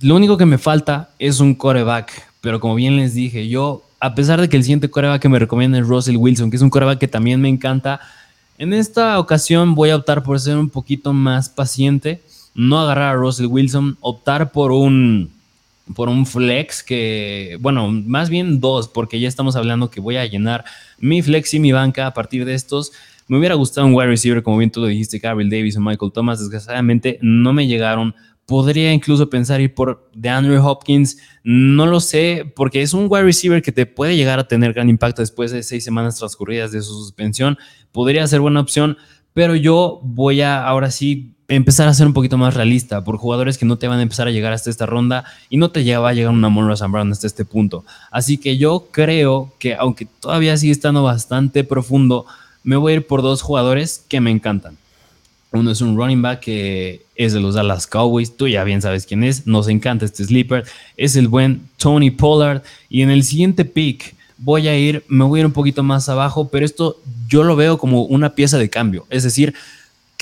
lo 0.00 0.16
único 0.16 0.36
que 0.36 0.44
me 0.44 0.58
falta 0.58 1.10
es 1.20 1.38
un 1.38 1.54
coreback, 1.54 2.10
pero 2.40 2.58
como 2.58 2.74
bien 2.74 2.96
les 2.96 3.14
dije, 3.14 3.46
yo, 3.48 3.84
a 4.00 4.16
pesar 4.16 4.40
de 4.40 4.48
que 4.48 4.56
el 4.56 4.64
siguiente 4.64 4.90
coreback 4.90 5.22
que 5.22 5.28
me 5.28 5.38
recomienda 5.38 5.78
es 5.78 5.86
Russell 5.86 6.16
Wilson, 6.16 6.50
que 6.50 6.56
es 6.56 6.62
un 6.62 6.70
coreback 6.70 6.98
que 6.98 7.06
también 7.06 7.40
me 7.40 7.48
encanta, 7.48 8.00
en 8.58 8.72
esta 8.72 9.20
ocasión 9.20 9.76
voy 9.76 9.90
a 9.90 9.96
optar 9.96 10.24
por 10.24 10.40
ser 10.40 10.56
un 10.56 10.68
poquito 10.68 11.12
más 11.12 11.48
paciente, 11.48 12.22
no 12.54 12.80
agarrar 12.80 13.14
a 13.14 13.18
Russell 13.18 13.46
Wilson, 13.46 13.96
optar 14.00 14.52
por 14.52 14.72
un 14.72 15.30
por 15.94 16.08
un 16.08 16.26
flex 16.26 16.82
que, 16.82 17.58
bueno, 17.60 17.90
más 17.90 18.30
bien 18.30 18.60
dos, 18.60 18.88
porque 18.88 19.18
ya 19.18 19.28
estamos 19.28 19.56
hablando 19.56 19.90
que 19.90 20.00
voy 20.00 20.16
a 20.16 20.24
llenar 20.24 20.64
mi 20.98 21.20
flex 21.22 21.54
y 21.54 21.60
mi 21.60 21.72
banca 21.72 22.06
a 22.06 22.14
partir 22.14 22.44
de 22.44 22.54
estos. 22.54 22.92
Me 23.26 23.36
hubiera 23.36 23.56
gustado 23.56 23.86
un 23.86 23.94
wide 23.94 24.06
receiver, 24.06 24.42
como 24.42 24.58
bien 24.58 24.70
tú 24.70 24.80
lo 24.80 24.86
dijiste, 24.86 25.18
Gabriel 25.18 25.50
Davis 25.50 25.76
o 25.76 25.80
Michael 25.80 26.12
Thomas. 26.12 26.38
Desgraciadamente 26.38 27.18
no 27.20 27.52
me 27.52 27.66
llegaron 27.66 28.14
Podría 28.46 28.92
incluso 28.92 29.30
pensar 29.30 29.60
ir 29.60 29.72
por 29.72 30.10
DeAndre 30.14 30.58
Hopkins. 30.58 31.18
No 31.44 31.86
lo 31.86 32.00
sé, 32.00 32.52
porque 32.56 32.82
es 32.82 32.92
un 32.92 33.06
wide 33.08 33.22
receiver 33.22 33.62
que 33.62 33.70
te 33.70 33.86
puede 33.86 34.16
llegar 34.16 34.38
a 34.40 34.48
tener 34.48 34.72
gran 34.72 34.88
impacto 34.88 35.22
después 35.22 35.52
de 35.52 35.62
seis 35.62 35.84
semanas 35.84 36.18
transcurridas 36.18 36.72
de 36.72 36.82
su 36.82 36.92
suspensión. 36.92 37.56
Podría 37.92 38.26
ser 38.26 38.40
buena 38.40 38.60
opción, 38.60 38.98
pero 39.32 39.54
yo 39.54 40.00
voy 40.02 40.40
a 40.40 40.66
ahora 40.66 40.90
sí 40.90 41.34
empezar 41.56 41.88
a 41.88 41.94
ser 41.94 42.06
un 42.06 42.12
poquito 42.12 42.38
más 42.38 42.54
realista 42.54 43.04
por 43.04 43.16
jugadores 43.16 43.58
que 43.58 43.66
no 43.66 43.78
te 43.78 43.88
van 43.88 43.98
a 43.98 44.02
empezar 44.02 44.28
a 44.28 44.30
llegar 44.30 44.52
hasta 44.52 44.70
esta 44.70 44.86
ronda 44.86 45.24
y 45.50 45.56
no 45.56 45.70
te 45.70 45.96
va 45.96 46.08
a 46.08 46.12
llegar 46.12 46.32
una 46.32 46.48
Monroe 46.48 46.76
Brown 46.88 47.12
hasta 47.12 47.26
este 47.26 47.44
punto. 47.44 47.84
Así 48.10 48.38
que 48.38 48.58
yo 48.58 48.88
creo 48.90 49.52
que 49.58 49.74
aunque 49.74 50.06
todavía 50.20 50.56
sigue 50.56 50.72
estando 50.72 51.02
bastante 51.02 51.64
profundo, 51.64 52.26
me 52.62 52.76
voy 52.76 52.92
a 52.92 52.96
ir 52.96 53.06
por 53.06 53.22
dos 53.22 53.42
jugadores 53.42 54.04
que 54.08 54.20
me 54.20 54.30
encantan. 54.30 54.76
Uno 55.52 55.70
es 55.70 55.82
un 55.82 55.96
running 55.96 56.22
back 56.22 56.40
que 56.40 57.02
es 57.14 57.34
de 57.34 57.40
los 57.40 57.54
Dallas 57.54 57.86
Cowboys. 57.86 58.36
Tú 58.36 58.48
ya 58.48 58.64
bien 58.64 58.80
sabes 58.80 59.04
quién 59.04 59.22
es. 59.22 59.46
Nos 59.46 59.68
encanta 59.68 60.06
este 60.06 60.24
sleeper. 60.24 60.64
Es 60.96 61.14
el 61.14 61.28
buen 61.28 61.68
Tony 61.76 62.10
Pollard. 62.10 62.62
Y 62.88 63.02
en 63.02 63.10
el 63.10 63.22
siguiente 63.22 63.66
pick 63.66 64.14
voy 64.38 64.68
a 64.68 64.78
ir, 64.78 65.04
me 65.08 65.24
voy 65.24 65.38
a 65.38 65.42
ir 65.42 65.46
un 65.46 65.52
poquito 65.52 65.82
más 65.82 66.08
abajo, 66.08 66.48
pero 66.48 66.64
esto 66.64 66.96
yo 67.28 67.44
lo 67.44 67.54
veo 67.54 67.78
como 67.78 68.02
una 68.04 68.34
pieza 68.34 68.58
de 68.58 68.70
cambio. 68.70 69.06
Es 69.10 69.24
decir, 69.24 69.54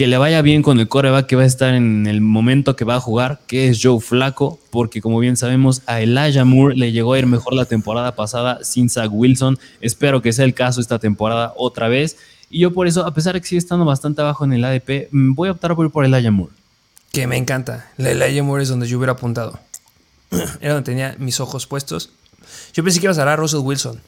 que 0.00 0.06
le 0.06 0.16
vaya 0.16 0.40
bien 0.40 0.62
con 0.62 0.80
el 0.80 0.88
coreback 0.88 1.26
que 1.26 1.36
va 1.36 1.42
a 1.42 1.46
estar 1.46 1.74
en 1.74 2.06
el 2.06 2.22
momento 2.22 2.74
que 2.74 2.86
va 2.86 2.94
a 2.94 3.00
jugar, 3.00 3.42
que 3.46 3.68
es 3.68 3.80
Joe 3.82 4.00
Flaco, 4.00 4.58
porque 4.70 5.02
como 5.02 5.18
bien 5.18 5.36
sabemos, 5.36 5.82
a 5.84 6.00
Elijah 6.00 6.46
Moore 6.46 6.74
le 6.74 6.90
llegó 6.90 7.12
a 7.12 7.18
ir 7.18 7.26
mejor 7.26 7.52
la 7.52 7.66
temporada 7.66 8.14
pasada 8.14 8.60
sin 8.62 8.88
Zach 8.88 9.10
Wilson. 9.12 9.58
Espero 9.82 10.22
que 10.22 10.32
sea 10.32 10.46
el 10.46 10.54
caso 10.54 10.80
esta 10.80 10.98
temporada 10.98 11.52
otra 11.54 11.88
vez. 11.88 12.16
Y 12.48 12.60
yo 12.60 12.72
por 12.72 12.86
eso, 12.86 13.04
a 13.04 13.12
pesar 13.12 13.34
de 13.34 13.42
que 13.42 13.48
sigue 13.48 13.58
estando 13.58 13.84
bastante 13.84 14.22
abajo 14.22 14.42
en 14.46 14.54
el 14.54 14.64
ADP, 14.64 15.08
mm, 15.10 15.34
voy 15.34 15.50
a 15.50 15.52
optar 15.52 15.76
por 15.76 15.84
ir 15.84 15.92
por 15.92 16.06
el 16.06 16.32
Moore. 16.32 16.54
Que 17.12 17.26
me 17.26 17.36
encanta. 17.36 17.90
El 17.98 18.06
Elijah 18.06 18.42
Moore 18.42 18.62
es 18.62 18.70
donde 18.70 18.86
yo 18.86 18.96
hubiera 18.96 19.12
apuntado. 19.12 19.60
era 20.62 20.72
donde 20.72 20.90
tenía 20.90 21.14
mis 21.18 21.40
ojos 21.40 21.66
puestos. 21.66 22.08
Yo 22.72 22.82
pensé 22.82 23.00
que 23.00 23.04
ibas 23.04 23.18
a 23.18 23.20
hablar 23.20 23.34
a 23.34 23.42
Russell 23.42 23.60
Wilson. 23.60 24.00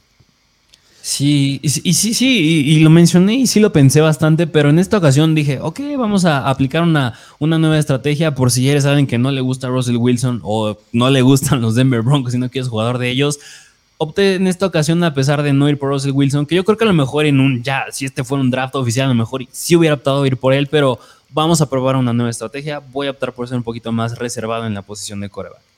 Sí, 1.04 1.58
y, 1.64 1.68
sí, 1.68 2.14
sí, 2.14 2.62
y, 2.64 2.78
lo 2.78 2.88
mencioné 2.88 3.34
y 3.34 3.48
sí 3.48 3.58
lo 3.58 3.72
pensé 3.72 4.00
bastante, 4.00 4.46
pero 4.46 4.70
en 4.70 4.78
esta 4.78 4.98
ocasión 4.98 5.34
dije, 5.34 5.58
ok, 5.60 5.80
vamos 5.98 6.24
a 6.24 6.48
aplicar 6.48 6.82
una, 6.82 7.18
una 7.40 7.58
nueva 7.58 7.76
estrategia 7.76 8.36
por 8.36 8.52
si 8.52 8.70
eres 8.70 8.84
alguien 8.84 9.08
que 9.08 9.18
no 9.18 9.32
le 9.32 9.40
gusta 9.40 9.66
Russell 9.66 9.96
Wilson 9.96 10.40
o 10.44 10.78
no 10.92 11.10
le 11.10 11.22
gustan 11.22 11.60
los 11.60 11.74
Denver 11.74 12.02
Broncos 12.02 12.34
y 12.34 12.38
no 12.38 12.48
quieres 12.48 12.68
jugador 12.68 12.98
de 12.98 13.10
ellos. 13.10 13.40
Opté 13.98 14.36
en 14.36 14.46
esta 14.46 14.64
ocasión, 14.64 15.02
a 15.02 15.12
pesar 15.12 15.42
de 15.42 15.52
no 15.52 15.68
ir 15.68 15.76
por 15.76 15.88
Russell 15.88 16.12
Wilson, 16.12 16.46
que 16.46 16.54
yo 16.54 16.64
creo 16.64 16.78
que 16.78 16.84
a 16.84 16.86
lo 16.86 16.94
mejor 16.94 17.26
en 17.26 17.40
un, 17.40 17.64
ya, 17.64 17.86
si 17.90 18.04
este 18.04 18.22
fuera 18.22 18.40
un 18.40 18.52
draft 18.52 18.76
oficial, 18.76 19.06
a 19.06 19.08
lo 19.08 19.16
mejor 19.16 19.44
sí 19.50 19.74
hubiera 19.74 19.96
optado 19.96 20.22
a 20.22 20.26
ir 20.28 20.36
por 20.36 20.52
él, 20.52 20.68
pero 20.68 21.00
vamos 21.30 21.60
a 21.60 21.68
probar 21.68 21.96
una 21.96 22.12
nueva 22.12 22.30
estrategia. 22.30 22.78
Voy 22.78 23.08
a 23.08 23.10
optar 23.10 23.32
por 23.32 23.48
ser 23.48 23.56
un 23.56 23.64
poquito 23.64 23.90
más 23.90 24.16
reservado 24.18 24.66
en 24.68 24.74
la 24.74 24.82
posición 24.82 25.18
de 25.18 25.28
coreback. 25.28 25.71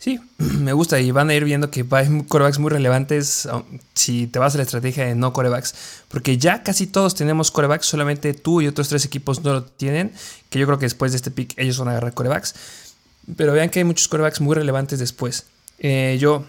Sí, 0.00 0.18
me 0.38 0.72
gusta 0.72 0.98
y 0.98 1.10
van 1.10 1.28
a 1.28 1.34
ir 1.34 1.44
viendo 1.44 1.70
que 1.70 1.84
hay 1.90 2.24
corebacks 2.26 2.58
muy 2.58 2.70
relevantes 2.70 3.46
si 3.92 4.26
te 4.26 4.38
vas 4.38 4.54
a 4.54 4.56
la 4.56 4.64
estrategia 4.64 5.04
de 5.04 5.14
no 5.14 5.34
corebacks, 5.34 5.74
porque 6.08 6.38
ya 6.38 6.62
casi 6.62 6.86
todos 6.86 7.14
tenemos 7.14 7.50
corebacks, 7.50 7.84
solamente 7.84 8.32
tú 8.32 8.62
y 8.62 8.66
otros 8.66 8.88
tres 8.88 9.04
equipos 9.04 9.44
no 9.44 9.52
lo 9.52 9.62
tienen, 9.62 10.10
que 10.48 10.58
yo 10.58 10.64
creo 10.66 10.78
que 10.78 10.86
después 10.86 11.12
de 11.12 11.16
este 11.16 11.30
pick 11.30 11.52
ellos 11.58 11.78
van 11.78 11.88
a 11.88 11.90
agarrar 11.90 12.14
corebacks, 12.14 12.54
pero 13.36 13.52
vean 13.52 13.68
que 13.68 13.80
hay 13.80 13.84
muchos 13.84 14.08
corebacks 14.08 14.40
muy 14.40 14.54
relevantes 14.54 14.98
después. 14.98 15.44
Eh, 15.78 16.16
yo 16.18 16.46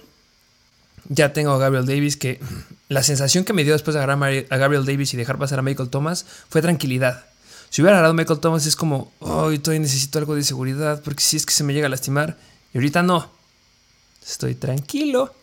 ya 1.09 1.33
tengo 1.33 1.51
a 1.51 1.57
Gabriel 1.57 1.85
Davis, 1.85 2.15
que 2.15 2.39
la 2.87 3.03
sensación 3.03 3.43
que 3.43 3.51
me 3.51 3.65
dio 3.65 3.73
después 3.73 3.95
de 3.95 4.01
agarrar 4.01 4.45
a 4.49 4.57
Gabriel 4.57 4.85
Davis 4.85 5.13
y 5.13 5.17
dejar 5.17 5.37
pasar 5.37 5.59
a 5.59 5.61
Michael 5.61 5.89
Thomas 5.89 6.25
fue 6.47 6.61
tranquilidad. 6.61 7.25
Si 7.69 7.81
hubiera 7.81 7.97
agarrado 7.97 8.13
a 8.13 8.15
Michael 8.15 8.39
Thomas 8.39 8.65
es 8.65 8.77
como, 8.77 9.11
hoy 9.19 9.59
todavía 9.59 9.81
necesito 9.81 10.19
algo 10.19 10.35
de 10.35 10.43
seguridad, 10.43 11.01
porque 11.03 11.21
si 11.21 11.35
es 11.35 11.45
que 11.45 11.53
se 11.53 11.65
me 11.65 11.73
llega 11.73 11.87
a 11.87 11.89
lastimar, 11.89 12.37
y 12.73 12.77
ahorita 12.77 13.03
no 13.03 13.40
estoy 14.25 14.55
tranquilo. 14.55 15.33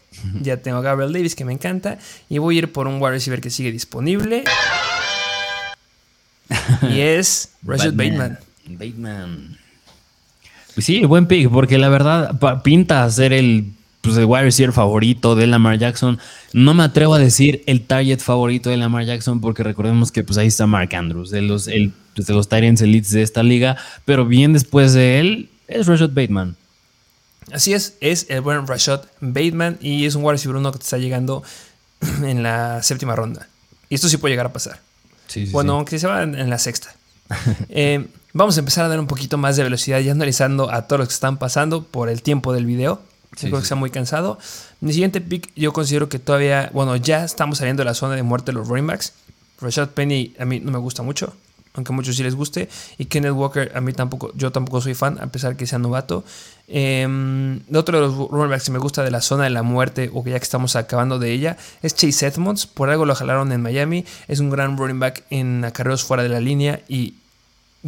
Ya 0.43 0.57
tengo 0.57 0.79
a 0.79 0.83
Gabriel 0.83 1.12
Davis 1.12 1.35
que 1.35 1.45
me 1.45 1.53
encanta. 1.53 1.99
Y 2.29 2.39
voy 2.39 2.57
a 2.57 2.59
ir 2.59 2.72
por 2.72 2.87
un 2.87 3.01
wide 3.01 3.12
receiver 3.12 3.41
que 3.41 3.51
sigue 3.51 3.70
disponible. 3.70 4.45
y 6.83 7.01
es 7.01 7.51
Rashad 7.62 7.93
Bateman. 7.95 8.39
Bateman. 8.66 9.59
Pues 10.74 10.87
sí, 10.87 11.05
buen 11.05 11.26
pick, 11.26 11.51
porque 11.51 11.79
la 11.79 11.89
verdad 11.89 12.39
pinta 12.62 13.09
ser 13.11 13.33
el, 13.33 13.72
pues 14.01 14.16
el 14.16 14.26
wide 14.26 14.45
receiver 14.45 14.72
favorito 14.72 15.35
de 15.35 15.47
Lamar 15.47 15.79
Jackson. 15.79 16.18
No 16.53 16.74
me 16.74 16.85
atrevo 16.85 17.14
a 17.14 17.18
decir 17.18 17.62
el 17.66 17.83
target 17.83 18.20
favorito 18.20 18.70
de 18.70 18.76
Lamar 18.76 19.05
Jackson, 19.05 19.41
porque 19.41 19.62
recordemos 19.62 20.12
que 20.12 20.22
pues 20.24 20.39
ahí 20.39 20.47
está 20.47 20.66
Mark 20.66 20.95
Andrews, 20.95 21.31
de 21.31 21.43
los, 21.43 21.68
el, 21.68 21.93
pues, 22.14 22.26
de 22.26 22.35
los 22.35 22.49
Tyrants 22.49 22.81
Elites 22.81 23.11
de 23.11 23.22
esta 23.22 23.43
liga. 23.43 23.76
Pero 24.05 24.24
bien 24.24 24.53
después 24.53 24.93
de 24.93 25.20
él 25.20 25.49
es 25.66 25.87
Rashad 25.87 26.11
Bateman. 26.11 26.57
Así 27.53 27.72
es, 27.72 27.96
es 28.01 28.26
el 28.28 28.40
buen 28.40 28.66
Rashad 28.66 29.03
Bateman 29.20 29.78
y 29.80 30.07
es 30.07 30.14
un 30.14 30.24
wide 30.24 30.32
receiver 30.32 30.57
uno 30.57 30.72
que 30.72 30.78
te 30.78 30.84
está 30.84 30.99
llegando 30.99 31.42
en 32.22 32.42
la 32.42 32.82
séptima 32.82 33.16
ronda. 33.16 33.49
Y 33.88 33.94
esto 33.94 34.09
sí 34.09 34.16
puede 34.16 34.32
llegar 34.32 34.46
a 34.46 34.53
pasar. 34.53 34.80
bueno, 35.51 35.74
aunque 35.74 35.99
se 35.99 36.07
va 36.07 36.22
en, 36.22 36.51
la 36.51 36.59
sexta. 36.59 36.94
Eh, 37.68 38.09
vamos 38.32 38.57
a 38.57 38.61
empezar 38.61 38.86
a 38.86 38.88
dar 38.88 38.99
un 38.99 39.07
poquito 39.07 39.36
más 39.36 39.57
de 39.57 39.62
velocidad 39.62 40.01
ya 40.01 40.12
analizando 40.12 40.70
a 40.70 40.86
todos 40.86 41.01
los 41.01 41.09
que 41.09 41.14
están 41.14 41.36
pasando 41.36 41.84
por 41.84 42.09
el 42.09 42.22
tiempo 42.22 42.55
del 42.55 42.64
video. 42.64 43.03
creo 43.38 43.53
que 43.53 43.62
está 43.62 43.74
muy 43.74 43.90
cansado. 43.90 44.38
Mi 44.80 44.92
siguiente 44.92 45.20
pick 45.20 45.53
yo 45.55 45.72
considero 45.72 46.09
que 46.09 46.18
todavía, 46.18 46.70
bueno, 46.72 46.96
ya 46.96 47.24
estamos 47.24 47.59
saliendo 47.59 47.82
de 47.82 47.84
la 47.84 47.94
zona 47.94 48.16
de 48.16 48.22
muerte 48.22 48.53
de 48.53 48.59
los 48.59 48.68
running 48.68 48.86
backs. 48.86 49.12
Rashad 49.61 49.90
Penny 49.90 50.34
a 50.38 50.44
mí 50.44 50.61
no 50.61 50.70
me 50.70 50.78
gusta 50.78 51.03
mucho 51.03 51.34
aunque 51.78 51.92
a 51.92 51.96
muchos 51.96 52.16
sí 52.16 52.22
les 52.22 52.34
guste. 52.34 52.68
Y 52.99 53.07
Kenneth 53.07 53.32
Walker, 53.32 53.72
a 53.74 53.80
mí 53.80 53.92
tampoco, 53.92 54.32
yo 54.34 54.53
tampoco 54.53 54.80
soy 54.80 54.94
fan, 54.94 55.18
a 55.20 55.28
pesar 55.28 55.57
que 55.57 55.66
sea 55.66 55.78
novato. 55.78 56.24
Eh, 56.71 57.61
otro 57.75 57.99
de 57.99 58.07
los 58.07 58.31
running 58.31 58.61
que 58.61 58.71
me 58.71 58.79
gusta 58.79 59.03
de 59.03 59.11
la 59.11 59.23
zona 59.23 59.45
de 59.45 59.51
la 59.51 59.62
muerte, 59.62 60.11
o 60.12 60.23
que 60.23 60.31
ya 60.31 60.39
que 60.39 60.45
estamos 60.45 60.77
acabando 60.77 61.19
de 61.19 61.33
ella, 61.33 61.57
es 61.83 61.95
Chase 61.95 62.27
Edmonds. 62.27 62.66
Por 62.66 62.91
algo 62.91 63.07
lo 63.07 63.14
jalaron 63.14 63.51
en 63.53 63.62
Miami. 63.62 64.05
Es 64.29 64.41
un 64.41 64.51
gran 64.51 64.77
running 64.77 65.01
back 65.01 65.25
en 65.31 65.64
acarreos 65.64 66.05
fuera 66.05 66.23
de 66.23 66.29
la 66.29 66.41
línea 66.41 66.83
y 66.89 67.14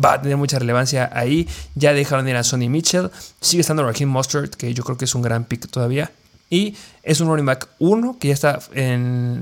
va 0.03 0.15
a 0.15 0.23
tener 0.23 0.37
mucha 0.37 0.59
relevancia 0.59 1.11
ahí. 1.13 1.49
Ya 1.75 1.93
dejaron 1.93 2.29
ir 2.29 2.37
a 2.37 2.45
Sonny 2.45 2.69
Mitchell. 2.69 3.11
Sigue 3.41 3.61
estando 3.61 3.85
Raheem 3.85 4.09
Mustard, 4.09 4.51
que 4.51 4.73
yo 4.73 4.83
creo 4.83 4.97
que 4.97 5.05
es 5.05 5.15
un 5.15 5.23
gran 5.23 5.45
pick 5.45 5.69
todavía. 5.69 6.11
Y 6.49 6.75
es 7.05 7.21
un 7.21 7.29
running 7.29 7.47
back 7.47 7.69
1 7.79 8.19
que 8.19 8.29
ya 8.29 8.35
está 8.35 8.59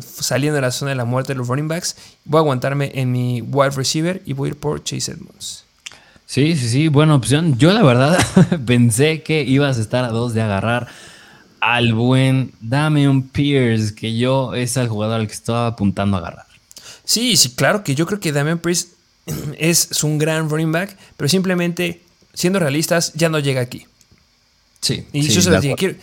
saliendo 0.01 0.57
de 0.57 0.61
la 0.61 0.71
zona 0.71 0.91
de 0.91 0.95
la 0.97 1.07
muerte 1.07 1.33
de 1.33 1.39
los 1.39 1.49
running 1.49 1.69
backs. 1.69 1.97
Voy 2.25 2.39
a 2.39 2.41
aguantarme 2.41 2.93
en 2.95 3.11
mi 3.13 3.41
wide 3.41 3.71
receiver 3.71 4.21
y 4.27 4.35
voy 4.35 4.49
a 4.49 4.53
ir 4.53 4.59
por 4.59 4.83
Chase 4.85 5.13
Edmonds. 5.13 5.68
Sí, 6.29 6.57
sí, 6.57 6.69
sí, 6.69 6.89
buena 6.89 7.15
opción. 7.15 7.57
Yo 7.57 7.73
la 7.73 7.83
verdad 7.83 8.19
pensé 8.67 9.23
que 9.23 9.45
ibas 9.45 9.79
a 9.79 9.81
estar 9.81 10.05
a 10.05 10.09
dos 10.09 10.35
de 10.35 10.43
agarrar 10.43 10.87
al 11.59 11.95
buen 11.95 12.53
Damian 12.61 13.23
Pierce, 13.23 13.95
que 13.95 14.15
yo 14.15 14.55
es 14.55 14.77
el 14.77 14.89
jugador 14.89 15.21
al 15.21 15.27
que 15.27 15.33
estaba 15.33 15.69
apuntando 15.69 16.19
a 16.19 16.21
agarrar. 16.21 16.47
Sí, 17.03 17.39
sí, 17.39 17.55
claro 17.55 17.83
que 17.83 17.95
yo 17.95 18.05
creo 18.05 18.21
que 18.21 18.33
Damian 18.33 18.59
Pierce 18.59 18.89
es, 19.59 20.05
un 20.05 20.19
gran 20.19 20.51
running 20.51 20.71
back, 20.71 20.99
pero 21.17 21.31
simplemente, 21.31 22.03
siendo 22.35 22.59
realistas, 22.59 23.15
ya 23.15 23.31
no 23.31 23.39
llega 23.39 23.63
aquí. 23.63 23.87
Sí. 24.83 25.07
Y 25.15 25.23
sí, 25.23 25.33
yo 25.33 25.41
se 25.41 25.49
lo 25.49 25.59
dije, 25.63 25.77
quiero, 25.77 25.95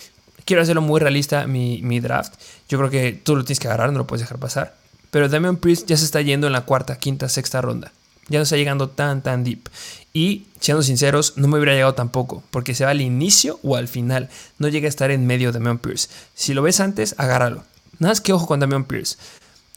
quiero 0.44 0.64
hacerlo 0.64 0.82
muy 0.82 1.00
realista 1.00 1.46
mi, 1.46 1.84
mi, 1.84 2.00
draft. 2.00 2.34
Yo 2.68 2.80
creo 2.80 2.90
que 2.90 3.14
tú 3.14 3.36
lo 3.36 3.46
tienes 3.46 3.60
que 3.60 3.68
agarrar, 3.68 3.92
no 3.92 4.00
lo 4.00 4.08
puedes 4.08 4.22
dejar 4.22 4.40
pasar. 4.40 4.76
Pero 5.12 5.30
Damian 5.30 5.58
Priest 5.58 5.88
ya 5.88 5.96
se 5.96 6.04
está 6.04 6.20
yendo 6.22 6.48
en 6.48 6.54
la 6.54 6.62
cuarta, 6.62 6.98
quinta, 6.98 7.30
sexta 7.30 7.62
ronda. 7.62 7.92
Ya 8.28 8.40
no 8.40 8.44
está 8.44 8.58
llegando 8.58 8.90
tan, 8.90 9.22
tan 9.22 9.44
deep. 9.44 9.70
Y, 10.16 10.48
siendo 10.62 10.82
sinceros, 10.82 11.34
no 11.36 11.50
me 11.50 11.58
hubiera 11.58 11.74
llegado 11.74 11.94
tampoco, 11.94 12.42
porque 12.50 12.74
se 12.74 12.86
va 12.86 12.92
al 12.92 13.02
inicio 13.02 13.60
o 13.64 13.76
al 13.76 13.90
final. 13.90 14.30
No 14.58 14.70
llega 14.70 14.86
a 14.86 14.90
estar 14.90 15.12
en 15.12 15.28
medio 15.28 15.50
de 15.50 15.60
Damian 15.60 15.78
Pierce. 15.78 16.08
Si 16.34 16.54
lo 16.54 16.62
ves 16.62 16.80
antes, 16.80 17.16
agárralo. 17.18 17.66
Nada 18.00 18.12
más 18.12 18.22
que 18.22 18.32
ojo 18.32 18.48
con 18.48 18.62
Damian 18.62 18.86
Pierce. 18.86 19.18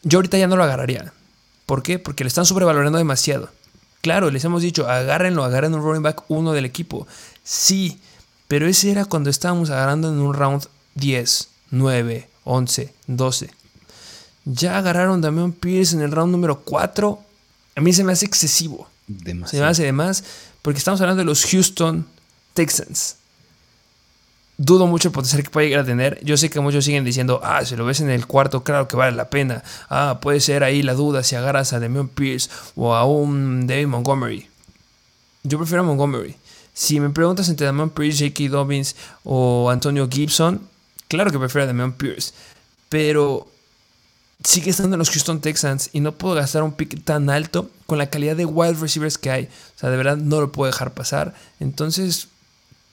Yo 0.04 0.18
ahorita 0.18 0.38
ya 0.38 0.46
no 0.46 0.54
lo 0.54 0.62
agarraría. 0.62 1.12
¿Por 1.66 1.82
qué? 1.82 1.98
Porque 1.98 2.22
le 2.22 2.28
están 2.28 2.46
sobrevalorando 2.46 2.98
demasiado. 2.98 3.50
Claro, 4.00 4.30
les 4.30 4.44
hemos 4.44 4.62
dicho, 4.62 4.88
agárrenlo, 4.88 5.42
agarren 5.42 5.74
un 5.74 5.82
running 5.82 6.04
back 6.04 6.22
uno 6.28 6.52
del 6.52 6.66
equipo. 6.66 7.08
Sí, 7.42 7.98
pero 8.46 8.68
ese 8.68 8.92
era 8.92 9.06
cuando 9.06 9.30
estábamos 9.30 9.70
agarrando 9.70 10.08
en 10.08 10.20
un 10.20 10.34
round 10.34 10.68
10, 10.94 11.48
9, 11.72 12.28
11, 12.44 12.94
12. 13.08 13.50
Ya 14.44 14.78
agarraron 14.78 15.20
Damian 15.20 15.50
Pierce 15.50 15.96
en 15.96 16.02
el 16.02 16.12
round 16.12 16.30
número 16.30 16.60
4. 16.60 17.24
A 17.78 17.80
mí 17.80 17.92
se 17.92 18.02
me 18.02 18.10
hace 18.10 18.26
excesivo. 18.26 18.88
Se 19.46 19.60
me 19.60 19.66
hace 19.66 19.84
de 19.84 19.92
más 19.92 20.24
porque 20.62 20.78
estamos 20.78 21.00
hablando 21.00 21.20
de 21.20 21.24
los 21.24 21.46
Houston 21.46 22.08
Texans. 22.52 23.18
Dudo 24.56 24.88
mucho 24.88 25.10
el 25.10 25.12
potencial 25.12 25.44
que 25.44 25.50
puede 25.50 25.68
llegar 25.68 25.84
a 25.84 25.86
tener. 25.86 26.18
Yo 26.24 26.36
sé 26.36 26.50
que 26.50 26.58
muchos 26.58 26.84
siguen 26.84 27.04
diciendo, 27.04 27.40
ah, 27.44 27.64
si 27.64 27.76
lo 27.76 27.84
ves 27.84 28.00
en 28.00 28.10
el 28.10 28.26
cuarto, 28.26 28.64
claro 28.64 28.88
que 28.88 28.96
vale 28.96 29.16
la 29.16 29.30
pena. 29.30 29.62
Ah, 29.88 30.18
puede 30.20 30.40
ser 30.40 30.64
ahí 30.64 30.82
la 30.82 30.94
duda 30.94 31.22
si 31.22 31.36
agarras 31.36 31.72
a 31.72 31.78
Damian 31.78 32.08
Pierce 32.08 32.50
o 32.74 32.96
a 32.96 33.04
un 33.04 33.68
David 33.68 33.86
Montgomery. 33.86 34.48
Yo 35.44 35.56
prefiero 35.58 35.82
a 35.82 35.86
Montgomery. 35.86 36.34
Si 36.74 36.98
me 36.98 37.10
preguntas 37.10 37.48
entre 37.48 37.66
Damian 37.66 37.90
Pierce, 37.90 38.28
J.K. 38.28 38.50
Dobbins 38.50 38.96
o 39.22 39.70
Antonio 39.70 40.08
Gibson, 40.10 40.68
claro 41.06 41.30
que 41.30 41.38
prefiero 41.38 41.62
a 41.62 41.66
Damian 41.68 41.92
Pierce. 41.92 42.32
Pero 42.88 43.46
sigue 44.44 44.70
estando 44.70 44.94
en 44.94 44.98
los 44.98 45.10
Houston 45.10 45.40
Texans 45.40 45.90
y 45.92 46.00
no 46.00 46.12
puedo 46.12 46.34
gastar 46.34 46.62
un 46.62 46.72
pick 46.72 47.04
tan 47.04 47.28
alto 47.30 47.70
con 47.86 47.98
la 47.98 48.10
calidad 48.10 48.36
de 48.36 48.46
wide 48.46 48.74
receivers 48.74 49.18
que 49.18 49.30
hay. 49.30 49.44
O 49.44 49.78
sea, 49.78 49.90
de 49.90 49.96
verdad 49.96 50.16
no 50.16 50.40
lo 50.40 50.52
puedo 50.52 50.70
dejar 50.70 50.94
pasar. 50.94 51.34
Entonces, 51.60 52.28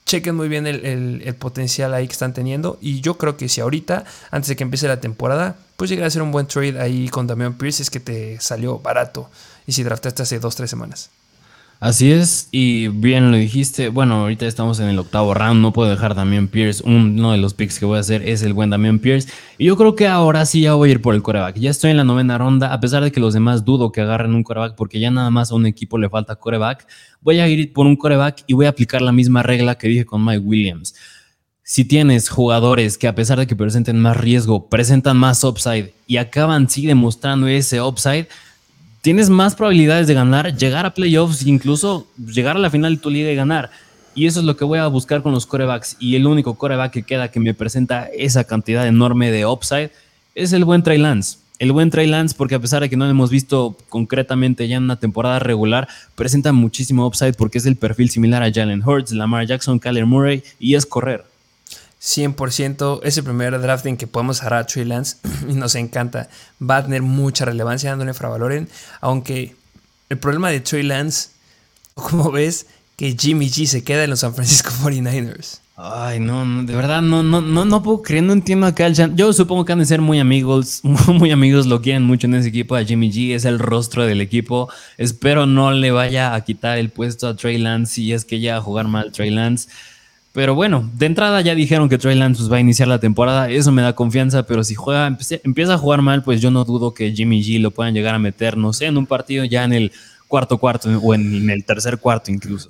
chequen 0.05 0.35
muy 0.35 0.47
bien 0.47 0.67
el, 0.67 1.35
potencial 1.35 1.93
ahí 1.93 2.07
que 2.07 2.13
están 2.13 2.33
teniendo. 2.33 2.77
Y 2.81 3.01
yo 3.01 3.17
creo 3.17 3.37
que 3.37 3.49
si 3.49 3.61
ahorita, 3.61 4.05
antes 4.31 4.49
de 4.49 4.55
que 4.55 4.63
empiece 4.63 4.87
la 4.87 4.99
temporada, 4.99 5.57
pues 5.77 5.89
llegar 5.89 6.07
a 6.07 6.09
ser 6.09 6.21
un 6.21 6.31
buen 6.31 6.47
trade 6.47 6.79
ahí 6.79 7.09
con 7.09 7.27
Damian 7.27 7.55
Pierce 7.55 7.83
es 7.83 7.89
que 7.89 7.99
te 7.99 8.39
salió 8.39 8.79
barato. 8.79 9.29
Y 9.67 9.73
si 9.73 9.83
draftaste 9.83 10.23
hace 10.23 10.41
2-3 10.41 10.67
semanas. 10.67 11.09
Así 11.80 12.11
es, 12.11 12.47
y 12.51 12.88
bien 12.88 13.32
lo 13.32 13.38
dijiste. 13.38 13.89
Bueno, 13.89 14.15
ahorita 14.21 14.47
estamos 14.47 14.80
en 14.80 14.88
el 14.88 14.97
octavo 14.97 15.34
round, 15.34 15.61
no 15.61 15.73
puedo 15.73 15.89
dejar 15.89 16.15
Damian 16.15 16.47
Pierce. 16.47 16.82
Uno 16.86 17.34
de 17.34 17.38
los 17.38 17.53
picks 17.53 17.80
que 17.80 17.86
voy 17.86 17.97
a 17.97 17.99
hacer 17.99 18.28
es 18.28 18.41
el 18.43 18.53
buen 18.53 18.69
Damian 18.69 18.99
Pierce. 18.99 19.30
Y 19.57 19.65
yo 19.65 19.76
creo 19.76 19.93
que 19.93 20.07
ahora 20.07 20.45
sí 20.45 20.61
ya 20.61 20.73
voy 20.73 20.89
a 20.89 20.91
ir 20.93 21.01
por 21.01 21.15
el 21.15 21.21
coreback. 21.21 21.57
Ya 21.57 21.69
estoy 21.69 21.91
en 21.91 21.97
la 21.97 22.05
novena 22.05 22.38
ronda, 22.38 22.73
a 22.73 22.80
pesar 22.80 23.03
de 23.03 23.11
que 23.11 23.19
los 23.19 23.34
demás 23.34 23.65
dudo 23.65 23.91
que 23.91 24.01
agarren 24.01 24.34
un 24.34 24.43
coreback, 24.43 24.76
porque 24.76 24.99
ya 24.99 25.11
nada 25.11 25.30
más 25.30 25.51
a 25.51 25.55
un 25.55 25.65
equipo 25.65 25.97
le 25.97 26.09
falta 26.09 26.38
coreback. 26.38 26.88
Voy 27.21 27.39
a 27.39 27.47
ir 27.47 27.73
por 27.73 27.86
un 27.86 27.97
coreback 27.97 28.43
y 28.47 28.53
voy 28.53 28.67
a 28.67 28.69
aplicar 28.69 29.01
la 29.01 29.11
misma 29.11 29.43
regla 29.43 29.78
que 29.78 29.89
dije 29.89 30.05
con 30.05 30.23
Mike 30.23 30.39
Williams. 30.39 30.95
Si 31.61 31.84
tienes 31.84 32.30
jugadores 32.30 32.97
que 32.97 33.07
a 33.07 33.15
pesar 33.15 33.38
de 33.38 33.47
que 33.47 33.55
presenten 33.55 33.99
más 33.99 34.15
riesgo, 34.15 34.69
presentan 34.69 35.17
más 35.17 35.43
upside 35.43 35.93
y 36.07 36.17
acaban 36.17 36.69
sí 36.69 36.86
demostrando 36.86 37.47
ese 37.47 37.82
upside, 37.82 38.28
tienes 39.05 39.29
más 39.29 39.53
probabilidades 39.53 40.07
de 40.07 40.15
ganar, 40.15 40.57
llegar 40.57 40.87
a 40.87 40.95
playoffs, 40.95 41.45
incluso 41.45 42.07
llegar 42.17 42.55
a 42.55 42.59
la 42.59 42.71
final 42.71 42.95
de 42.95 43.01
tu 43.03 43.11
liga 43.11 43.31
y 43.31 43.35
ganar. 43.35 43.69
Y 44.15 44.25
eso 44.25 44.39
es 44.39 44.47
lo 44.47 44.57
que 44.57 44.65
voy 44.65 44.79
a 44.79 44.87
buscar 44.87 45.21
con 45.21 45.31
los 45.31 45.45
corebacks. 45.45 45.95
Y 45.99 46.15
el 46.15 46.25
único 46.25 46.55
coreback 46.55 46.91
que 46.91 47.03
queda 47.03 47.29
que 47.29 47.39
me 47.39 47.53
presenta 47.53 48.07
esa 48.07 48.45
cantidad 48.45 48.87
enorme 48.87 49.29
de 49.29 49.45
upside 49.45 49.91
es 50.33 50.53
el 50.53 50.65
buen 50.65 50.81
Trey 50.81 50.97
Lance. 50.97 51.37
El 51.59 51.71
buen 51.71 51.91
Trey 51.91 52.07
Lance, 52.07 52.33
porque 52.35 52.55
a 52.55 52.59
pesar 52.59 52.81
de 52.81 52.89
que 52.89 52.97
no 52.97 53.05
lo 53.05 53.11
hemos 53.11 53.29
visto 53.29 53.77
concretamente 53.89 54.67
ya 54.67 54.77
en 54.77 54.85
una 54.85 54.99
temporada 54.99 55.37
regular, 55.37 55.87
presenta 56.15 56.51
muchísimo 56.51 57.05
upside 57.05 57.33
porque 57.33 57.59
es 57.59 57.67
el 57.67 57.75
perfil 57.75 58.09
similar 58.09 58.41
a 58.41 58.51
Jalen 58.51 58.81
Hurts, 58.83 59.11
Lamar 59.11 59.45
Jackson, 59.45 59.77
Kyler 59.77 60.07
Murray 60.07 60.41
y 60.59 60.73
es 60.73 60.87
correr. 60.87 61.25
100% 62.05 62.99
es 63.01 63.17
el 63.17 63.23
primer 63.23 63.59
draft 63.59 63.87
en 63.87 63.97
que 63.97 64.05
podemos 64.05 64.39
agarrar 64.41 64.61
a 64.61 64.65
Trey 64.67 64.85
Lance 64.85 65.17
y 65.49 65.53
nos 65.53 65.73
encanta. 65.73 66.29
Va 66.61 66.77
a 66.77 66.83
tener 66.83 67.01
mucha 67.01 67.45
relevancia 67.45 67.89
dándole 67.89 68.11
infravaloren, 68.11 68.69
aunque 69.01 69.55
el 70.09 70.19
problema 70.19 70.51
de 70.51 70.59
Trey 70.59 70.83
Lance, 70.83 71.29
como 71.95 72.31
ves, 72.31 72.67
que 72.95 73.17
Jimmy 73.19 73.49
G 73.49 73.65
se 73.65 73.83
queda 73.83 74.03
en 74.03 74.11
los 74.11 74.19
San 74.19 74.35
Francisco 74.35 74.69
49ers. 74.83 75.61
Ay, 75.77 76.21
no, 76.21 76.45
no, 76.45 76.63
de 76.63 76.73
verdad, 76.73 77.01
no, 77.01 77.21
no, 77.21 77.41
no, 77.41 77.65
no 77.65 77.83
puedo 77.83 78.01
creer, 78.01 78.23
no 78.23 78.31
entiendo 78.31 78.65
acá 78.65 78.87
el 78.87 78.95
Yo 79.15 79.33
supongo 79.33 79.65
que 79.65 79.73
han 79.73 79.79
de 79.79 79.85
ser 79.85 79.99
muy 79.99 80.19
amigos, 80.19 80.79
muy 81.07 81.31
amigos, 81.31 81.65
lo 81.65 81.81
quieren 81.81 82.03
mucho 82.03 82.27
en 82.27 82.35
ese 82.35 82.49
equipo. 82.49 82.75
A 82.75 82.85
Jimmy 82.85 83.11
G 83.11 83.35
es 83.35 83.43
el 83.43 83.59
rostro 83.59 84.05
del 84.05 84.21
equipo. 84.21 84.69
Espero 84.97 85.47
no 85.47 85.71
le 85.71 85.91
vaya 85.91 86.35
a 86.35 86.41
quitar 86.45 86.77
el 86.77 86.91
puesto 86.91 87.27
a 87.27 87.35
Trey 87.35 87.57
Lance 87.57 87.95
si 87.95 88.13
es 88.13 88.23
que 88.23 88.39
ya 88.39 88.57
a 88.57 88.61
jugar 88.61 88.87
mal 88.87 89.11
Trey 89.11 89.31
Lance. 89.31 89.67
Pero 90.36 90.53
bueno, 90.53 90.91
de 90.93 91.05
entrada 91.05 91.39
ya 91.39 91.55
dijeron 91.55 91.88
que 91.88 91.97
Trey 91.97 92.13
Lance 92.13 92.39
pues, 92.39 92.51
va 92.51 92.57
a 92.57 92.59
iniciar 92.59 92.89
la 92.89 92.99
temporada, 92.99 93.49
eso 93.49 93.71
me 93.71 93.81
da 93.81 93.95
confianza, 93.95 94.43
pero 94.43 94.65
si 94.65 94.75
juega, 94.75 95.07
empieza 95.07 95.73
a 95.75 95.77
jugar 95.77 96.01
mal, 96.01 96.23
pues 96.23 96.41
yo 96.41 96.51
no 96.51 96.65
dudo 96.65 96.93
que 96.93 97.13
Jimmy 97.13 97.41
G 97.41 97.61
lo 97.61 97.71
puedan 97.71 97.93
llegar 97.93 98.13
a 98.13 98.19
meter, 98.19 98.57
no 98.57 98.73
sé, 98.73 98.88
en 98.88 98.97
un 98.97 99.05
partido 99.05 99.45
ya 99.45 99.63
en 99.63 99.71
el 99.71 99.93
cuarto 100.27 100.57
cuarto 100.57 100.89
o 100.89 101.13
en, 101.13 101.49
el 101.49 101.63
tercer 101.63 101.99
cuarto 101.99 102.31
incluso. 102.31 102.69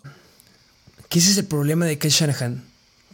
¿Qué 1.09 1.17
es 1.17 1.27
ese 1.27 1.43
problema 1.43 1.87
de 1.87 1.97
Kyle 1.97 2.21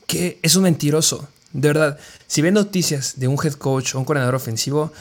que 0.06 0.38
es 0.41 0.58
un 0.58 0.64
mentiroso. 0.64 1.30
De 1.54 1.70
verdad, 1.70 1.97
si 2.28 2.41
ven 2.41 2.56
noticias 2.56 3.22
de 3.22 3.30
un 3.30 3.38
head 3.41 3.54
coach 3.54 3.95
o 3.95 3.99
un 3.99 4.04
coordinador 4.04 4.36
ofensivo, 4.36 4.91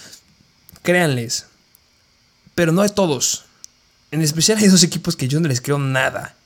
créanles. 0.82 1.46
Pero 2.54 2.70
no 2.70 2.82
de 2.82 2.90
todos. 2.90 3.46
En 4.12 4.22
especial 4.22 4.58
hay 4.58 4.68
dos 4.68 4.84
equipos 4.84 5.16
que 5.16 5.26
yo 5.26 5.40
no 5.40 5.48
les 5.48 5.60
creo 5.60 5.78
nada. 5.78 6.36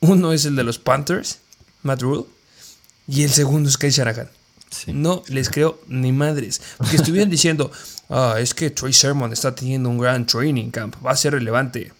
Uno 0.00 0.32
es 0.32 0.46
el 0.46 0.56
de 0.56 0.64
los 0.64 0.78
Panthers, 0.78 1.40
Matt 1.82 2.02
Rule, 2.02 2.24
y 3.06 3.22
el 3.22 3.30
segundo 3.30 3.68
es 3.68 3.76
Kyle 3.76 3.90
Shanahan. 3.90 4.30
No 4.86 5.22
les 5.28 5.50
creo 5.50 5.80
ni 5.88 6.12
madres. 6.12 6.60
Porque 6.78 6.96
estuvieron 6.96 7.30
diciendo, 7.30 7.70
ah, 8.08 8.36
es 8.38 8.54
que 8.54 8.70
Troy 8.70 8.92
Sermon 8.92 9.32
está 9.32 9.54
teniendo 9.54 9.88
un 9.88 9.98
gran 9.98 10.26
training 10.26 10.70
camp, 10.70 10.94
va 11.04 11.12
a 11.12 11.16
ser 11.16 11.32
relevante. 11.32 11.92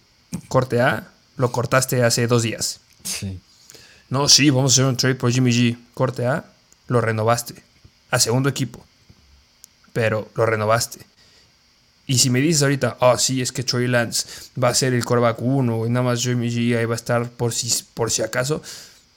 Corte 0.47 0.81
A, 0.81 1.09
lo 1.37 1.51
cortaste 1.51 2.03
hace 2.03 2.27
dos 2.27 2.43
días. 2.43 2.79
Sí. 3.03 3.39
No, 4.09 4.27
sí, 4.29 4.49
vamos 4.49 4.71
a 4.71 4.73
hacer 4.75 4.85
un 4.85 4.97
trade 4.97 5.15
por 5.15 5.31
Jimmy 5.31 5.51
G. 5.51 5.77
Corte 5.93 6.25
A, 6.25 6.45
lo 6.87 7.01
renovaste. 7.01 7.63
A 8.09 8.19
segundo 8.19 8.49
equipo. 8.49 8.83
Pero 9.93 10.29
lo 10.35 10.45
renovaste. 10.45 10.99
Y 12.07 12.17
si 12.17 12.29
me 12.29 12.39
dices 12.39 12.63
ahorita, 12.63 12.97
oh, 12.99 13.17
sí, 13.17 13.41
es 13.41 13.51
que 13.51 13.63
Troy 13.63 13.87
Lance 13.87 14.27
va 14.61 14.69
a 14.69 14.75
ser 14.75 14.93
el 14.93 15.05
coreback 15.05 15.41
1 15.41 15.85
y 15.85 15.89
nada 15.89 16.05
más 16.05 16.21
Jimmy 16.21 16.49
G 16.49 16.77
ahí 16.77 16.85
va 16.85 16.95
a 16.95 16.97
estar 16.97 17.29
por 17.29 17.53
si, 17.53 17.71
por 17.93 18.11
si 18.11 18.21
acaso, 18.21 18.61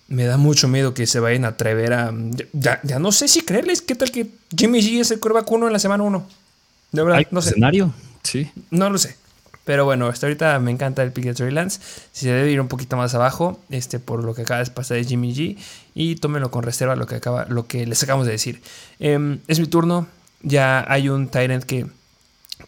me 0.08 0.24
da 0.24 0.36
mucho 0.36 0.68
miedo 0.68 0.94
que 0.94 1.06
se 1.06 1.20
vayan 1.20 1.44
a 1.44 1.48
atrever 1.48 1.92
a. 1.92 2.12
Ya, 2.52 2.80
no 2.98 3.12
sé 3.12 3.28
si 3.28 3.42
creerles. 3.42 3.82
¿Qué 3.82 3.94
tal 3.94 4.10
que 4.10 4.28
Jimmy 4.56 4.80
G 4.80 5.00
es 5.00 5.10
el 5.10 5.20
coreback 5.20 5.50
1 5.50 5.66
en 5.66 5.72
la 5.72 5.78
semana 5.78 6.04
1? 6.04 6.26
De 6.92 7.02
verdad, 7.02 7.26
no 7.30 7.42
sé. 7.42 7.50
escenario? 7.50 7.92
Sí. 8.22 8.50
No 8.70 8.90
lo 8.90 8.98
sé. 8.98 9.16
Pero 9.64 9.86
bueno, 9.86 10.08
hasta 10.08 10.26
ahorita 10.26 10.58
me 10.58 10.70
encanta 10.70 11.02
el 11.02 11.12
pick 11.12 11.24
de 11.24 11.34
Trey 11.34 11.50
Lance. 11.50 11.80
Si 12.12 12.26
se 12.26 12.32
debe 12.32 12.50
ir 12.50 12.60
un 12.60 12.68
poquito 12.68 12.96
más 12.96 13.14
abajo, 13.14 13.58
este, 13.70 13.98
por 13.98 14.22
lo 14.22 14.34
que 14.34 14.42
acaba 14.42 14.62
de 14.62 14.70
pasar 14.70 14.98
de 14.98 15.04
Jimmy 15.04 15.34
G. 15.34 15.56
Y 15.94 16.16
tómenlo 16.16 16.50
con 16.50 16.62
reserva 16.62 16.96
lo 16.96 17.06
que, 17.06 17.16
acaba, 17.16 17.46
lo 17.48 17.66
que 17.66 17.86
les 17.86 18.02
acabamos 18.02 18.26
de 18.26 18.32
decir. 18.32 18.60
Em, 18.98 19.40
es 19.48 19.58
mi 19.60 19.66
turno. 19.66 20.06
Ya 20.42 20.84
hay 20.86 21.08
un 21.08 21.28
Tyrant 21.28 21.64
que 21.64 21.86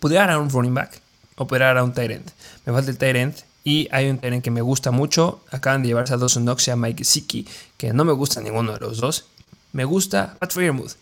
pudiera 0.01 0.27
dar 0.27 0.39
un 0.39 0.49
running 0.49 0.73
back 0.73 1.03
o 1.37 1.47
pudiera 1.47 1.75
dar 1.75 1.83
un 1.83 1.93
Tyrant. 1.93 2.31
Me 2.65 2.73
falta 2.73 2.91
el 2.91 2.97
Tyrant. 2.97 3.37
Y 3.67 3.89
hay 3.91 4.09
un 4.09 4.19
Tyrant 4.19 4.45
que 4.45 4.53
me 4.53 4.61
gusta 4.61 4.93
mucho. 4.93 5.41
Acaban 5.51 5.83
de 5.83 5.89
llevarse 5.89 6.15
a 6.15 6.19
dos 6.19 6.35
Knox 6.35 6.69
y 6.69 6.71
a 6.71 6.77
Mike 6.77 7.03
Siki, 7.03 7.49
que 7.77 7.93
no 7.93 8.05
me 8.05 8.13
gusta 8.13 8.41
ninguno 8.41 8.73
de 8.73 8.79
los 8.79 8.99
dos. 8.99 9.25
Me 9.73 9.85
gusta 9.85 10.37
Pat 10.39 10.53
Freermuth. 10.53 10.93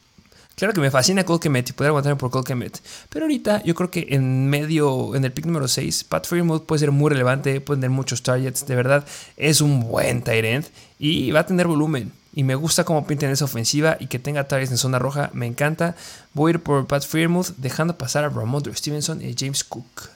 Claro 0.57 0.73
que 0.73 0.81
me 0.81 0.91
fascina 0.91 1.25
Cole 1.25 1.41
Kemet 1.41 1.69
y 1.69 1.73
poder 1.75 1.91
aguantarme 1.91 2.19
por 2.19 2.31
Cole 2.31 2.47
Kemet. 2.47 2.81
Pero 3.11 3.27
ahorita 3.27 3.63
yo 3.65 3.75
creo 3.75 3.91
que 3.91 4.07
en 4.09 4.49
medio, 4.49 5.15
en 5.15 5.27
el 5.27 5.33
pick 5.33 5.45
número 5.45 5.69
6, 5.69 6.05
Pat 6.05 6.27
Freeman 6.27 6.61
puede 6.61 6.79
ser 6.79 6.91
muy 6.91 7.11
relevante, 7.11 7.61
puede 7.61 7.83
tener 7.83 7.91
muchos 7.91 8.23
targets. 8.23 8.67
De 8.67 8.75
verdad, 8.75 9.05
es 9.37 9.61
un 9.61 9.81
buen 9.81 10.23
tight 10.23 10.47
end 10.47 10.67
y 10.99 11.33
va 11.33 11.41
a 11.41 11.47
tener 11.47 11.67
volumen. 11.67 12.13
Y 12.33 12.45
me 12.45 12.55
gusta 12.55 12.85
cómo 12.85 13.07
pinta 13.07 13.27
en 13.27 13.33
esa 13.33 13.45
ofensiva 13.45 13.99
y 14.01 14.07
que 14.07 14.19
tenga 14.19 14.49
targets 14.49 14.71
en 14.71 14.79
zona 14.79 14.99
roja. 14.99 15.29
Me 15.35 15.47
encanta. 15.47 15.97
Voy 16.33 16.49
a 16.49 16.55
ir 16.55 16.61
por 16.61 16.87
Pat 16.87 17.05
Freeman 17.05 17.45
dejando 17.59 17.99
pasar 17.99 18.25
a 18.25 18.31
Ramondre 18.31 18.75
Stevenson 18.75 19.21
y 19.21 19.35
James 19.39 19.65
Cook. 19.65 20.15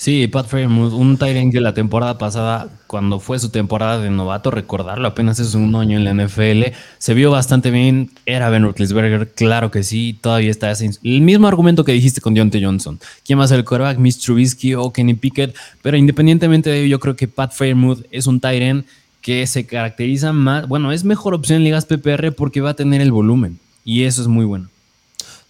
Sí, 0.00 0.26
Pat 0.28 0.46
Fairmouth, 0.46 0.94
un 0.94 1.18
Tyrant 1.18 1.52
de 1.52 1.60
la 1.60 1.74
temporada 1.74 2.16
pasada, 2.16 2.70
cuando 2.86 3.20
fue 3.20 3.38
su 3.38 3.50
temporada 3.50 4.00
de 4.00 4.08
novato, 4.08 4.50
recordarlo, 4.50 5.06
apenas 5.06 5.38
es 5.40 5.54
un 5.54 5.76
año 5.76 5.98
en 5.98 6.04
la 6.04 6.14
NFL, 6.14 6.74
se 6.96 7.12
vio 7.12 7.30
bastante 7.30 7.70
bien, 7.70 8.10
era 8.24 8.48
Ben 8.48 8.62
Roethlisberger, 8.62 9.30
claro 9.34 9.70
que 9.70 9.82
sí, 9.82 10.18
todavía 10.18 10.50
está 10.50 10.70
ese, 10.70 10.90
el 11.02 11.20
mismo 11.20 11.48
argumento 11.48 11.84
que 11.84 11.92
dijiste 11.92 12.22
con 12.22 12.32
Deontay 12.32 12.64
Johnson. 12.64 12.98
¿Quién 13.26 13.38
va 13.40 13.44
a 13.44 13.54
el 13.54 13.62
quarterback? 13.62 13.98
Miss 13.98 14.18
Trubisky 14.20 14.74
o 14.74 14.90
Kenny 14.90 15.12
Pickett, 15.12 15.54
pero 15.82 15.98
independientemente 15.98 16.70
de 16.70 16.78
ello, 16.78 16.92
yo 16.92 16.98
creo 16.98 17.14
que 17.14 17.28
Pat 17.28 17.52
Fairmouth 17.52 18.06
es 18.10 18.26
un 18.26 18.40
Tyrant 18.40 18.86
que 19.20 19.46
se 19.46 19.66
caracteriza 19.66 20.32
más, 20.32 20.66
bueno, 20.66 20.92
es 20.92 21.04
mejor 21.04 21.34
opción 21.34 21.58
en 21.58 21.64
ligas 21.64 21.84
PPR 21.84 22.32
porque 22.32 22.62
va 22.62 22.70
a 22.70 22.74
tener 22.74 23.02
el 23.02 23.12
volumen, 23.12 23.60
y 23.84 24.04
eso 24.04 24.22
es 24.22 24.28
muy 24.28 24.46
bueno. 24.46 24.70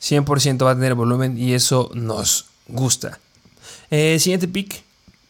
100% 0.03 0.65
va 0.65 0.73
a 0.73 0.75
tener 0.75 0.97
volumen 0.97 1.39
y 1.39 1.53
eso 1.53 1.93
nos 1.95 2.47
gusta. 2.67 3.21
Eh, 3.91 4.19
siguiente 4.19 4.49
pick. 4.49 4.83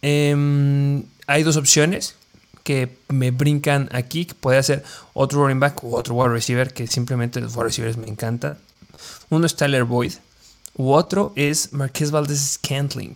Em, 0.03 1.03
hay 1.27 1.43
dos 1.43 1.57
opciones 1.57 2.15
que 2.63 2.97
me 3.09 3.31
brincan 3.31 3.89
aquí. 3.93 4.27
Que 4.27 4.35
puede 4.35 4.63
ser 4.63 4.85
otro 5.15 5.43
running 5.43 5.61
back 5.61 5.83
u 5.83 5.97
otro 5.97 6.15
wide 6.15 6.33
receiver. 6.33 6.73
Que 6.73 6.87
simplemente 6.87 7.41
los 7.41 7.55
wide 7.55 7.65
receivers 7.65 7.97
me 7.97 8.09
encantan. 8.09 8.59
Uno 9.31 9.47
es 9.47 9.57
Tyler 9.57 9.85
Boyd. 9.85 10.13
U 10.77 10.93
otro 10.93 11.33
es 11.37 11.73
Marquez 11.73 12.11
Valdez 12.11 12.59
Scantling. 12.59 13.15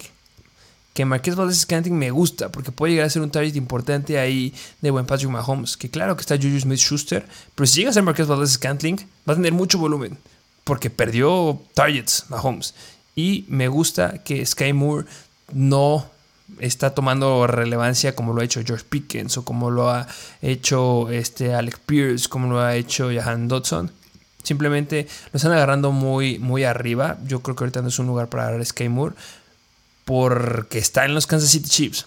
Que 0.92 1.04
Marquez 1.04 1.34
Valdez 1.34 1.58
Scantling 1.58 1.98
me 1.98 2.10
gusta 2.10 2.50
porque 2.50 2.70
puede 2.70 2.92
llegar 2.92 3.06
a 3.06 3.10
ser 3.10 3.22
un 3.22 3.30
target 3.30 3.56
importante 3.56 4.18
ahí 4.18 4.54
de 4.80 4.90
buen 4.90 5.06
Patrick 5.06 5.30
Mahomes. 5.30 5.76
Que 5.76 5.90
claro 5.90 6.16
que 6.16 6.20
está 6.20 6.36
Juju 6.36 6.60
Smith 6.60 6.78
Schuster. 6.78 7.26
Pero 7.54 7.66
si 7.66 7.80
llega 7.80 7.90
a 7.90 7.92
ser 7.92 8.02
Marquez 8.02 8.26
Valdez 8.26 8.50
Scantling, 8.50 8.96
va 9.28 9.32
a 9.32 9.36
tener 9.36 9.52
mucho 9.52 9.78
volumen. 9.78 10.18
Porque 10.62 10.90
perdió 10.90 11.60
targets 11.74 12.26
Mahomes. 12.28 12.74
Y 13.16 13.44
me 13.48 13.68
gusta 13.68 14.22
que 14.24 14.44
Sky 14.44 14.72
Moore 14.72 15.06
no 15.52 16.06
está 16.60 16.94
tomando 16.94 17.46
relevancia 17.46 18.14
como 18.14 18.32
lo 18.32 18.40
ha 18.40 18.44
hecho 18.44 18.62
George 18.64 18.84
Pickens 18.88 19.36
o 19.38 19.44
como 19.44 19.70
lo 19.70 19.90
ha 19.90 20.06
hecho 20.42 21.10
este 21.10 21.54
Alec 21.54 21.78
Pierce, 21.80 22.28
como 22.28 22.48
lo 22.48 22.60
ha 22.60 22.76
hecho 22.76 23.10
Jahan 23.12 23.48
Dodson. 23.48 23.90
Simplemente 24.42 25.08
lo 25.32 25.38
están 25.38 25.52
agarrando 25.52 25.90
muy, 25.90 26.38
muy 26.38 26.64
arriba. 26.64 27.18
Yo 27.26 27.40
creo 27.40 27.56
que 27.56 27.64
ahorita 27.64 27.82
no 27.82 27.88
es 27.88 27.98
un 27.98 28.06
lugar 28.06 28.28
para 28.28 28.44
agarrar 28.44 28.64
Sky 28.64 28.88
Moore 28.88 29.14
porque 30.04 30.78
está 30.78 31.06
en 31.06 31.14
los 31.14 31.26
Kansas 31.26 31.50
City 31.50 31.68
Chiefs. 31.68 32.06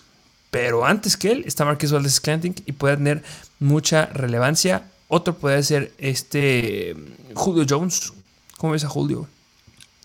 Pero 0.52 0.86
antes 0.86 1.18
que 1.18 1.32
él 1.32 1.44
está 1.46 1.66
Marquez 1.66 1.92
Valdez 1.92 2.14
Scantling 2.14 2.56
y 2.66 2.72
puede 2.74 2.98
tener 2.98 3.24
mucha 3.60 4.06
relevancia. 4.08 4.84
Otro 5.08 5.36
puede 5.36 5.64
ser 5.64 5.94
este 5.98 6.96
Julio 7.34 7.66
Jones. 7.68 8.14
¿Cómo 8.58 8.74
ves 8.74 8.84
a 8.84 8.90
Julio? 8.90 9.28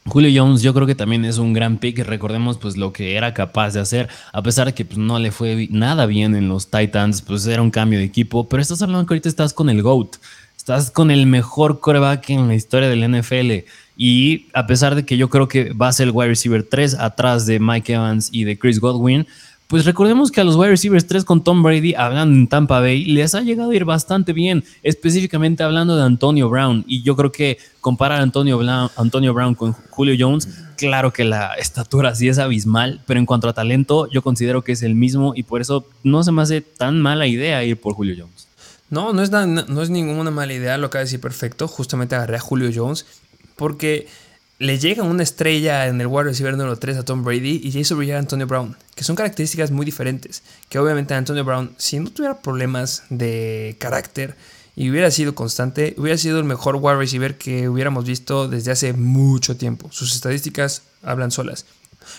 Julio 0.06 0.30
Jones 0.34 0.62
yo 0.62 0.74
creo 0.74 0.86
que 0.86 0.94
también 0.94 1.24
es 1.24 1.38
un 1.38 1.52
gran 1.52 1.78
pick, 1.78 1.98
recordemos 2.00 2.58
pues 2.58 2.76
lo 2.76 2.92
que 2.92 3.14
era 3.16 3.34
capaz 3.34 3.74
de 3.74 3.80
hacer, 3.80 4.08
a 4.32 4.42
pesar 4.42 4.66
de 4.66 4.74
que 4.74 4.84
pues, 4.84 4.98
no 4.98 5.18
le 5.18 5.30
fue 5.30 5.68
nada 5.70 6.06
bien 6.06 6.34
en 6.34 6.48
los 6.48 6.70
Titans, 6.70 7.22
pues 7.22 7.46
era 7.46 7.62
un 7.62 7.70
cambio 7.70 7.98
de 8.00 8.04
equipo, 8.04 8.48
pero 8.48 8.60
estás 8.60 8.82
hablando 8.82 9.06
que 9.06 9.14
ahorita 9.14 9.28
estás 9.28 9.54
con 9.54 9.70
el 9.70 9.80
GOAT, 9.82 10.16
estás 10.56 10.90
con 10.90 11.10
el 11.10 11.26
mejor 11.26 11.78
coreback 11.78 12.30
en 12.30 12.48
la 12.48 12.54
historia 12.54 12.88
del 12.88 13.08
NFL 13.08 13.64
y 13.96 14.46
a 14.54 14.66
pesar 14.66 14.94
de 14.96 15.04
que 15.04 15.16
yo 15.16 15.30
creo 15.30 15.46
que 15.46 15.72
va 15.72 15.88
a 15.88 15.92
ser 15.92 16.08
el 16.08 16.12
wide 16.12 16.30
receiver 16.30 16.64
3 16.64 16.94
atrás 16.94 17.46
de 17.46 17.60
Mike 17.60 17.92
Evans 17.92 18.28
y 18.32 18.44
de 18.44 18.58
Chris 18.58 18.80
Godwin, 18.80 19.26
pues 19.72 19.86
recordemos 19.86 20.30
que 20.30 20.38
a 20.38 20.44
los 20.44 20.56
wide 20.56 20.68
receivers 20.68 21.06
3 21.06 21.24
con 21.24 21.42
Tom 21.42 21.62
Brady, 21.62 21.94
hablando 21.94 22.36
en 22.36 22.46
Tampa 22.46 22.80
Bay, 22.80 23.06
les 23.06 23.34
ha 23.34 23.40
llegado 23.40 23.70
a 23.70 23.74
ir 23.74 23.86
bastante 23.86 24.34
bien, 24.34 24.64
específicamente 24.82 25.62
hablando 25.62 25.96
de 25.96 26.02
Antonio 26.02 26.50
Brown. 26.50 26.84
Y 26.86 27.02
yo 27.02 27.16
creo 27.16 27.32
que 27.32 27.56
comparar 27.80 28.20
a 28.20 28.22
Antonio 28.22 28.58
Brown, 28.58 28.90
Antonio 28.96 29.32
Brown 29.32 29.54
con 29.54 29.72
Julio 29.72 30.14
Jones, 30.18 30.46
claro 30.76 31.10
que 31.14 31.24
la 31.24 31.54
estatura 31.54 32.14
sí 32.14 32.28
es 32.28 32.38
abismal, 32.38 33.00
pero 33.06 33.18
en 33.18 33.24
cuanto 33.24 33.48
a 33.48 33.54
talento, 33.54 34.10
yo 34.10 34.20
considero 34.20 34.60
que 34.60 34.72
es 34.72 34.82
el 34.82 34.94
mismo 34.94 35.32
y 35.34 35.44
por 35.44 35.62
eso 35.62 35.86
no 36.02 36.22
se 36.22 36.32
me 36.32 36.42
hace 36.42 36.60
tan 36.60 37.00
mala 37.00 37.26
idea 37.26 37.64
ir 37.64 37.80
por 37.80 37.94
Julio 37.94 38.14
Jones. 38.18 38.48
No, 38.90 39.14
no 39.14 39.22
es, 39.22 39.30
no 39.30 39.80
es 39.80 39.88
ninguna 39.88 40.30
mala 40.30 40.52
idea, 40.52 40.76
lo 40.76 40.88
acaba 40.88 41.00
de 41.00 41.06
decir 41.06 41.20
perfecto. 41.20 41.66
Justamente 41.66 42.14
agarré 42.14 42.36
a 42.36 42.40
Julio 42.40 42.70
Jones 42.74 43.06
porque 43.56 44.06
le 44.62 44.78
llega 44.78 45.02
una 45.02 45.24
estrella 45.24 45.88
en 45.88 46.00
el 46.00 46.06
wide 46.06 46.22
receiver 46.22 46.56
número 46.56 46.78
3 46.78 46.98
a 46.98 47.04
Tom 47.04 47.24
Brady 47.24 47.60
y 47.64 47.76
hizo 47.76 47.96
brillar 47.96 48.18
a 48.18 48.20
Antonio 48.20 48.46
Brown, 48.46 48.76
que 48.94 49.02
son 49.02 49.16
características 49.16 49.72
muy 49.72 49.84
diferentes. 49.84 50.44
Que 50.68 50.78
obviamente 50.78 51.14
Antonio 51.14 51.44
Brown, 51.44 51.74
si 51.78 51.98
no 51.98 52.10
tuviera 52.10 52.40
problemas 52.40 53.02
de 53.10 53.74
carácter 53.80 54.36
y 54.76 54.88
hubiera 54.88 55.10
sido 55.10 55.34
constante, 55.34 55.96
hubiera 55.98 56.16
sido 56.16 56.38
el 56.38 56.44
mejor 56.44 56.76
wide 56.76 56.94
receiver 56.94 57.36
que 57.36 57.68
hubiéramos 57.68 58.04
visto 58.04 58.46
desde 58.46 58.70
hace 58.70 58.92
mucho 58.92 59.56
tiempo. 59.56 59.88
Sus 59.90 60.14
estadísticas 60.14 60.82
hablan 61.02 61.32
solas. 61.32 61.66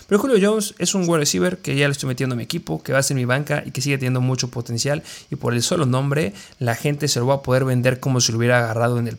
Pero 0.08 0.20
Julio 0.20 0.38
Jones 0.42 0.76
es 0.80 0.96
un 0.96 1.08
wide 1.08 1.20
receiver 1.20 1.60
que 1.60 1.78
ya 1.78 1.88
lo 1.88 1.94
estoy 1.94 2.10
metiendo 2.10 2.34
en 2.34 2.40
mi 2.40 2.44
equipo, 2.44 2.84
que 2.84 2.92
va 2.92 3.00
a 3.00 3.04
ser 3.04 3.16
mi 3.16 3.24
banca 3.24 3.64
y 3.66 3.72
que 3.72 3.80
sigue 3.80 3.98
teniendo 3.98 4.20
mucho 4.20 4.50
potencial. 4.50 5.02
Y 5.32 5.38
por 5.38 5.54
el 5.54 5.64
solo 5.64 5.86
nombre, 5.86 6.34
la 6.60 6.76
gente 6.76 7.08
se 7.08 7.22
lo 7.22 7.28
va 7.28 7.36
a 7.36 7.42
poder 7.42 7.64
vender 7.64 8.02
como 8.02 8.20
si 8.20 8.34
lo 8.34 8.38
hubiera 8.38 8.60
agarrado 8.60 9.00
en 9.00 9.08
el 9.08 9.18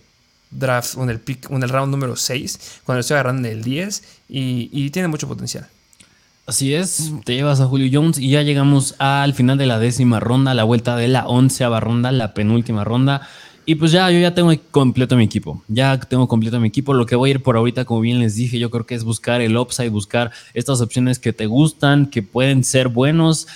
draft, 0.55 0.97
en 0.97 1.11
el 1.11 1.21
pick, 1.21 1.51
en 1.51 1.63
el 1.63 1.69
round 1.69 1.91
número 1.91 2.17
6, 2.17 2.81
cuando 2.85 2.99
lo 2.99 3.01
estoy 3.01 3.15
agarrando 3.15 3.49
en 3.49 3.57
el 3.57 3.65
10 3.65 4.03
y, 4.29 4.71
y 4.73 4.91
tiene 4.91 5.09
mucho 5.09 5.29
potencial. 5.29 5.69
Así 6.47 6.75
es, 6.75 7.11
te 7.25 7.35
llevas 7.35 7.61
a 7.61 7.67
Julio 7.67 7.89
Jones 7.91 8.19
y 8.19 8.29
ya 8.29 8.43
llegamos 8.43 8.95
al 8.99 9.33
final 9.33 9.57
de 9.57 9.65
la 9.65 9.79
décima 9.79 10.21
ronda, 10.21 10.53
la 10.53 10.65
vuelta 10.65 10.95
de 10.95 11.09
la 11.09 11.27
onceava 11.27 11.81
ronda, 11.81 12.13
la 12.13 12.35
penúltima 12.35 12.85
ronda. 12.85 13.27
Y 13.67 13.77
pues 13.77 13.93
ya, 13.93 14.11
yo 14.11 14.19
ya 14.19 14.35
tengo 14.35 14.53
completo 14.71 15.17
mi 15.17 15.25
equipo. 15.25 15.63
Ya 15.69 15.99
tengo 15.99 16.29
completo 16.29 16.61
mi 16.61 16.69
equipo. 16.69 16.93
Lo 16.93 17.07
que 17.07 17.17
voy 17.17 17.31
a 17.31 17.35
ir 17.35 17.43
por 17.43 17.57
ahorita, 17.57 17.87
como 17.87 18.01
bien 18.01 18.19
les 18.19 18.35
dije, 18.35 18.59
yo 18.59 18.71
creo 18.71 18.85
que 18.85 18.95
es 18.95 19.05
buscar 19.05 19.41
el 19.41 19.57
upside, 19.57 19.89
buscar 19.89 20.33
estas 20.53 20.83
opciones 20.83 21.19
que 21.19 21.33
te 21.33 21.47
gustan, 21.47 22.07
que 22.07 22.23
pueden 22.23 22.63
ser 22.63 22.89
buenos, 22.89 23.47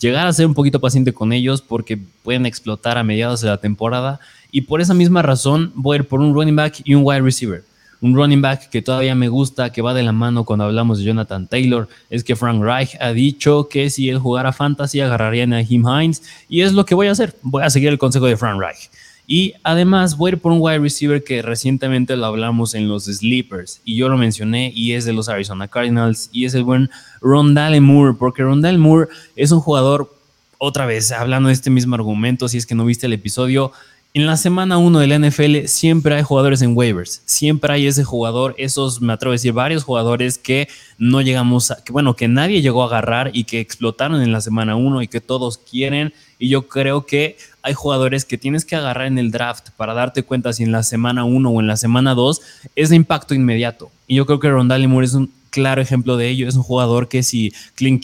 llegar 0.00 0.26
a 0.26 0.32
ser 0.32 0.46
un 0.46 0.54
poquito 0.54 0.80
paciente 0.80 1.12
con 1.12 1.32
ellos 1.32 1.62
porque 1.62 1.98
pueden 2.24 2.46
explotar 2.46 2.98
a 2.98 3.04
mediados 3.04 3.42
de 3.42 3.48
la 3.48 3.58
temporada. 3.58 4.18
Y 4.54 4.60
por 4.60 4.80
esa 4.80 4.94
misma 4.94 5.20
razón 5.20 5.72
voy 5.74 5.96
a 5.96 5.98
ir 5.98 6.06
por 6.06 6.20
un 6.20 6.32
running 6.32 6.54
back 6.54 6.80
y 6.84 6.94
un 6.94 7.02
wide 7.04 7.22
receiver. 7.22 7.64
Un 8.00 8.14
running 8.14 8.40
back 8.40 8.70
que 8.70 8.82
todavía 8.82 9.16
me 9.16 9.26
gusta, 9.26 9.72
que 9.72 9.82
va 9.82 9.94
de 9.94 10.04
la 10.04 10.12
mano 10.12 10.44
cuando 10.44 10.64
hablamos 10.64 10.98
de 10.98 11.04
Jonathan 11.04 11.48
Taylor, 11.48 11.88
es 12.08 12.22
que 12.22 12.36
Frank 12.36 12.62
Reich 12.62 12.96
ha 13.00 13.12
dicho 13.12 13.66
que 13.68 13.90
si 13.90 14.08
él 14.08 14.20
jugara 14.20 14.52
fantasy 14.52 15.00
agarraría 15.00 15.42
a 15.42 15.46
Naheem 15.48 15.82
Hines 15.88 16.22
y 16.48 16.60
es 16.60 16.72
lo 16.72 16.84
que 16.84 16.94
voy 16.94 17.08
a 17.08 17.10
hacer. 17.10 17.34
Voy 17.42 17.64
a 17.64 17.70
seguir 17.70 17.88
el 17.88 17.98
consejo 17.98 18.26
de 18.26 18.36
Frank 18.36 18.60
Reich. 18.60 18.90
Y 19.26 19.54
además 19.64 20.16
voy 20.16 20.30
a 20.30 20.34
ir 20.34 20.40
por 20.40 20.52
un 20.52 20.58
wide 20.60 20.78
receiver 20.78 21.24
que 21.24 21.42
recientemente 21.42 22.16
lo 22.16 22.26
hablamos 22.26 22.76
en 22.76 22.86
los 22.86 23.06
Sleepers 23.06 23.80
y 23.84 23.96
yo 23.96 24.08
lo 24.08 24.16
mencioné 24.16 24.70
y 24.72 24.92
es 24.92 25.04
de 25.04 25.14
los 25.14 25.28
Arizona 25.28 25.66
Cardinals 25.66 26.30
y 26.30 26.44
es 26.44 26.54
el 26.54 26.62
buen 26.62 26.90
Rondale 27.20 27.80
Moore, 27.80 28.14
porque 28.16 28.44
Rondale 28.44 28.78
Moore 28.78 29.08
es 29.34 29.50
un 29.50 29.58
jugador, 29.58 30.14
otra 30.58 30.86
vez 30.86 31.10
hablando 31.10 31.48
de 31.48 31.54
este 31.54 31.70
mismo 31.70 31.96
argumento, 31.96 32.46
si 32.46 32.58
es 32.58 32.66
que 32.66 32.76
no 32.76 32.84
viste 32.84 33.06
el 33.06 33.14
episodio, 33.14 33.72
en 34.16 34.26
la 34.26 34.36
semana 34.36 34.78
1 34.78 35.00
de 35.00 35.06
la 35.08 35.18
NFL 35.18 35.66
siempre 35.66 36.14
hay 36.14 36.22
jugadores 36.22 36.62
en 36.62 36.76
waivers, 36.76 37.22
siempre 37.24 37.72
hay 37.72 37.88
ese 37.88 38.04
jugador, 38.04 38.54
esos, 38.58 39.00
me 39.00 39.12
atrevo 39.12 39.32
a 39.32 39.34
decir, 39.34 39.52
varios 39.52 39.82
jugadores 39.82 40.38
que 40.38 40.68
no 40.98 41.20
llegamos 41.20 41.72
a, 41.72 41.82
que 41.82 41.90
bueno, 41.90 42.14
que 42.14 42.28
nadie 42.28 42.62
llegó 42.62 42.84
a 42.84 42.86
agarrar 42.86 43.32
y 43.34 43.42
que 43.42 43.58
explotaron 43.58 44.22
en 44.22 44.30
la 44.30 44.40
semana 44.40 44.76
1 44.76 45.02
y 45.02 45.08
que 45.08 45.20
todos 45.20 45.58
quieren. 45.58 46.14
Y 46.38 46.48
yo 46.48 46.68
creo 46.68 47.06
que 47.06 47.38
hay 47.62 47.74
jugadores 47.74 48.24
que 48.24 48.38
tienes 48.38 48.64
que 48.64 48.76
agarrar 48.76 49.08
en 49.08 49.18
el 49.18 49.32
draft 49.32 49.70
para 49.76 49.94
darte 49.94 50.22
cuenta 50.22 50.52
si 50.52 50.62
en 50.62 50.70
la 50.70 50.84
semana 50.84 51.24
1 51.24 51.50
o 51.50 51.60
en 51.60 51.66
la 51.66 51.76
semana 51.76 52.14
2 52.14 52.40
es 52.76 52.90
de 52.90 52.96
impacto 52.96 53.34
inmediato. 53.34 53.90
Y 54.06 54.14
yo 54.14 54.26
creo 54.26 54.38
que 54.38 54.48
Rondale 54.48 54.86
Moore 54.86 55.06
es 55.06 55.14
un 55.14 55.32
claro 55.54 55.80
ejemplo 55.80 56.16
de 56.16 56.28
ello. 56.28 56.48
Es 56.48 56.56
un 56.56 56.64
jugador 56.64 57.06
que 57.06 57.22
si 57.22 57.54
Clint, 57.76 58.02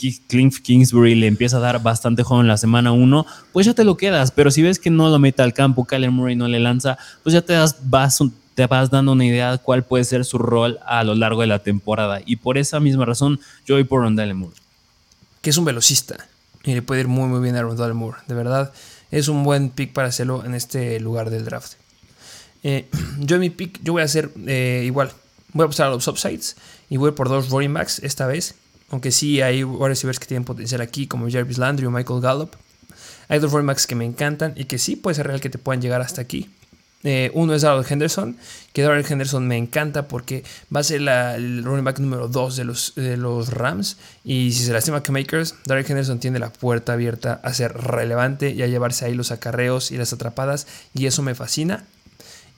Kingsbury 0.63 1.17
le 1.17 1.27
empieza 1.27 1.57
a 1.57 1.61
dar 1.61 1.83
bastante 1.83 2.23
juego 2.23 2.43
en 2.43 2.47
la 2.47 2.57
semana 2.57 2.93
1, 2.93 3.27
pues 3.53 3.67
ya 3.67 3.75
te 3.75 3.83
lo 3.83 3.97
quedas. 3.97 4.31
Pero 4.31 4.53
si 4.53 4.63
ves 4.63 4.79
que 4.79 4.89
no 4.89 5.09
lo 5.09 5.19
mete 5.19 5.43
al 5.43 5.53
campo, 5.53 5.85
Kyler 5.85 6.13
Murray 6.13 6.37
no 6.37 6.47
le 6.47 6.61
lanza, 6.61 6.97
pues 7.25 7.33
ya 7.33 7.43
te, 7.43 7.55
das, 7.55 7.77
vas, 7.83 8.21
te 8.55 8.67
vas 8.69 8.89
dando 8.89 9.11
una 9.11 9.27
idea 9.27 9.51
de 9.51 9.59
cuál 9.59 9.83
puede 9.83 10.05
ser 10.05 10.25
su 10.25 10.39
rol 10.39 10.79
a 10.87 11.03
lo 11.03 11.17
largo 11.17 11.41
de 11.41 11.49
la 11.49 11.59
temporada. 11.59 12.21
Y 12.25 12.37
por 12.37 12.57
esa 12.57 12.79
misma 12.79 13.05
razón, 13.05 13.41
yo 13.67 13.75
voy 13.75 13.83
por 13.83 14.03
Rondale 14.03 14.33
Moore. 14.33 14.55
Que 15.43 15.51
es 15.51 15.57
un 15.57 15.65
velocista 15.65 16.29
y 16.63 16.75
le 16.75 16.83
puede 16.83 17.01
ir 17.01 17.09
muy, 17.09 17.29
muy 17.29 17.41
bien 17.41 17.57
a 17.57 17.63
Rondale 17.63 17.95
Moore. 17.95 18.19
De 18.29 18.35
verdad, 18.35 18.73
es 19.11 19.27
un 19.27 19.43
buen 19.43 19.71
pick 19.71 19.93
para 19.93 20.07
hacerlo 20.07 20.45
en 20.45 20.55
este 20.55 21.01
lugar 21.01 21.31
del 21.31 21.45
draft. 21.45 21.73
Eh, 22.63 22.89
yo 23.19 23.35
en 23.35 23.41
mi 23.41 23.51
pick, 23.51 23.81
yo 23.83 23.93
voy 23.95 24.03
a 24.03 24.05
hacer 24.05 24.31
eh, 24.47 24.83
igual. 24.87 25.11
Voy 25.53 25.65
a 25.65 25.69
pasar 25.69 25.89
a 25.89 25.91
los 25.91 26.07
upsides 26.07 26.57
y 26.89 26.97
voy 26.97 27.13
por 27.13 27.29
dos 27.29 27.51
running 27.51 27.75
backs 27.75 28.01
esta 28.01 28.27
vez. 28.27 28.55
Aunque 28.91 29.13
sí 29.13 29.41
hay 29.41 29.63
receivers 29.63 30.19
que 30.19 30.27
tienen 30.27 30.45
potencial 30.45 30.81
aquí, 30.81 31.07
como 31.07 31.31
Jarvis 31.31 31.59
Landry 31.59 31.87
o 31.87 31.91
Michael 31.91 32.21
Gallup. 32.21 32.57
Hay 33.29 33.39
dos 33.39 33.53
running 33.53 33.69
backs 33.69 33.87
que 33.87 33.95
me 33.95 34.05
encantan 34.05 34.53
y 34.57 34.65
que 34.65 34.79
sí 34.79 34.97
puede 34.97 35.15
ser 35.15 35.29
real 35.29 35.41
que 35.41 35.51
te 35.51 35.59
puedan 35.59 35.81
llegar 35.81 36.01
hasta 36.01 36.21
aquí. 36.21 36.51
Eh, 37.03 37.31
uno 37.33 37.55
es 37.55 37.63
Darrell 37.63 37.87
Henderson, 37.89 38.37
que 38.75 38.83
Darrell 38.83 39.07
Henderson 39.09 39.47
me 39.49 39.57
encanta 39.57 40.07
porque 40.07 40.45
va 40.75 40.81
a 40.81 40.83
ser 40.83 41.01
el 41.01 41.65
running 41.65 41.85
back 41.85 41.99
número 41.99 42.29
2 42.29 42.57
de 42.57 42.65
los, 42.65 42.95
de 42.95 43.17
los 43.17 43.53
Rams. 43.53 43.97
Y 44.25 44.53
si 44.53 44.65
se 44.65 44.73
lastima 44.73 45.03
que 45.03 45.13
Makers, 45.13 45.55
Darrell 45.65 45.87
Henderson 45.89 46.21
tiene 46.21 46.39
la 46.39 46.53
puerta 46.53 46.93
abierta 46.93 47.41
a 47.43 47.55
ser 47.55 47.73
relevante 47.73 48.51
y 48.51 48.63
a 48.63 48.67
llevarse 48.67 49.07
ahí 49.07 49.15
los 49.15 49.31
acarreos 49.31 49.91
y 49.93 49.97
las 49.97 50.13
atrapadas. 50.13 50.67
Y 50.93 51.07
eso 51.07 51.23
me 51.23 51.35
fascina. 51.35 51.87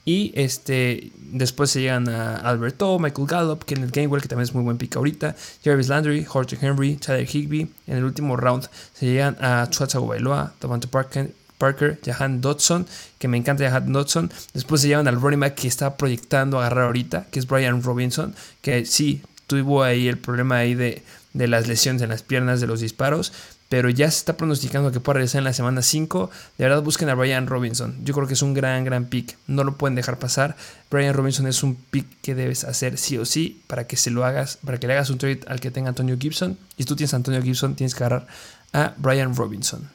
Y 0.05 0.33
este, 0.35 1.11
después 1.17 1.69
se 1.71 1.81
llegan 1.81 2.09
a 2.09 2.35
Alberto, 2.35 2.99
Michael 2.99 3.27
Gallup, 3.27 3.63
Kenneth 3.63 3.91
Gainwell, 3.91 4.21
que 4.21 4.27
también 4.27 4.43
es 4.43 4.53
muy 4.53 4.63
buen 4.63 4.77
pick 4.77 4.95
ahorita, 4.95 5.35
Jarvis 5.63 5.87
Landry, 5.87 6.25
Jorge 6.25 6.57
Henry, 6.61 6.95
Tyler 6.95 7.27
Higby. 7.27 7.69
En 7.87 7.97
el 7.97 8.03
último 8.03 8.35
round 8.35 8.67
se 8.93 9.05
llegan 9.05 9.37
a 9.39 9.67
Chuatza 9.69 9.99
Bailoa, 9.99 10.53
Davante 10.59 10.87
Parker, 10.87 11.33
Parker, 11.57 11.99
Jahan 12.03 12.41
Dodson, 12.41 12.85
que 13.17 13.29
me 13.29 13.37
encanta 13.37 13.63
Jahan 13.63 13.93
Dodson. 13.93 14.29
Después 14.53 14.81
se 14.81 14.89
llevan 14.89 15.07
al 15.07 15.21
running 15.21 15.39
back 15.39 15.55
que 15.55 15.69
está 15.69 15.95
proyectando 15.95 16.59
agarrar 16.59 16.85
ahorita, 16.85 17.27
que 17.31 17.39
es 17.39 17.47
Brian 17.47 17.81
Robinson, 17.81 18.35
que 18.61 18.85
sí 18.85 19.21
tuvo 19.47 19.83
ahí 19.83 20.09
el 20.09 20.17
problema 20.17 20.57
ahí 20.57 20.75
de, 20.75 21.03
de 21.33 21.47
las 21.47 21.67
lesiones 21.67 22.01
en 22.01 22.09
las 22.09 22.23
piernas 22.23 22.59
de 22.61 22.67
los 22.67 22.81
disparos, 22.81 23.31
pero 23.73 23.89
ya 23.89 24.11
se 24.11 24.19
está 24.19 24.37
pronosticando 24.37 24.91
que 24.91 24.99
pueda 24.99 25.15
regresar 25.15 25.39
en 25.39 25.45
la 25.45 25.53
semana 25.53 25.81
5. 25.81 26.29
De 26.59 26.63
verdad 26.63 26.83
busquen 26.83 27.09
a 27.09 27.15
Brian 27.15 27.47
Robinson. 27.47 27.95
Yo 28.03 28.13
creo 28.13 28.27
que 28.27 28.35
es 28.35 28.43
un 28.43 28.53
gran, 28.53 28.83
gran 28.83 29.05
pick. 29.05 29.35
No 29.47 29.63
lo 29.63 29.77
pueden 29.77 29.95
dejar 29.95 30.19
pasar. 30.19 30.55
Brian 30.91 31.15
Robinson 31.15 31.47
es 31.47 31.63
un 31.63 31.73
pick 31.73 32.05
que 32.21 32.35
debes 32.35 32.65
hacer 32.65 32.99
sí 32.99 33.17
o 33.17 33.25
sí 33.25 33.63
para 33.65 33.87
que 33.87 33.97
se 33.97 34.11
lo 34.11 34.25
hagas, 34.25 34.59
para 34.63 34.79
que 34.79 34.85
le 34.85 34.93
hagas 34.93 35.09
un 35.09 35.17
trade 35.17 35.39
al 35.47 35.59
que 35.59 35.71
tenga 35.71 35.89
Antonio 35.89 36.15
Gibson. 36.19 36.55
Y 36.77 36.83
si 36.83 36.87
tú 36.87 36.95
tienes 36.95 37.15
a 37.15 37.17
Antonio 37.17 37.41
Gibson, 37.41 37.73
tienes 37.73 37.95
que 37.95 38.03
agarrar 38.03 38.27
a 38.73 38.93
Brian 38.97 39.35
Robinson. 39.35 39.89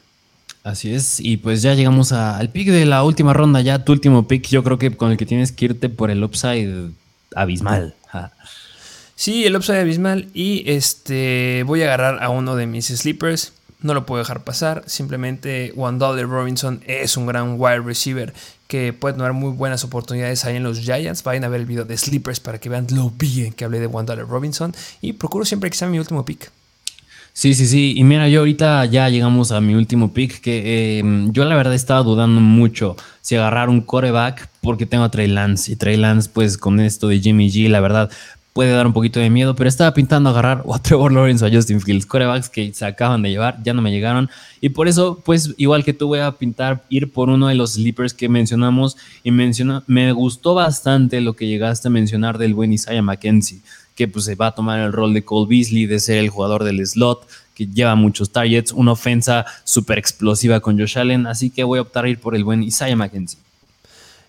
Así 0.65 0.93
es, 0.93 1.21
y 1.21 1.37
pues 1.37 1.61
ya 1.61 1.73
llegamos 1.73 2.11
al 2.11 2.49
pick 2.49 2.67
de 2.67 2.85
la 2.85 3.05
última 3.05 3.31
ronda, 3.31 3.61
ya 3.61 3.85
tu 3.85 3.93
último 3.93 4.27
pick, 4.27 4.49
yo 4.49 4.61
creo 4.61 4.77
que 4.77 4.91
con 4.91 5.11
el 5.11 5.17
que 5.17 5.25
tienes 5.25 5.53
que 5.53 5.63
irte 5.63 5.87
por 5.87 6.11
el 6.11 6.21
upside 6.21 6.91
abismal. 7.33 7.95
Sí, 9.15 9.45
el 9.45 9.55
upside 9.55 9.79
abismal 9.79 10.27
y 10.33 10.69
este 10.69 11.63
voy 11.65 11.81
a 11.83 11.85
agarrar 11.85 12.21
a 12.21 12.27
uno 12.27 12.57
de 12.57 12.67
mis 12.67 12.87
sleepers 12.87 13.53
no 13.81 13.93
lo 13.93 14.05
puedo 14.05 14.19
dejar 14.19 14.43
pasar. 14.43 14.83
Simplemente 14.87 15.71
Wandale 15.75 16.23
Robinson 16.23 16.81
es 16.85 17.17
un 17.17 17.25
gran 17.25 17.55
wide 17.59 17.79
receiver 17.79 18.33
que 18.67 18.93
puede 18.93 19.15
tener 19.15 19.33
muy 19.33 19.51
buenas 19.51 19.83
oportunidades 19.83 20.45
ahí 20.45 20.57
en 20.57 20.63
los 20.63 20.79
Giants. 20.79 21.23
Vayan 21.23 21.43
a 21.43 21.49
ver 21.49 21.61
el 21.61 21.65
video 21.65 21.85
de 21.85 21.97
Sleepers 21.97 22.39
para 22.39 22.59
que 22.59 22.69
vean 22.69 22.87
lo 22.93 23.09
bien 23.09 23.53
que 23.53 23.65
hablé 23.65 23.79
de 23.79 23.87
Wandale 23.87 24.23
Robinson. 24.23 24.73
Y 25.01 25.13
procuro 25.13 25.45
siempre 25.45 25.69
que 25.69 25.77
sea 25.77 25.87
mi 25.87 25.97
último 25.99 26.23
pick. 26.25 26.51
Sí, 27.33 27.53
sí, 27.53 27.67
sí. 27.67 27.93
Y 27.95 28.03
mira, 28.03 28.27
yo 28.27 28.39
ahorita 28.39 28.83
ya 28.85 29.07
llegamos 29.07 29.51
a 29.51 29.61
mi 29.61 29.73
último 29.73 30.11
pick, 30.13 30.41
que 30.41 30.99
em, 30.99 31.31
yo 31.31 31.45
la 31.45 31.55
verdad 31.55 31.73
estaba 31.73 32.03
dudando 32.03 32.41
mucho 32.41 32.97
si 33.21 33.35
agarrar 33.35 33.69
un 33.69 33.81
coreback 33.81 34.49
porque 34.61 34.85
tengo 34.85 35.05
a 35.05 35.11
Trey 35.11 35.27
Lance. 35.27 35.71
Y 35.71 35.75
Trey 35.75 35.95
Lance, 35.95 36.29
pues 36.33 36.57
con 36.57 36.79
esto 36.79 37.07
de 37.07 37.19
Jimmy 37.19 37.49
G, 37.49 37.69
la 37.69 37.79
verdad, 37.79 38.11
puede 38.53 38.71
dar 38.71 38.87
un 38.87 38.93
poquito 38.93 39.19
de 39.19 39.29
miedo, 39.29 39.55
pero 39.55 39.69
estaba 39.69 39.93
pintando 39.93 40.29
agarrar 40.29 40.63
o 40.65 40.75
a 40.75 40.81
Trevor 40.81 41.11
Lawrence 41.11 41.43
o 41.43 41.47
a 41.47 41.51
Justin 41.51 41.81
Fields, 41.81 42.05
corebacks 42.05 42.49
que 42.49 42.73
se 42.73 42.85
acaban 42.85 43.21
de 43.21 43.29
llevar, 43.29 43.61
ya 43.63 43.73
no 43.73 43.81
me 43.81 43.91
llegaron. 43.91 44.29
Y 44.61 44.69
por 44.69 44.87
eso, 44.87 45.21
pues 45.23 45.53
igual 45.57 45.83
que 45.83 45.93
tú, 45.93 46.07
voy 46.07 46.19
a 46.19 46.31
pintar 46.31 46.83
ir 46.89 47.11
por 47.11 47.29
uno 47.29 47.47
de 47.47 47.55
los 47.55 47.73
sleepers 47.73 48.13
que 48.13 48.29
mencionamos. 48.29 48.97
Y 49.23 49.31
menciona, 49.31 49.83
me 49.87 50.11
gustó 50.11 50.53
bastante 50.53 51.21
lo 51.21 51.35
que 51.35 51.47
llegaste 51.47 51.87
a 51.87 51.91
mencionar 51.91 52.37
del 52.37 52.53
buen 52.53 52.73
Isaiah 52.73 53.01
McKenzie, 53.01 53.59
que 53.95 54.07
pues 54.07 54.25
se 54.25 54.35
va 54.35 54.47
a 54.47 54.55
tomar 54.55 54.79
el 54.79 54.91
rol 54.91 55.13
de 55.13 55.23
Cole 55.23 55.47
Beasley, 55.49 55.85
de 55.85 55.99
ser 55.99 56.17
el 56.17 56.29
jugador 56.29 56.63
del 56.63 56.85
slot, 56.85 57.27
que 57.53 57.67
lleva 57.67 57.95
muchos 57.95 58.31
targets, 58.31 58.71
una 58.71 58.93
ofensa 58.93 59.45
súper 59.63 59.97
explosiva 59.97 60.59
con 60.59 60.79
Josh 60.79 60.97
Allen. 60.97 61.27
Así 61.27 61.49
que 61.49 61.63
voy 61.63 61.79
a 61.79 61.83
optar 61.83 62.05
a 62.05 62.09
ir 62.09 62.19
por 62.19 62.35
el 62.35 62.43
buen 62.43 62.63
Isaiah 62.63 62.95
McKenzie. 62.95 63.48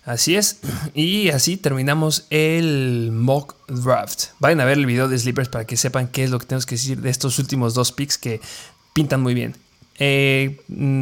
Así 0.03 0.35
es. 0.35 0.59
Y 0.93 1.29
así 1.29 1.57
terminamos 1.57 2.25
el 2.29 3.11
mock 3.11 3.55
draft. 3.67 4.29
Vayan 4.39 4.61
a 4.61 4.65
ver 4.65 4.77
el 4.77 4.85
video 4.85 5.07
de 5.07 5.17
Sleepers 5.17 5.49
para 5.49 5.65
que 5.65 5.77
sepan 5.77 6.07
qué 6.07 6.23
es 6.23 6.31
lo 6.31 6.39
que 6.39 6.47
tenemos 6.47 6.65
que 6.65 6.75
decir 6.75 7.01
de 7.01 7.09
estos 7.09 7.37
últimos 7.39 7.73
dos 7.73 7.91
picks 7.91 8.17
que 8.17 8.41
pintan 8.93 9.21
muy 9.21 9.33
bien. 9.33 9.55
Eh, 9.99 10.59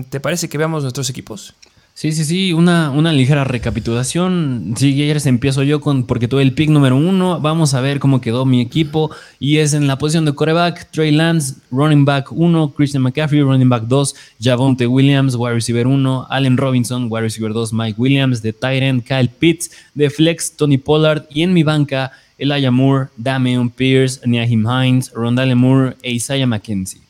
¿Te 0.09 0.19
parece 0.19 0.49
que 0.49 0.57
veamos 0.57 0.83
nuestros 0.83 1.09
equipos? 1.09 1.53
Sí, 1.99 2.13
sí, 2.13 2.23
sí, 2.23 2.53
una, 2.53 2.91
una 2.91 3.11
ligera 3.11 3.43
recapitulación. 3.43 4.73
Si 4.77 4.93
quieres 4.93 5.25
empiezo 5.25 5.63
yo 5.63 5.81
con, 5.81 6.05
porque 6.05 6.29
tuve 6.29 6.43
el 6.43 6.53
pick 6.53 6.69
número 6.69 6.95
uno. 6.95 7.41
Vamos 7.41 7.73
a 7.73 7.81
ver 7.81 7.99
cómo 7.99 8.21
quedó 8.21 8.45
mi 8.45 8.61
equipo. 8.61 9.11
Y 9.37 9.57
es 9.57 9.73
en 9.73 9.85
la 9.85 9.97
posición 9.97 10.23
de 10.23 10.31
coreback, 10.31 10.91
Trey 10.91 11.11
Lance, 11.11 11.55
running 11.71 12.05
back 12.05 12.31
1, 12.31 12.71
Christian 12.71 13.03
McCaffrey, 13.03 13.41
running 13.41 13.67
back 13.67 13.83
2, 13.83 14.15
Javonte 14.39 14.87
Williams, 14.87 15.35
wide 15.35 15.55
receiver 15.55 15.87
1, 15.87 16.27
Allen 16.29 16.55
Robinson, 16.55 17.07
wide 17.09 17.23
receiver 17.23 17.51
2, 17.51 17.73
Mike 17.73 17.99
Williams, 17.99 18.41
de 18.41 18.53
Tyrant, 18.53 19.05
Kyle 19.05 19.27
Pitts, 19.27 19.69
de 19.93 20.09
flex, 20.09 20.55
Tony 20.55 20.77
Pollard. 20.77 21.25
Y 21.29 21.41
en 21.41 21.51
mi 21.51 21.63
banca, 21.63 22.13
Elijah 22.37 22.71
Moore, 22.71 23.09
Damian 23.17 23.69
Pierce, 23.69 24.21
Niahim 24.25 24.65
Hines, 24.65 25.11
Rondale 25.11 25.53
Moore 25.53 25.97
e 26.01 26.13
Isaiah 26.13 26.47
McKenzie. 26.47 27.08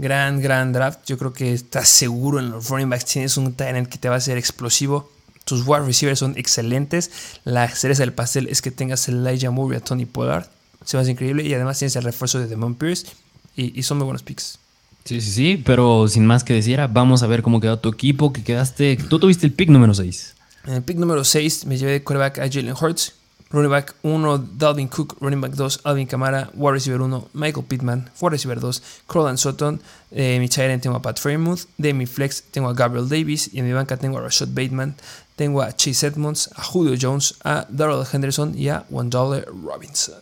Gran, 0.00 0.40
gran 0.40 0.72
draft. 0.72 1.00
Yo 1.04 1.18
creo 1.18 1.34
que 1.34 1.52
estás 1.52 1.86
seguro 1.86 2.38
en 2.38 2.50
los 2.50 2.70
running 2.70 2.88
backs. 2.88 3.04
Tienes 3.04 3.36
un 3.36 3.52
talent 3.52 3.86
que 3.86 3.98
te 3.98 4.08
va 4.08 4.16
a 4.16 4.20
ser 4.20 4.38
explosivo. 4.38 5.12
Tus 5.44 5.66
wide 5.66 5.84
receivers 5.84 6.18
son 6.18 6.32
excelentes. 6.38 7.10
La 7.44 7.68
cereza 7.68 8.02
del 8.02 8.14
pastel 8.14 8.48
es 8.48 8.62
que 8.62 8.70
tengas 8.70 9.08
el 9.08 9.26
Elijah 9.26 9.50
Moore 9.50 9.76
y 9.76 9.76
a 9.76 9.80
Tony 9.84 10.06
Pollard. 10.06 10.46
Se 10.86 10.96
va 10.96 11.02
a 11.02 11.04
ser 11.04 11.12
increíble. 11.12 11.42
Y 11.42 11.52
además 11.52 11.78
tienes 11.78 11.96
el 11.96 12.04
refuerzo 12.04 12.38
de 12.38 12.46
Demon 12.46 12.76
Pierce. 12.76 13.08
Y, 13.54 13.82
son 13.82 13.98
muy 13.98 14.06
buenos 14.06 14.22
picks. 14.22 14.58
Sí, 15.04 15.20
sí, 15.20 15.32
sí. 15.32 15.62
Pero 15.66 16.08
sin 16.08 16.24
más 16.24 16.44
que 16.44 16.54
decir, 16.54 16.80
vamos 16.90 17.22
a 17.22 17.26
ver 17.26 17.42
cómo 17.42 17.60
quedó 17.60 17.78
tu 17.78 17.90
equipo. 17.90 18.32
Que 18.32 18.42
quedaste. 18.42 18.96
Tú 18.96 19.18
tuviste 19.18 19.44
el 19.44 19.52
pick 19.52 19.68
número 19.68 19.92
6. 19.92 20.34
En 20.64 20.74
el 20.74 20.82
pick 20.82 20.96
número 20.96 21.24
6 21.24 21.66
me 21.66 21.76
llevé 21.76 21.92
de 21.92 22.02
quarterback 22.02 22.38
a 22.38 22.48
Jalen 22.50 22.74
Hurts. 22.80 23.19
Running 23.52 23.70
back 23.70 23.94
1, 24.02 24.58
Dalvin 24.58 24.88
Cook. 24.88 25.16
Running 25.20 25.40
back 25.40 25.56
2, 25.56 25.80
Alvin 25.84 26.06
Kamara. 26.06 26.50
Wide 26.54 26.72
receiver 26.72 27.00
1, 27.00 27.30
Michael 27.34 27.64
Pittman. 27.64 28.08
Wide 28.20 28.30
receiver 28.32 28.60
2, 28.60 28.82
Corland 29.06 29.38
Sutton. 29.38 29.80
De 30.10 30.38
mi 30.38 30.48
Chiren 30.48 30.80
tengo 30.80 30.96
a 30.96 31.02
Pat 31.02 31.18
Fremouth. 31.18 31.66
De 31.76 31.92
mi 31.92 32.06
flex 32.06 32.44
tengo 32.52 32.68
a 32.68 32.74
Gabriel 32.74 33.08
Davis. 33.08 33.50
Y 33.52 33.58
en 33.58 33.66
mi 33.66 33.72
banca 33.72 33.96
tengo 33.96 34.18
a 34.18 34.20
Rashad 34.20 34.48
Bateman. 34.48 34.94
Tengo 35.36 35.62
a 35.62 35.72
Chase 35.74 36.06
Edmonds, 36.06 36.50
a 36.54 36.62
Julio 36.62 36.96
Jones, 37.00 37.34
a 37.44 37.66
Darrell 37.68 38.04
Henderson 38.12 38.56
y 38.56 38.68
a 38.68 38.84
Wandale 38.90 39.44
Robinson. 39.64 40.20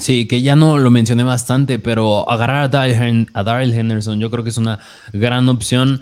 Sí, 0.00 0.26
que 0.26 0.42
ya 0.42 0.56
no 0.56 0.78
lo 0.78 0.90
mencioné 0.90 1.24
bastante, 1.24 1.78
pero 1.78 2.28
agarrar 2.30 2.64
a 2.64 2.68
Darrell 2.68 3.72
Henderson 3.72 4.18
yo 4.18 4.30
creo 4.30 4.44
que 4.44 4.50
es 4.50 4.58
una 4.58 4.78
gran 5.12 5.48
opción 5.48 6.00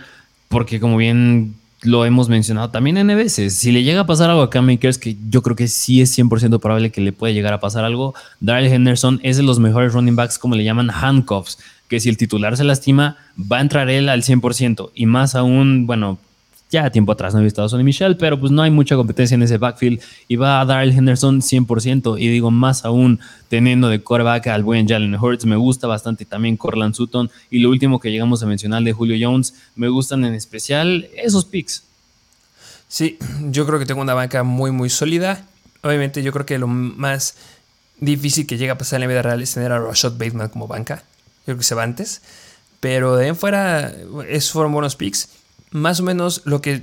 porque 0.49 0.81
como 0.81 0.97
bien 0.97 1.57
lo 1.85 2.05
hemos 2.05 2.29
mencionado 2.29 2.71
también 2.71 2.97
en 2.97 3.07
veces. 3.09 3.55
Si 3.55 3.71
le 3.71 3.83
llega 3.83 4.01
a 4.01 4.07
pasar 4.07 4.31
algo 4.31 4.43
a 4.43 4.51
Cam 4.51 4.67
Makers, 4.67 4.99
que 4.99 5.17
yo 5.29 5.43
creo 5.43 5.55
que 5.55 5.69
sí 5.69 6.01
es 6.01 6.19
100% 6.19 6.59
probable 6.59 6.91
que 6.91 7.01
le 7.01 7.13
puede 7.13 7.35
llegar 7.35 7.53
a 7.53 7.61
pasar 7.61 7.85
algo, 7.85 8.15
Daryl 8.41 8.73
Henderson 8.73 9.21
es 9.23 9.37
de 9.37 9.43
los 9.43 9.61
mejores 9.61 9.93
running 9.93 10.17
backs, 10.17 10.39
como 10.39 10.57
le 10.57 10.65
llaman 10.65 10.91
handcuffs, 10.91 11.59
que 11.89 12.01
si 12.01 12.09
el 12.09 12.17
titular 12.17 12.57
se 12.57 12.65
lastima, 12.65 13.19
va 13.41 13.59
a 13.59 13.61
entrar 13.61 13.91
él 13.91 14.09
al 14.09 14.23
100%. 14.23 14.91
Y 14.95 15.07
más 15.07 15.35
aún, 15.35 15.87
bueno, 15.87 16.19
ya 16.75 16.91
tiempo 16.91 17.13
atrás 17.13 17.33
no 17.35 17.41
he 17.41 17.45
visto 17.45 17.63
a 17.63 17.69
Sonny 17.69 17.85
Michel, 17.85 18.17
pero 18.17 18.39
pues 18.39 18.51
no 18.51 18.61
hay 18.61 18.71
mucha 18.71 18.97
competencia 18.97 19.37
en 19.37 19.43
ese 19.43 19.59
backfield 19.59 20.01
y 20.27 20.35
va 20.35 20.61
a 20.61 20.65
dar 20.65 20.83
el 20.83 20.91
Henderson 20.91 21.41
100%. 21.41 22.19
Y 22.19 22.27
digo, 22.29 22.51
más 22.51 22.85
aún 22.85 23.21
teniendo 23.49 23.89
de 23.89 24.03
coreback 24.03 24.49
al 24.49 24.65
buen 24.65 24.89
Jalen 24.89 25.15
Hurts, 25.15 25.47
me 25.47 25.55
gusta 25.55 25.87
bastante 25.87 26.25
también 26.25 26.57
Corland 26.57 26.95
Sutton. 26.95 27.31
Y 27.49 27.61
lo 27.61 27.71
último 27.71 28.01
que 28.01 28.11
llegamos 28.11 28.43
a 28.43 28.47
mencionar 28.47 28.83
de 28.83 28.93
Julio 28.93 29.17
Jones, 29.21 29.55
me 29.77 29.89
gustan 29.89 30.25
en 30.25 30.35
especial 30.35 31.07
esos 31.17 31.45
picks. 31.45 31.85
Sí, 32.89 33.19
yo 33.51 33.67
creo 33.67 33.79
que 33.79 33.87
tengo 33.87 34.03
una 34.03 34.15
banca 34.15 34.43
muy, 34.43 34.73
muy 34.73 34.91
sólida. 34.91 35.47
Obviamente, 35.83 36.25
yo 36.25 36.33
creo 36.33 36.45
que 36.45 36.59
lo 36.59 36.67
más 36.67 37.37
difícil 38.01 38.49
que 38.49 38.59
llega 38.59 38.73
a 38.73 38.79
pasar 38.79 38.97
en 38.97 39.03
la 39.03 39.07
vida 39.07 39.23
real 39.23 39.41
es 39.41 39.55
tener 39.55 39.71
a 39.71 39.79
Rashad 39.79 40.13
Bateman 40.19 40.49
como 40.49 40.67
banca. 40.67 41.05
Yo 41.39 41.45
creo 41.45 41.59
que 41.59 41.63
se 41.65 41.77
va 41.77 41.85
antes. 41.85 42.21
Pero 42.81 43.17
de 43.17 43.25
ahí 43.25 43.29
en 43.31 43.37
fuera, 43.37 43.95
esos 44.29 44.51
fueron 44.51 44.73
buenos 44.73 44.97
picks 44.97 45.29
más 45.75 45.99
o 45.99 46.05
menos 46.05 46.43
lo 46.45 46.63
que 46.63 46.83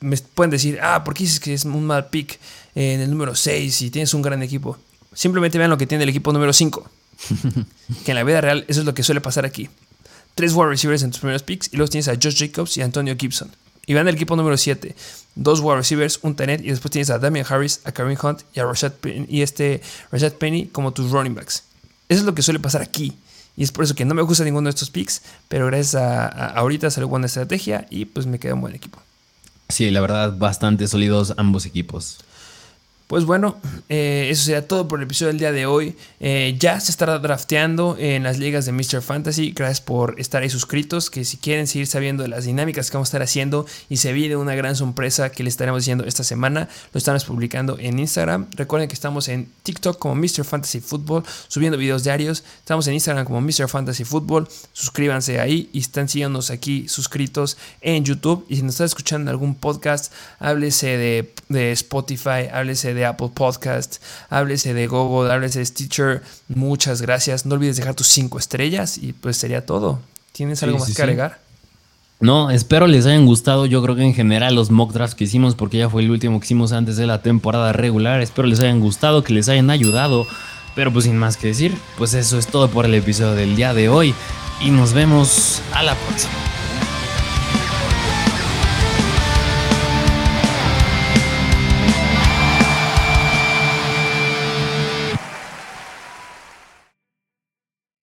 me 0.00 0.16
pueden 0.16 0.50
decir, 0.50 0.78
ah, 0.80 1.02
¿por 1.02 1.12
qué 1.12 1.24
dices 1.24 1.40
que 1.40 1.52
es 1.52 1.64
un 1.64 1.84
mal 1.84 2.06
pick 2.06 2.38
en 2.76 3.00
el 3.00 3.10
número 3.10 3.34
6 3.34 3.82
y 3.82 3.90
tienes 3.90 4.14
un 4.14 4.22
gran 4.22 4.42
equipo? 4.44 4.78
Simplemente 5.12 5.58
vean 5.58 5.70
lo 5.70 5.76
que 5.76 5.88
tiene 5.88 6.04
el 6.04 6.10
equipo 6.10 6.32
número 6.32 6.52
5. 6.52 6.88
que 8.04 8.12
en 8.12 8.14
la 8.14 8.22
vida 8.22 8.40
real 8.40 8.64
eso 8.68 8.80
es 8.80 8.86
lo 8.86 8.94
que 8.94 9.02
suele 9.02 9.20
pasar 9.20 9.44
aquí. 9.44 9.68
Tres 10.36 10.54
wide 10.54 10.68
receivers 10.68 11.02
en 11.02 11.10
tus 11.10 11.18
primeros 11.18 11.42
picks 11.42 11.68
y 11.72 11.76
luego 11.76 11.90
tienes 11.90 12.06
a 12.06 12.14
Josh 12.14 12.38
Jacobs 12.38 12.76
y 12.76 12.82
Antonio 12.82 13.16
Gibson. 13.18 13.50
Y 13.86 13.94
vean 13.94 14.06
el 14.06 14.14
equipo 14.14 14.36
número 14.36 14.56
7. 14.56 14.94
Dos 15.34 15.58
wide 15.58 15.78
receivers, 15.78 16.20
un 16.22 16.36
tenet 16.36 16.64
y 16.64 16.68
después 16.68 16.92
tienes 16.92 17.10
a 17.10 17.18
Damian 17.18 17.44
Harris, 17.48 17.80
a 17.84 17.90
Kareem 17.90 18.16
Hunt 18.22 18.42
y 18.54 18.60
a 18.60 18.64
Rashad 18.64 18.92
Penny, 18.92 19.26
y 19.28 19.42
este 19.42 19.82
Rashad 20.12 20.34
Penny 20.34 20.66
como 20.66 20.92
tus 20.92 21.10
running 21.10 21.34
backs. 21.34 21.64
Eso 22.08 22.20
es 22.20 22.24
lo 22.24 22.36
que 22.36 22.42
suele 22.42 22.60
pasar 22.60 22.82
aquí. 22.82 23.14
Y 23.56 23.62
es 23.64 23.72
por 23.72 23.84
eso 23.84 23.94
que 23.94 24.04
no 24.04 24.14
me 24.14 24.22
gusta 24.22 24.44
ninguno 24.44 24.66
de 24.66 24.70
estos 24.70 24.90
picks, 24.90 25.22
pero 25.48 25.66
gracias 25.66 25.94
a, 25.94 26.26
ahorita 26.48 26.90
salió 26.90 27.08
buena 27.08 27.26
estrategia 27.26 27.86
y 27.90 28.06
pues 28.06 28.26
me 28.26 28.38
queda 28.38 28.54
un 28.54 28.60
buen 28.60 28.74
equipo. 28.74 29.00
Sí, 29.68 29.90
la 29.90 30.00
verdad, 30.00 30.36
bastante 30.36 30.88
sólidos 30.88 31.34
ambos 31.36 31.66
equipos. 31.66 32.18
Pues 33.12 33.26
bueno, 33.26 33.56
eh, 33.90 34.28
eso 34.30 34.44
sería 34.44 34.66
todo 34.66 34.88
por 34.88 34.98
el 34.98 35.04
episodio 35.04 35.28
del 35.28 35.38
día 35.38 35.52
de 35.52 35.66
hoy. 35.66 35.94
Eh, 36.18 36.56
ya 36.58 36.80
se 36.80 36.90
estará 36.90 37.18
drafteando 37.18 37.94
en 37.98 38.22
las 38.22 38.38
ligas 38.38 38.64
de 38.64 38.72
Mr. 38.72 39.02
Fantasy. 39.02 39.52
Gracias 39.52 39.82
por 39.82 40.18
estar 40.18 40.42
ahí 40.42 40.48
suscritos. 40.48 41.10
Que 41.10 41.26
si 41.26 41.36
quieren 41.36 41.66
seguir 41.66 41.86
sabiendo 41.86 42.22
de 42.22 42.30
las 42.30 42.46
dinámicas 42.46 42.90
que 42.90 42.96
vamos 42.96 43.08
a 43.08 43.10
estar 43.10 43.20
haciendo 43.20 43.66
y 43.90 43.98
se 43.98 44.14
viene 44.14 44.36
una 44.36 44.54
gran 44.54 44.76
sorpresa 44.76 45.30
que 45.30 45.44
les 45.44 45.52
estaremos 45.52 45.82
diciendo 45.82 46.04
esta 46.06 46.24
semana, 46.24 46.70
lo 46.94 46.96
estamos 46.96 47.26
publicando 47.26 47.76
en 47.78 47.98
Instagram. 47.98 48.46
Recuerden 48.52 48.88
que 48.88 48.94
estamos 48.94 49.28
en 49.28 49.46
TikTok 49.62 49.98
como 49.98 50.14
Mr. 50.14 50.44
Fantasy 50.44 50.80
Football, 50.80 51.22
subiendo 51.48 51.76
videos 51.76 52.04
diarios. 52.04 52.44
Estamos 52.60 52.86
en 52.86 52.94
Instagram 52.94 53.26
como 53.26 53.42
Mr. 53.42 53.68
Fantasy 53.68 54.04
Football. 54.04 54.48
Suscríbanse 54.72 55.38
ahí 55.38 55.68
y 55.74 55.80
están 55.80 56.08
siguiéndonos 56.08 56.50
aquí 56.50 56.88
suscritos 56.88 57.58
en 57.82 58.06
YouTube. 58.06 58.46
Y 58.48 58.56
si 58.56 58.62
nos 58.62 58.76
están 58.76 58.86
escuchando 58.86 59.30
algún 59.30 59.54
podcast, 59.54 60.14
háblese 60.38 60.96
de, 60.96 61.34
de 61.50 61.72
Spotify, 61.72 62.48
háblese 62.50 62.94
de 62.94 63.01
Apple 63.06 63.30
Podcast, 63.34 63.96
háblese 64.30 64.74
de 64.74 64.86
Google, 64.86 65.32
háblese 65.32 65.60
de 65.60 65.66
Stitcher. 65.66 66.22
Muchas 66.48 67.02
gracias. 67.02 67.46
No 67.46 67.54
olvides 67.54 67.76
dejar 67.76 67.94
tus 67.94 68.08
cinco 68.08 68.38
estrellas 68.38 68.98
y 68.98 69.12
pues 69.12 69.36
sería 69.36 69.66
todo. 69.66 70.00
¿Tienes 70.32 70.62
algo 70.62 70.78
más 70.78 70.94
que 70.94 71.02
agregar? 71.02 71.40
No, 72.20 72.50
espero 72.50 72.86
les 72.86 73.04
hayan 73.04 73.26
gustado. 73.26 73.66
Yo 73.66 73.82
creo 73.82 73.96
que 73.96 74.04
en 74.04 74.14
general 74.14 74.54
los 74.54 74.70
mock 74.70 74.92
drafts 74.92 75.16
que 75.16 75.24
hicimos, 75.24 75.56
porque 75.56 75.78
ya 75.78 75.90
fue 75.90 76.02
el 76.02 76.10
último 76.10 76.38
que 76.38 76.44
hicimos 76.44 76.72
antes 76.72 76.96
de 76.96 77.06
la 77.06 77.20
temporada 77.20 77.72
regular. 77.72 78.20
Espero 78.20 78.46
les 78.46 78.60
hayan 78.60 78.78
gustado, 78.78 79.24
que 79.24 79.32
les 79.32 79.48
hayan 79.48 79.70
ayudado. 79.70 80.26
Pero 80.76 80.92
pues 80.92 81.04
sin 81.04 81.18
más 81.18 81.36
que 81.36 81.48
decir, 81.48 81.76
pues 81.98 82.14
eso 82.14 82.38
es 82.38 82.46
todo 82.46 82.68
por 82.68 82.86
el 82.86 82.94
episodio 82.94 83.32
del 83.32 83.56
día 83.56 83.74
de 83.74 83.88
hoy. 83.88 84.14
Y 84.60 84.70
nos 84.70 84.92
vemos 84.92 85.60
a 85.72 85.82
la 85.82 85.96
próxima. 85.96 86.61